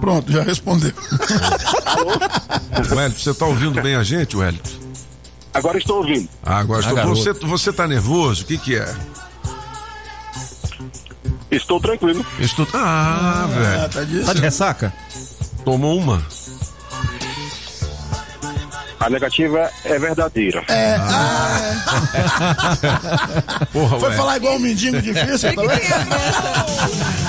Pronto, 0.00 0.30
já 0.32 0.42
respondeu. 0.42 0.92
Wellington, 2.90 3.18
você 3.18 3.32
tá 3.34 3.46
ouvindo 3.46 3.80
bem 3.80 3.94
a 3.94 4.02
gente, 4.02 4.36
Wellington? 4.36 4.70
Agora 5.54 5.78
estou 5.78 5.98
ouvindo. 5.98 6.28
Ah, 6.42 6.58
agora 6.58 6.80
Ah, 6.80 6.82
estou- 6.82 6.96
garoto. 6.96 7.16
você, 7.16 7.32
você 7.32 7.72
tá 7.72 7.86
nervoso? 7.86 8.42
O 8.42 8.46
que 8.46 8.58
que 8.58 8.74
é? 8.76 8.92
Estou 11.52 11.78
tranquilo. 11.80 12.24
Estou... 12.38 12.66
Ah, 12.74 13.46
velho. 13.48 13.88
tá 13.90 14.04
de- 14.04 14.24
Tá 14.24 14.32
de 14.32 14.40
ressaca? 14.40 14.92
Tomou 15.64 15.98
uma? 15.98 16.22
A 18.98 19.10
negativa 19.10 19.68
é 19.84 19.98
verdadeira. 19.98 20.64
É. 20.68 20.94
Ah, 20.96 21.58
Porra, 23.72 23.88
Foi 23.98 23.98
Wellington. 23.98 24.16
falar 24.16 24.36
igual 24.36 24.54
um 24.54 24.58
mendigo 24.60 25.02
difícil, 25.02 25.50
vendo? 25.50 25.62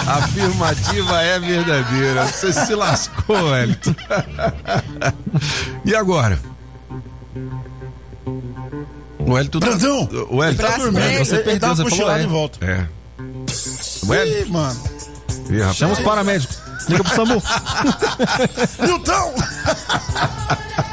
A 0.08 0.14
afirmativa 0.18 1.22
é 1.24 1.40
verdadeira. 1.40 2.26
Você 2.28 2.54
se 2.54 2.76
lascou, 2.76 3.50
Wellington. 3.50 3.96
E 5.84 5.96
agora? 5.96 6.40
O 9.18 9.32
Wellington 9.34 9.60
tá... 9.60 9.66
Brandão, 9.68 10.10
O 10.30 10.38
Wellington 10.38 10.64
Tá 10.64 10.78
dormindo, 10.78 11.18
Você 11.26 11.38
perdeu, 11.40 11.60
tá 11.60 11.74
você 11.74 11.90
falou 11.90 12.16
é. 12.16 12.20
de 12.20 12.28
volta. 12.28 12.64
É. 12.66 12.86
Ih, 14.04 14.46
mano. 14.50 14.82
Ih, 15.50 15.60
rapaz. 15.60 15.78
Chama 15.78 15.94
os 15.94 16.00
paramédicos. 16.00 16.58
Liga 16.90 17.04
pro 17.04 17.16
SAMU. 17.16 17.42
Nilton! 18.86 19.34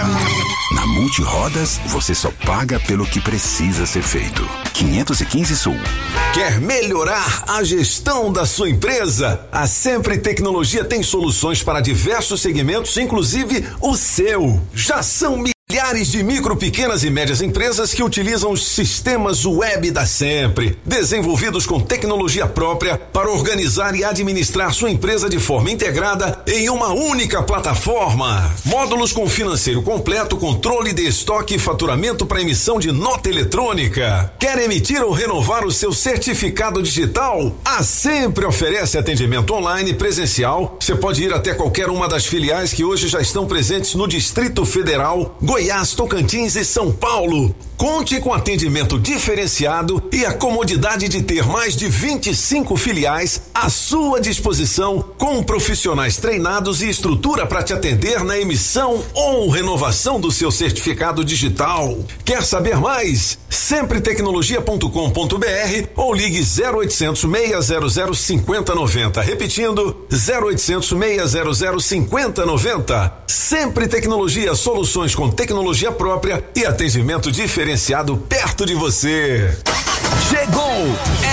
Na 1.11 1.25
Multirodas, 1.25 1.77
você 1.87 2.15
só 2.15 2.31
paga 2.45 2.79
pelo 2.79 3.05
que 3.05 3.19
precisa 3.19 3.85
ser 3.85 4.01
feito. 4.01 4.47
515 4.73 5.57
Sul. 5.57 5.75
Quer 6.33 6.61
melhorar 6.61 7.43
a 7.49 7.61
gestão 7.63 8.31
da 8.31 8.45
sua 8.45 8.69
empresa? 8.69 9.45
A 9.51 9.67
Sempre 9.67 10.17
Tecnologia 10.17 10.85
tem 10.85 11.03
soluções 11.03 11.61
para 11.61 11.81
diversos 11.81 12.41
segmentos, 12.41 12.95
inclusive 12.95 13.65
o 13.81 13.95
seu. 13.95 14.61
Já 14.73 15.03
são 15.03 15.35
milhares 15.71 16.11
de 16.11 16.21
micro, 16.21 16.57
pequenas 16.57 17.01
e 17.01 17.09
médias 17.09 17.41
empresas 17.41 17.93
que 17.93 18.03
utilizam 18.03 18.51
os 18.51 18.67
sistemas 18.67 19.45
web 19.45 19.89
da 19.89 20.05
Sempre, 20.05 20.77
desenvolvidos 20.83 21.65
com 21.65 21.79
tecnologia 21.79 22.45
própria 22.45 22.97
para 22.97 23.31
organizar 23.31 23.95
e 23.95 24.03
administrar 24.03 24.73
sua 24.73 24.89
empresa 24.89 25.29
de 25.29 25.39
forma 25.39 25.71
integrada 25.71 26.43
em 26.45 26.69
uma 26.69 26.89
única 26.89 27.41
plataforma. 27.41 28.53
Módulos 28.65 29.13
com 29.13 29.29
financeiro 29.29 29.81
completo, 29.81 30.35
controle 30.35 30.91
de 30.91 31.07
estoque 31.07 31.55
e 31.55 31.59
faturamento 31.59 32.25
para 32.25 32.41
emissão 32.41 32.77
de 32.77 32.91
nota 32.91 33.29
eletrônica. 33.29 34.33
Quer 34.37 34.57
emitir 34.59 35.01
ou 35.01 35.13
renovar 35.13 35.65
o 35.65 35.71
seu 35.71 35.93
certificado 35.93 36.83
digital? 36.83 37.55
A 37.63 37.81
Sempre 37.81 38.45
oferece 38.45 38.97
atendimento 38.97 39.53
online 39.53 39.93
presencial. 39.93 40.75
Você 40.81 40.95
pode 40.95 41.23
ir 41.23 41.33
até 41.33 41.53
qualquer 41.53 41.87
uma 41.87 42.09
das 42.09 42.25
filiais 42.25 42.73
que 42.73 42.83
hoje 42.83 43.07
já 43.07 43.21
estão 43.21 43.45
presentes 43.45 43.95
no 43.95 44.05
Distrito 44.05 44.65
Federal, 44.65 45.37
Goiás, 45.41 45.60
Tocantins 45.95 46.55
e 46.55 46.65
São 46.65 46.91
Paulo. 46.91 47.55
Conte 47.77 48.19
com 48.19 48.33
atendimento 48.33 48.99
diferenciado 48.99 50.03
e 50.11 50.25
a 50.25 50.33
comodidade 50.33 51.07
de 51.07 51.21
ter 51.23 51.47
mais 51.47 51.75
de 51.75 51.87
25 51.87 52.75
filiais 52.77 53.43
à 53.53 53.69
sua 53.69 54.19
disposição, 54.21 55.03
com 55.17 55.43
profissionais 55.43 56.17
treinados 56.17 56.81
e 56.81 56.89
estrutura 56.89 57.45
para 57.45 57.61
te 57.63 57.73
atender 57.73 58.23
na 58.23 58.37
emissão 58.37 59.03
ou 59.13 59.49
renovação 59.49 60.19
do 60.19 60.31
seu 60.31 60.51
certificado 60.51 61.23
digital. 61.25 61.97
Quer 62.23 62.43
saber 62.43 62.77
mais? 62.77 63.39
Sempretecnologia.com.br 63.49 65.87
ou 65.95 66.13
ligue 66.13 66.41
0800 66.41 67.19
600 67.19 68.19
5090. 68.19 69.21
Repetindo, 69.21 70.05
0800 70.11 70.87
600 70.87 71.85
5090. 71.85 73.13
Sempre 73.27 73.87
Tecnologia, 73.87 74.53
soluções 74.55 75.15
com 75.15 75.29
tecnologia 75.29 75.50
própria 75.91 76.43
e 76.55 76.65
atendimento 76.65 77.31
diferenciado 77.31 78.15
perto 78.17 78.65
de 78.65 78.73
você. 78.73 79.57
Chegou! 80.29 80.61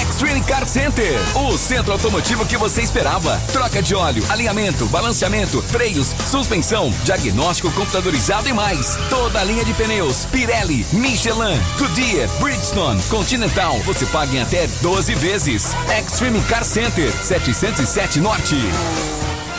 Extreme 0.03 0.43
Car 0.43 0.67
Center, 0.67 1.13
o 1.37 1.57
centro 1.57 1.93
automotivo 1.93 2.45
que 2.45 2.57
você 2.57 2.83
esperava. 2.83 3.41
Troca 3.53 3.81
de 3.81 3.95
óleo, 3.95 4.25
alinhamento, 4.29 4.87
balanceamento, 4.87 5.63
freios, 5.63 6.09
suspensão, 6.31 6.93
diagnóstico 7.05 7.71
computadorizado 7.71 8.49
e 8.49 8.53
mais. 8.53 8.97
Toda 9.09 9.41
a 9.41 9.45
linha 9.45 9.65
de 9.65 9.73
pneus, 9.75 10.25
Pirelli, 10.27 10.85
Michelin, 10.93 11.61
Goodyear, 11.79 12.29
Bridgestone, 12.41 13.03
Continental. 13.05 13.79
Você 13.81 14.05
paga 14.07 14.35
em 14.35 14.43
até 14.43 14.67
12 14.83 15.15
vezes. 15.15 15.69
Extreme 15.97 16.41
Car 16.43 16.65
Center, 16.65 17.13
707 17.13 18.19
Norte. 18.21 18.57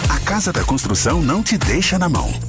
A 0.10 0.19
Casa 0.19 0.52
da 0.52 0.64
Construção 0.64 1.22
não 1.22 1.41
te 1.41 1.57
deixa 1.57 1.98
na 1.98 2.10
mão. 2.10 2.48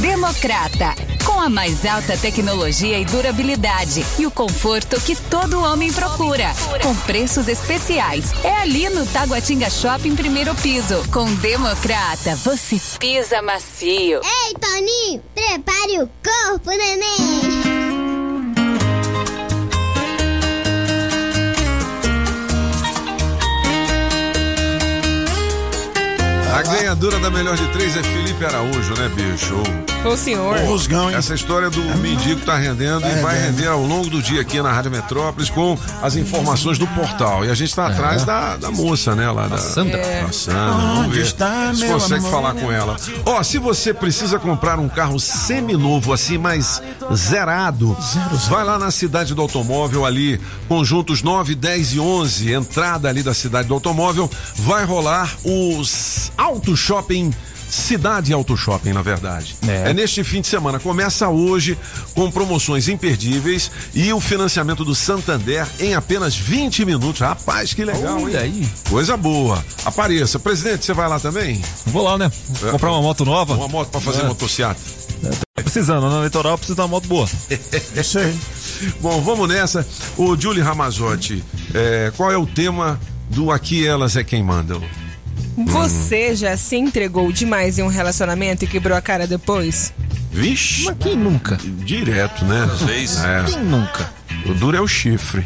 Democrata, 0.00 0.94
com 1.24 1.40
a 1.40 1.48
mais 1.48 1.84
alta 1.84 2.16
tecnologia 2.16 2.98
e 2.98 3.04
durabilidade 3.04 4.04
e 4.18 4.26
o 4.26 4.30
conforto 4.30 5.00
que 5.00 5.16
todo 5.16 5.60
homem 5.60 5.92
procura, 5.92 6.54
com 6.82 6.94
preços 6.94 7.48
especiais. 7.48 8.32
É 8.44 8.52
ali 8.58 8.88
no 8.90 9.04
Taguatinga 9.06 9.68
Shopping, 9.68 10.14
primeiro 10.14 10.54
piso. 10.56 11.02
Com 11.10 11.34
Democrata, 11.36 12.36
você 12.36 12.80
pisa 12.98 13.42
macio. 13.42 14.20
Ei, 14.22 14.54
Toninho, 14.60 15.22
prepare 15.34 16.02
o 16.02 16.10
corpo, 16.22 16.70
neném. 16.70 17.77
A 26.58 26.62
ganhadora 26.62 27.20
da 27.20 27.30
melhor 27.30 27.56
de 27.56 27.64
três 27.68 27.96
é 27.96 28.02
Felipe 28.02 28.44
Araújo, 28.44 28.92
né, 28.94 29.08
bicho? 29.14 29.54
Ô, 30.04 30.16
senhor. 30.16 30.56
Essa 31.14 31.32
história 31.32 31.70
do 31.70 31.80
mendigo 31.98 32.40
tá 32.40 32.56
rendendo 32.56 33.06
e 33.06 33.22
vai 33.22 33.40
render 33.40 33.68
ao 33.68 33.80
longo 33.80 34.10
do 34.10 34.20
dia 34.20 34.40
aqui 34.40 34.60
na 34.60 34.72
Rádio 34.72 34.90
Metrópolis 34.90 35.50
com 35.50 35.78
as 36.02 36.16
informações 36.16 36.76
do 36.76 36.86
portal. 36.88 37.44
E 37.44 37.50
a 37.50 37.54
gente 37.54 37.72
tá 37.72 37.86
atrás 37.86 38.24
da, 38.24 38.56
da 38.56 38.72
moça, 38.72 39.14
né? 39.14 39.30
Lá 39.30 39.46
da 39.46 39.58
Sandra. 39.58 39.98
Da 39.98 40.02
É. 40.02 40.32
Sandra. 40.32 40.72
Vamos 40.72 41.14
ver 41.14 41.22
está, 41.22 41.72
se 41.72 41.86
consegue 41.86 42.20
amor? 42.26 42.30
falar 42.32 42.54
com 42.54 42.72
ela. 42.72 42.96
Ó, 43.24 43.40
se 43.44 43.58
você 43.58 43.94
precisa 43.94 44.36
comprar 44.40 44.80
um 44.80 44.88
carro 44.88 45.20
seminovo, 45.20 46.12
assim, 46.12 46.38
mais 46.38 46.82
zerado, 47.14 47.96
vai 48.48 48.64
lá 48.64 48.80
na 48.80 48.90
cidade 48.90 49.32
do 49.32 49.42
automóvel 49.42 50.04
ali, 50.04 50.40
conjuntos 50.66 51.22
9, 51.22 51.54
10 51.54 51.92
e 51.94 52.00
11, 52.00 52.52
entrada 52.52 53.08
ali 53.08 53.22
da 53.22 53.34
cidade 53.34 53.68
do 53.68 53.74
automóvel, 53.74 54.28
vai 54.56 54.84
rolar 54.84 55.32
os 55.44 56.32
Auto 56.48 56.74
Shopping. 56.74 57.30
Cidade 57.68 58.32
Auto 58.32 58.56
Shopping, 58.56 58.94
na 58.94 59.02
verdade. 59.02 59.54
É. 59.68 59.92
neste 59.92 60.24
fim 60.24 60.40
de 60.40 60.46
semana. 60.46 60.78
Começa 60.80 61.28
hoje 61.28 61.76
com 62.14 62.30
promoções 62.30 62.88
imperdíveis 62.88 63.70
e 63.94 64.10
o 64.14 64.18
financiamento 64.18 64.82
do 64.82 64.94
Santander 64.94 65.66
em 65.78 65.94
apenas 65.94 66.34
20 66.34 66.86
minutos. 66.86 67.20
Rapaz, 67.20 67.74
que 67.74 67.84
legal, 67.84 68.22
Olha 68.22 68.46
hein? 68.46 68.62
aí. 68.62 68.68
Coisa 68.88 69.14
boa. 69.18 69.62
Apareça. 69.84 70.38
Presidente, 70.38 70.86
você 70.86 70.94
vai 70.94 71.06
lá 71.10 71.20
também? 71.20 71.60
Vou 71.84 72.02
lá, 72.02 72.16
né? 72.16 72.32
Comprar 72.70 72.90
uma 72.92 73.02
moto 73.02 73.26
nova. 73.26 73.52
Uma 73.54 73.68
moto 73.68 73.90
pra 73.90 74.00
fazer 74.00 74.22
É. 74.22 74.24
motociata. 74.28 74.80
Tá 75.54 75.62
precisando, 75.62 76.08
na 76.08 76.24
litoral 76.24 76.56
precisa 76.56 76.76
de 76.76 76.80
uma 76.80 76.88
moto 76.88 77.06
boa. 77.06 77.28
Isso 77.94 78.18
aí. 78.18 78.34
Bom, 79.02 79.20
vamos 79.20 79.46
nessa. 79.46 79.86
O 80.16 80.34
Julie 80.40 80.62
Ramazotti, 80.62 81.44
é, 81.74 82.10
qual 82.16 82.32
é 82.32 82.36
o 82.38 82.46
tema 82.46 82.98
do 83.28 83.50
Aqui 83.50 83.86
Elas 83.86 84.16
é 84.16 84.24
Quem 84.24 84.42
Mandam? 84.42 84.80
Você 85.66 86.36
já 86.36 86.56
se 86.56 86.76
entregou 86.76 87.32
demais 87.32 87.78
em 87.78 87.82
um 87.82 87.88
relacionamento 87.88 88.64
e 88.64 88.68
quebrou 88.68 88.96
a 88.96 89.02
cara 89.02 89.26
depois? 89.26 89.92
Vixe. 90.30 90.84
Mas 90.84 90.96
quem 91.00 91.16
nunca? 91.16 91.58
Direto, 91.62 92.44
né? 92.44 92.68
Às 92.72 92.82
vezes. 92.82 93.24
É. 93.24 93.44
Quem 93.44 93.64
nunca? 93.64 94.08
O 94.46 94.54
duro 94.54 94.76
é 94.76 94.80
o 94.80 94.86
chifre. 94.86 95.44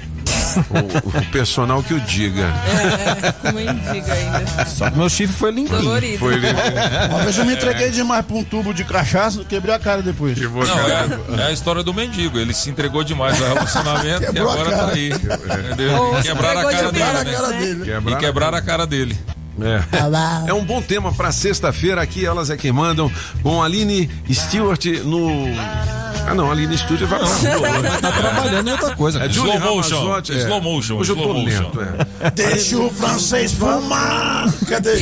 o, 0.69 1.09
o 1.09 1.27
personal 1.31 1.83
que 1.83 1.95
o 1.95 2.01
diga. 2.01 2.45
É, 2.45 3.53
mendiga 3.53 4.13
ainda. 4.13 4.67
Só 4.67 4.91
que 4.91 4.99
meu 4.99 5.09
chifre 5.09 5.35
foi 5.35 5.51
limpinho. 5.51 5.81
Dolorido. 5.81 6.19
Foi 6.19 6.35
limpinho. 6.35 7.09
Uma 7.09 7.23
vez 7.23 7.39
eu 7.39 7.45
me 7.47 7.55
entreguei 7.55 7.91
demais 7.91 8.25
pra 8.27 8.37
um 8.37 8.45
tubo 8.45 8.75
de 8.75 8.85
cachaça, 8.85 9.43
quebrei 9.45 9.75
a 9.75 9.79
cara 9.79 10.03
depois. 10.03 10.39
Não, 10.39 11.39
é, 11.39 11.43
é 11.43 11.47
a 11.47 11.53
história 11.53 11.83
do 11.83 11.95
mendigo. 11.95 12.39
Ele 12.39 12.53
se 12.53 12.69
entregou 12.69 13.03
demais 13.03 13.41
ao 13.41 13.55
relacionamento 13.55 14.25
e 14.25 14.27
Quebrou 14.27 14.51
agora 14.53 14.77
tá 14.77 14.89
aí. 14.89 15.11
Entendeu? 15.11 15.97
Ou 15.97 16.17
se 16.17 16.29
Quebraram 16.29 16.61
a 16.61 16.73
cara 16.73 16.93
de 16.93 16.93
dele, 16.93 17.75
né? 17.75 17.85
dele. 17.85 18.13
E 18.13 18.17
quebraram 18.17 18.59
a 18.59 18.63
cara 18.63 18.87
dele. 18.87 19.19
É. 19.65 20.49
é 20.49 20.55
um 20.55 20.65
bom 20.65 20.83
tema 20.83 21.13
pra 21.13 21.33
sexta-feira. 21.33 22.03
Aqui 22.03 22.25
elas 22.25 22.51
é 22.51 22.57
quem 22.57 22.73
mandam 22.73 23.11
com 23.43 23.63
a 23.63 23.67
Aline 23.67 24.11
Stewart 24.31 24.85
no. 25.05 26.02
Ah, 26.27 26.35
não, 26.35 26.49
a 26.49 26.53
Aline 26.53 26.77
Stewart 26.79 27.03
vai 27.03 27.19
pra 27.19 27.29
rua, 27.29 27.79
né? 27.81 27.99
Tá 28.01 28.13
trabalhando 28.13 28.69
em 28.69 28.73
outra 28.73 28.97
coisa. 28.97 29.23
É 29.25 29.27
Slow 29.27 29.59
motion, 29.61 29.99
Ramazotti, 29.99 30.33
é. 30.33 30.37
slow 30.37 30.61
motion, 30.63 30.97
Hoje 30.97 31.11
eu 31.13 31.17
tô 31.17 31.33
lento, 31.33 31.81
é. 32.21 32.31
Deixa 32.31 32.79
o 32.79 32.91
francês 32.91 33.53
fumar. 33.53 34.53
Cadê? 34.69 34.97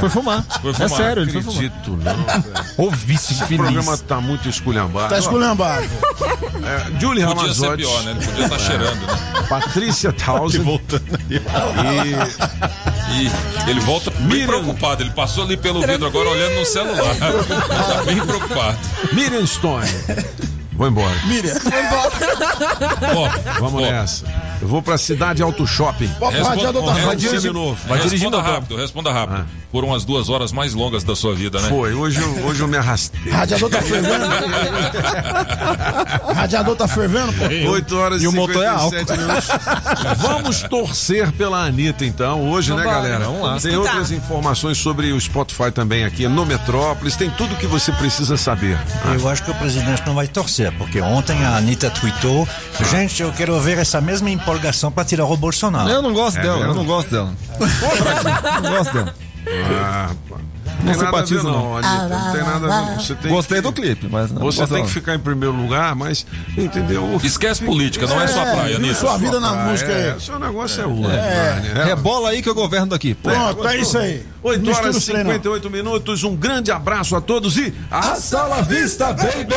Foi 0.00 0.08
fumar. 0.08 0.44
Foi 0.62 0.70
É 0.70 0.74
fumar. 0.74 0.88
sério, 0.90 1.22
ele 1.22 1.32
foi 1.32 1.42
fumar. 1.42 1.56
Acredito, 1.64 1.90
não. 1.90 1.98
velho. 1.98 2.64
Ô, 2.78 2.90
vice 2.90 3.32
Esse 3.34 3.44
feliz. 3.44 3.56
programa 3.62 3.98
tá 3.98 4.20
muito 4.20 4.48
esculhambado. 4.48 5.08
Tá 5.10 5.18
esculhambado. 5.18 5.84
É, 6.64 7.00
Julie 7.00 7.24
Podia 7.24 7.54
ser 7.54 7.62
Ramazotti. 7.66 7.76
pior, 7.82 8.02
né? 8.02 8.10
Ele 8.12 8.26
podia 8.26 8.44
estar 8.44 8.58
cheirando, 8.58 9.06
né? 9.06 9.18
Patrícia 9.48 10.12
Townsend. 10.12 10.64
voltando 10.64 11.02
E 11.28 11.36
E 13.12 13.70
ele 13.70 13.80
volta 13.80 14.10
bem 14.20 14.46
preocupado. 14.46 15.02
Ele 15.02 15.10
passou 15.10 15.44
ali 15.44 15.56
pelo 15.56 15.80
vidro 15.84 16.06
agora 16.06 16.28
olhando 16.30 16.54
no 16.60 16.64
celular. 16.64 17.14
tá 17.16 18.02
bem 18.04 18.20
preocupado. 18.24 18.78
Miriam 19.12 19.39
Stone. 19.46 19.86
Vou 20.72 20.88
embora. 20.88 21.14
Miriam. 21.26 21.54
Ó, 23.14 23.60
Vamos 23.60 23.82
ó, 23.82 23.90
nessa. 23.90 24.49
Eu 24.62 24.68
vou 24.68 24.82
pra 24.82 24.98
cidade 24.98 25.42
Auto 25.42 25.66
Shopping. 25.66 26.06
Responda, 26.06 26.42
radiador 26.48 26.72
tá 26.84 26.92
responda- 26.92 27.06
Vai 27.06 27.16
dirigir 27.16 27.52
novo. 27.52 27.78
Vai 27.88 27.98
dirigindo 27.98 28.24
responda 28.30 28.38
agora. 28.38 28.52
rápido, 28.54 28.76
responda 28.76 29.12
rápido. 29.12 29.46
Foram 29.72 29.94
as 29.94 30.04
duas 30.04 30.28
horas 30.28 30.52
mais 30.52 30.74
longas 30.74 31.02
da 31.04 31.14
sua 31.16 31.34
vida, 31.34 31.60
né? 31.60 31.68
Foi, 31.68 31.94
hoje 31.94 32.20
eu, 32.20 32.44
hoje 32.46 32.60
eu 32.60 32.68
me 32.68 32.76
arrastei. 32.76 33.30
Radiador 33.32 33.70
tá 33.70 33.80
fervendo? 33.82 34.24
Radiador 36.34 36.76
tá 36.76 36.88
fervendo, 36.88 37.32
pô? 37.32 37.44
8 37.70 37.96
horas 37.96 38.22
E 38.22 38.26
o 38.26 38.32
motor 38.32 38.62
é 38.64 38.66
álcool. 38.68 38.90
57 38.98 39.18
minutos. 39.20 39.48
Vamos 40.18 40.62
torcer 40.62 41.30
pela 41.32 41.64
Anitta, 41.64 42.04
então, 42.04 42.48
hoje, 42.50 42.74
né, 42.74 42.82
galera? 42.84 43.24
Vamos 43.26 43.42
lá. 43.42 43.60
Tem 43.60 43.76
outras 43.76 44.10
informações 44.10 44.78
sobre 44.78 45.12
o 45.12 45.20
Spotify 45.20 45.70
também 45.72 46.04
aqui 46.04 46.26
no 46.28 46.44
Metrópolis. 46.44 47.16
Tem 47.16 47.30
tudo 47.30 47.54
que 47.56 47.66
você 47.66 47.92
precisa 47.92 48.36
saber. 48.36 48.78
Eu 49.14 49.28
acho 49.28 49.42
que 49.44 49.50
o 49.50 49.54
presidente 49.54 50.02
não 50.06 50.14
vai 50.14 50.26
torcer, 50.28 50.72
porque 50.78 51.00
ontem 51.00 51.44
a 51.44 51.56
Anitta 51.56 51.90
tweetou: 51.90 52.46
gente, 52.90 53.22
eu 53.22 53.32
quero 53.32 53.58
ver 53.60 53.78
essa 53.78 54.00
mesma 54.00 54.30
empolgação 54.50 54.90
para 54.90 55.04
tirar 55.04 55.24
o 55.26 55.36
Bolsonaro. 55.36 55.88
Eu 55.88 56.02
não 56.02 56.12
gosto 56.12 56.38
É 56.38 56.42
dela, 56.42 56.56
eu 56.56 56.60
mesmo? 56.68 56.74
não 56.74 56.84
gosto 56.84 57.10
dela. 57.10 57.32
não 58.62 58.70
gosto 58.72 58.92
dela. 58.92 59.14
Ah, 59.82 60.10
pá. 60.28 60.36
Não 60.82 60.92
tem 60.94 61.02
nada 61.02 61.08
a 61.18 61.20
ver, 61.20 61.26
simpatizo, 61.26 61.42
não, 61.42 61.52
não. 61.52 61.76
Anitta. 61.76 62.08
Não 62.08 62.32
tem 62.32 62.42
nada 62.42 62.66
a 62.74 62.80
ver. 62.82 62.94
Você 62.96 63.14
tem 63.14 63.30
Gostei 63.30 63.56
que- 63.58 63.62
do 63.62 63.72
clipe, 63.72 64.08
mas 64.10 64.30
não 64.30 64.40
Você 64.40 64.60
gosto 64.60 64.68
tem 64.68 64.76
dela. 64.78 64.86
que 64.88 64.92
ficar 64.94 65.14
em 65.14 65.18
primeiro 65.18 65.54
lugar, 65.54 65.94
mas 65.94 66.24
entendeu? 66.56 67.20
Esquece 67.22 67.62
política, 67.62 68.06
não 68.06 68.18
é, 68.20 68.26
sua 68.26 68.44
praia, 68.46 68.76
Anitta. 68.76 68.94
Sua 68.94 69.18
vida 69.18 69.38
na 69.40 69.50
Ah, 69.50 69.66
música 69.68 69.90
é, 69.92 70.12
aí. 70.12 70.20
seu 70.20 70.38
negócio 70.38 70.82
é 70.82 70.86
outro. 70.86 71.10
É, 71.10 71.60
né? 71.74 71.84
rebola 71.84 72.30
aí 72.30 72.40
que 72.42 72.48
eu 72.48 72.54
governo 72.54 72.86
daqui. 72.86 73.14
Pronto, 73.14 73.66
é 73.68 73.76
isso 73.76 73.98
aí. 73.98 74.24
8 74.42 74.60
Mistura 74.60 74.78
horas 74.84 74.94
e 74.94 74.98
os 74.98 75.04
trem, 75.04 75.16
não. 75.18 75.24
58 75.32 75.70
minutos. 75.70 76.24
Um 76.24 76.34
grande 76.36 76.70
abraço 76.72 77.14
a 77.14 77.20
todos 77.20 77.56
e 77.58 77.74
hasta 77.90 78.42
la 78.44 78.62
vista, 78.62 79.12
baby! 79.12 79.56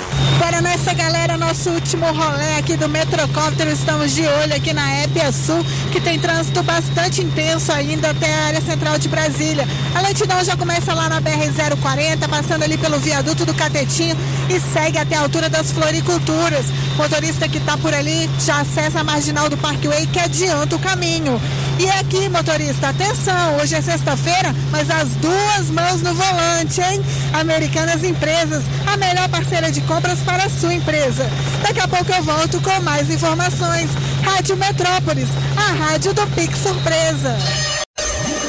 Para 0.39 0.61
nessa 0.61 0.93
galera, 0.93 1.37
nosso 1.37 1.69
último 1.69 2.05
rolê 2.05 2.55
aqui 2.57 2.75
do 2.75 2.89
Metrocóptero, 2.89 3.69
estamos 3.69 4.11
de 4.11 4.25
olho 4.25 4.55
aqui 4.55 4.73
na 4.73 4.89
Épia 4.97 5.31
Sul, 5.31 5.63
que 5.91 6.01
tem 6.01 6.19
trânsito 6.19 6.63
bastante 6.63 7.21
intenso 7.21 7.71
ainda 7.71 8.09
até 8.09 8.33
a 8.33 8.45
área 8.45 8.61
central 8.61 8.97
de 8.97 9.07
Brasília. 9.07 9.67
A 9.93 10.01
lentidão 10.01 10.43
já 10.43 10.57
começa 10.57 10.93
lá 10.93 11.09
na 11.09 11.21
BR-040, 11.21 12.27
passando 12.29 12.63
ali 12.63 12.77
pelo 12.77 12.99
viaduto 12.99 13.45
do 13.45 13.53
Catetinho 13.53 14.17
e 14.49 14.59
segue 14.59 14.97
até 14.97 15.15
a 15.15 15.21
altura 15.21 15.49
das 15.49 15.71
floriculturas. 15.71 16.65
Motorista 16.97 17.47
que 17.47 17.57
está 17.57 17.77
por 17.77 17.93
ali 17.93 18.29
já 18.39 18.61
acessa 18.61 18.99
a 18.99 19.03
marginal 19.03 19.49
do 19.49 19.57
Parkway, 19.57 20.07
que 20.07 20.19
adianta 20.19 20.75
o 20.75 20.79
caminho. 20.79 21.39
E 21.79 21.89
aqui, 21.89 22.29
motorista, 22.29 22.89
atenção, 22.89 23.57
hoje 23.57 23.75
é 23.75 23.81
sexta-feira, 23.81 24.53
mas 24.69 24.89
as 24.89 25.09
duas 25.15 25.69
mãos 25.71 26.01
no 26.01 26.13
volante, 26.13 26.79
hein? 26.81 27.01
Americanas 27.33 28.03
Empresas, 28.03 28.63
a 28.85 28.97
melhor 28.97 29.27
parceira 29.29 29.71
de 29.71 29.81
compras 30.11 30.19
para 30.21 30.43
a 30.45 30.49
sua 30.49 30.73
empresa. 30.73 31.29
Daqui 31.61 31.79
a 31.79 31.87
pouco 31.87 32.11
eu 32.11 32.23
volto 32.23 32.59
com 32.61 32.81
mais 32.81 33.09
informações. 33.09 33.89
Rádio 34.23 34.57
Metrópolis, 34.57 35.29
a 35.55 35.71
rádio 35.85 36.13
do 36.13 36.27
Pix 36.27 36.59
Surpresa. 36.59 37.37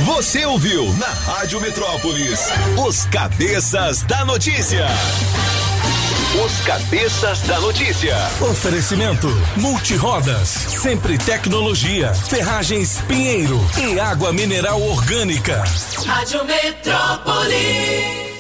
Você 0.00 0.44
ouviu 0.44 0.92
na 0.94 1.06
Rádio 1.06 1.60
Metrópolis 1.60 2.40
os 2.84 3.04
cabeças 3.06 4.02
da 4.02 4.24
notícia. 4.24 4.86
Os 6.44 6.60
cabeças 6.62 7.40
da 7.42 7.60
notícia. 7.60 8.16
Oferecimento 8.40 9.28
Multirodas, 9.56 10.48
sempre 10.48 11.18
tecnologia, 11.18 12.14
ferragens 12.14 13.00
Pinheiro 13.06 13.60
e 13.78 14.00
água 14.00 14.32
mineral 14.32 14.80
orgânica. 14.80 15.62
Rádio 16.06 16.44
Metrópolis. 16.44 18.31